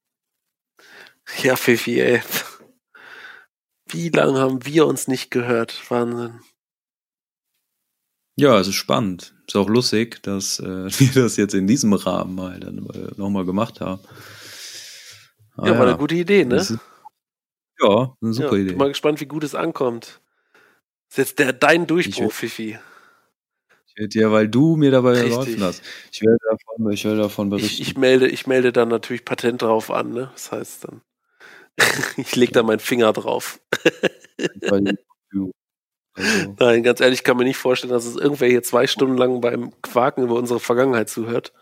[1.43, 2.21] ja, Fifi, ey.
[3.89, 5.81] Wie lange haben wir uns nicht gehört?
[5.89, 6.39] Wahnsinn.
[8.35, 9.33] Ja, es ist spannend.
[9.47, 10.63] Ist auch lustig, dass äh,
[10.99, 14.01] wir das jetzt in diesem Rahmen mal dann äh, nochmal gemacht haben.
[15.57, 16.55] Ah, ja, war eine gute Idee, ne?
[16.55, 16.77] Ist,
[17.79, 18.69] ja, eine super ja, Idee.
[18.69, 20.21] Bin mal gespannt, wie gut es ankommt.
[21.09, 22.79] Das ist jetzt der, dein Durchbruch, Ich- Fifi.
[23.93, 25.31] Ich werde dir, weil du mir dabei Richtig.
[25.31, 25.83] geholfen hast.
[26.13, 27.81] Ich werde davon, ich werde davon berichten.
[27.81, 30.31] Ich, ich, melde, ich melde dann natürlich Patent drauf an, ne?
[30.31, 31.01] Das heißt dann.
[32.17, 33.59] ich leg da meinen Finger drauf.
[36.13, 39.17] Also, Nein, ganz ehrlich, ich kann mir nicht vorstellen, dass es irgendwer hier zwei Stunden
[39.17, 41.53] lang beim Quaken über unsere Vergangenheit zuhört.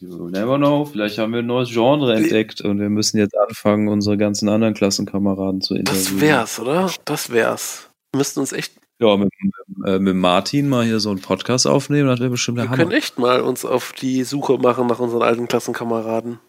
[0.00, 0.84] you never know.
[0.84, 4.74] Vielleicht haben wir ein neues Genre entdeckt und wir müssen jetzt anfangen, unsere ganzen anderen
[4.74, 6.04] Klassenkameraden zu interviewen.
[6.04, 6.90] Das wär's, oder?
[7.04, 7.88] Das wär's.
[8.12, 11.66] Wir müssten uns echt, Ja, mit, mit, äh, mit Martin mal hier so einen Podcast
[11.66, 12.78] aufnehmen, das wäre bestimmt der wir Hammer.
[12.84, 16.40] können echt mal uns auf die Suche machen nach unseren alten Klassenkameraden.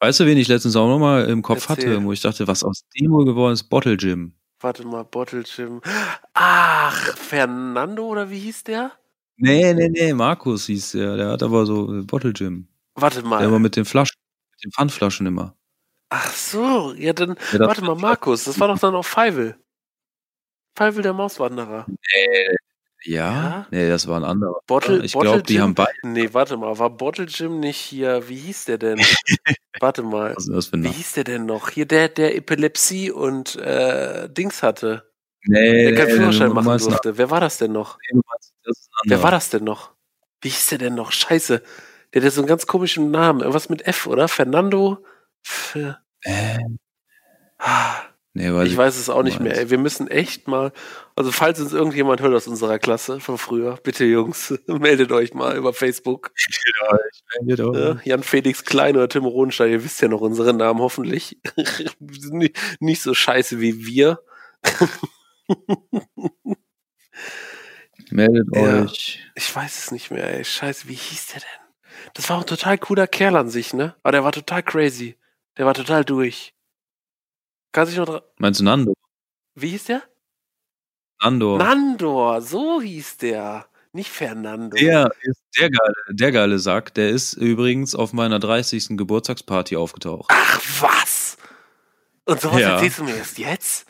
[0.00, 1.94] Weißt du, wen ich letztens auch noch mal im Kopf Erzähl.
[1.94, 3.64] hatte, wo ich dachte, was aus dem wohl geworden ist?
[3.64, 4.34] Bottle Gym.
[4.60, 5.80] Warte mal, Bottle Jim.
[6.34, 8.92] Ach, Fernando oder wie hieß der?
[9.36, 11.16] Nee, nee, nee, Markus hieß der.
[11.16, 12.66] Der hat aber so Bottle Gym.
[12.96, 13.58] Warte Der immer mal.
[13.60, 14.16] mit den Flaschen,
[14.52, 15.54] mit den Pfandflaschen immer.
[16.10, 19.58] Ach so, ja dann, Ja, warte mal, Markus, das war doch dann auch Feivel.
[20.76, 21.86] Feivel der Mauswanderer.
[23.04, 23.32] Ja?
[23.32, 23.66] Ja?
[23.70, 24.60] Nee, das war ein anderer.
[24.66, 25.92] Bottle, ich glaube, die haben beide.
[26.02, 28.98] Nee, warte mal, war Bottle Jim nicht hier, wie hieß der denn?
[29.80, 31.70] warte mal, Was ist das für ein wie hieß der denn noch?
[31.70, 35.08] Hier der, der Epilepsie und äh, Dings hatte,
[35.44, 37.16] Nee, der keinen nee, Führerschein du machen durfte.
[37.16, 37.98] Wer war das denn noch?
[38.64, 39.92] das Wer war das denn noch?
[40.40, 41.12] Wie hieß der denn noch?
[41.12, 41.62] Scheiße.
[42.12, 43.40] Der hat so einen ganz komischen Namen.
[43.40, 44.28] Irgendwas mit F, oder?
[44.28, 45.04] Fernando?
[45.44, 45.76] F
[46.22, 46.58] Äh,
[47.58, 48.02] Ah,
[48.38, 49.56] nee, weiß ich weiß es auch nicht mehr.
[49.58, 49.70] Ey.
[49.70, 50.72] Wir müssen echt mal,
[51.16, 55.56] also falls uns irgendjemand hört aus unserer Klasse von früher, bitte Jungs, meldet euch mal
[55.56, 56.32] über Facebook.
[57.42, 57.76] Meldet euch.
[57.76, 61.38] Ja, Jan Felix Klein oder Tim Rodenstein, ihr wisst ja noch unsere Namen hoffentlich.
[62.00, 64.20] nicht, nicht so scheiße wie wir.
[68.10, 68.82] Meldet Ja.
[68.84, 69.20] euch.
[69.34, 70.44] Ich weiß es nicht mehr, ey.
[70.44, 71.48] Scheiße, wie hieß der denn?
[72.14, 73.94] Das war ein total cooler Kerl an sich, ne?
[74.02, 75.16] Aber der war total crazy.
[75.56, 76.54] Der war total durch.
[77.72, 78.22] Kannst du dich noch dran.
[78.38, 78.94] Meinst du Nando?
[79.54, 80.02] Wie hieß der?
[81.22, 81.58] Nando.
[81.58, 83.66] Nandor, so hieß der.
[83.92, 84.76] Nicht Fernando.
[84.76, 86.94] Der ist der geile, der geile Sack.
[86.94, 88.96] Der ist übrigens auf meiner 30.
[88.96, 90.26] Geburtstagsparty aufgetaucht.
[90.30, 91.36] Ach, was?
[92.26, 92.74] Und sowas Ja.
[92.74, 93.86] erzählst du mir erst jetzt?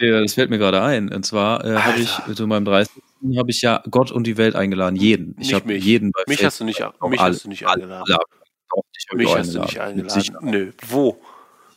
[0.00, 1.12] Der, das fällt mir gerade ein.
[1.12, 3.02] Und zwar äh, habe ich zu meinem 30.
[3.36, 4.96] habe ich ja Gott und die Welt eingeladen.
[4.96, 5.34] Jeden.
[5.40, 8.04] Ich habe jeden bei Mich hast du nicht, mich alle, hast du nicht alle, eingeladen.
[8.06, 8.18] alle,
[9.08, 10.30] hab mich hast du nicht eingeladen.
[10.42, 10.72] Nö.
[10.88, 11.20] Wo?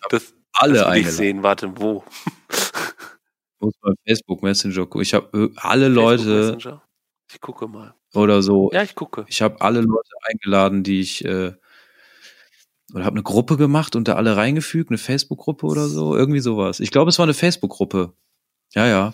[0.09, 1.43] Das, Alle das will ich sehen.
[1.43, 2.03] Warte, wo?
[3.59, 5.01] Muss bei Facebook Messenger gucken.
[5.01, 6.83] Ich habe alle Facebook Leute Messenger?
[7.31, 7.95] Ich gucke mal.
[8.13, 8.69] oder so.
[8.73, 9.25] Ja, ich gucke.
[9.27, 11.53] Ich habe alle Leute eingeladen, die ich äh,
[12.93, 16.79] oder habe eine Gruppe gemacht und da alle reingefügt, eine Facebook-Gruppe oder so, irgendwie sowas.
[16.79, 18.13] Ich glaube, es war eine Facebook-Gruppe.
[18.73, 19.13] Ja, ja.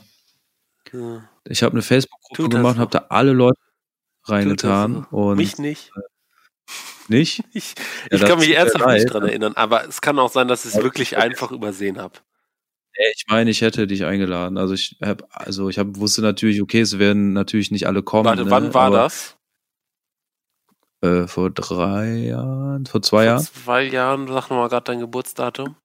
[1.46, 2.82] Ich habe eine Facebook-Gruppe gemacht, noch?
[2.82, 3.60] habe da alle Leute
[4.24, 5.92] reingetan und Mich nicht.
[7.08, 7.44] Nicht.
[7.54, 7.76] Ich,
[8.12, 10.76] Ja, ich kann mich ernsthaft nicht dran erinnern, aber es kann auch sein, dass ich
[10.76, 12.20] es wirklich einfach übersehen habe.
[13.16, 14.58] Ich meine, ich hätte dich eingeladen.
[14.58, 18.26] Also ich hab, also ich hab, wusste natürlich, okay, es werden natürlich nicht alle kommen.
[18.26, 18.52] Warte, ne?
[18.52, 19.38] wann war Aber, das?
[21.02, 25.78] Äh, vor drei Jahren, vor zwei Vor Jahren, zwei Jahren, sag nochmal gerade dein Geburtsdatum.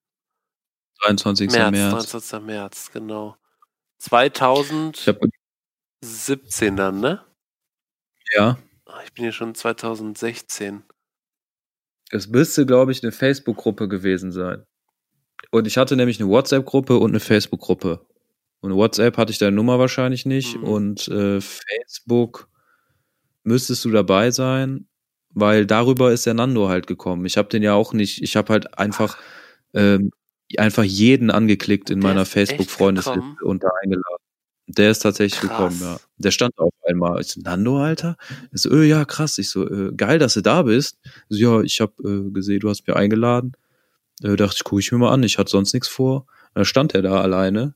[1.05, 1.51] 23.
[1.53, 2.13] März, März.
[2.13, 2.45] 19.
[2.45, 3.37] März, genau.
[3.99, 7.25] 2017 Ich hab, dann, ne?
[8.35, 8.59] ja,
[9.05, 10.83] Ich bin hier schon 2016.
[12.11, 14.65] es müsste, glaube ich, eine Facebook-Gruppe gewesen sein.
[15.51, 18.07] Und ich hatte nämlich eine WhatsApp-Gruppe und eine Facebook-Gruppe.
[18.61, 20.57] Und WhatsApp hatte ich deine Nummer wahrscheinlich nicht.
[20.57, 20.65] Mhm.
[20.65, 22.49] Und äh, Facebook
[23.43, 24.89] müsstest du dabei sein,
[25.31, 27.27] weil darüber ist der Nando halt gekommen.
[27.27, 29.19] Ich habe den ja auch nicht, ich habe halt einfach,
[29.75, 30.11] ähm,
[30.57, 34.24] einfach jeden angeklickt in Der meiner Facebook-Freundesliste und da eingeladen.
[34.67, 35.51] Der ist tatsächlich Krass.
[35.51, 35.97] gekommen, ja.
[36.17, 37.21] Der stand auf einmal.
[37.21, 38.17] Ich so, Nando, Alter?
[38.53, 39.37] Ich so, äh, ja, krass.
[39.39, 40.99] Ich so, äh, geil, dass du da bist.
[41.29, 43.53] Ich so, ja, ich habe äh, gesehen, du hast mir eingeladen.
[44.23, 45.23] Äh, dachte ich, gucke ich mir mal an.
[45.23, 46.27] Ich hatte sonst nichts vor.
[46.55, 47.75] Da stand er da alleine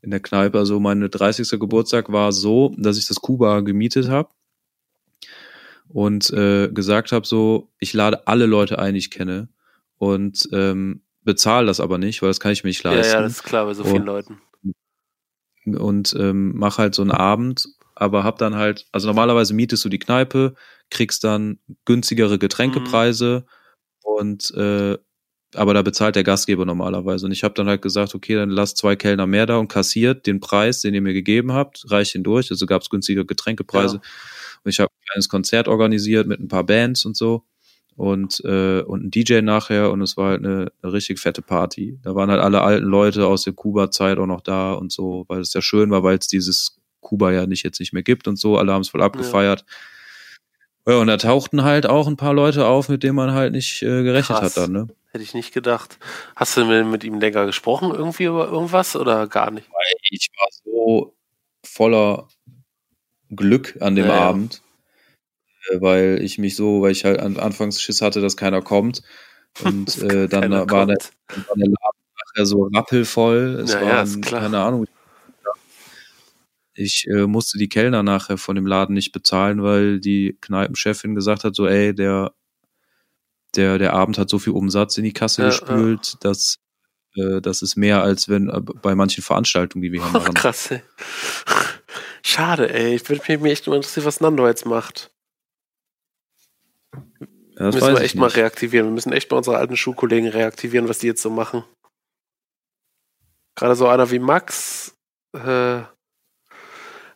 [0.00, 0.58] in der Kneipe.
[0.58, 1.58] Also meine 30.
[1.60, 4.30] Geburtstag war so, dass ich das Kuba gemietet habe
[5.88, 9.48] und äh, gesagt habe, so, ich lade alle Leute ein, die ich kenne
[9.98, 13.12] und ähm, bezahle das aber nicht, weil das kann ich mir nicht Ja, leisten.
[13.14, 14.38] ja, das ist klar bei so vielen Und- Leuten.
[15.66, 19.88] Und ähm, mach halt so einen Abend, aber hab dann halt, also normalerweise mietest du
[19.88, 20.54] die Kneipe,
[20.90, 24.12] kriegst dann günstigere Getränkepreise mhm.
[24.18, 24.98] und äh,
[25.54, 27.26] aber da bezahlt der Gastgeber normalerweise.
[27.26, 30.26] Und ich habe dann halt gesagt, okay, dann lass zwei Kellner mehr da und kassiert
[30.26, 32.50] den Preis, den ihr mir gegeben habt, reicht ihn durch.
[32.50, 33.96] Also gab es günstige Getränkepreise.
[33.96, 34.02] Ja.
[34.64, 37.44] Und ich habe ein kleines Konzert organisiert mit ein paar Bands und so
[37.96, 41.98] und, äh, und ein DJ nachher und es war halt eine, eine richtig fette Party.
[42.02, 45.40] Da waren halt alle alten Leute aus der Kuba-Zeit auch noch da und so, weil
[45.40, 48.36] es ja schön war, weil es dieses Kuba ja nicht jetzt nicht mehr gibt und
[48.36, 48.58] so.
[48.58, 49.64] Alle haben es voll abgefeiert.
[50.86, 50.94] Ja.
[50.94, 51.00] ja.
[51.00, 54.02] und da tauchten halt auch ein paar Leute auf, mit denen man halt nicht äh,
[54.02, 54.56] gerechnet Krass.
[54.56, 54.88] hat dann, ne?
[55.12, 55.98] Hätte ich nicht gedacht.
[56.34, 59.68] Hast du mit, mit ihm länger gesprochen irgendwie über irgendwas oder gar nicht?
[60.10, 61.14] Ich war so
[61.64, 62.26] voller
[63.30, 64.63] Glück an dem ja, Abend
[65.72, 69.02] weil ich mich so, weil ich halt an, anfangs Schiss hatte, dass keiner kommt.
[69.62, 72.00] Und äh, dann, war der, dann war der Laden
[72.34, 73.60] nachher so rappelvoll.
[73.64, 74.86] Es ja, waren, ja, keine Ahnung.
[76.76, 81.44] Ich äh, musste die Kellner nachher von dem Laden nicht bezahlen, weil die Kneipenchefin gesagt
[81.44, 82.32] hat, so, ey, der,
[83.54, 86.58] der, der Abend hat so viel Umsatz in die Kasse ja, gespült, dass
[87.16, 90.34] äh, das ist mehr als wenn äh, bei manchen Veranstaltungen, die wir hier machen.
[90.34, 90.82] Krass, ey.
[92.22, 92.96] Schade, ey.
[92.96, 95.13] Ich würde mich echt mal interessieren, was Nando jetzt macht.
[97.58, 98.88] Ja, müssen wir echt mal reaktivieren.
[98.88, 101.64] Wir müssen echt bei unseren alten Schulkollegen reaktivieren, was die jetzt so machen.
[103.56, 104.96] Gerade so einer wie Max,
[105.32, 105.82] äh,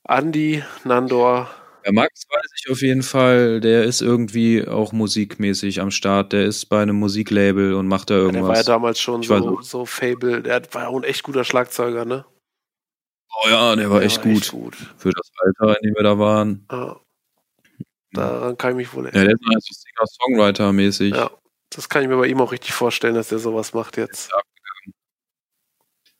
[0.08, 1.50] Andy, Nandor.
[1.84, 6.32] Ja, Max weiß ich auf jeden Fall, der ist irgendwie auch musikmäßig am Start.
[6.32, 8.34] Der ist bei einem Musiklabel und macht da irgendwas.
[8.34, 10.42] Ja, der war ja damals schon so, so Fable.
[10.42, 12.24] Der war ja auch ein echt guter Schlagzeuger, ne?
[13.44, 14.42] Oh ja, der war, der echt, war gut.
[14.42, 14.76] echt, gut.
[14.96, 16.66] Für das Alter, in dem wir da waren.
[16.70, 17.00] Ja.
[18.18, 19.30] Daran kann ich mich wohl erinnern.
[19.30, 21.14] Ja, der ist so Singer-Songwriter-mäßig.
[21.14, 21.30] Ja,
[21.70, 24.30] das kann ich mir bei ihm auch richtig vorstellen, dass der sowas macht jetzt.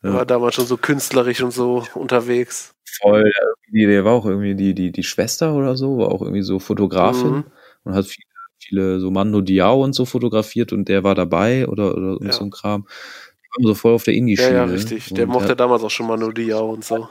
[0.03, 2.73] Er war damals schon so künstlerisch und so unterwegs.
[3.03, 3.33] Voll,
[3.73, 6.59] der, der war auch irgendwie die, die, die Schwester oder so, war auch irgendwie so
[6.61, 7.45] Fotografin mhm.
[7.85, 8.27] und hat viele,
[8.59, 12.33] viele so Mando Diao und so fotografiert und der war dabei oder, oder ja.
[12.33, 12.87] so ein Kram.
[13.43, 14.51] Die waren so voll auf der Indie-Schiene.
[14.51, 15.13] Ja, ja, richtig.
[15.15, 17.09] Der mochte damals auch schon Mando Diao und so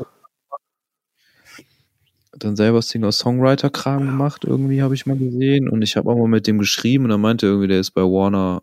[2.40, 5.70] dann selber Singer-Songwriter-Kram gemacht, irgendwie habe ich mal gesehen.
[5.70, 8.02] Und ich habe auch mal mit dem geschrieben und er meinte irgendwie, der ist bei
[8.02, 8.62] Warner,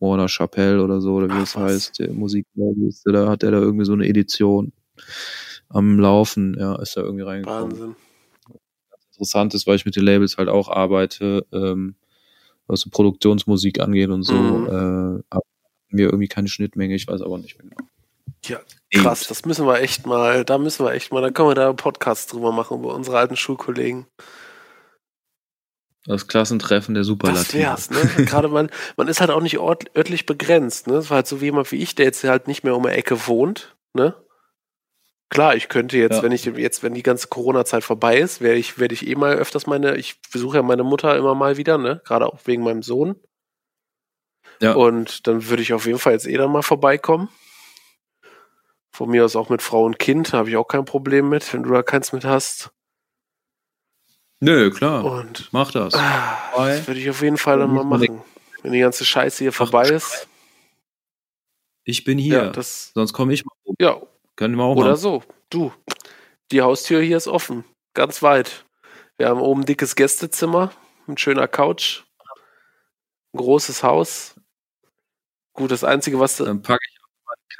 [0.00, 1.62] Warner Chappelle oder so, oder wie Ach, das was?
[1.62, 4.72] heißt, der Musiklabel da hat er da irgendwie so eine Edition
[5.68, 7.70] am Laufen, ja, ist da irgendwie reingekommen.
[7.72, 7.96] Wahnsinn.
[9.12, 11.96] Interessant ist, weil ich mit den Labels halt auch arbeite, ähm,
[12.66, 14.66] was so Produktionsmusik angeht und so, mhm.
[14.66, 15.42] äh, haben
[15.88, 17.88] wir irgendwie keine Schnittmenge, ich weiß aber nicht mehr genau.
[18.48, 18.60] Ja,
[18.92, 21.68] krass, das müssen wir echt mal, da müssen wir echt mal, da können wir da
[21.68, 24.06] einen Podcast drüber machen, über unsere alten Schulkollegen.
[26.06, 27.62] Das Klassentreffen der Superlative.
[27.64, 28.24] Das wär's, ne?
[28.24, 30.94] Gerade man, man ist halt auch nicht ort, örtlich begrenzt, ne?
[30.94, 32.90] Das war halt so wie jemand wie ich, der jetzt halt nicht mehr um die
[32.90, 34.14] Ecke wohnt, ne?
[35.28, 36.22] Klar, ich könnte jetzt, ja.
[36.22, 39.34] wenn ich jetzt, wenn die ganze Corona-Zeit vorbei ist, werde ich, werde ich eh mal
[39.34, 42.00] öfters meine, ich besuche ja meine Mutter immer mal wieder, ne?
[42.04, 43.16] Gerade auch wegen meinem Sohn.
[44.60, 44.74] Ja.
[44.74, 47.28] Und dann würde ich auf jeden Fall jetzt eh dann mal vorbeikommen.
[48.96, 51.64] Von mir aus auch mit Frau und Kind, habe ich auch kein Problem mit, wenn
[51.64, 52.70] du da keins mit hast.
[54.40, 55.04] Nö, klar.
[55.04, 55.92] Und mach das.
[55.92, 58.22] Ah, das würde ich auf jeden Fall dann mal machen.
[58.62, 60.26] Wenn die ganze Scheiße hier vorbei ist.
[61.84, 62.44] Ich bin hier.
[62.44, 63.76] Ja, das, Sonst komme ich mal rum.
[63.78, 64.00] Ja.
[64.34, 65.00] Können wir auch Oder machen.
[65.00, 65.22] so.
[65.50, 65.74] Du.
[66.50, 67.66] Die Haustür hier ist offen.
[67.92, 68.64] Ganz weit.
[69.18, 70.72] Wir haben oben ein dickes Gästezimmer.
[71.06, 72.04] Ein schöner Couch.
[73.34, 74.40] Ein großes Haus.
[75.52, 76.38] Gut, das Einzige, was.
[76.38, 76.95] Dann packe ich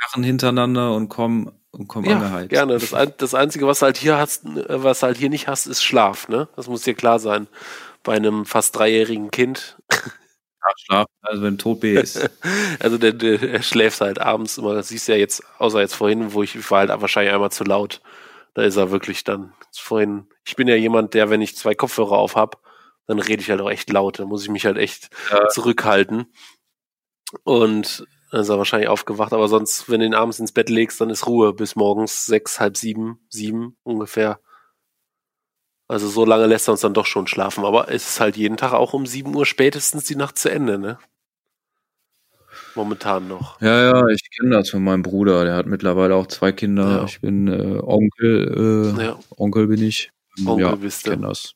[0.01, 2.51] Karren hintereinander und komm, und komm ja, angeheizt.
[2.51, 2.75] Gerne.
[2.75, 6.49] Das, das Einzige, was halt hier hast, was halt hier nicht hast, ist Schlaf, ne?
[6.57, 7.49] Das muss dir klar sein.
[8.03, 9.77] Bei einem fast dreijährigen Kind.
[9.91, 12.29] Ja, Schlaf, also wenn tot ist.
[12.81, 15.95] also der, der, der, schläft halt abends immer, das siehst du ja jetzt, außer jetzt
[15.95, 18.01] vorhin, wo ich, ich war halt wahrscheinlich einmal zu laut.
[18.55, 20.27] Da ist er wirklich dann vorhin.
[20.45, 22.63] Ich bin ja jemand, der, wenn ich zwei Kopfhörer auf hab,
[23.07, 24.19] dann rede ich halt auch echt laut.
[24.19, 25.47] Da muss ich mich halt echt ja.
[25.49, 26.33] zurückhalten.
[27.45, 31.01] Und dann ist er wahrscheinlich aufgewacht, aber sonst, wenn du ihn abends ins Bett legst,
[31.01, 34.41] dann ist Ruhe bis morgens sechs, halb sieben, sieben ungefähr.
[35.89, 37.65] Also so lange lässt er uns dann doch schon schlafen.
[37.65, 40.79] Aber es ist halt jeden Tag auch um sieben Uhr spätestens die Nacht zu Ende,
[40.79, 40.99] ne?
[42.75, 43.61] Momentan noch.
[43.61, 45.45] Ja, ja, ich kenne das von meinem Bruder.
[45.45, 46.99] Der hat mittlerweile auch zwei Kinder.
[46.99, 47.05] Ja.
[47.05, 48.95] Ich bin äh, Onkel.
[48.99, 49.19] Äh, ja.
[49.37, 50.11] Onkel bin ich.
[50.45, 51.13] Onkel ja, bist du.
[51.13, 51.55] Ich das.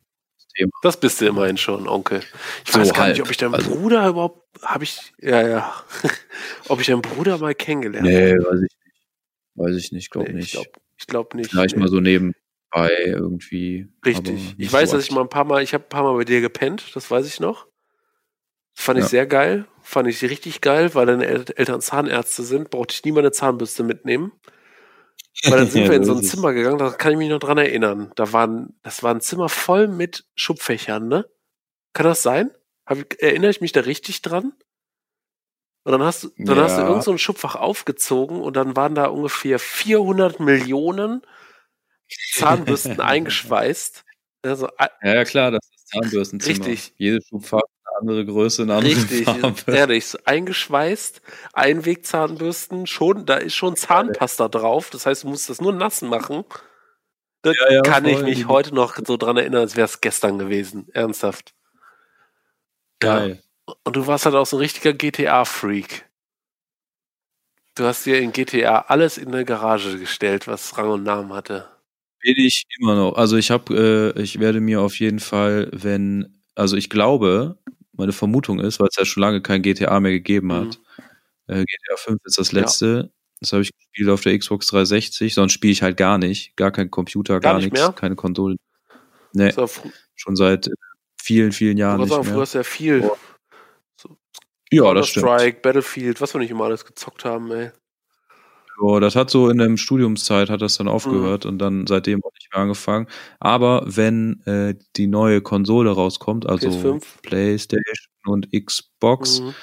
[0.57, 0.71] Thema.
[0.83, 2.23] Das bist du immerhin schon, Onkel.
[2.65, 3.17] Ich so weiß gar halb.
[3.17, 5.85] nicht, ob ich deinen also, Bruder überhaupt, habe ich, ja, ja,
[6.69, 8.17] ob ich deinen Bruder mal kennengelernt habe.
[8.17, 8.77] Nee, weiß ich nicht.
[9.55, 10.47] Weiß ich nicht, glaube nee, nicht.
[10.47, 10.71] Ich glaube
[11.07, 11.51] glaub nicht.
[11.51, 11.83] Vielleicht nee.
[11.83, 12.35] mal so nebenbei
[13.05, 13.89] irgendwie.
[14.05, 14.55] Richtig.
[14.59, 16.25] Ich weiß, so dass ich mal ein paar Mal, ich habe ein paar Mal bei
[16.25, 17.67] dir gepennt, das weiß ich noch.
[18.75, 19.09] Fand ich ja.
[19.11, 19.67] sehr geil.
[19.83, 24.33] Fand ich richtig geil, weil deine Eltern Zahnärzte sind, brauchte ich nie meine Zahnbürste mitnehmen.
[25.45, 26.23] Weil dann sind wir in so ein.
[26.23, 28.13] Zimmer gegangen, da kann ich mich noch dran erinnern.
[28.17, 31.27] Da waren, das war ein Zimmer voll mit Schubfächern, ne?
[31.93, 32.51] Kann das sein?
[32.91, 34.53] Hab ich, erinnere ich mich da richtig dran?
[35.85, 36.89] Und dann hast du, dann hast du Ja.
[36.89, 41.23] irgend so ein Schubfach aufgezogen und dann waren da ungefähr 400 Millionen
[42.35, 44.05] Zahnbürsten eingeschweißt.
[44.43, 44.69] Also,
[45.03, 46.67] Ja, ja, klar, das ist Zahnbürstenzimmer.
[46.67, 46.95] Richtig.
[46.99, 49.55] Jede Schubfarbe eine andere Größe, eine andere richtig, Farbe.
[49.69, 51.23] ehrlich, so eingeschweißt,
[51.53, 54.91] Einwegzahnbürsten, schon, da ist schon Zahnpasta drauf.
[54.91, 56.45] Das heißt, du musst das nur nass machen.
[57.43, 58.25] Da Ja, ja, kann ich voll.
[58.25, 60.89] mich heute noch so dran erinnern, als wäre es gestern gewesen.
[60.93, 61.55] Ernsthaft.
[63.01, 63.43] Geil.
[63.85, 66.07] Und du warst halt auch so ein richtiger GTA-Freak.
[67.77, 71.69] Du hast dir in GTA alles in eine Garage gestellt, was Rang und Namen hatte.
[72.23, 73.15] Bin ich immer noch.
[73.15, 77.59] Also ich habe, äh, ich werde mir auf jeden Fall, wenn, also ich glaube,
[77.93, 80.79] meine Vermutung ist, weil es ja schon lange kein GTA mehr gegeben hat.
[81.47, 82.59] Äh, GTA 5 ist das Mhm.
[82.59, 82.63] Ja.
[82.65, 83.13] letzte.
[83.41, 85.35] Das habe ich gespielt auf der Xbox 360.
[85.35, 86.57] Sonst spiele ich halt gar nicht.
[86.57, 87.93] Gar kein Computer, Gar gar, nicht nichts, mehr?
[87.95, 88.57] keine Konsole.
[89.33, 89.53] Nee,
[90.17, 90.73] schon seit äh,
[91.23, 92.41] vielen, vielen Jahren nicht sagen, früher mehr.
[92.43, 93.01] hast du ja viel.
[93.05, 93.17] Oh.
[94.73, 95.27] Ja, das stimmt.
[95.27, 97.71] Strike, Battlefield, was wir nicht immer alles gezockt haben, ey.
[98.83, 102.33] Ja, das hat so in der Studiumszeit hat das dann aufgehört und dann seitdem auch
[102.33, 103.09] nicht mehr angefangen.
[103.39, 107.05] Aber wenn äh, die neue Konsole rauskommt, also PS5.
[107.23, 109.55] PlayStation und Xbox, Mhm.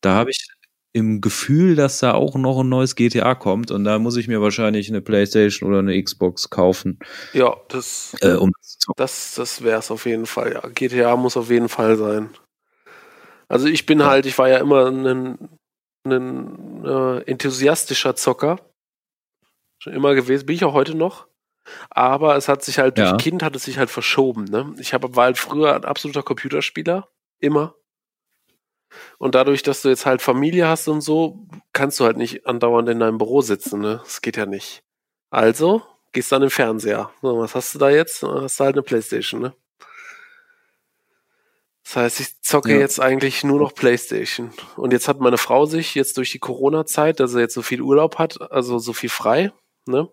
[0.00, 0.46] da habe ich
[0.94, 4.40] im Gefühl, dass da auch noch ein neues GTA kommt und da muss ich mir
[4.40, 7.00] wahrscheinlich eine PlayStation oder eine Xbox kaufen,
[7.32, 8.52] Ja, das, äh, um
[8.96, 10.52] das das wäre es auf jeden Fall.
[10.54, 12.30] Ja, GTA muss auf jeden Fall sein.
[13.48, 14.06] Also ich bin Ja.
[14.06, 15.38] halt, ich war ja immer ein,
[16.06, 18.60] ein äh, enthusiastischer Zocker.
[19.78, 21.26] Schon immer gewesen, bin ich auch heute noch.
[21.90, 23.10] Aber es hat sich halt, Ja.
[23.12, 24.44] durch Kind hat es sich halt verschoben.
[24.44, 24.74] Ne?
[24.78, 27.08] Ich hab, war halt früher ein absoluter Computerspieler.
[27.40, 27.74] Immer.
[29.18, 32.88] Und dadurch, dass du jetzt halt Familie hast und so, kannst du halt nicht andauernd
[32.88, 33.80] in deinem Büro sitzen.
[33.80, 34.00] Ne?
[34.04, 34.82] Das geht ja nicht.
[35.30, 37.10] Also gehst dann im Fernseher.
[37.22, 38.22] So, was hast du da jetzt?
[38.22, 39.54] Hast du halt eine Playstation, ne?
[41.84, 42.78] Das heißt, ich zocke Ja.
[42.78, 44.52] jetzt eigentlich nur noch Playstation.
[44.76, 47.82] Und jetzt hat meine Frau sich jetzt durch die Corona-Zeit, dass sie jetzt so viel
[47.82, 49.52] Urlaub hat, also so viel frei,
[49.86, 50.08] ne?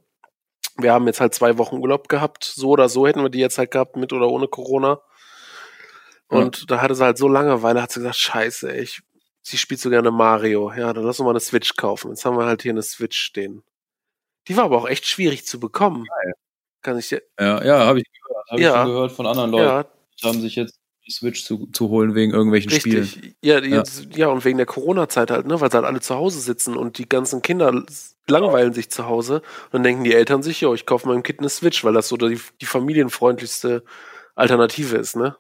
[0.78, 2.44] Wir haben jetzt halt zwei Wochen Urlaub gehabt.
[2.44, 5.02] So oder so hätten wir die jetzt halt gehabt, mit oder ohne Corona.
[6.32, 9.02] Und da hatte sie halt so Langeweile, hat sie gesagt, scheiße, ich,
[9.42, 10.72] sie spielt so gerne Mario.
[10.74, 12.10] Ja, dann lass uns mal eine Switch kaufen.
[12.12, 13.64] Jetzt haben wir halt hier eine Switch stehen.
[14.48, 16.06] Die war aber auch echt schwierig zu bekommen.
[16.82, 18.70] Kann ich dir, Ja, ja, habe ich gehört, habe Ja.
[18.70, 19.86] ich schon gehört von anderen Leuten, ja,
[20.22, 20.76] die haben sich jetzt
[21.06, 23.04] die Switch zu, zu holen wegen irgendwelchen Spielen.
[23.04, 23.36] Richtig.
[23.44, 23.78] Ja, die Ja.
[23.78, 26.76] Jetzt, ja, und wegen der Corona-Zeit halt, ne, weil sie halt alle zu Hause sitzen
[26.78, 27.84] und die ganzen Kinder
[28.28, 29.36] langweilen sich zu Hause.
[29.66, 32.08] Und dann denken die Eltern sich, ja, ich kaufe meinem Kind eine Switch, weil das
[32.08, 33.84] so die, die familienfreundlichste
[34.36, 35.36] Alternative ist, ne?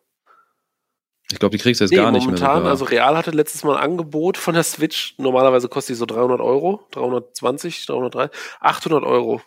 [1.31, 2.37] Ich glaube, die kriegst du jetzt Nee, gar nicht mehr.
[2.39, 5.15] momentan, also Real hatte letztes Mal ein Angebot von der Switch.
[5.17, 9.41] Normalerweise kostet die so 300 Euro, 320, 330, 800 Euro.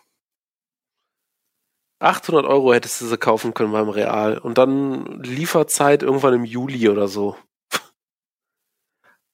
[1.99, 4.37] 800 Euro hättest du sie kaufen können beim Real.
[4.37, 7.37] Und dann Lieferzeit irgendwann im Juli oder so.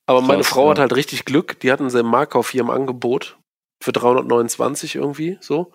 [0.06, 0.72] Aber meine Frau ja.
[0.72, 1.60] hat halt richtig Glück.
[1.62, 3.40] Die hatten sie im Markauf hier im Angebot
[3.82, 5.72] für 329 irgendwie so.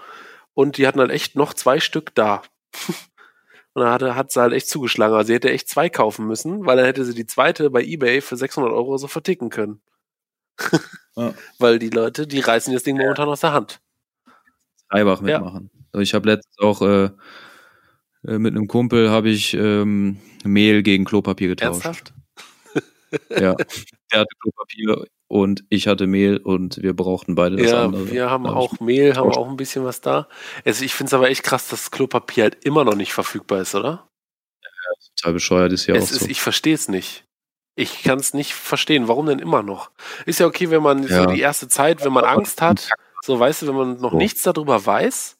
[0.55, 2.43] Und die hatten halt echt noch zwei Stück da.
[3.77, 5.15] Und dann hatte, hat sie halt echt zugeschlagen.
[5.15, 8.23] Also sie hätte echt zwei kaufen müssen, weil dann hätte sie die zweite bei Ebay
[8.23, 9.83] für 600 Euro so verticken können.
[11.15, 11.35] Ja.
[11.59, 13.83] Weil die Leute, die reißen das Ding momentan aus der Hand.
[14.89, 15.41] Reibach Ja.
[15.41, 15.71] mitmachen.
[15.93, 17.11] Also ich habe letztens auch äh,
[18.27, 21.85] äh, mit einem Kumpel habe ich ähm, Mehl gegen Klopapier getauscht.
[21.85, 22.15] Ernsthaft?
[23.29, 23.57] Ja.
[24.11, 28.11] Der hatte Klopapier und ich hatte Mehl und wir brauchten beide das Ja, andere.
[28.11, 30.29] wir haben auch Mehl, haben auch ein bisschen was da.
[30.65, 33.75] Also ich finde es aber echt krass, dass Klopapier halt immer noch nicht verfügbar ist,
[33.75, 34.09] oder?
[35.01, 36.27] ich total bescheuert ist ja auch ist, so.
[36.27, 37.25] ich verstehe es nicht.
[37.75, 39.09] Ich kann es nicht verstehen.
[39.09, 39.91] Warum denn immer noch?
[40.25, 41.27] Ist ja okay, wenn man so Ja.
[41.27, 42.89] die erste Zeit, wenn man Angst hat,
[43.23, 44.17] so weißt du, wenn man noch So.
[44.17, 45.37] nichts darüber weiß,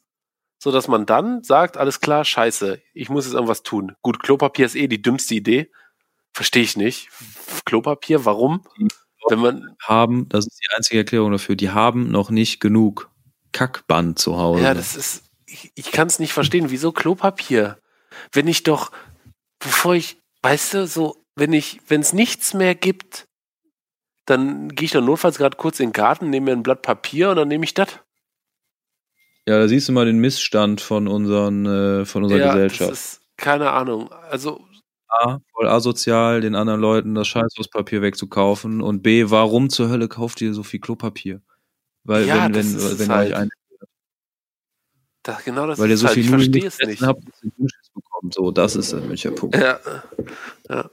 [0.61, 3.95] so dass man dann sagt, alles klar, scheiße, ich muss jetzt irgendwas tun.
[4.01, 5.71] Gut, Klopapier ist eh die dümmste Idee.
[6.33, 7.09] Verstehe ich nicht.
[7.65, 8.63] Klopapier, warum?
[9.29, 13.09] Wenn man, haben, das ist die einzige Erklärung dafür, die haben noch nicht genug
[13.51, 14.63] Kackband zu Hause.
[14.63, 16.69] ja, das ist, ich, ich kann es nicht verstehen.
[16.69, 17.79] Wieso Klopapier?
[18.31, 18.91] Wenn ich doch,
[19.59, 23.27] bevor ich, weißt du, so, wenn ich, wenn es nichts mehr gibt,
[24.25, 27.29] dann gehe ich doch notfalls gerade kurz in den Garten, nehme mir ein Blatt Papier
[27.29, 27.87] und dann nehme ich das.
[29.47, 32.91] ja, da siehst du mal den Missstand von unseren, äh, von unserer Ja, Gesellschaft.
[32.91, 34.11] das ist, keine Ahnung.
[34.29, 34.65] Also,
[35.09, 40.41] A, voll asozial, den anderen Leuten das Scheißhauspapier wegzukaufen und B, warum zur Hölle kauft
[40.41, 41.41] ihr so viel Klopapier?
[42.03, 43.31] Weil Ja, wenn, wenn, es wenn halt.
[43.31, 43.49] euch ein,
[45.23, 47.01] das, genau das weil ihr so halt, viel Nudeln gegessen nicht.
[47.01, 48.33] habt, dass ihr Dünnschiss bekommt.
[48.33, 49.55] So, das ist nämlich Punkt.
[49.55, 49.79] Ja,
[50.69, 50.89] ja.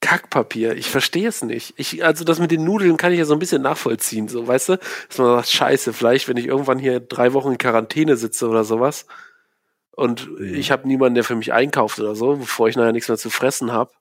[0.00, 0.74] Kackpapier.
[0.76, 1.74] Ich verstehe es nicht.
[1.76, 4.70] Ich, also das mit den Nudeln kann ich ja so ein bisschen nachvollziehen, so, weißt
[4.70, 4.78] du?
[5.08, 8.64] Dass man sagt, scheiße, vielleicht, wenn ich irgendwann hier drei Wochen in Quarantäne sitze oder
[8.64, 9.06] sowas
[9.96, 13.18] und ich habe niemanden, der für mich einkauft oder so, bevor ich nachher nichts mehr
[13.18, 13.92] zu fressen habe.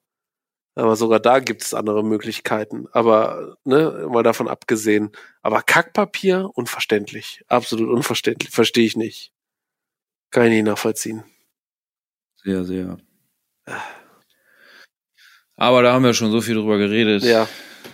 [0.75, 2.87] Aber sogar da gibt es andere Möglichkeiten.
[2.91, 5.11] Aber, ne, mal davon abgesehen.
[5.43, 7.43] Aber Kackpapier, unverständlich.
[7.47, 8.51] Absolut unverständlich.
[8.51, 9.31] Verstehe ich nicht.
[10.31, 11.23] Kann ich nicht nachvollziehen.
[12.43, 12.97] Sehr, sehr.
[15.55, 17.23] Aber da haben wir schon so viel drüber geredet.
[17.23, 17.47] Ja,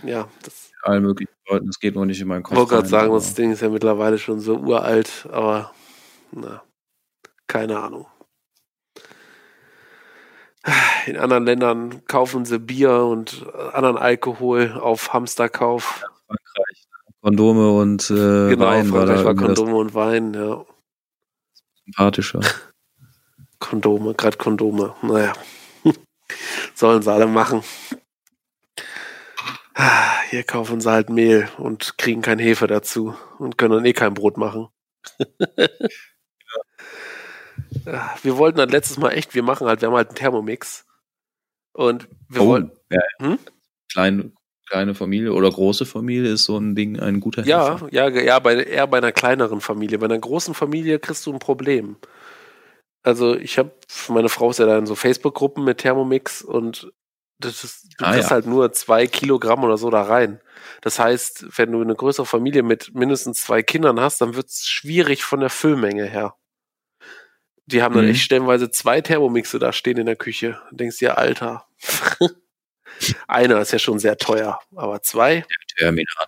[0.04, 0.30] ja.
[0.44, 2.54] Das allen möglichen Leuten, das geht noch nicht in meinen Kopf.
[2.54, 5.74] Ich wollte gerade sagen, das Ding ist ja mittlerweile schon so uralt, aber
[6.32, 6.64] na,
[7.50, 8.08] keine Ahnung.
[11.08, 16.02] In anderen Ländern kaufen sie Bier und anderen Alkohol auf Hamsterkauf.
[16.02, 16.88] Ja, Frankreich.
[17.22, 18.86] Kondome und äh, genau, Wein.
[18.88, 20.66] Frankreich war, war Kondome und Wein, ja.
[21.86, 22.40] Sympathischer.
[23.60, 24.96] Kondome, gerade Kondome.
[25.02, 25.34] Naja.
[26.76, 27.64] Sollen sie alle machen.
[30.30, 34.14] Hier kaufen sie halt Mehl und kriegen kein Hefe dazu und können dann eh kein
[34.14, 34.68] Brot machen.
[38.22, 40.86] wir wollten dann letztes Mal echt, wir machen halt, wir haben halt einen Thermomix.
[41.74, 42.72] Und wir oh, wollen.
[42.92, 43.40] Ja, hm?
[43.92, 44.32] kleine,
[44.68, 48.56] kleine Familie oder große Familie ist so ein Ding ein guter Ja, ja, ja, bei,
[48.56, 50.00] eher bei einer kleineren Familie.
[50.00, 51.98] Bei einer großen Familie kriegst du ein Problem.
[53.04, 53.72] Also ich habe,
[54.10, 56.92] meine Frau ist ja da in so Facebook-Gruppen mit Thermomix und
[57.40, 58.36] das ist, du ah, kriegst ja.
[58.36, 60.42] halt nur zwei Kilogramm oder so da rein.
[60.82, 64.66] Das heißt, wenn du eine größere Familie mit mindestens zwei Kindern hast, dann wird es
[64.66, 66.36] schwierig von der Füllmenge her.
[67.72, 68.12] Die haben dann mhm.
[68.12, 70.60] echt stellenweise zwei Thermomixe da stehen in der Küche.
[70.72, 71.66] Du denkst dir, Alter.
[73.28, 75.36] Einer ist ja schon sehr teuer, aber zwei?
[75.42, 76.28] Der Terminator.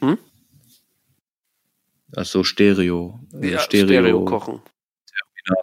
[0.00, 0.18] Hm?
[2.16, 3.20] Ach so, Stereo.
[3.40, 3.86] Ja, Stereo.
[3.86, 4.62] Stereo kochen.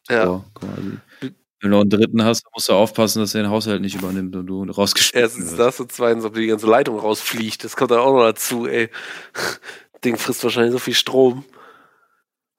[0.08, 0.46] Terminator ja.
[0.54, 0.98] quasi.
[1.20, 4.36] Wenn du noch einen dritten hast, musst du aufpassen, dass er den Haushalt nicht übernimmt
[4.36, 7.64] und du rausgeschmissen Erstens das und zweitens, ob die ganze Leitung rausfliegt.
[7.64, 8.90] Das kommt dann auch noch dazu, ey.
[10.04, 11.44] Ding frisst wahrscheinlich so viel Strom.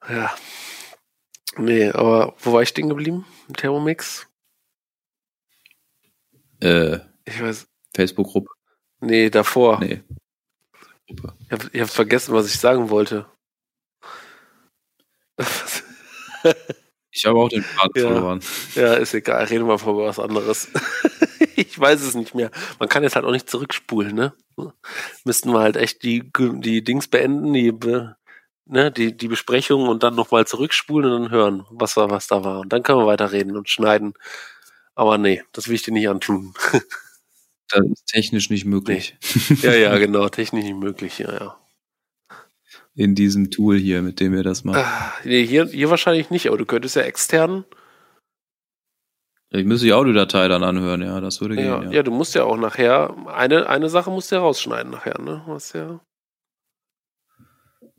[0.09, 0.33] Ja.
[1.57, 3.27] Nee, aber wo war ich stehen geblieben?
[3.49, 4.27] Im Thermomix?
[6.61, 6.99] Äh.
[7.25, 7.67] Ich weiß.
[7.95, 8.51] Facebook-Gruppe.
[9.01, 9.81] Nee, davor.
[9.81, 10.03] Nee.
[11.07, 11.35] Gruppe.
[11.41, 13.27] Ich hab, ich hab vergessen, was ich sagen wollte.
[17.11, 18.09] Ich habe auch den Faden ja.
[18.09, 18.41] verloren.
[18.75, 19.45] Ja, ist egal.
[19.45, 20.69] Reden wir mal über was anderes.
[21.57, 22.51] ich weiß es nicht mehr.
[22.79, 24.33] Man kann jetzt halt auch nicht zurückspulen, ne?
[25.25, 27.73] Müssten wir halt echt die, die Dings beenden, die,
[28.67, 32.45] ne, die, die Besprechung und dann nochmal zurückspulen und dann hören, was war, was da
[32.45, 32.61] war.
[32.61, 34.15] Und dann können wir weiterreden und schneiden.
[34.95, 36.55] Aber nee, das will ich dir nicht antun.
[37.69, 39.17] das ist technisch nicht möglich.
[39.49, 39.57] Nee.
[39.63, 41.57] Ja, ja, genau, technisch nicht möglich, ja, ja
[42.95, 44.83] in diesem Tool hier, mit dem wir das machen.
[44.85, 47.65] Ah, nee, hier, hier wahrscheinlich nicht, aber du könntest ja extern.
[49.51, 51.91] Ich müsste die Audiodatei dann anhören, ja, das würde ja, gehen.
[51.91, 51.97] Ja.
[51.97, 55.43] ja, du musst ja auch nachher, eine, eine Sache musst du ja rausschneiden nachher, ne?
[55.47, 56.01] Was ja.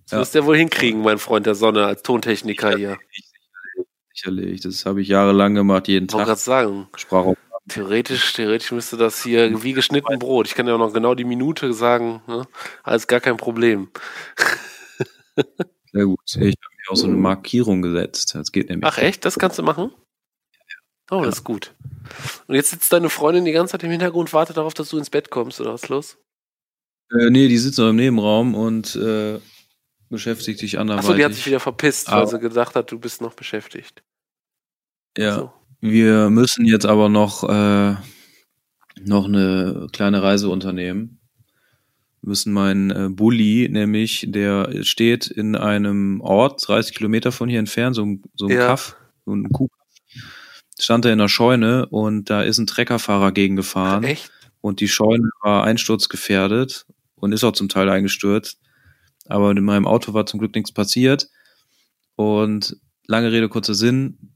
[0.09, 0.39] Das ja.
[0.39, 2.97] du ja wohl hinkriegen, mein Freund der Sonne, als Tontechniker sicherlich,
[3.75, 3.85] hier.
[4.13, 6.21] Sicherlich, das habe ich jahrelang gemacht, jeden Tag.
[6.21, 6.87] Ich gerade sagen.
[6.95, 7.37] Sprachaufnahme.
[7.69, 10.47] Theoretisch, theoretisch müsste das hier wie geschnitten Brot.
[10.47, 12.45] Ich kann ja auch noch genau die Minute sagen, ne?
[12.83, 13.89] Alles gar kein Problem.
[15.93, 16.19] Sehr gut.
[16.25, 18.35] Ich habe mir auch so eine Markierung gesetzt.
[18.35, 18.85] Das geht nämlich.
[18.85, 19.23] Ach echt?
[19.23, 19.93] Das kannst du machen?
[21.09, 21.73] Oh, das ist gut.
[22.47, 24.97] Und jetzt sitzt deine Freundin die ganze Zeit im Hintergrund und wartet darauf, dass du
[24.97, 26.17] ins Bett kommst, oder was ist los?
[27.11, 29.39] Äh, nee, die sitzt noch im Nebenraum und äh,
[30.13, 31.09] beschäftigt sich anderweitig.
[31.09, 34.03] Achso, die hat sich wieder verpisst, weil sie gedacht hat, du bist noch beschäftigt.
[35.17, 35.35] Ja.
[35.35, 35.53] So.
[35.81, 37.95] Wir müssen jetzt aber noch, äh,
[39.01, 41.19] noch eine kleine Reise unternehmen
[42.23, 47.95] müssen meinen äh, Bulli, nämlich, der steht in einem Ort, 30 Kilometer von hier entfernt,
[47.95, 48.67] so, so ein ja.
[48.67, 48.95] Kaff,
[49.25, 49.67] so ein Kuh.
[50.79, 54.03] Stand er in der Scheune und da ist ein Treckerfahrer gegengefahren.
[54.03, 54.31] Echt?
[54.61, 56.85] Und die Scheune war einsturzgefährdet
[57.15, 58.59] und ist auch zum Teil eingestürzt.
[59.27, 61.29] Aber in meinem Auto war zum Glück nichts passiert.
[62.15, 62.77] Und
[63.07, 64.33] lange Rede, kurzer Sinn,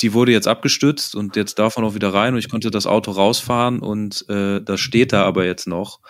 [0.00, 2.86] die wurde jetzt abgestützt und jetzt darf man auch wieder rein und ich konnte das
[2.86, 6.00] Auto rausfahren und äh, das steht da aber jetzt noch.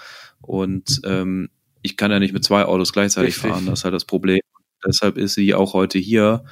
[0.40, 1.50] Und ähm,
[1.82, 3.50] ich kann ja nicht mit zwei Autos gleichzeitig Richtig.
[3.50, 4.40] fahren, das ist halt das Problem.
[4.86, 6.44] Deshalb ist sie auch heute hier,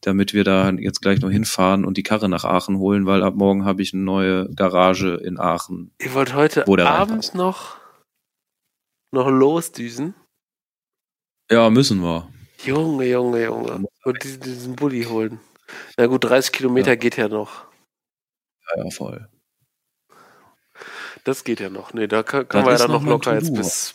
[0.00, 3.34] damit wir da jetzt gleich noch hinfahren und die Karre nach Aachen holen, weil ab
[3.34, 5.92] morgen habe ich eine neue Garage in Aachen.
[6.00, 7.76] Ihr wollt heute Abend noch,
[9.10, 10.14] noch losdüsen?
[11.50, 12.28] Ja, müssen wir.
[12.64, 13.84] Junge, Junge, Junge.
[14.04, 15.40] Und diesen, diesen Bulli holen.
[15.96, 16.96] Na gut, 30 Kilometer ja.
[16.96, 17.66] geht ja noch.
[18.66, 19.28] Ja, ja, voll.
[21.24, 21.92] Das geht ja noch.
[21.92, 23.94] Nee, da kann, können wir ja dann noch locker jetzt bis,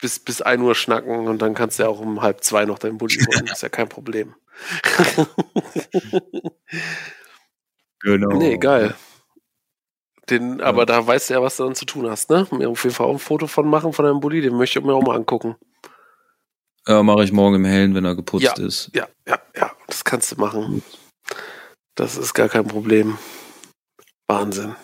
[0.00, 2.78] bis, bis 1 Uhr schnacken und dann kannst du ja auch um halb zwei noch
[2.78, 3.46] deinen Bulli holen.
[3.52, 4.34] ist ja kein Problem.
[8.00, 8.36] genau.
[8.36, 8.94] Nee, geil.
[10.28, 12.46] Den, aber da weißt du ja, was du dann zu tun hast, ne?
[12.52, 14.84] Mir auf jeden Fall auch ein Foto von machen von deinem Bulli, den möchte ich
[14.84, 15.56] mir auch mal angucken.
[16.86, 18.64] Ja, mache ich morgen im Hellen, wenn er geputzt Ja.
[18.64, 18.90] ist.
[18.94, 20.82] Ja, ja, ja, das kannst du machen.
[21.94, 23.18] Das ist gar kein Problem.
[24.28, 24.74] Wahnsinn.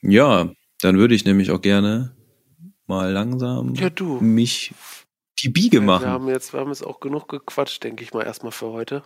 [0.00, 0.50] Ja,
[0.80, 2.16] dann würde ich nämlich auch gerne
[2.86, 4.18] mal langsam Ja, du.
[4.20, 4.74] mich
[5.42, 6.06] die Biege Wir machen.
[6.06, 9.02] haben jetzt, wir haben jetzt auch genug gequatscht, denke ich mal, erstmal für heute.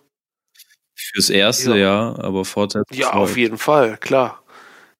[0.95, 1.77] Fürs erste Ja.
[2.13, 2.97] ja, aber Fortsetzung.
[2.97, 4.43] Ja, auf jeden Fall, klar.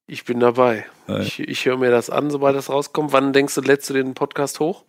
[0.05, 0.85] Ich bin dabei.
[1.05, 1.21] Fall.
[1.23, 3.11] Ich, ich höre mir das an, sobald das rauskommt.
[3.13, 4.85] Wann denkst du, lädst du den Podcast hoch?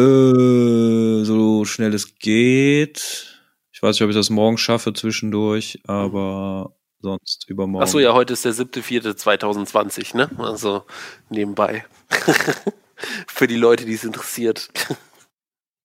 [0.00, 3.40] Äh, so schnell es geht.
[3.72, 7.82] Ich weiß nicht, ob ich das morgen schaffe zwischendurch, aber sonst übermorgen.
[7.82, 10.30] Achso, ja, heute ist der 7.4.2020, ne?
[10.38, 10.84] Also
[11.28, 11.84] nebenbei.
[13.26, 14.68] Für die Leute, die es interessiert.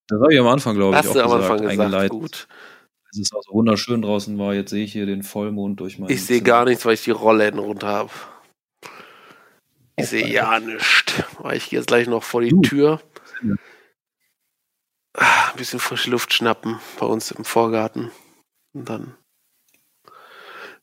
[0.08, 1.80] Das habe ich am Anfang, glaube ich, Hast auch du am gesagt, Anfang gesagt.
[1.82, 2.12] eingeleitet.
[2.12, 2.48] Gut.
[3.12, 4.54] Es ist auch so wunderschön draußen war.
[4.54, 7.12] Jetzt sehe ich hier den Vollmond durch mein Ich sehe gar nichts, weil ich die
[7.12, 8.12] Rollläden runter habe.
[9.96, 11.06] Ich sehe ja nichts.
[11.40, 12.62] Weil Ich gehe jetzt gleich noch vor die Du.
[12.62, 13.02] Tür.
[13.42, 13.56] Ja.
[15.18, 18.12] Ein bisschen frische Luft schnappen bei uns im Vorgarten.
[18.74, 19.16] Und dann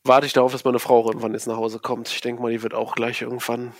[0.03, 2.09] warte ich darauf, dass meine Frau irgendwann jetzt nach Hause kommt.
[2.09, 3.73] Ich denke mal, die wird auch gleich irgendwann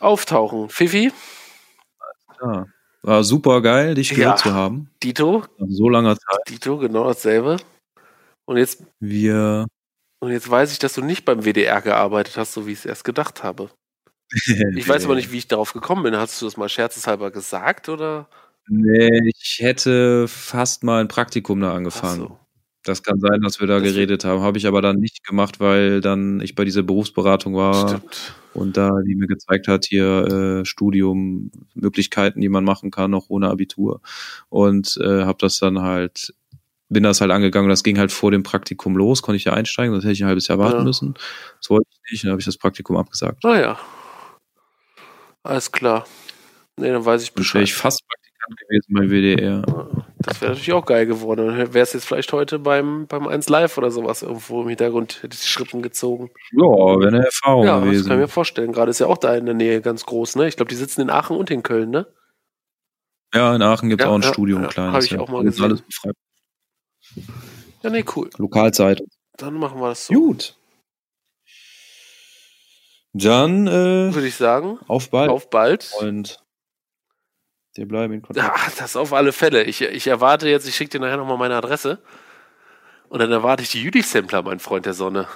[0.00, 0.68] auftauchen.
[0.68, 1.12] Fifi,
[2.40, 2.66] Ja.
[3.02, 4.16] War super geil, dich Ja.
[4.16, 4.90] gehört zu haben.
[5.02, 6.40] Dito, Nach so langer Zeit.
[6.48, 7.58] Dito, genau dasselbe.
[8.46, 9.66] Und jetzt, Wir.
[10.20, 12.86] und jetzt weiß ich, dass du nicht beim WDR gearbeitet hast, so wie ich es
[12.86, 13.70] erst gedacht habe.
[14.76, 16.16] Ich weiß aber nicht, wie ich darauf gekommen bin.
[16.16, 18.28] Hast du das mal scherzeshalber gesagt oder?
[18.68, 22.18] Nee, ich hätte fast mal ein Praktikum da angefangen.
[22.20, 22.38] so.
[22.82, 24.40] Das kann sein, dass wir da Das- geredet haben.
[24.42, 28.34] Habe ich aber dann nicht gemacht, weil dann ich bei dieser Berufsberatung war Stimmt.
[28.54, 33.26] und da die mir gezeigt hat, hier äh, Studium, Möglichkeiten, die man machen kann, auch
[33.28, 34.00] ohne Abitur.
[34.50, 36.34] Und äh, habe das dann halt,
[36.90, 37.70] bin das halt angegangen.
[37.70, 40.28] Das ging halt vor dem Praktikum los, konnte ich ja einsteigen, sonst hätte ich ein
[40.28, 40.84] halbes Jahr warten Ja.
[40.84, 41.14] müssen.
[41.60, 43.44] Das wollte ich nicht, dann habe ich das Praktikum abgesagt.
[43.44, 43.78] Naja.
[45.44, 46.04] Alles klar.
[46.76, 47.62] Nee, dann weiß ich Dann wäre Bescheid.
[47.64, 49.62] ich fast Praktikant gewesen beim WDR.
[50.18, 51.46] Das wäre natürlich auch geil geworden.
[51.48, 55.22] Dann wäre es jetzt vielleicht heute beim, beim 1 Live oder sowas irgendwo im Hintergrund,
[55.22, 56.30] hätte ich die Schrippen gezogen.
[56.52, 58.08] Ja, wäre eine Erfahrung ja, das gewesen.
[58.08, 58.72] kann ich mir vorstellen.
[58.72, 60.48] Gerade ist ja auch da in der Nähe ganz groß, ne?
[60.48, 62.06] Ich glaube, die sitzen in Aachen und in Köln, ne?
[63.34, 64.94] Ja, in Aachen gibt es Ja, auch ein ja, Studio, ein kleines.
[64.94, 65.64] hab ich auch mal Das ist gesehen.
[65.70, 66.14] Alles befreit.
[67.82, 68.30] Ja, nee, cool.
[68.38, 69.02] Lokalzeit.
[69.36, 70.14] Dann machen wir das so.
[70.14, 70.56] Gut.
[73.14, 75.30] Dann äh, Würde ich sagen, auf bald.
[75.30, 75.92] auf bald.
[76.00, 76.42] Und
[77.74, 78.46] wir bleiben in Kontakt.
[78.46, 79.64] Ja, das auf alle Fälle.
[79.64, 82.02] Ich, ich erwarte jetzt, ich schicke dir nachher nochmal meine Adresse.
[83.08, 85.28] Und dann erwarte ich die Judith-Sampler, mein Freund der Sonne.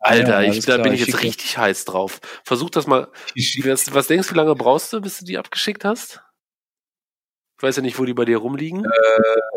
[0.00, 2.20] Alter, Ja, ich, da klar, bin ich jetzt richtig heiß drauf.
[2.44, 3.08] Versuch das mal.
[3.64, 6.22] Was, was denkst du, wie lange brauchst du, bis du die abgeschickt hast?
[7.58, 8.86] Ich weiß ja nicht, wo die bei dir rumliegen.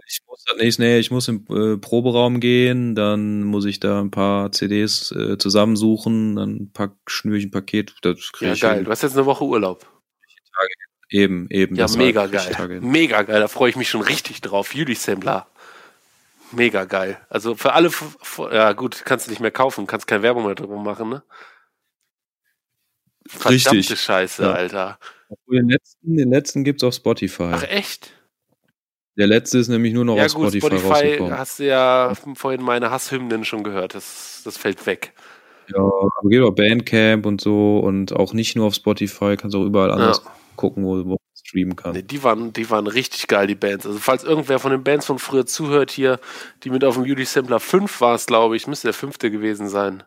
[0.08, 4.10] Ich muss, nicht, nee, ich muss im äh, Proberaum gehen, dann muss ich da ein
[4.10, 7.94] paar CDs äh, zusammensuchen, dann pack, schnür ich ein Paket.
[8.02, 8.78] Das ja, geil.
[8.78, 8.86] hin.
[8.86, 9.86] Du hast jetzt eine Woche Urlaub.
[11.12, 11.76] Eben, eben.
[11.76, 12.80] Ja, mega geil.
[12.82, 13.40] Mega geil.
[13.40, 14.74] Da freue ich mich schon richtig drauf.
[14.74, 15.46] Judith-Sampler.
[16.54, 17.20] Mega geil.
[17.30, 17.92] Also für alle,
[18.52, 21.24] ja gut, kannst du nicht mehr kaufen, kannst keine Werbung mehr drum machen, ne?
[23.28, 24.00] Verdammte Richtig.
[24.00, 24.52] Scheiße, Ja.
[24.54, 25.00] Alter.
[25.50, 27.52] Den letzten, den letzten gibt's auf Spotify.
[27.54, 28.14] Ach echt?
[29.18, 31.38] Der letzte ist nämlich nur noch ja auf gut, Spotify, Spotify rausgekommen.
[31.38, 33.94] hast du ja vorhin meine Hasshymnen schon gehört.
[33.96, 35.14] Das, das fällt weg.
[35.68, 39.64] Ja, aber geht auch Bandcamp und so und auch nicht nur auf Spotify, kannst auch
[39.66, 40.24] überall anders
[40.56, 41.94] gucken, wo, wo man streamen kann.
[41.94, 43.86] Nee, die waren, die waren richtig geil, die Bands.
[43.86, 46.20] Also falls irgendwer von den Bands von früher zuhört hier,
[46.64, 49.70] die mit auf dem Beauty Sampler 5 war es, glaube ich, müsste der fünfte gewesen
[49.70, 50.04] sein.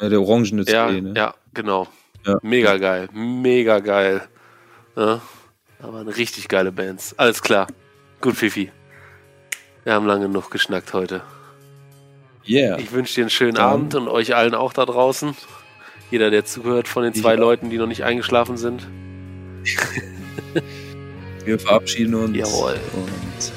[0.00, 1.14] Ja, der orangene Ja, CD, ne?
[1.16, 1.88] ja, genau.
[2.26, 2.38] Ja.
[2.42, 4.22] Mega geil, mega geil.
[4.96, 5.20] Ja,
[5.80, 7.14] aber eine richtig geile Bands.
[7.18, 7.66] Alles klar.
[8.20, 8.70] Gut, Fifi.
[9.84, 11.20] Wir haben lange genug geschnackt heute.
[12.46, 12.78] Yeah.
[12.78, 15.36] Ich wünsche dir einen schönen Dann- Abend und euch allen auch da draußen.
[16.10, 17.38] Jeder, der zuhört von den zwei auch.
[17.40, 18.86] Leuten, die noch nicht eingeschlafen sind.
[21.44, 22.36] Wir verabschieden uns.
[22.36, 22.78] Jawohl.
[22.94, 23.52] Und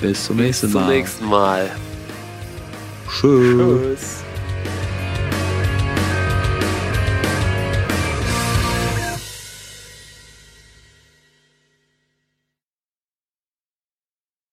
[0.00, 0.88] bis zum Bis nächsten zum Mal.
[0.88, 1.70] nächsten Mal.
[3.10, 3.56] Tschüss.
[3.98, 4.24] Tschüss.